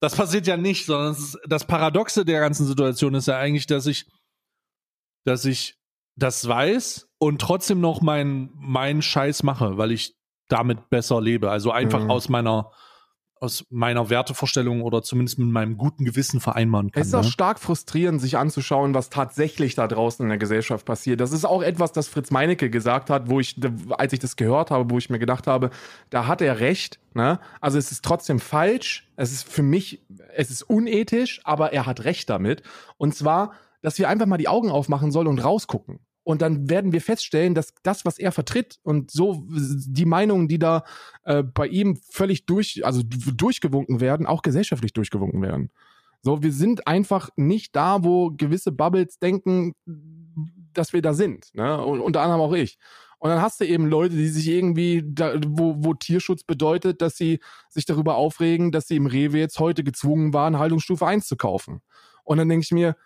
das 0.00 0.16
passiert 0.16 0.46
ja 0.48 0.56
nicht, 0.56 0.86
sondern 0.86 1.12
ist, 1.12 1.38
das 1.46 1.64
Paradoxe 1.64 2.24
der 2.24 2.40
ganzen 2.40 2.66
Situation 2.66 3.14
ist 3.14 3.28
ja 3.28 3.38
eigentlich, 3.38 3.66
dass 3.66 3.86
ich, 3.86 4.06
dass 5.24 5.44
ich 5.44 5.76
das 6.16 6.46
weiß 6.46 7.08
und 7.18 7.40
trotzdem 7.40 7.80
noch 7.80 8.02
meinen 8.02 8.50
mein 8.54 9.00
Scheiß 9.00 9.44
mache, 9.44 9.78
weil 9.78 9.92
ich 9.92 10.16
damit 10.48 10.90
besser 10.90 11.20
lebe. 11.20 11.50
Also 11.50 11.70
einfach 11.70 12.02
mhm. 12.02 12.10
aus 12.10 12.28
meiner 12.28 12.72
aus 13.42 13.66
meiner 13.70 14.08
Wertevorstellung 14.08 14.82
oder 14.82 15.02
zumindest 15.02 15.40
mit 15.40 15.48
meinem 15.48 15.76
guten 15.76 16.04
Gewissen 16.04 16.40
vereinbaren 16.40 16.92
kann. 16.92 17.00
Es 17.00 17.08
ist 17.08 17.14
auch 17.14 17.24
ne? 17.24 17.28
stark 17.28 17.58
frustrierend, 17.58 18.20
sich 18.20 18.38
anzuschauen, 18.38 18.94
was 18.94 19.10
tatsächlich 19.10 19.74
da 19.74 19.88
draußen 19.88 20.22
in 20.22 20.28
der 20.28 20.38
Gesellschaft 20.38 20.86
passiert. 20.86 21.20
Das 21.20 21.32
ist 21.32 21.44
auch 21.44 21.60
etwas, 21.60 21.90
das 21.90 22.06
Fritz 22.06 22.30
Meinecke 22.30 22.70
gesagt 22.70 23.10
hat, 23.10 23.28
wo 23.28 23.40
ich, 23.40 23.56
als 23.90 24.12
ich 24.12 24.20
das 24.20 24.36
gehört 24.36 24.70
habe, 24.70 24.90
wo 24.90 24.98
ich 24.98 25.10
mir 25.10 25.18
gedacht 25.18 25.48
habe, 25.48 25.70
da 26.08 26.28
hat 26.28 26.40
er 26.40 26.60
recht. 26.60 27.00
Ne? 27.14 27.40
Also 27.60 27.78
es 27.78 27.90
ist 27.90 28.04
trotzdem 28.04 28.38
falsch. 28.38 29.10
Es 29.16 29.32
ist 29.32 29.48
für 29.48 29.64
mich, 29.64 30.06
es 30.36 30.50
ist 30.52 30.62
unethisch, 30.62 31.40
aber 31.42 31.72
er 31.72 31.84
hat 31.86 32.04
recht 32.04 32.30
damit. 32.30 32.62
Und 32.96 33.16
zwar, 33.16 33.54
dass 33.82 33.98
wir 33.98 34.08
einfach 34.08 34.26
mal 34.26 34.38
die 34.38 34.48
Augen 34.48 34.70
aufmachen 34.70 35.10
sollen 35.10 35.26
und 35.26 35.42
rausgucken. 35.42 35.98
Und 36.24 36.40
dann 36.40 36.70
werden 36.70 36.92
wir 36.92 37.00
feststellen, 37.00 37.54
dass 37.54 37.74
das, 37.82 38.04
was 38.04 38.18
er 38.18 38.30
vertritt 38.30 38.78
und 38.82 39.10
so 39.10 39.44
die 39.48 40.04
Meinungen, 40.04 40.46
die 40.46 40.58
da 40.58 40.84
äh, 41.24 41.42
bei 41.42 41.66
ihm 41.66 41.96
völlig 41.96 42.46
durch, 42.46 42.84
also 42.84 43.02
durchgewunken 43.04 44.00
werden, 44.00 44.26
auch 44.26 44.42
gesellschaftlich 44.42 44.92
durchgewunken 44.92 45.42
werden. 45.42 45.70
So, 46.22 46.42
wir 46.42 46.52
sind 46.52 46.86
einfach 46.86 47.30
nicht 47.34 47.74
da, 47.74 48.04
wo 48.04 48.30
gewisse 48.30 48.70
Bubbles 48.70 49.18
denken, 49.18 49.74
dass 50.72 50.92
wir 50.92 51.02
da 51.02 51.14
sind. 51.14 51.52
Ne? 51.54 51.84
Und 51.84 52.00
unter 52.00 52.22
anderem 52.22 52.40
auch 52.40 52.52
ich. 52.52 52.78
Und 53.18 53.30
dann 53.30 53.42
hast 53.42 53.60
du 53.60 53.64
eben 53.64 53.86
Leute, 53.86 54.16
die 54.16 54.28
sich 54.28 54.48
irgendwie, 54.48 55.02
da, 55.04 55.34
wo, 55.46 55.76
wo 55.78 55.94
Tierschutz 55.94 56.44
bedeutet, 56.44 57.02
dass 57.02 57.16
sie 57.16 57.40
sich 57.68 57.84
darüber 57.84 58.16
aufregen, 58.16 58.72
dass 58.72 58.88
sie 58.88 58.96
im 58.96 59.06
Rewe 59.06 59.38
jetzt 59.38 59.58
heute 59.58 59.84
gezwungen 59.84 60.32
waren, 60.32 60.58
Haltungsstufe 60.58 61.06
1 61.06 61.26
zu 61.26 61.36
kaufen. 61.36 61.82
Und 62.24 62.38
dann 62.38 62.48
denke 62.48 62.64
ich 62.64 62.72
mir, 62.72 62.96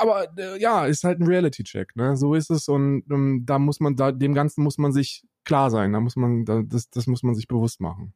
aber 0.00 0.28
ja, 0.58 0.86
ist 0.86 1.04
halt 1.04 1.20
ein 1.20 1.26
Reality-Check, 1.26 1.96
ne? 1.96 2.16
So 2.16 2.34
ist 2.34 2.50
es 2.50 2.68
und 2.68 3.04
um, 3.10 3.44
da 3.44 3.58
muss 3.58 3.80
man, 3.80 3.96
da 3.96 4.12
dem 4.12 4.34
Ganzen 4.34 4.62
muss 4.62 4.78
man 4.78 4.92
sich 4.92 5.24
klar 5.44 5.70
sein, 5.70 5.92
da 5.92 6.00
muss 6.00 6.16
man, 6.16 6.44
da, 6.44 6.62
das, 6.62 6.90
das 6.90 7.06
muss 7.06 7.22
man 7.22 7.34
sich 7.34 7.48
bewusst 7.48 7.80
machen. 7.80 8.14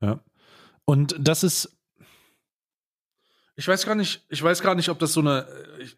Ja. 0.00 0.20
Und 0.84 1.16
das 1.18 1.42
ist, 1.44 1.76
ich 3.54 3.68
weiß 3.68 3.86
gar 3.86 3.94
nicht, 3.94 4.24
ich 4.28 4.42
weiß 4.42 4.62
gar 4.62 4.74
nicht, 4.74 4.88
ob 4.88 4.98
das 4.98 5.12
so 5.12 5.20
eine, 5.20 5.46
ich, 5.80 5.96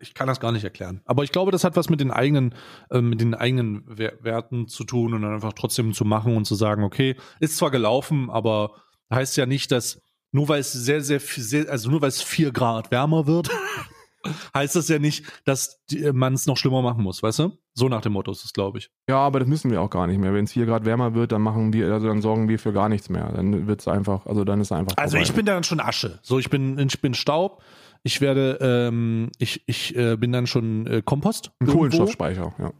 ich 0.00 0.14
kann 0.14 0.26
das 0.26 0.40
gar 0.40 0.52
nicht 0.52 0.64
erklären. 0.64 1.00
Aber 1.04 1.24
ich 1.24 1.32
glaube, 1.32 1.52
das 1.52 1.64
hat 1.64 1.76
was 1.76 1.90
mit 1.90 2.00
den 2.00 2.10
eigenen, 2.10 2.54
äh, 2.90 3.00
mit 3.00 3.20
den 3.20 3.34
eigenen 3.34 3.84
Werten 3.86 4.68
zu 4.68 4.84
tun 4.84 5.14
und 5.14 5.22
dann 5.22 5.34
einfach 5.34 5.52
trotzdem 5.52 5.92
zu 5.92 6.04
machen 6.04 6.36
und 6.36 6.44
zu 6.44 6.54
sagen, 6.54 6.82
okay, 6.82 7.16
ist 7.40 7.56
zwar 7.56 7.70
gelaufen, 7.70 8.30
aber 8.30 8.72
heißt 9.10 9.36
ja 9.36 9.46
nicht, 9.46 9.70
dass 9.70 10.02
nur 10.38 10.48
weil 10.48 10.60
es 10.60 10.72
sehr, 10.72 11.00
sehr, 11.00 11.18
sehr 11.18 11.68
also 11.68 11.90
nur 11.90 12.00
weil 12.00 12.10
es 12.10 12.22
vier 12.22 12.52
Grad 12.52 12.92
wärmer 12.92 13.26
wird, 13.26 13.50
heißt 14.54 14.76
das 14.76 14.88
ja 14.88 15.00
nicht, 15.00 15.24
dass 15.44 15.80
man 16.12 16.34
es 16.34 16.46
noch 16.46 16.56
schlimmer 16.56 16.80
machen 16.80 17.02
muss, 17.02 17.24
weißt 17.24 17.40
du? 17.40 17.58
So 17.74 17.88
nach 17.88 18.02
dem 18.02 18.12
Motto 18.12 18.30
ist 18.30 18.44
es, 18.44 18.52
glaube 18.52 18.78
ich. 18.78 18.88
Ja, 19.08 19.16
aber 19.16 19.40
das 19.40 19.48
müssen 19.48 19.68
wir 19.72 19.82
auch 19.82 19.90
gar 19.90 20.06
nicht 20.06 20.18
mehr. 20.18 20.32
Wenn 20.32 20.44
es 20.44 20.52
vier 20.52 20.66
Grad 20.66 20.84
wärmer 20.84 21.14
wird, 21.14 21.32
dann 21.32 21.42
machen 21.42 21.72
wir, 21.72 21.92
also 21.92 22.06
dann 22.06 22.22
sorgen 22.22 22.48
wir 22.48 22.60
für 22.60 22.72
gar 22.72 22.88
nichts 22.88 23.08
mehr. 23.08 23.32
Dann 23.32 23.66
wird 23.66 23.80
es 23.80 23.88
einfach, 23.88 24.26
also 24.26 24.44
dann 24.44 24.60
ist 24.60 24.68
es 24.68 24.72
einfach. 24.72 24.96
Also 24.96 25.16
vorbei. 25.16 25.28
ich 25.28 25.34
bin 25.34 25.44
dann 25.44 25.64
schon 25.64 25.80
Asche. 25.80 26.20
So, 26.22 26.38
ich 26.38 26.50
bin, 26.50 26.78
ich 26.78 27.00
bin 27.00 27.14
Staub. 27.14 27.60
Ich 28.04 28.20
werde, 28.20 28.58
ähm, 28.60 29.30
ich, 29.38 29.64
ich 29.66 29.96
äh, 29.96 30.16
bin 30.16 30.30
dann 30.30 30.46
schon 30.46 30.86
äh, 30.86 31.02
Kompost. 31.04 31.50
Ein 31.58 31.66
Kohlenstoffspeicher, 31.66 32.54
ja. 32.58 32.72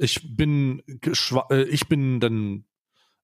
Ich 0.00 0.34
bin, 0.34 0.82
äh, 0.88 1.62
ich 1.64 1.88
bin 1.88 2.20
dann 2.20 2.64
äh, 2.64 2.71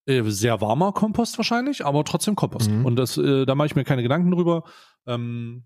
sehr 0.09 0.61
warmer 0.61 0.93
Kompost 0.93 1.39
wahrscheinlich, 1.39 1.85
aber 1.85 2.05
trotzdem 2.05 2.35
Kompost. 2.35 2.71
Mhm. 2.71 2.85
Und 2.85 2.97
das, 2.97 3.17
äh, 3.19 3.45
da 3.45 3.55
mache 3.55 3.67
ich 3.67 3.77
mir 3.77 3.85
keine 3.85 4.03
Gedanken 4.03 4.31
drüber. 4.31 4.65
Ähm, 5.07 5.65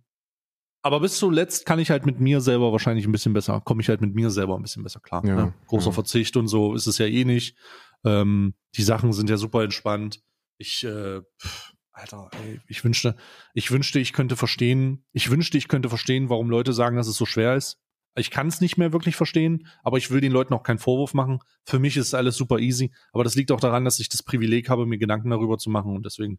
aber 0.83 1.01
bis 1.01 1.17
zuletzt 1.17 1.65
kann 1.65 1.79
ich 1.79 1.91
halt 1.91 2.07
mit 2.07 2.19
mir 2.19 2.41
selber 2.41 2.73
wahrscheinlich 2.73 3.07
ein 3.07 3.13
bisschen 3.13 3.33
besser, 3.33 3.61
komme 3.61 3.83
ich 3.83 3.89
halt 3.89 4.01
mit 4.01 4.15
mir 4.15 4.31
selber 4.31 4.57
ein 4.57 4.63
bisschen 4.63 4.83
besser 4.83 5.01
klar. 5.01 5.25
Ja, 5.25 5.37
ne? 5.37 5.55
Großer 5.69 5.91
ja. 5.91 5.93
Verzicht 5.93 6.37
und 6.37 6.49
so 6.49 6.75
ist 6.75 6.89
es 6.89 6.99
ja 6.99 7.07
eh 7.07 7.25
nicht. 7.25 7.57
Ähm, 8.05 8.55
die 8.77 8.83
Sachen 8.83 9.13
sind 9.13 9.31
ja 9.31 9.37
super 9.37 9.63
entspannt. 9.63 10.23
Ich, 10.59 10.83
äh, 10.83 11.21
pff, 11.41 11.73
Alter, 11.93 12.31
ey, 12.45 12.61
ich 12.67 12.83
wünschte, 12.85 13.17
ich 13.55 13.71
wünschte, 13.71 14.01
ich 14.01 14.13
könnte 14.13 14.35
verstehen, 14.35 15.05
ich 15.13 15.31
wünschte, 15.31 15.59
ich 15.59 15.69
könnte 15.69 15.89
verstehen, 15.89 16.31
warum 16.31 16.51
Leute 16.51 16.73
sagen, 16.73 16.97
dass 16.97 17.07
es 17.07 17.17
so 17.17 17.27
schwer 17.27 17.55
ist. 17.55 17.79
Ich 18.15 18.31
kann 18.31 18.47
es 18.47 18.61
nicht 18.61 18.77
mehr 18.77 18.93
wirklich 18.93 19.17
verstehen, 19.17 19.67
aber 19.83 19.97
ich 19.97 20.11
will 20.11 20.21
den 20.21 20.33
Leuten 20.33 20.53
auch 20.55 20.63
keinen 20.63 20.79
Vorwurf 20.79 21.15
machen. 21.15 21.41
Für 21.65 21.79
mich 21.79 21.97
ist 21.97 22.15
alles 22.15 22.37
super 22.37 22.59
easy, 22.59 22.93
aber 23.13 23.25
das 23.25 23.35
liegt 23.35 23.53
auch 23.53 23.61
daran, 23.61 23.85
dass 23.85 24.01
ich 24.01 24.09
das 24.09 24.23
Privileg 24.23 24.69
habe, 24.69 24.87
mir 24.87 24.99
Gedanken 24.99 25.31
darüber 25.31 25.59
zu 25.59 25.71
machen 25.71 25.95
und 25.95 26.05
deswegen 26.05 26.39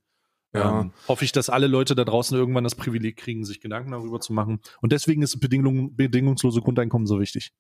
ja. 0.54 0.82
ähm, 0.82 0.92
hoffe 1.08 1.26
ich, 1.26 1.32
dass 1.32 1.50
alle 1.50 1.68
Leute 1.68 1.96
da 1.96 2.04
draußen 2.04 2.38
irgendwann 2.38 2.64
das 2.64 2.76
Privileg 2.76 3.18
kriegen, 3.18 3.44
sich 3.44 3.60
Gedanken 3.60 3.92
darüber 3.92 4.20
zu 4.20 4.34
machen. 4.34 4.60
Und 4.82 4.92
deswegen 4.92 5.22
ist 5.24 5.40
Bedingung, 5.40 5.96
bedingungslose 5.96 6.62
Grundeinkommen 6.62 7.08
so 7.08 7.20
wichtig. 7.20 7.52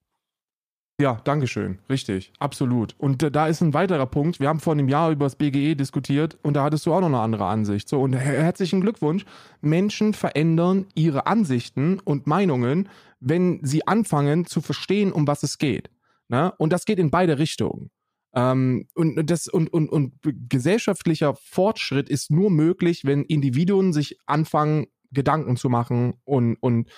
Ja, 1.02 1.20
Dankeschön. 1.24 1.80
Richtig, 1.89 2.32
absolut. 2.38 2.96
Und 3.00 3.36
da 3.36 3.48
ist 3.48 3.62
ein 3.62 3.74
weiterer 3.74 4.06
Punkt. 4.06 4.39
Wir 4.39 4.48
haben 4.48 4.60
vor 4.60 4.74
einem 4.74 4.88
Jahr 4.88 5.12
über 5.12 5.26
das 5.26 5.36
BGE 5.36 5.76
diskutiert 5.76 6.38
und 6.44 6.54
da 6.54 6.64
hattest 6.64 6.86
du 6.86 6.94
auch 6.94 7.00
noch 7.00 7.08
eine 7.08 7.20
andere 7.20 7.46
Ansicht. 7.46 7.89
So, 7.89 8.00
und 8.00 8.14
her 8.14 8.44
herzlichen 8.44 8.82
Glückwunsch. 8.82 9.26
Menschen 9.62 10.14
verändern 10.14 10.86
ihre 10.94 11.26
Ansichten 11.26 12.00
und 12.00 12.28
Meinungen, 12.28 12.89
wenn 13.20 13.60
sie 13.64 13.88
anfangen 13.88 14.46
zu 14.46 14.62
verstehen, 14.62 15.12
um 15.12 15.26
was 15.26 15.41
es 15.41 15.58
geht. 15.58 15.89
Ne? 16.28 16.54
Und 16.58 16.72
das 16.72 16.86
geht 16.86 17.00
in 17.00 17.10
beide 17.10 17.39
Richtungen. 17.39 17.89
Ähm, 18.36 18.88
und, 18.94 19.30
das, 19.30 19.48
und, 19.48 19.74
und, 19.74 19.89
und 19.89 20.14
gesellschaftlicher 20.48 21.36
Fortschritt 21.36 22.08
ist 22.08 22.30
nur 22.30 22.52
möglich, 22.52 23.04
wenn 23.04 23.24
Individuen 23.24 23.94
sich 23.94 24.18
anfangen, 24.28 24.88
Gedanken 25.12 25.58
zu 25.58 25.70
machen 25.70 26.16
und, 26.24 26.56
und 26.56 26.89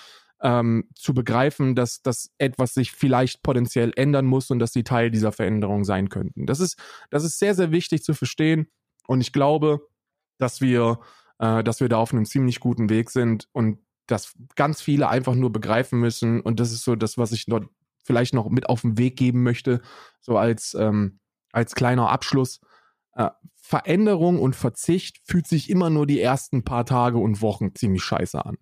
ähm, 0.41 0.89
zu 0.95 1.13
begreifen, 1.13 1.75
dass, 1.75 2.01
dass 2.01 2.31
etwas 2.38 2.73
sich 2.73 2.91
vielleicht 2.91 3.43
potenziell 3.43 3.93
ändern 3.95 4.25
muss 4.25 4.51
und 4.51 4.59
dass 4.59 4.73
sie 4.73 4.83
Teil 4.83 5.11
dieser 5.11 5.31
Veränderung 5.31 5.83
sein 5.83 6.09
könnten. 6.09 6.45
Das 6.45 6.59
ist, 6.59 6.77
das 7.09 7.23
ist 7.23 7.39
sehr, 7.39 7.55
sehr 7.55 7.71
wichtig 7.71 8.03
zu 8.03 8.13
verstehen. 8.13 8.67
Und 9.07 9.21
ich 9.21 9.33
glaube, 9.33 9.88
dass 10.38 10.61
wir, 10.61 10.99
äh, 11.39 11.63
dass 11.63 11.79
wir 11.79 11.89
da 11.89 11.97
auf 11.97 12.13
einem 12.13 12.25
ziemlich 12.25 12.59
guten 12.59 12.89
Weg 12.89 13.09
sind 13.11 13.47
und 13.53 13.79
dass 14.07 14.33
ganz 14.55 14.81
viele 14.81 15.09
einfach 15.09 15.36
nur 15.36 15.51
begreifen 15.51 15.99
müssen. 15.99 16.41
Und 16.41 16.59
das 16.59 16.71
ist 16.71 16.83
so 16.83 16.95
das, 16.95 17.17
was 17.17 17.31
ich 17.31 17.45
dort 17.45 17.67
vielleicht 18.03 18.33
noch 18.33 18.49
mit 18.49 18.69
auf 18.69 18.81
den 18.81 18.97
Weg 18.97 19.17
geben 19.17 19.41
möchte, 19.41 19.81
so 20.21 20.38
als, 20.38 20.75
ähm, 20.75 21.19
als 21.51 21.73
kleiner 21.73 22.09
Abschluss. 22.09 22.61
Äh, 23.13 23.29
Veränderung 23.55 24.39
und 24.39 24.55
Verzicht 24.55 25.21
fühlt 25.23 25.47
sich 25.47 25.69
immer 25.69 25.89
nur 25.89 26.05
die 26.05 26.21
ersten 26.21 26.63
paar 26.63 26.86
Tage 26.86 27.17
und 27.17 27.41
Wochen 27.41 27.73
ziemlich 27.73 28.03
scheiße 28.03 28.45
an. 28.45 28.57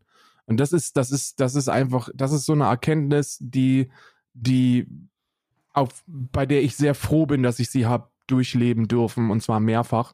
Und 0.46 0.60
das 0.60 0.74
ist, 0.74 0.98
das 0.98 1.12
ist, 1.12 1.40
das 1.40 1.56
ist 1.56 1.70
einfach, 1.70 2.10
das 2.14 2.32
ist 2.32 2.46
so 2.46 2.54
eine 2.54 2.66
Erkenntnis, 2.66 3.38
die, 3.40 3.90
die 4.34 4.88
auf, 5.74 6.04
bei 6.08 6.46
der 6.46 6.64
ich 6.64 6.76
sehr 6.76 6.96
froh 6.96 7.26
bin, 7.26 7.44
dass 7.44 7.60
ich 7.60 7.70
sie 7.70 7.86
habe 7.86 8.10
durchleben 8.28 8.88
dürfen 8.88 9.32
und 9.32 9.42
zwar 9.42 9.60
mehrfach. 9.60 10.14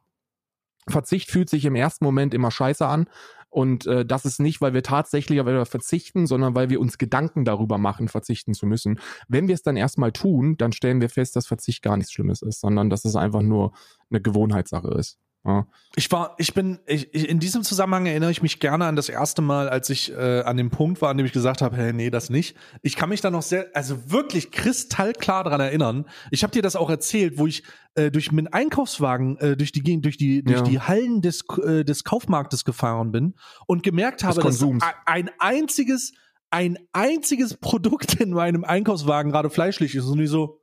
Verzicht 0.87 1.29
fühlt 1.29 1.49
sich 1.49 1.65
im 1.65 1.75
ersten 1.75 2.05
Moment 2.05 2.33
immer 2.33 2.51
scheiße 2.51 2.85
an. 2.85 3.07
Und 3.51 3.87
äh, 3.87 4.05
das 4.05 4.25
ist 4.25 4.39
nicht, 4.39 4.61
weil 4.61 4.73
wir 4.73 4.83
tatsächlich 4.83 5.43
weil 5.43 5.55
wir 5.55 5.65
verzichten, 5.65 6.27
sondern 6.27 6.53
weil 6.53 6.69
wir 6.69 6.79
uns 6.79 6.99
Gedanken 6.99 7.45
darüber 7.45 7.79
machen, 7.79 8.07
verzichten 8.07 8.53
zu 8.53 8.67
müssen. 8.67 8.99
Wenn 9.27 9.47
wir 9.47 9.55
es 9.55 9.63
dann 9.63 9.75
erstmal 9.75 10.11
tun, 10.11 10.55
dann 10.57 10.71
stellen 10.71 11.01
wir 11.01 11.09
fest, 11.09 11.35
dass 11.35 11.47
Verzicht 11.47 11.81
gar 11.81 11.97
nichts 11.97 12.11
Schlimmes 12.11 12.43
ist, 12.43 12.61
sondern 12.61 12.91
dass 12.91 13.05
es 13.05 13.15
einfach 13.15 13.41
nur 13.41 13.73
eine 14.11 14.21
Gewohnheitssache 14.21 14.89
ist. 14.89 15.17
Ja. 15.45 15.67
Ich 15.95 16.11
war, 16.11 16.35
ich 16.37 16.53
bin, 16.53 16.79
ich, 16.85 17.13
in 17.13 17.39
diesem 17.39 17.63
Zusammenhang 17.63 18.05
erinnere 18.05 18.29
ich 18.29 18.41
mich 18.41 18.59
gerne 18.59 18.85
an 18.85 18.95
das 18.97 19.07
erste 19.07 19.41
Mal, 19.41 19.69
als 19.69 19.89
ich 19.89 20.11
äh, 20.11 20.41
an 20.41 20.57
dem 20.57 20.69
Punkt 20.69 21.01
war, 21.01 21.09
an 21.09 21.17
dem 21.17 21.25
ich 21.25 21.31
gesagt 21.31 21.61
habe, 21.61 21.77
hey, 21.77 21.93
nee, 21.93 22.09
das 22.09 22.29
nicht. 22.29 22.57
Ich 22.81 22.97
kann 22.97 23.09
mich 23.09 23.21
da 23.21 23.31
noch 23.31 23.41
sehr, 23.41 23.67
also 23.73 24.11
wirklich 24.11 24.51
kristallklar 24.51 25.45
dran 25.45 25.61
erinnern. 25.61 26.05
Ich 26.31 26.43
habe 26.43 26.51
dir 26.51 26.61
das 26.61 26.75
auch 26.75 26.89
erzählt, 26.89 27.37
wo 27.37 27.47
ich 27.47 27.63
äh, 27.95 28.11
durch 28.11 28.31
meinen 28.31 28.47
Einkaufswagen 28.47 29.37
äh, 29.37 29.55
durch 29.55 29.71
die 29.71 30.01
durch 30.01 30.17
die 30.17 30.43
durch 30.43 30.59
ja. 30.59 30.63
die 30.63 30.79
Hallen 30.81 31.21
des 31.21 31.43
äh, 31.63 31.85
des 31.85 32.03
Kaufmarktes 32.03 32.65
gefahren 32.65 33.11
bin 33.11 33.35
und 33.65 33.81
gemerkt 33.81 34.23
habe, 34.23 34.41
dass 34.41 34.63
ein 35.05 35.29
einziges 35.39 36.13
ein 36.51 36.77
einziges 36.93 37.57
Produkt 37.57 38.15
in 38.15 38.31
meinem 38.31 38.63
Einkaufswagen 38.63 39.31
gerade 39.31 39.49
fleischlich 39.49 39.95
ist 39.95 40.05
und 40.05 40.19
ich 40.19 40.29
so 40.29 40.58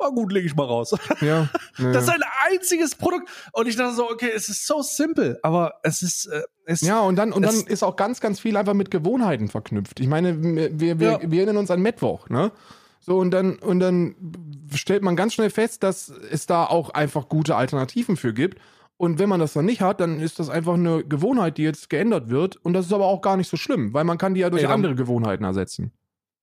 war 0.00 0.12
gut, 0.12 0.32
lege 0.32 0.46
ich 0.46 0.54
mal 0.56 0.66
raus. 0.66 0.94
Ja, 1.20 1.48
ja. 1.76 1.92
Das 1.92 2.04
ist 2.04 2.10
ein 2.10 2.22
einziges 2.50 2.94
Produkt. 2.94 3.28
Und 3.52 3.68
ich 3.68 3.76
dachte 3.76 3.94
so, 3.94 4.10
okay, 4.10 4.30
es 4.34 4.48
ist 4.48 4.66
so 4.66 4.80
simpel, 4.80 5.38
aber 5.42 5.74
es 5.82 6.02
ist. 6.02 6.26
Äh, 6.26 6.42
es, 6.64 6.80
ja, 6.80 7.00
und 7.00 7.16
dann, 7.16 7.32
und 7.32 7.42
dann 7.42 7.54
ist 7.66 7.82
auch 7.82 7.96
ganz, 7.96 8.20
ganz 8.20 8.40
viel 8.40 8.56
einfach 8.56 8.74
mit 8.74 8.90
Gewohnheiten 8.90 9.48
verknüpft. 9.48 10.00
Ich 10.00 10.06
meine, 10.06 10.42
wir, 10.42 10.98
wir, 10.98 11.10
ja. 11.10 11.18
wir 11.22 11.38
erinnern 11.38 11.56
uns 11.58 11.70
an 11.70 11.80
Mittwoch, 11.82 12.28
ne? 12.28 12.52
So, 13.00 13.18
und 13.18 13.32
dann, 13.32 13.56
und 13.56 13.80
dann 13.80 14.14
stellt 14.74 15.02
man 15.02 15.16
ganz 15.16 15.34
schnell 15.34 15.50
fest, 15.50 15.82
dass 15.82 16.08
es 16.08 16.46
da 16.46 16.64
auch 16.64 16.90
einfach 16.90 17.28
gute 17.28 17.56
Alternativen 17.56 18.16
für 18.16 18.32
gibt. 18.32 18.58
Und 18.96 19.18
wenn 19.18 19.28
man 19.28 19.40
das 19.40 19.54
dann 19.54 19.64
nicht 19.64 19.80
hat, 19.80 20.00
dann 20.00 20.20
ist 20.20 20.38
das 20.38 20.50
einfach 20.50 20.74
eine 20.74 21.02
Gewohnheit, 21.02 21.56
die 21.58 21.62
jetzt 21.62 21.90
geändert 21.90 22.28
wird. 22.28 22.56
Und 22.56 22.74
das 22.74 22.86
ist 22.86 22.92
aber 22.92 23.06
auch 23.06 23.22
gar 23.22 23.36
nicht 23.36 23.48
so 23.48 23.56
schlimm, 23.56 23.94
weil 23.94 24.04
man 24.04 24.18
kann 24.18 24.34
die 24.34 24.40
ja 24.40 24.50
durch 24.50 24.62
Ey, 24.64 24.68
andere 24.68 24.94
Gewohnheiten 24.94 25.44
ersetzen 25.44 25.92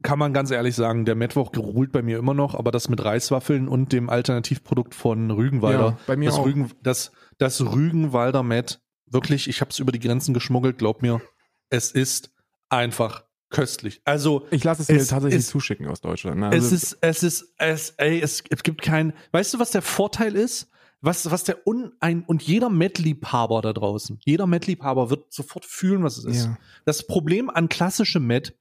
kann 0.03 0.19
man 0.19 0.33
ganz 0.33 0.51
ehrlich 0.51 0.75
sagen, 0.75 1.05
der 1.05 1.15
Mittwoch 1.15 1.51
geruht 1.51 1.91
bei 1.91 2.01
mir 2.01 2.19
immer 2.19 2.33
noch, 2.33 2.55
aber 2.55 2.71
das 2.71 2.89
mit 2.89 3.03
Reiswaffeln 3.03 3.67
und 3.67 3.91
dem 3.91 4.09
Alternativprodukt 4.09 4.93
von 4.93 5.31
Rügenwalder, 5.31 5.79
ja, 5.79 5.97
bei 6.05 6.15
mir 6.15 6.29
das, 6.29 6.39
auch. 6.39 6.45
Rügen, 6.45 6.71
das, 6.83 7.11
das 7.37 7.61
Rügenwalder 7.61 8.43
Met, 8.43 8.81
wirklich, 9.07 9.47
ich 9.47 9.61
habe 9.61 9.71
es 9.71 9.79
über 9.79 9.91
die 9.91 9.99
Grenzen 9.99 10.33
geschmuggelt, 10.33 10.77
glaub 10.77 11.01
mir, 11.01 11.21
es 11.69 11.91
ist 11.91 12.31
einfach 12.69 13.23
köstlich. 13.49 14.01
Also 14.05 14.45
ich 14.51 14.63
lasse 14.63 14.81
es, 14.83 14.89
es 14.89 14.95
mir 14.95 15.07
tatsächlich 15.07 15.39
ist, 15.39 15.49
zuschicken 15.49 15.87
aus 15.87 16.01
Deutschland. 16.01 16.39
Ne? 16.39 16.49
Also, 16.49 16.67
es 16.67 16.71
ist, 16.71 16.97
es 17.01 17.23
ist, 17.23 17.53
es, 17.57 17.89
ey, 17.97 18.19
es, 18.21 18.43
es 18.49 18.63
gibt 18.63 18.81
keinen. 18.81 19.13
Weißt 19.31 19.53
du, 19.53 19.59
was 19.59 19.71
der 19.71 19.81
Vorteil 19.81 20.35
ist? 20.35 20.69
Was, 20.99 21.29
was 21.29 21.43
der 21.43 21.67
un, 21.67 21.93
ein, 21.99 22.23
und 22.23 22.41
jeder 22.41 22.71
Met-Liebhaber 22.71 23.61
da 23.61 23.71
draußen, 23.71 24.19
jeder 24.25 24.47
Met-Liebhaber 24.47 25.11
wird 25.11 25.31
sofort 25.31 25.63
fühlen, 25.63 26.03
was 26.03 26.17
es 26.17 26.25
ist. 26.25 26.45
Ja. 26.45 26.57
Das 26.85 27.05
Problem 27.05 27.51
an 27.51 27.69
klassischem 27.69 28.25
Met 28.25 28.57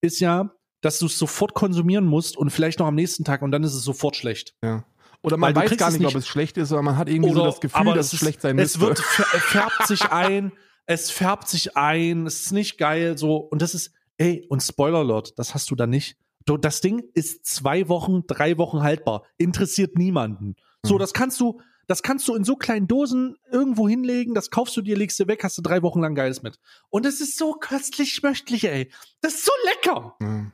ist 0.00 0.18
ja, 0.18 0.50
dass 0.84 0.98
du 0.98 1.06
es 1.06 1.18
sofort 1.18 1.54
konsumieren 1.54 2.04
musst 2.04 2.36
und 2.36 2.50
vielleicht 2.50 2.78
noch 2.78 2.86
am 2.86 2.94
nächsten 2.94 3.24
Tag 3.24 3.42
und 3.42 3.50
dann 3.52 3.64
ist 3.64 3.74
es 3.74 3.82
sofort 3.84 4.16
schlecht. 4.16 4.54
Ja. 4.62 4.84
Oder 5.22 5.38
man 5.38 5.56
weiß 5.56 5.76
gar 5.78 5.90
nicht, 5.90 6.00
nicht, 6.00 6.08
ob 6.08 6.14
es 6.16 6.28
schlecht 6.28 6.58
ist, 6.58 6.68
sondern 6.68 6.84
man 6.84 6.96
hat 6.98 7.08
irgendwie 7.08 7.32
so 7.32 7.44
das 7.44 7.60
Gefühl, 7.60 7.94
dass 7.94 8.12
es, 8.12 8.18
schlecht 8.18 8.42
sein 8.42 8.56
müsste. 8.56 8.78
Es 8.78 8.80
wird 8.80 8.98
färbt 8.98 9.86
sich 9.86 10.02
ein, 10.10 10.52
es 10.84 11.10
färbt 11.10 11.48
sich 11.48 11.76
ein, 11.78 12.26
es 12.26 12.42
ist 12.42 12.52
nicht 12.52 12.76
geil, 12.76 13.16
so 13.16 13.36
und 13.36 13.62
das 13.62 13.74
ist 13.74 13.92
Ey, 14.18 14.46
und 14.48 14.62
Spoiler 14.62 14.98
Alert, 14.98 15.38
das 15.38 15.54
hast 15.54 15.70
du 15.70 15.74
da 15.74 15.86
nicht. 15.86 16.16
Das 16.44 16.80
Ding 16.80 17.02
ist 17.14 17.46
zwei 17.46 17.88
Wochen, 17.88 18.26
drei 18.26 18.58
Wochen 18.58 18.82
haltbar. 18.82 19.24
Interessiert 19.38 19.96
niemanden. 19.96 20.56
So, 20.84 20.94
Mhm. 20.94 20.98
das 20.98 21.14
kannst 21.14 21.40
du, 21.40 21.60
das 21.88 22.02
kannst 22.02 22.28
du 22.28 22.34
in 22.34 22.44
so 22.44 22.56
kleinen 22.56 22.86
Dosen 22.86 23.36
irgendwo 23.50 23.88
hinlegen, 23.88 24.34
das 24.34 24.50
kaufst 24.50 24.76
du 24.76 24.82
dir, 24.82 24.96
legst 24.96 25.18
du 25.18 25.26
weg, 25.26 25.42
hast 25.42 25.56
du 25.58 25.62
drei 25.62 25.82
Wochen 25.82 26.00
lang 26.00 26.14
Geiles 26.14 26.42
mit. 26.42 26.58
Und 26.90 27.06
es 27.06 27.20
ist 27.20 27.38
so 27.38 27.54
köstlich 27.54 28.12
schmöchtlich, 28.12 28.64
ey. 28.64 28.90
Das 29.20 29.34
ist 29.34 29.46
so 29.46 29.52
lecker. 29.64 30.16
Ja. 30.20 30.52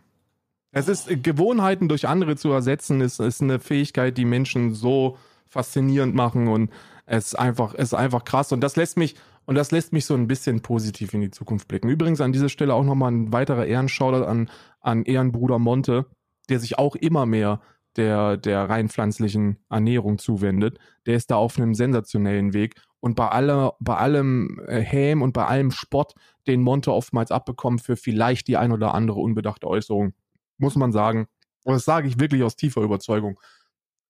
Es 0.72 0.88
ist 0.88 1.10
äh, 1.10 1.16
Gewohnheiten 1.16 1.88
durch 1.88 2.06
andere 2.06 2.36
zu 2.36 2.50
ersetzen, 2.50 3.00
ist, 3.00 3.20
ist 3.20 3.42
eine 3.42 3.58
Fähigkeit, 3.58 4.16
die 4.16 4.24
Menschen 4.24 4.74
so 4.74 5.16
faszinierend 5.48 6.14
machen 6.14 6.48
und 6.48 6.70
es 7.06 7.28
ist 7.28 7.34
einfach, 7.34 7.74
ist 7.74 7.94
einfach 7.94 8.24
krass. 8.24 8.52
Und 8.52 8.60
das 8.60 8.76
lässt 8.76 8.96
mich, 8.96 9.16
und 9.46 9.56
das 9.56 9.72
lässt 9.72 9.92
mich 9.92 10.04
so 10.04 10.14
ein 10.14 10.28
bisschen 10.28 10.60
positiv 10.60 11.12
in 11.12 11.20
die 11.20 11.30
Zukunft 11.30 11.66
blicken. 11.66 11.88
Übrigens 11.88 12.20
an 12.20 12.32
dieser 12.32 12.48
Stelle 12.48 12.74
auch 12.74 12.84
nochmal 12.84 13.10
ein 13.10 13.32
weiterer 13.32 13.66
Ehrenschauder 13.66 14.28
an, 14.28 14.48
an 14.80 15.04
Ehrenbruder 15.04 15.58
Monte, 15.58 16.06
der 16.48 16.60
sich 16.60 16.78
auch 16.78 16.94
immer 16.94 17.26
mehr 17.26 17.60
der, 17.96 18.36
der 18.36 18.70
rein 18.70 18.88
pflanzlichen 18.88 19.58
Ernährung 19.68 20.18
zuwendet. 20.18 20.78
Der 21.06 21.16
ist 21.16 21.32
da 21.32 21.36
auf 21.36 21.58
einem 21.58 21.74
sensationellen 21.74 22.52
Weg. 22.52 22.76
Und 23.00 23.16
bei, 23.16 23.26
aller, 23.26 23.74
bei 23.80 23.96
allem 23.96 24.60
äh, 24.68 24.80
Häm 24.80 25.22
und 25.22 25.32
bei 25.32 25.46
allem 25.46 25.72
Spott, 25.72 26.14
den 26.46 26.62
Monte 26.62 26.92
oftmals 26.92 27.32
abbekommt 27.32 27.80
für 27.80 27.96
vielleicht 27.96 28.46
die 28.46 28.56
ein 28.56 28.70
oder 28.70 28.94
andere 28.94 29.18
unbedachte 29.18 29.66
Äußerung, 29.66 30.12
muss 30.60 30.76
man 30.76 30.92
sagen, 30.92 31.26
und 31.64 31.74
das 31.74 31.84
sage 31.84 32.08
ich 32.08 32.18
wirklich 32.20 32.42
aus 32.42 32.56
tiefer 32.56 32.82
Überzeugung, 32.82 33.40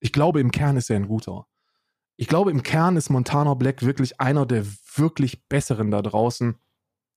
ich 0.00 0.12
glaube, 0.12 0.40
im 0.40 0.50
Kern 0.50 0.76
ist 0.76 0.90
er 0.90 0.96
ein 0.96 1.08
guter. 1.08 1.46
Ich 2.16 2.26
glaube, 2.28 2.50
im 2.50 2.62
Kern 2.62 2.96
ist 2.96 3.10
Montana 3.10 3.54
Black 3.54 3.82
wirklich 3.82 4.20
einer 4.20 4.44
der 4.46 4.64
wirklich 4.96 5.46
Besseren 5.48 5.90
da 5.90 6.02
draußen, 6.02 6.56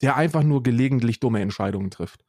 der 0.02 0.16
einfach 0.16 0.44
nur 0.44 0.64
gelegentlich 0.64 1.20
dumme 1.20 1.42
Entscheidungen 1.42 1.92
trifft. 1.92 2.26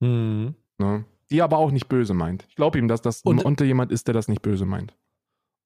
Mhm. 0.00 0.54
Ne? 0.78 1.04
Die 1.30 1.42
aber 1.42 1.58
auch 1.58 1.70
nicht 1.70 1.88
böse 1.88 2.14
meint. 2.14 2.44
Ich 2.48 2.56
glaube 2.56 2.78
ihm, 2.78 2.88
dass 2.88 3.02
das 3.02 3.22
Und- 3.22 3.44
Monte 3.44 3.64
jemand 3.64 3.90
ist, 3.92 4.06
der 4.06 4.14
das 4.14 4.28
nicht 4.28 4.42
böse 4.42 4.66
meint. 4.66 4.96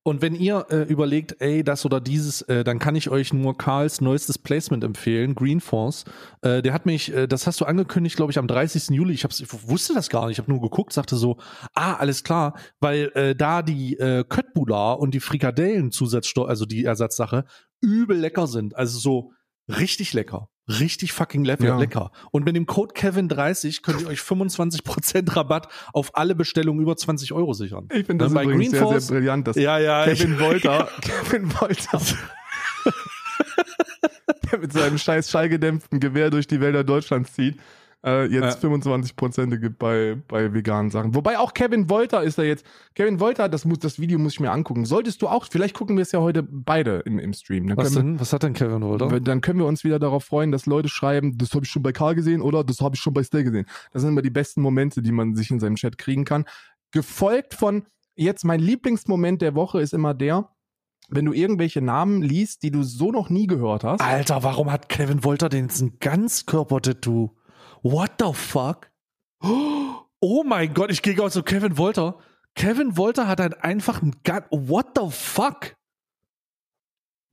Und 0.07 0.22
wenn 0.22 0.36
ihr 0.36 0.66
äh, 0.70 0.82
überlegt, 0.82 1.34
ey, 1.40 1.64
das 1.64 1.84
oder 1.84 2.00
dieses, 2.00 2.40
äh, 2.42 2.62
dann 2.62 2.78
kann 2.78 2.94
ich 2.94 3.11
euch 3.11 3.32
nur 3.32 3.59
Karls 3.59 4.00
neuestes 4.00 4.38
Placement 4.38 4.84
empfehlen, 4.84 5.34
Green 5.34 5.61
Force. 5.61 6.04
Äh, 6.42 6.62
der 6.62 6.74
hat 6.74 6.86
mich, 6.86 7.12
äh, 7.12 7.26
das 7.26 7.48
hast 7.48 7.61
du 7.61 7.64
angekündigt, 7.64 8.14
glaube 8.14 8.30
ich, 8.30 8.38
am 8.38 8.46
30. 8.46 8.90
Juli. 8.90 9.14
Ich, 9.14 9.24
hab's, 9.24 9.40
ich 9.40 9.48
wusste 9.68 9.94
das 9.94 10.09
gar 10.09 10.28
nicht. 10.28 10.34
Ich 10.34 10.38
habe 10.38 10.52
nur 10.52 10.61
geguckt, 10.61 10.92
sagte 10.92 11.16
so, 11.16 11.38
ah, 11.74 11.94
alles 11.94 12.22
klar, 12.22 12.54
weil 12.78 13.11
äh, 13.16 13.34
da 13.34 13.62
die 13.62 13.98
äh, 13.98 14.22
Köttbullar 14.22 15.00
und 15.00 15.12
die 15.12 15.18
Frikadellen-Zusatzstoff, 15.18 16.48
also 16.48 16.66
die 16.66 16.84
Ersatzsache, 16.84 17.44
übel 17.80 18.16
lecker 18.16 18.46
sind. 18.46 18.76
Also 18.76 19.00
so 19.00 19.32
richtig 19.69 20.12
lecker. 20.12 20.49
Richtig 20.69 21.12
fucking 21.12 21.45
Ja. 21.45 21.79
lecker. 21.79 22.11
Und 22.33 22.45
mit 22.45 22.57
dem 22.57 22.67
Code 22.67 22.93
Kevin30 22.95 23.83
könnt 23.83 24.01
ihr 24.01 24.09
euch 24.09 24.19
25% 24.19 25.37
Rabatt 25.37 25.69
auf 25.93 26.17
alle 26.17 26.35
Bestellungen 26.35 26.83
über 26.83 26.97
20 26.97 27.33
Euro 27.33 27.53
sichern. 27.53 27.89
Ich 27.93 28.07
finde 28.07 28.25
das 28.25 28.35
Bei 28.35 28.43
übrigens 28.43 28.73
Green 28.73 28.89
sehr, 28.89 29.01
sehr 29.01 29.14
brillant, 29.17 29.47
dass 29.47 29.57
Ja, 29.57 29.79
ja. 29.79 30.05
Kevin 30.07 30.41
Wolter, 30.41 30.89
Kevin 31.03 31.53
Wolter, 31.61 32.01
der 34.51 34.59
mit 34.59 34.73
seinem 34.73 34.99
scheiß 34.99 35.31
schallgedämpften 35.31 36.01
Gewehr 36.01 36.31
durch 36.31 36.47
die 36.47 36.61
Wälder 36.61 36.85
Deutschlands 36.85 37.33
zieht, 37.35 37.59
äh, 38.07 38.26
jetzt 38.26 38.64
25% 38.64 39.57
gibt 39.57 39.78
bei, 39.78 40.16
bei 40.28 40.54
veganen 40.54 40.90
Sachen. 40.90 41.14
Wobei 41.14 41.38
auch 41.38 41.54
Kevin 41.54 41.90
Wolter 41.90 42.22
ist 42.22 42.38
da 42.38 42.44
jetzt, 42.44 42.64
Kevin 42.94 43.18
Wolter, 43.18 43.48
das, 43.48 43.64
muss, 43.64 43.80
das 43.80 43.98
Video 43.98 44.18
muss 44.18 44.34
ich 44.34 44.40
mir 44.40 44.52
angucken. 44.52 44.86
Solltest 44.86 45.20
du 45.22 45.28
auch, 45.28 45.46
vielleicht 45.50 45.74
gucken 45.74 45.96
wir 45.96 46.02
es 46.02 46.12
ja 46.12 46.20
heute 46.20 46.44
beide 46.44 47.00
im, 47.00 47.18
im 47.18 47.32
Stream. 47.32 47.66
Dann 47.66 47.76
Was 47.76 47.92
denn? 47.92 48.20
Was 48.20 48.32
hat 48.32 48.44
denn 48.44 48.52
Kevin 48.52 48.82
Wolter? 48.82 49.11
wir, 49.11 49.20
dann 49.20 49.40
können 49.40 49.59
wir 49.59 49.66
uns 49.66 49.82
wieder 49.82 49.98
darauf 49.98 50.24
freuen, 50.24 50.52
dass 50.52 50.66
Leute 50.66 50.88
schreiben, 50.88 51.36
das 51.36 51.52
habe 51.52 51.64
ich 51.64 51.70
schon 51.70 51.82
bei 51.82 51.92
Karl 51.92 52.14
gesehen 52.14 52.42
oder 52.42 52.62
das 52.62 52.80
habe 52.80 52.94
ich 52.94 53.00
schon 53.00 53.12
bei 53.12 53.24
Stay 53.24 53.42
gesehen. 53.42 53.66
Das 53.92 54.02
sind 54.02 54.12
immer 54.12 54.22
die 54.22 54.30
besten 54.30 54.62
Momente, 54.62 55.02
die 55.02 55.12
man 55.12 55.34
sich 55.34 55.50
in 55.50 55.59
seinem 55.59 55.74
Chat 55.74 55.98
kriegen 55.98 56.24
kann. 56.24 56.44
Gefolgt 56.92 57.54
von, 57.54 57.86
jetzt 58.14 58.44
mein 58.44 58.61
Lieblingsmoment 58.61 59.42
der 59.42 59.57
Woche 59.57 59.80
ist 59.80 59.92
immer 59.92 60.14
der, 60.14 60.48
wenn 61.09 61.24
du 61.24 61.32
irgendwelche 61.32 61.80
Namen 61.80 62.22
liest, 62.22 62.62
die 62.62 62.70
du 62.70 62.82
so 62.82 63.11
noch 63.11 63.30
nie 63.30 63.46
gehört 63.46 63.84
hast. 63.84 64.00
Alter, 64.00 64.42
warum 64.42 64.70
hat 64.70 64.88
Kevin 64.88 65.24
Wolter 65.24 65.48
denn 65.48 65.64
jetzt 65.64 65.80
ein 65.80 65.98
Ganzkörper-Tattoo? 65.98 67.30
What 67.83 68.12
the 68.20 68.33
fuck? 68.33 68.91
Oh 69.41 70.43
mein 70.45 70.72
Gott, 70.74 70.91
ich 70.91 71.03
gehe 71.03 71.20
aus 71.22 71.35
zu 71.35 71.43
Kevin 71.43 71.77
Wolter. 71.79 72.16
Kevin 72.55 72.97
Wolter 72.97 73.29
hat 73.29 73.39
halt 73.41 73.62
einfach 73.62 74.03
ein 74.03 74.16
Gan 74.24 74.45
What 74.51 74.87
the 74.99 75.11
fuck? 75.11 75.74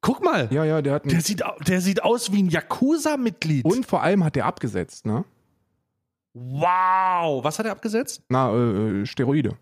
Guck 0.01 0.21
mal. 0.23 0.49
Ja, 0.51 0.65
ja, 0.65 0.81
der 0.81 0.95
hat 0.95 1.05
Der 1.05 1.13
einen, 1.13 1.21
sieht, 1.21 1.41
der 1.65 1.79
sieht 1.79 2.03
aus 2.03 2.31
wie 2.33 2.43
ein 2.43 2.49
Yakuza-Mitglied. 2.49 3.63
und 3.63 3.85
vor 3.85 4.01
allem 4.03 4.23
hat 4.25 4.35
der 4.35 4.45
abgesetzt, 4.45 5.05
ne? 5.05 5.23
Wow. 6.33 7.43
Was 7.43 7.57
hat 7.59 7.65
er 7.65 7.71
abgesetzt? 7.71 8.21
Na, 8.27 8.51
äh, 8.51 9.01
äh, 9.01 9.05
Steroide. 9.05 9.55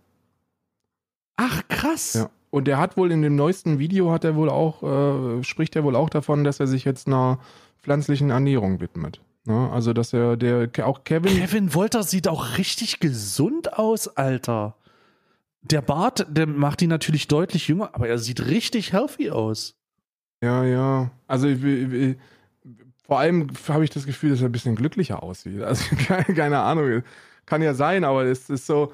Ach, 1.35 1.61
krass. 1.67 2.13
Ja. 2.13 2.29
Und 2.49 2.65
der 2.65 2.79
hat 2.79 2.97
wohl 2.97 3.11
in 3.11 3.21
dem 3.21 3.35
neuesten 3.35 3.77
Video 3.79 4.11
hat 4.11 4.23
er 4.23 4.35
wohl 4.35 4.49
auch, 4.49 4.81
äh, 4.83 5.43
spricht 5.43 5.75
er 5.75 5.83
wohl 5.83 5.95
auch 5.95 6.09
davon, 6.09 6.43
dass 6.43 6.59
er 6.59 6.67
sich 6.67 6.85
jetzt 6.85 7.07
einer 7.07 7.39
pflanzlichen 7.81 8.29
Ernährung 8.29 8.79
widmet. 8.79 9.21
Ne? 9.45 9.69
Also, 9.71 9.93
dass 9.93 10.13
er, 10.13 10.37
der, 10.37 10.69
auch 10.85 11.03
Kevin, 11.03 11.35
Kevin 11.35 11.73
Wolter 11.73 12.03
sieht 12.03 12.27
auch 12.27 12.57
richtig 12.57 12.99
gesund 12.99 13.73
aus, 13.73 14.07
Alter. 14.07 14.75
Der 15.63 15.81
Bart, 15.81 16.25
der 16.29 16.47
macht 16.47 16.81
ihn 16.81 16.89
natürlich 16.89 17.27
deutlich 17.27 17.67
jünger, 17.67 17.91
aber 17.93 18.07
er 18.07 18.17
sieht 18.17 18.45
richtig 18.47 18.93
healthy 18.93 19.31
aus. 19.31 19.75
Ja, 20.43 20.63
ja. 20.63 21.11
Also 21.27 21.47
ich, 21.47 21.63
ich, 21.63 21.93
ich, 21.93 22.17
vor 23.05 23.19
allem 23.19 23.47
habe 23.67 23.83
ich 23.83 23.89
das 23.89 24.05
Gefühl, 24.05 24.31
dass 24.31 24.41
er 24.41 24.49
ein 24.49 24.51
bisschen 24.51 24.75
glücklicher 24.75 25.21
aussieht. 25.21 25.61
Also 25.61 25.95
keine, 25.95 26.23
keine 26.35 26.59
Ahnung. 26.59 27.03
Kann 27.45 27.61
ja 27.61 27.73
sein, 27.73 28.03
aber 28.03 28.23
es 28.25 28.49
ist 28.49 28.65
so. 28.65 28.93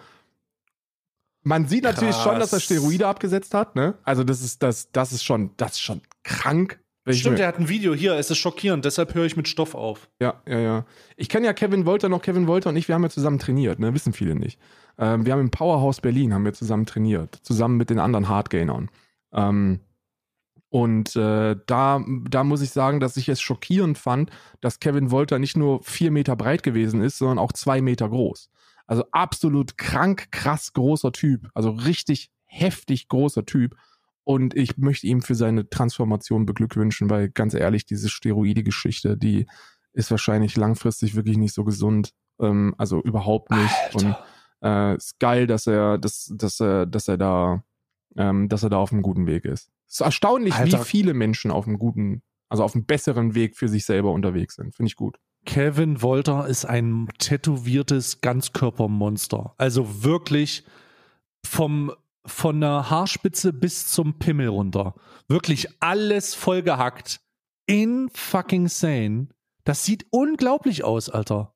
Man 1.44 1.68
sieht 1.68 1.84
natürlich 1.84 2.16
Krass. 2.16 2.24
schon, 2.24 2.40
dass 2.40 2.52
er 2.52 2.60
Steroide 2.60 3.08
abgesetzt 3.08 3.54
hat, 3.54 3.76
ne? 3.76 3.98
Also 4.04 4.24
das 4.26 4.42
ist 4.42 4.62
das, 4.64 4.92
das 4.92 5.14
ist 5.14 5.24
schon, 5.24 5.52
das 5.56 5.74
ist 5.74 5.82
schon 5.82 6.02
krank. 6.24 6.80
Stimmt, 7.14 7.40
er 7.40 7.48
hat 7.48 7.60
ein 7.60 7.70
Video 7.70 7.94
hier, 7.94 8.16
es 8.16 8.30
ist 8.30 8.38
schockierend, 8.38 8.84
deshalb 8.86 9.14
höre 9.14 9.26
ich 9.26 9.38
mit 9.38 9.48
Stoff 9.48 9.76
auf. 9.76 10.10
Ja, 10.20 10.42
ja, 10.48 10.60
ja. 10.60 10.86
Ich 11.16 11.30
kenne 11.30 11.46
ja 11.46 11.54
Kevin 11.54 11.86
Wolter 11.86 12.10
noch. 12.10 12.22
Kevin 12.22 12.48
Wolter 12.48 12.70
und 12.70 12.76
ich, 12.76 12.88
wir 12.88 12.96
haben 12.96 13.04
ja 13.04 13.10
zusammen 13.10 13.40
trainiert, 13.40 13.80
ne? 13.80 13.94
Wissen 13.94 14.14
viele 14.14 14.36
nicht. 14.36 14.60
Ähm, 14.98 15.26
wir 15.26 15.34
haben 15.34 15.42
im 15.42 15.52
Powerhouse 15.52 16.02
Berlin 16.02 16.34
haben 16.34 16.46
wir 16.46 16.54
zusammen 16.54 16.86
trainiert, 16.86 17.40
zusammen 17.44 17.78
mit 17.78 17.90
den 17.90 18.00
anderen 18.00 18.28
Hardgainern. 18.28 18.90
Ähm, 19.32 19.80
und 20.70 21.16
äh, 21.16 21.56
da, 21.66 22.04
da 22.30 22.44
muss 22.44 22.62
ich 22.62 22.72
sagen, 22.72 23.00
dass 23.00 23.16
ich 23.16 23.30
es 23.30 23.40
schockierend 23.40 23.98
fand, 23.98 24.32
dass 24.60 24.80
Kevin 24.80 25.12
Wolter 25.12 25.40
nicht 25.40 25.56
nur 25.56 25.82
vier 25.84 26.12
Meter 26.12 26.36
breit 26.36 26.62
gewesen 26.64 27.02
ist, 27.02 27.18
sondern 27.18 27.40
auch 27.40 27.54
zwei 27.54 27.82
Meter 27.82 28.10
groß. 28.10 28.50
Also 28.86 29.04
absolut 29.12 29.78
krank, 29.78 30.28
krass 30.32 30.74
großer 30.74 31.12
Typ. 31.12 31.50
Also 31.54 31.70
richtig 31.70 32.32
heftig 32.46 33.08
großer 33.08 33.46
Typ. 33.46 33.76
Und 34.28 34.58
ich 34.58 34.78
möchte 34.78 35.08
ihm 35.08 35.22
für 35.22 35.36
seine 35.36 35.70
Transformation 35.70 36.46
beglückwünschen, 36.46 37.10
weil 37.10 37.30
ganz 37.30 37.54
ehrlich, 37.54 37.86
diese 37.86 38.10
Steroide-Geschichte, 38.10 39.16
die 39.16 39.48
ist 39.94 40.12
wahrscheinlich 40.12 40.58
langfristig 40.58 41.16
wirklich 41.16 41.38
nicht 41.38 41.54
so 41.54 41.64
gesund. 41.64 42.12
Ähm, 42.42 42.76
also 42.78 43.02
überhaupt 43.02 43.52
nicht. 43.52 43.74
Und 43.94 44.18
äh, 44.62 44.98
ist 44.98 45.18
geil, 45.20 45.48
dass 45.48 45.66
er, 45.66 45.98
dass, 45.98 46.30
dass 46.36 46.60
er, 46.60 46.86
dass 46.86 47.08
er 47.08 47.18
da, 47.18 47.64
ähm, 48.18 48.50
dass 48.50 48.64
er 48.64 48.70
da 48.70 48.80
auf 48.80 48.92
einem 48.92 49.02
guten 49.02 49.28
Weg 49.28 49.46
ist. 49.46 49.72
Es 49.88 49.94
ist 49.94 50.02
erstaunlich, 50.02 50.56
Alter. 50.56 50.82
wie 50.82 50.84
viele 50.84 51.14
Menschen 51.14 51.50
auf 51.50 51.66
einem 51.66 51.80
guten, 51.80 52.22
also 52.50 52.66
auf 52.66 52.76
einem 52.76 52.86
besseren 52.86 53.34
Weg 53.34 53.56
für 53.56 53.70
sich 53.70 53.86
selber 53.86 54.12
unterwegs 54.12 54.56
sind. 54.56 54.76
Finde 54.76 54.90
ich 54.90 54.98
gut. 54.98 55.16
Kevin 55.46 56.02
Wolter 56.02 56.48
ist 56.48 56.66
ein 56.66 57.08
tätowiertes 57.18 58.20
Ganzkörpermonster. 58.20 59.56
Also 59.58 60.04
wirklich 60.04 60.66
vom, 61.46 61.94
von 62.28 62.62
der 62.62 62.90
Haarspitze 62.90 63.54
bis 63.54 63.88
zum 63.88 64.20
Pimmel 64.20 64.50
runter. 64.50 64.96
Wirklich 65.28 65.68
alles 65.82 66.36
vollgehackt. 66.36 67.22
In 67.66 68.10
fucking 68.14 68.68
sane. 68.68 69.28
Das 69.64 69.84
sieht 69.84 70.06
unglaublich 70.12 70.84
aus, 70.84 71.10
Alter. 71.10 71.52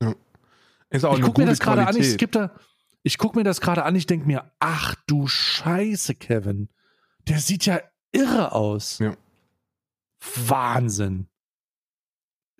Ist 0.90 1.04
auch 1.04 1.16
ich 1.16 1.24
gucke 1.24 1.40
mir 1.40 1.46
das 1.46 1.60
gerade 1.60 1.86
an, 1.86 1.96
ich 1.96 2.10
skippe 2.10 2.38
da. 2.38 2.54
Ich 3.02 3.18
gucke 3.18 3.38
mir 3.38 3.44
das 3.44 3.60
gerade 3.60 3.84
an, 3.84 3.96
ich 3.96 4.06
denke 4.06 4.26
mir, 4.26 4.52
ach 4.60 4.94
du 5.06 5.26
Scheiße, 5.26 6.14
Kevin. 6.14 6.68
Der 7.28 7.38
sieht 7.38 7.64
ja 7.66 7.80
irre 8.12 8.52
aus. 8.52 8.98
Ja. 8.98 9.16
Wahnsinn. 10.46 11.28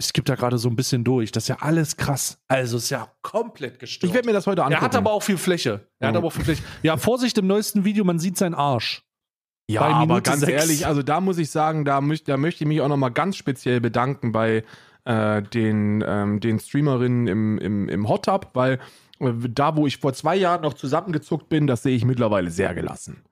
Ich 0.03 0.09
skippe 0.09 0.26
da 0.26 0.34
gerade 0.34 0.59
so 0.59 0.68
ein 0.68 0.74
bisschen 0.76 1.05
durch. 1.05 1.30
Das 1.32 1.44
ist 1.44 1.48
ja 1.48 1.57
alles 1.61 1.96
krass. 1.96 2.38
Also 2.48 2.76
ist 2.78 2.90
ja 2.90 3.09
komplett 3.22 3.78
gestört. 3.78 4.09
Ich 4.11 4.14
werde 4.14 4.26
mir 4.26 4.32
das 4.32 4.46
heute 4.46 4.62
angucken. 4.64 4.80
er 4.82 4.84
hat 4.84 4.96
aber 4.96 5.12
auch 5.12 5.22
viel 5.22 5.38
Fläche. 5.38 5.86
Er 6.00 6.09
hat 6.09 6.14
Ja. 6.14 6.18
aber 6.18 6.26
auch 6.28 6.32
viel 6.32 6.44
Fläche. 6.44 6.62
Ja, 6.82 6.96
Vorsicht 6.96 7.38
im 7.38 7.46
neuesten 7.46 7.84
Video, 7.84 8.05
man 8.05 8.18
sieht 8.18 8.36
seinen 8.36 8.55
Arsch. 8.55 9.05
Ja, 9.68 9.82
bei 9.82 9.94
aber 9.94 10.20
ganz 10.20 10.40
sechs. 10.40 10.53
ehrlich, 10.53 10.86
also 10.86 11.03
da 11.05 11.20
muss 11.20 11.38
ich 11.38 11.50
sagen, 11.50 11.84
da, 11.84 12.00
möcht, 12.00 12.26
da 12.28 12.36
möchte 12.36 12.64
ich 12.64 12.68
mich 12.68 12.80
auch 12.80 12.88
nochmal 12.88 13.12
ganz 13.12 13.36
speziell 13.36 13.80
bedanken 13.80 14.32
bei 14.32 14.64
äh, 15.05 15.40
den, 15.42 16.03
ähm, 16.07 16.40
den 16.40 16.59
Streamerinnen 16.59 17.28
im, 17.28 17.59
im, 17.59 17.88
im 17.88 18.09
Hot 18.09 18.24
Tub, 18.24 18.50
weil 18.55 18.80
äh, 19.20 19.32
da, 19.48 19.76
wo 19.76 19.86
ich 19.86 19.98
vor 19.98 20.12
zwei 20.14 20.34
Jahren 20.34 20.62
noch 20.62 20.74
zusammengezuckt 20.74 21.48
bin, 21.48 21.66
das 21.68 21.84
sehe 21.84 21.94
ich 21.94 22.05
mittlerweile 22.05 22.50
sehr 22.50 22.74
gelassen. 22.74 23.22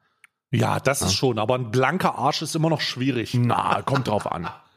Ja, 0.52 0.78
das 0.80 1.02
ist 1.02 1.14
schon, 1.14 1.38
aber 1.40 1.56
ein 1.56 1.70
blanker 1.72 2.16
Arsch 2.16 2.42
ist 2.42 2.54
immer 2.56 2.70
noch 2.70 2.80
schwierig. 2.80 3.34
Na, 3.34 3.82
kommt 3.82 4.06
drauf 4.08 4.30
an. 4.30 4.48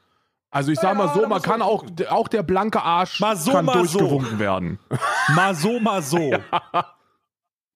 Also 0.54 0.72
ich 0.72 0.80
sag 0.80 0.96
mal 0.96 1.08
Ja, 1.08 1.14
so, 1.16 1.28
man 1.28 1.42
kann 1.42 1.62
auch, 1.62 1.84
auch 2.10 2.28
der 2.28 2.44
blanke 2.44 2.82
Arsch 2.82 3.20
Mal 3.20 3.36
so, 3.36 3.52
kann 3.52 3.66
mal 3.66 3.86
so. 3.88 3.98
durchgewunken 4.00 4.40
werden. 4.40 4.80
Mal 5.36 5.56
so, 5.56 5.80
mal 5.80 6.02
so. 6.02 6.32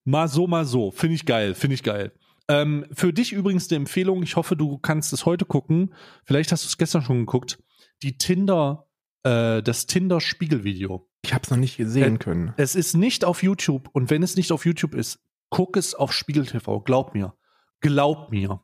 Mal 0.06 0.28
so, 0.28 0.48
mal 0.48 0.64
so. 0.66 0.92
Finde 0.92 1.16
ich 1.16 1.26
geil, 1.26 1.54
finde 1.56 1.74
ich 1.76 1.84
geil. 1.84 2.12
Ähm, 2.48 2.86
für 2.94 3.12
dich 3.12 3.34
übrigens 3.34 3.70
eine 3.70 3.78
Empfehlung. 3.78 4.24
Ich 4.24 4.36
hoffe, 4.38 4.56
du 4.56 4.78
kannst 4.78 5.12
es 5.12 5.26
heute 5.26 5.44
gucken. 5.46 5.94
Vielleicht 6.24 6.52
hast 6.52 6.64
du 6.64 6.68
es 6.68 6.78
gestern 6.78 7.02
schon 7.02 7.20
geguckt. 7.20 7.60
Die 8.04 8.18
Tinder, 8.18 8.88
äh, 9.24 9.62
das 9.62 9.86
Tinder-Spiegelvideo. 9.88 11.10
Ich 11.24 11.34
hab's 11.34 11.50
noch 11.50 11.58
nicht 11.58 11.76
gesehen 11.78 12.16
Äh, 12.16 12.20
können. 12.20 12.54
Es 12.58 12.76
ist 12.76 12.94
nicht 12.96 13.26
auf 13.26 13.44
YouTube 13.44 13.90
und 13.92 14.10
wenn 14.10 14.24
es 14.24 14.36
nicht 14.38 14.52
auf 14.52 14.66
YouTube 14.66 14.94
ist, 14.96 15.20
guck 15.50 15.76
es 15.76 15.94
auf 15.96 16.14
Spiegel 16.14 16.46
TV. 16.46 16.80
Glaub 16.82 17.14
mir. 17.14 17.34
Glaub 17.82 18.32
mir. 18.32 18.62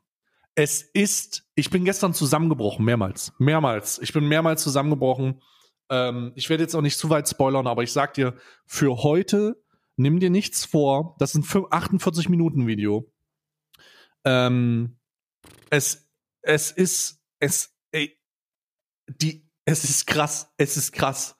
Es 0.56 0.82
ist, 0.82 1.48
ich 1.56 1.70
bin 1.70 1.84
gestern 1.84 2.14
zusammengebrochen, 2.14 2.84
mehrmals. 2.84 3.32
Mehrmals. 3.38 3.98
Ich 3.98 4.12
bin 4.12 4.28
mehrmals 4.28 4.62
zusammengebrochen. 4.62 5.42
Ähm, 5.90 6.32
ich 6.36 6.48
werde 6.48 6.62
jetzt 6.62 6.74
auch 6.74 6.80
nicht 6.80 6.98
zu 6.98 7.10
weit 7.10 7.28
spoilern, 7.28 7.66
aber 7.66 7.82
ich 7.82 7.92
sag 7.92 8.14
dir, 8.14 8.34
für 8.66 9.02
heute 9.02 9.60
nimm 9.96 10.20
dir 10.20 10.30
nichts 10.30 10.64
vor. 10.64 11.16
Das 11.18 11.30
ist 11.30 11.36
ein 11.36 11.42
fün- 11.44 11.70
48 11.70 12.28
Minuten 12.28 12.66
Video. 12.66 13.10
Ähm, 14.24 14.98
es, 15.70 16.08
es 16.42 16.70
ist, 16.70 17.20
es, 17.40 17.76
ey, 17.90 18.16
die, 19.08 19.48
es 19.64 19.84
ist 19.84 20.06
krass. 20.06 20.52
Es 20.56 20.76
ist 20.76 20.92
krass. 20.92 21.36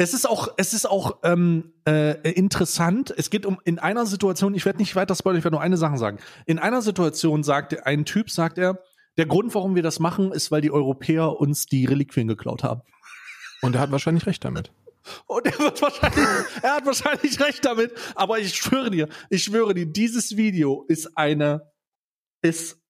Es 0.00 0.14
ist 0.14 0.26
auch, 0.26 0.48
es 0.56 0.72
ist 0.72 0.88
auch 0.88 1.18
ähm, 1.24 1.74
äh, 1.86 2.32
interessant. 2.32 3.12
Es 3.14 3.28
geht 3.28 3.44
um 3.44 3.60
in 3.64 3.78
einer 3.78 4.06
Situation. 4.06 4.54
Ich 4.54 4.64
werde 4.64 4.78
nicht 4.78 4.96
weiter 4.96 5.14
spoilern. 5.14 5.40
Ich 5.40 5.44
werde 5.44 5.56
nur 5.56 5.62
eine 5.62 5.76
Sache 5.76 5.98
sagen. 5.98 6.18
In 6.46 6.58
einer 6.58 6.80
Situation 6.80 7.42
sagt 7.42 7.84
ein 7.84 8.06
Typ, 8.06 8.30
sagt 8.30 8.56
er, 8.56 8.82
der 9.18 9.26
Grund, 9.26 9.54
warum 9.54 9.74
wir 9.74 9.82
das 9.82 9.98
machen, 9.98 10.32
ist, 10.32 10.50
weil 10.50 10.62
die 10.62 10.70
Europäer 10.70 11.38
uns 11.38 11.66
die 11.66 11.84
Reliquien 11.84 12.28
geklaut 12.28 12.64
haben. 12.64 12.80
Und 13.60 13.74
er 13.74 13.82
hat 13.82 13.92
wahrscheinlich 13.92 14.24
recht 14.24 14.42
damit. 14.42 14.72
Und 15.26 15.44
er 15.44 15.58
wird 15.58 15.82
wahrscheinlich, 15.82 16.26
er 16.62 16.76
hat 16.76 16.86
wahrscheinlich 16.86 17.38
recht 17.38 17.62
damit. 17.66 17.92
Aber 18.14 18.38
ich 18.38 18.54
schwöre 18.54 18.90
dir, 18.90 19.06
ich 19.28 19.44
schwöre 19.44 19.74
dir, 19.74 19.84
dieses 19.84 20.34
Video 20.34 20.86
ist 20.88 21.18
eine, 21.18 21.70
ist, 22.40 22.80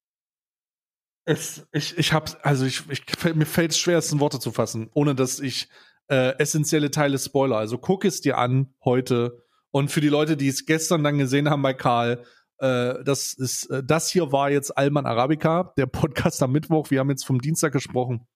ist, 1.27 1.67
ich, 1.73 1.99
ich 1.99 2.13
hab's, 2.13 2.37
also 2.37 2.65
ich, 2.67 2.89
ich 2.89 3.03
mir 3.35 3.47
fällt 3.47 3.73
es 3.73 3.81
schwer, 3.81 3.99
es 3.99 4.13
in 4.13 4.21
Worte 4.21 4.39
zu 4.39 4.53
fassen, 4.53 4.91
ohne 4.95 5.17
dass 5.17 5.41
ich 5.41 5.69
äh, 6.11 6.37
essentielle 6.39 6.91
Teile 6.91 7.19
spoiler. 7.19 7.57
Also 7.57 7.79
guck 7.79 8.05
es 8.05 8.21
dir 8.21 8.37
an 8.39 8.75
heute. 8.85 9.45
Und 9.71 9.91
für 9.91 10.01
die 10.01 10.09
Leute, 10.09 10.37
die 10.37 10.49
es 10.49 10.67
gestern 10.67 11.05
dann 11.05 11.19
gesehen 11.19 11.49
haben 11.49 11.63
bei 11.63 11.73
Karl, 11.73 12.25
äh, 12.59 13.03
das 13.05 13.33
ist, 13.33 13.67
äh, 13.71 13.83
das 13.85 14.11
hier 14.11 14.33
war 14.33 14.51
jetzt 14.51 14.77
Alman 14.77 15.07
Arabica, 15.07 15.73
der 15.77 15.87
Podcast 15.87 16.43
am 16.43 16.53
Mittwoch. 16.53 16.91
Wir 16.91 17.01
haben 17.01 17.11
jetzt 17.11 17.25
vom 17.25 17.41
Dienstag 17.41 17.73
gesprochen. 17.73 18.27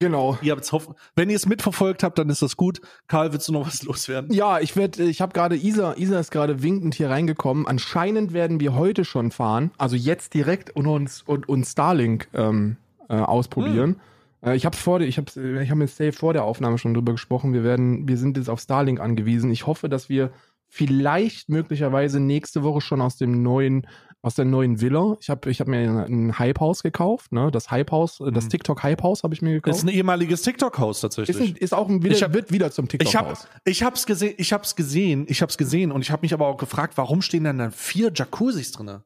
Genau. 0.00 0.36
Ihr 0.42 0.52
habt's 0.52 0.72
hoff 0.72 0.88
Wenn 1.14 1.30
ihr 1.30 1.36
es 1.36 1.46
mitverfolgt 1.46 2.02
habt, 2.02 2.18
dann 2.18 2.28
ist 2.28 2.42
das 2.42 2.56
gut. 2.56 2.80
Karl, 3.06 3.32
willst 3.32 3.46
du 3.46 3.52
noch 3.52 3.66
was 3.66 3.82
loswerden? 3.84 4.32
Ja, 4.32 4.58
ich 4.58 4.74
werde, 4.74 5.04
ich 5.04 5.20
habe 5.20 5.32
gerade 5.32 5.54
Isa, 5.54 5.94
Isa 5.96 6.18
ist 6.18 6.32
gerade 6.32 6.62
winkend 6.62 6.94
hier 6.94 7.10
reingekommen. 7.10 7.68
Anscheinend 7.68 8.32
werden 8.32 8.58
wir 8.58 8.74
heute 8.74 9.04
schon 9.04 9.30
fahren, 9.30 9.70
also 9.78 9.94
jetzt 9.94 10.34
direkt 10.34 10.74
und 10.74 10.86
uns 10.86 11.22
und, 11.22 11.48
und 11.48 11.64
Starlink 11.64 12.28
ähm, 12.32 12.78
äh, 13.08 13.14
ausprobieren. 13.14 13.96
Äh, 13.96 14.11
ich 14.50 14.66
habe 14.66 14.76
vor, 14.76 15.00
ich 15.00 15.18
habe, 15.18 15.30
ich 15.62 15.70
habe 15.70 15.78
mit 15.78 15.90
Steve 15.90 16.12
vor 16.12 16.32
der 16.32 16.44
Aufnahme 16.44 16.78
schon 16.78 16.94
drüber 16.94 17.12
gesprochen. 17.12 17.52
Wir 17.52 17.62
werden, 17.62 18.08
wir 18.08 18.16
sind 18.16 18.36
jetzt 18.36 18.48
auf 18.50 18.60
Starlink 18.60 18.98
angewiesen. 19.00 19.50
Ich 19.50 19.66
hoffe, 19.66 19.88
dass 19.88 20.08
wir 20.08 20.32
vielleicht 20.68 21.48
möglicherweise 21.48 22.18
nächste 22.18 22.62
Woche 22.62 22.80
schon 22.80 23.00
aus 23.02 23.16
dem 23.18 23.42
neuen, 23.42 23.86
aus 24.22 24.34
der 24.36 24.44
neuen 24.46 24.80
Villa. 24.80 25.16
Ich 25.20 25.28
habe, 25.28 25.50
ich 25.50 25.60
habe 25.60 25.70
mir 25.70 26.06
ein 26.08 26.38
Hype 26.38 26.60
House 26.60 26.82
gekauft, 26.82 27.30
ne? 27.32 27.50
Das 27.52 27.70
Hype 27.70 27.90
House, 27.90 28.20
äh, 28.20 28.32
das 28.32 28.44
Mhm. 28.46 28.48
TikTok 28.50 28.82
Hype 28.82 29.02
House 29.02 29.22
habe 29.22 29.34
ich 29.34 29.42
mir 29.42 29.50
Das 29.56 29.62
gekauft. 29.62 29.78
ist 29.78 29.84
ein 29.84 29.88
ehemaliges 29.94 30.42
TikTok-Haus 30.42 31.02
tatsächlich. 31.02 31.36
Ist, 31.36 31.42
ein, 31.42 31.56
ist 31.56 31.74
auch 31.74 31.88
ein, 31.88 32.02
wieder, 32.02 32.16
hab- 32.16 32.32
wird 32.32 32.50
wieder 32.52 32.70
zum 32.70 32.88
TikTok 32.88 33.06
ich 33.08 33.14
habe 33.16 33.30
Haus. 33.30 33.46
ich 33.64 33.82
hab's 33.82 34.06
gesehen, 34.06 34.34
ich 34.38 34.52
hab's 34.52 34.74
gesehen, 34.74 35.26
ich 35.28 35.42
hab's 35.42 35.58
gesehen 35.58 35.92
und 35.92 36.00
ich 36.00 36.10
habe 36.10 36.22
mich 36.22 36.32
aber 36.32 36.46
auch 36.46 36.56
gefragt, 36.56 36.96
warum 36.96 37.20
stehen 37.20 37.44
denn 37.44 37.58
dann 37.58 37.70
vier 37.70 38.10
Jacuzzis 38.14 38.72
drinne? 38.72 39.04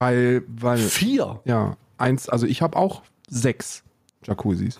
Weil, 0.00 0.42
weil, 0.48 0.78
Vier, 0.78 1.40
Ja, 1.44 1.76
eins, 1.98 2.28
also 2.28 2.46
ich 2.46 2.62
habe 2.62 2.76
auch 2.78 3.02
sechs 3.28 3.84
Jacuzzis. 4.26 4.78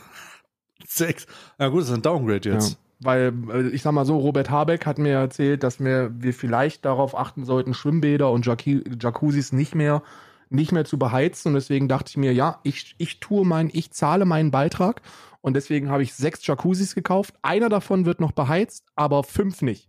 sechs. 0.87 1.27
Ja 1.59 1.69
gut, 1.69 1.83
das 1.83 1.89
ist 1.89 1.95
ein 1.95 2.03
Downgrade 2.03 2.49
Ja. 2.49 2.55
jetzt. 2.57 2.79
Weil, 3.01 3.33
äh, 3.53 3.69
ich 3.71 3.83
sag 3.83 3.93
mal 3.93 4.05
so, 4.05 4.17
Robert 4.19 4.49
Habeck 4.51 4.87
hat 4.87 4.99
mir 4.99 5.15
erzählt, 5.15 5.63
dass 5.65 5.81
wir, 5.81 6.13
wir 6.17 6.33
vielleicht 6.33 6.85
darauf 6.85 7.17
achten 7.19 7.45
sollten, 7.45 7.75
Schwimmbäder 7.75 8.31
und 8.31 8.47
Jacuzzis 8.47 9.53
nicht 9.53 9.75
mehr, 9.75 10.03
nicht 10.51 10.71
mehr 10.71 10.85
zu 10.85 10.99
beheizen. 10.99 11.49
Und 11.49 11.55
deswegen 11.55 11.89
dachte 11.89 12.11
ich 12.11 12.17
mir, 12.17 12.33
ja, 12.33 12.61
ich, 12.63 12.95
ich 12.99 13.19
tue 13.19 13.45
mein, 13.45 13.71
ich 13.73 13.91
zahle 13.91 14.25
meinen 14.25 14.51
Beitrag. 14.53 15.03
Und 15.41 15.55
deswegen 15.55 15.91
habe 15.91 16.05
ich 16.05 16.15
sechs 16.15 16.47
Jacuzzis 16.47 16.95
gekauft. 16.95 17.35
Einer 17.43 17.69
davon 17.69 18.05
wird 18.07 18.21
noch 18.21 18.31
beheizt, 18.33 18.85
aber 18.95 19.25
fünf 19.25 19.63
nicht. 19.63 19.89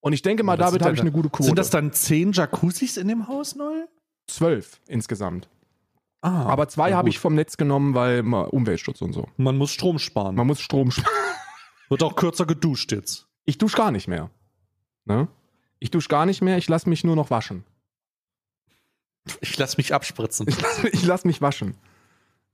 Und 0.00 0.12
ich 0.14 0.22
denke 0.22 0.42
mal, 0.42 0.56
Das 0.56 0.70
damit 0.70 0.82
habe 0.82 0.94
ich 0.94 1.00
eine 1.02 1.12
gute 1.12 1.28
Quote. 1.28 1.44
Sind 1.44 1.58
das 1.58 1.70
dann 1.70 1.92
zehn 1.92 2.32
Jacuzzis 2.32 2.96
in 2.96 3.06
dem 3.06 3.28
Haus 3.28 3.54
neu? 3.54 3.84
zwölf 4.26 4.80
insgesamt. 4.88 5.48
Ah, 6.22 6.44
Aber 6.44 6.68
zwei 6.68 6.92
habe 6.92 7.08
ich 7.08 7.18
vom 7.18 7.34
Netz 7.34 7.56
genommen, 7.56 7.94
weil 7.94 8.20
Umweltschutz 8.20 9.00
und 9.00 9.12
so. 9.12 9.28
Man 9.36 9.56
muss 9.56 9.72
Strom 9.72 9.98
sparen. 9.98 10.34
Man 10.34 10.46
muss 10.46 10.60
Strom 10.60 10.90
sparen. 10.90 11.14
Wird 11.88 12.02
auch 12.02 12.14
kürzer 12.14 12.46
geduscht 12.46 12.92
jetzt. 12.92 13.26
Ich 13.44 13.58
dusche 13.58 13.76
gar 13.76 13.90
nicht 13.90 14.06
mehr. 14.06 14.30
Ne? 15.06 15.28
Ich 15.78 15.90
dusche 15.90 16.08
gar 16.08 16.26
nicht 16.26 16.42
mehr, 16.42 16.58
ich 16.58 16.68
lasse 16.68 16.88
mich 16.88 17.04
nur 17.04 17.16
noch 17.16 17.30
waschen. 17.30 17.64
Ich 19.40 19.56
lass 19.58 19.76
mich 19.76 19.94
abspritzen. 19.94 20.46
Ich 20.48 20.60
lasse 20.60 21.06
lass 21.06 21.24
mich 21.24 21.40
waschen. 21.40 21.74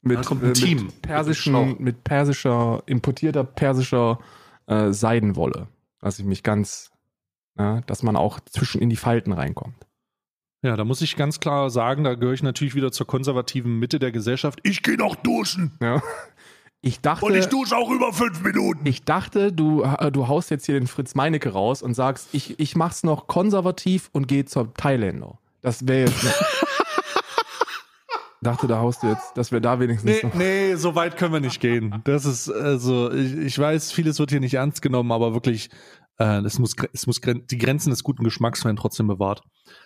Mit, 0.02 0.24
kommt 0.24 0.44
ein 0.44 0.50
äh, 0.50 0.52
Team. 0.52 0.86
mit 0.86 1.02
persischen, 1.02 1.82
Mit 1.82 2.04
persischer, 2.04 2.82
importierter 2.86 3.44
persischer 3.44 4.20
äh, 4.66 4.92
Seidenwolle. 4.92 5.68
Lass 6.00 6.18
ich 6.18 6.24
mich 6.24 6.42
ganz, 6.42 6.92
ja, 7.58 7.80
dass 7.82 8.02
man 8.02 8.16
auch 8.16 8.38
zwischen 8.40 8.80
in 8.80 8.88
die 8.88 8.96
Falten 8.96 9.32
reinkommt. 9.32 9.85
Ja, 10.66 10.74
da 10.76 10.84
muss 10.84 11.00
ich 11.00 11.14
ganz 11.14 11.38
klar 11.38 11.70
sagen, 11.70 12.02
da 12.02 12.14
gehöre 12.14 12.34
ich 12.34 12.42
natürlich 12.42 12.74
wieder 12.74 12.90
zur 12.90 13.06
konservativen 13.06 13.78
Mitte 13.78 14.00
der 14.00 14.10
Gesellschaft. 14.10 14.58
Ich 14.64 14.82
gehe 14.82 14.96
noch 14.96 15.14
duschen. 15.14 15.70
Ja. 15.80 16.02
Ich 16.80 17.00
dachte, 17.00 17.24
Und 17.24 17.34
ich 17.34 17.44
ich, 17.44 17.46
dusche 17.46 17.76
auch 17.76 17.88
über 17.88 18.12
fünf 18.12 18.42
Minuten. 18.42 18.92
dachte, 19.04 19.52
du, 19.52 19.84
äh, 19.84 20.10
du 20.10 20.26
haust 20.26 20.50
jetzt 20.50 20.66
hier 20.66 20.74
den 20.74 20.88
Fritz 20.88 21.14
Meinecke 21.14 21.50
raus 21.50 21.82
und 21.82 21.94
sagst, 21.94 22.30
ich, 22.32 22.58
ich 22.58 22.74
mach's 22.74 23.04
noch 23.04 23.28
konservativ 23.28 24.08
und 24.10 24.26
gehe 24.26 24.44
zur 24.44 24.74
Thailänder. 24.74 25.38
Das 25.62 25.86
wäre 25.86 26.08
jetzt. 26.10 26.26
dachte, 28.42 28.66
da 28.66 28.78
haust 28.78 29.04
du 29.04 29.06
jetzt, 29.06 29.36
dass 29.36 29.52
wir 29.52 29.60
da 29.60 29.78
wenigstens 29.78 30.10
Nee, 30.10 30.28
noch. 30.28 30.34
nee, 30.34 30.74
so 30.74 30.96
weit 30.96 31.16
können 31.16 31.32
wir 31.32 31.40
nicht 31.40 31.60
gehen. 31.60 32.00
Das 32.02 32.24
ist, 32.24 32.50
also, 32.50 33.12
ich, 33.12 33.36
ich 33.36 33.56
weiß, 33.58 33.92
vieles 33.92 34.18
wird 34.18 34.30
hier 34.30 34.40
nicht 34.40 34.54
ernst 34.54 34.82
genommen, 34.82 35.12
aber 35.12 35.32
wirklich, 35.32 35.70
äh, 36.18 36.40
es 36.40 36.58
muss, 36.58 36.74
es 36.92 37.06
muss, 37.06 37.20
die 37.20 37.58
Grenzen 37.58 37.90
des 37.90 38.02
guten 38.02 38.24
Geschmacks 38.24 38.64
werden 38.64 38.76
trotzdem 38.76 39.06
bewahrt. 39.06 39.42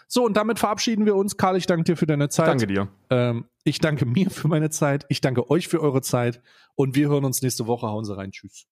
So, 0.07 0.25
und 0.25 0.37
damit 0.37 0.59
verabschieden 0.59 1.07
wir 1.07 1.17
uns. 1.17 1.37
Karl, 1.37 1.57
ich 1.57 1.67
danke 1.67 1.85
dir 1.85 1.97
für 1.97 2.07
deine 2.07 2.29
Zeit. 2.29 2.49
Danke 2.49 2.67
dir. 2.67 2.89
Ähm, 3.11 3.47
ich 3.65 3.79
danke 3.79 4.07
mir 4.07 4.31
für 4.31 4.49
meine 4.49 4.71
Zeit. 4.71 5.07
Ich 5.09 5.21
danke 5.21 5.51
euch 5.51 5.69
für 5.69 5.81
eure 5.81 6.03
Zeit. 6.03 6.43
Und 6.75 6.95
wir 6.95 7.09
hören 7.09 7.25
uns 7.25 7.43
nächste 7.43 7.67
Woche. 7.67 7.87
Hauen 7.87 8.05
Sie 8.05 8.17
rein. 8.17 8.31
Tschüss. 8.31 8.67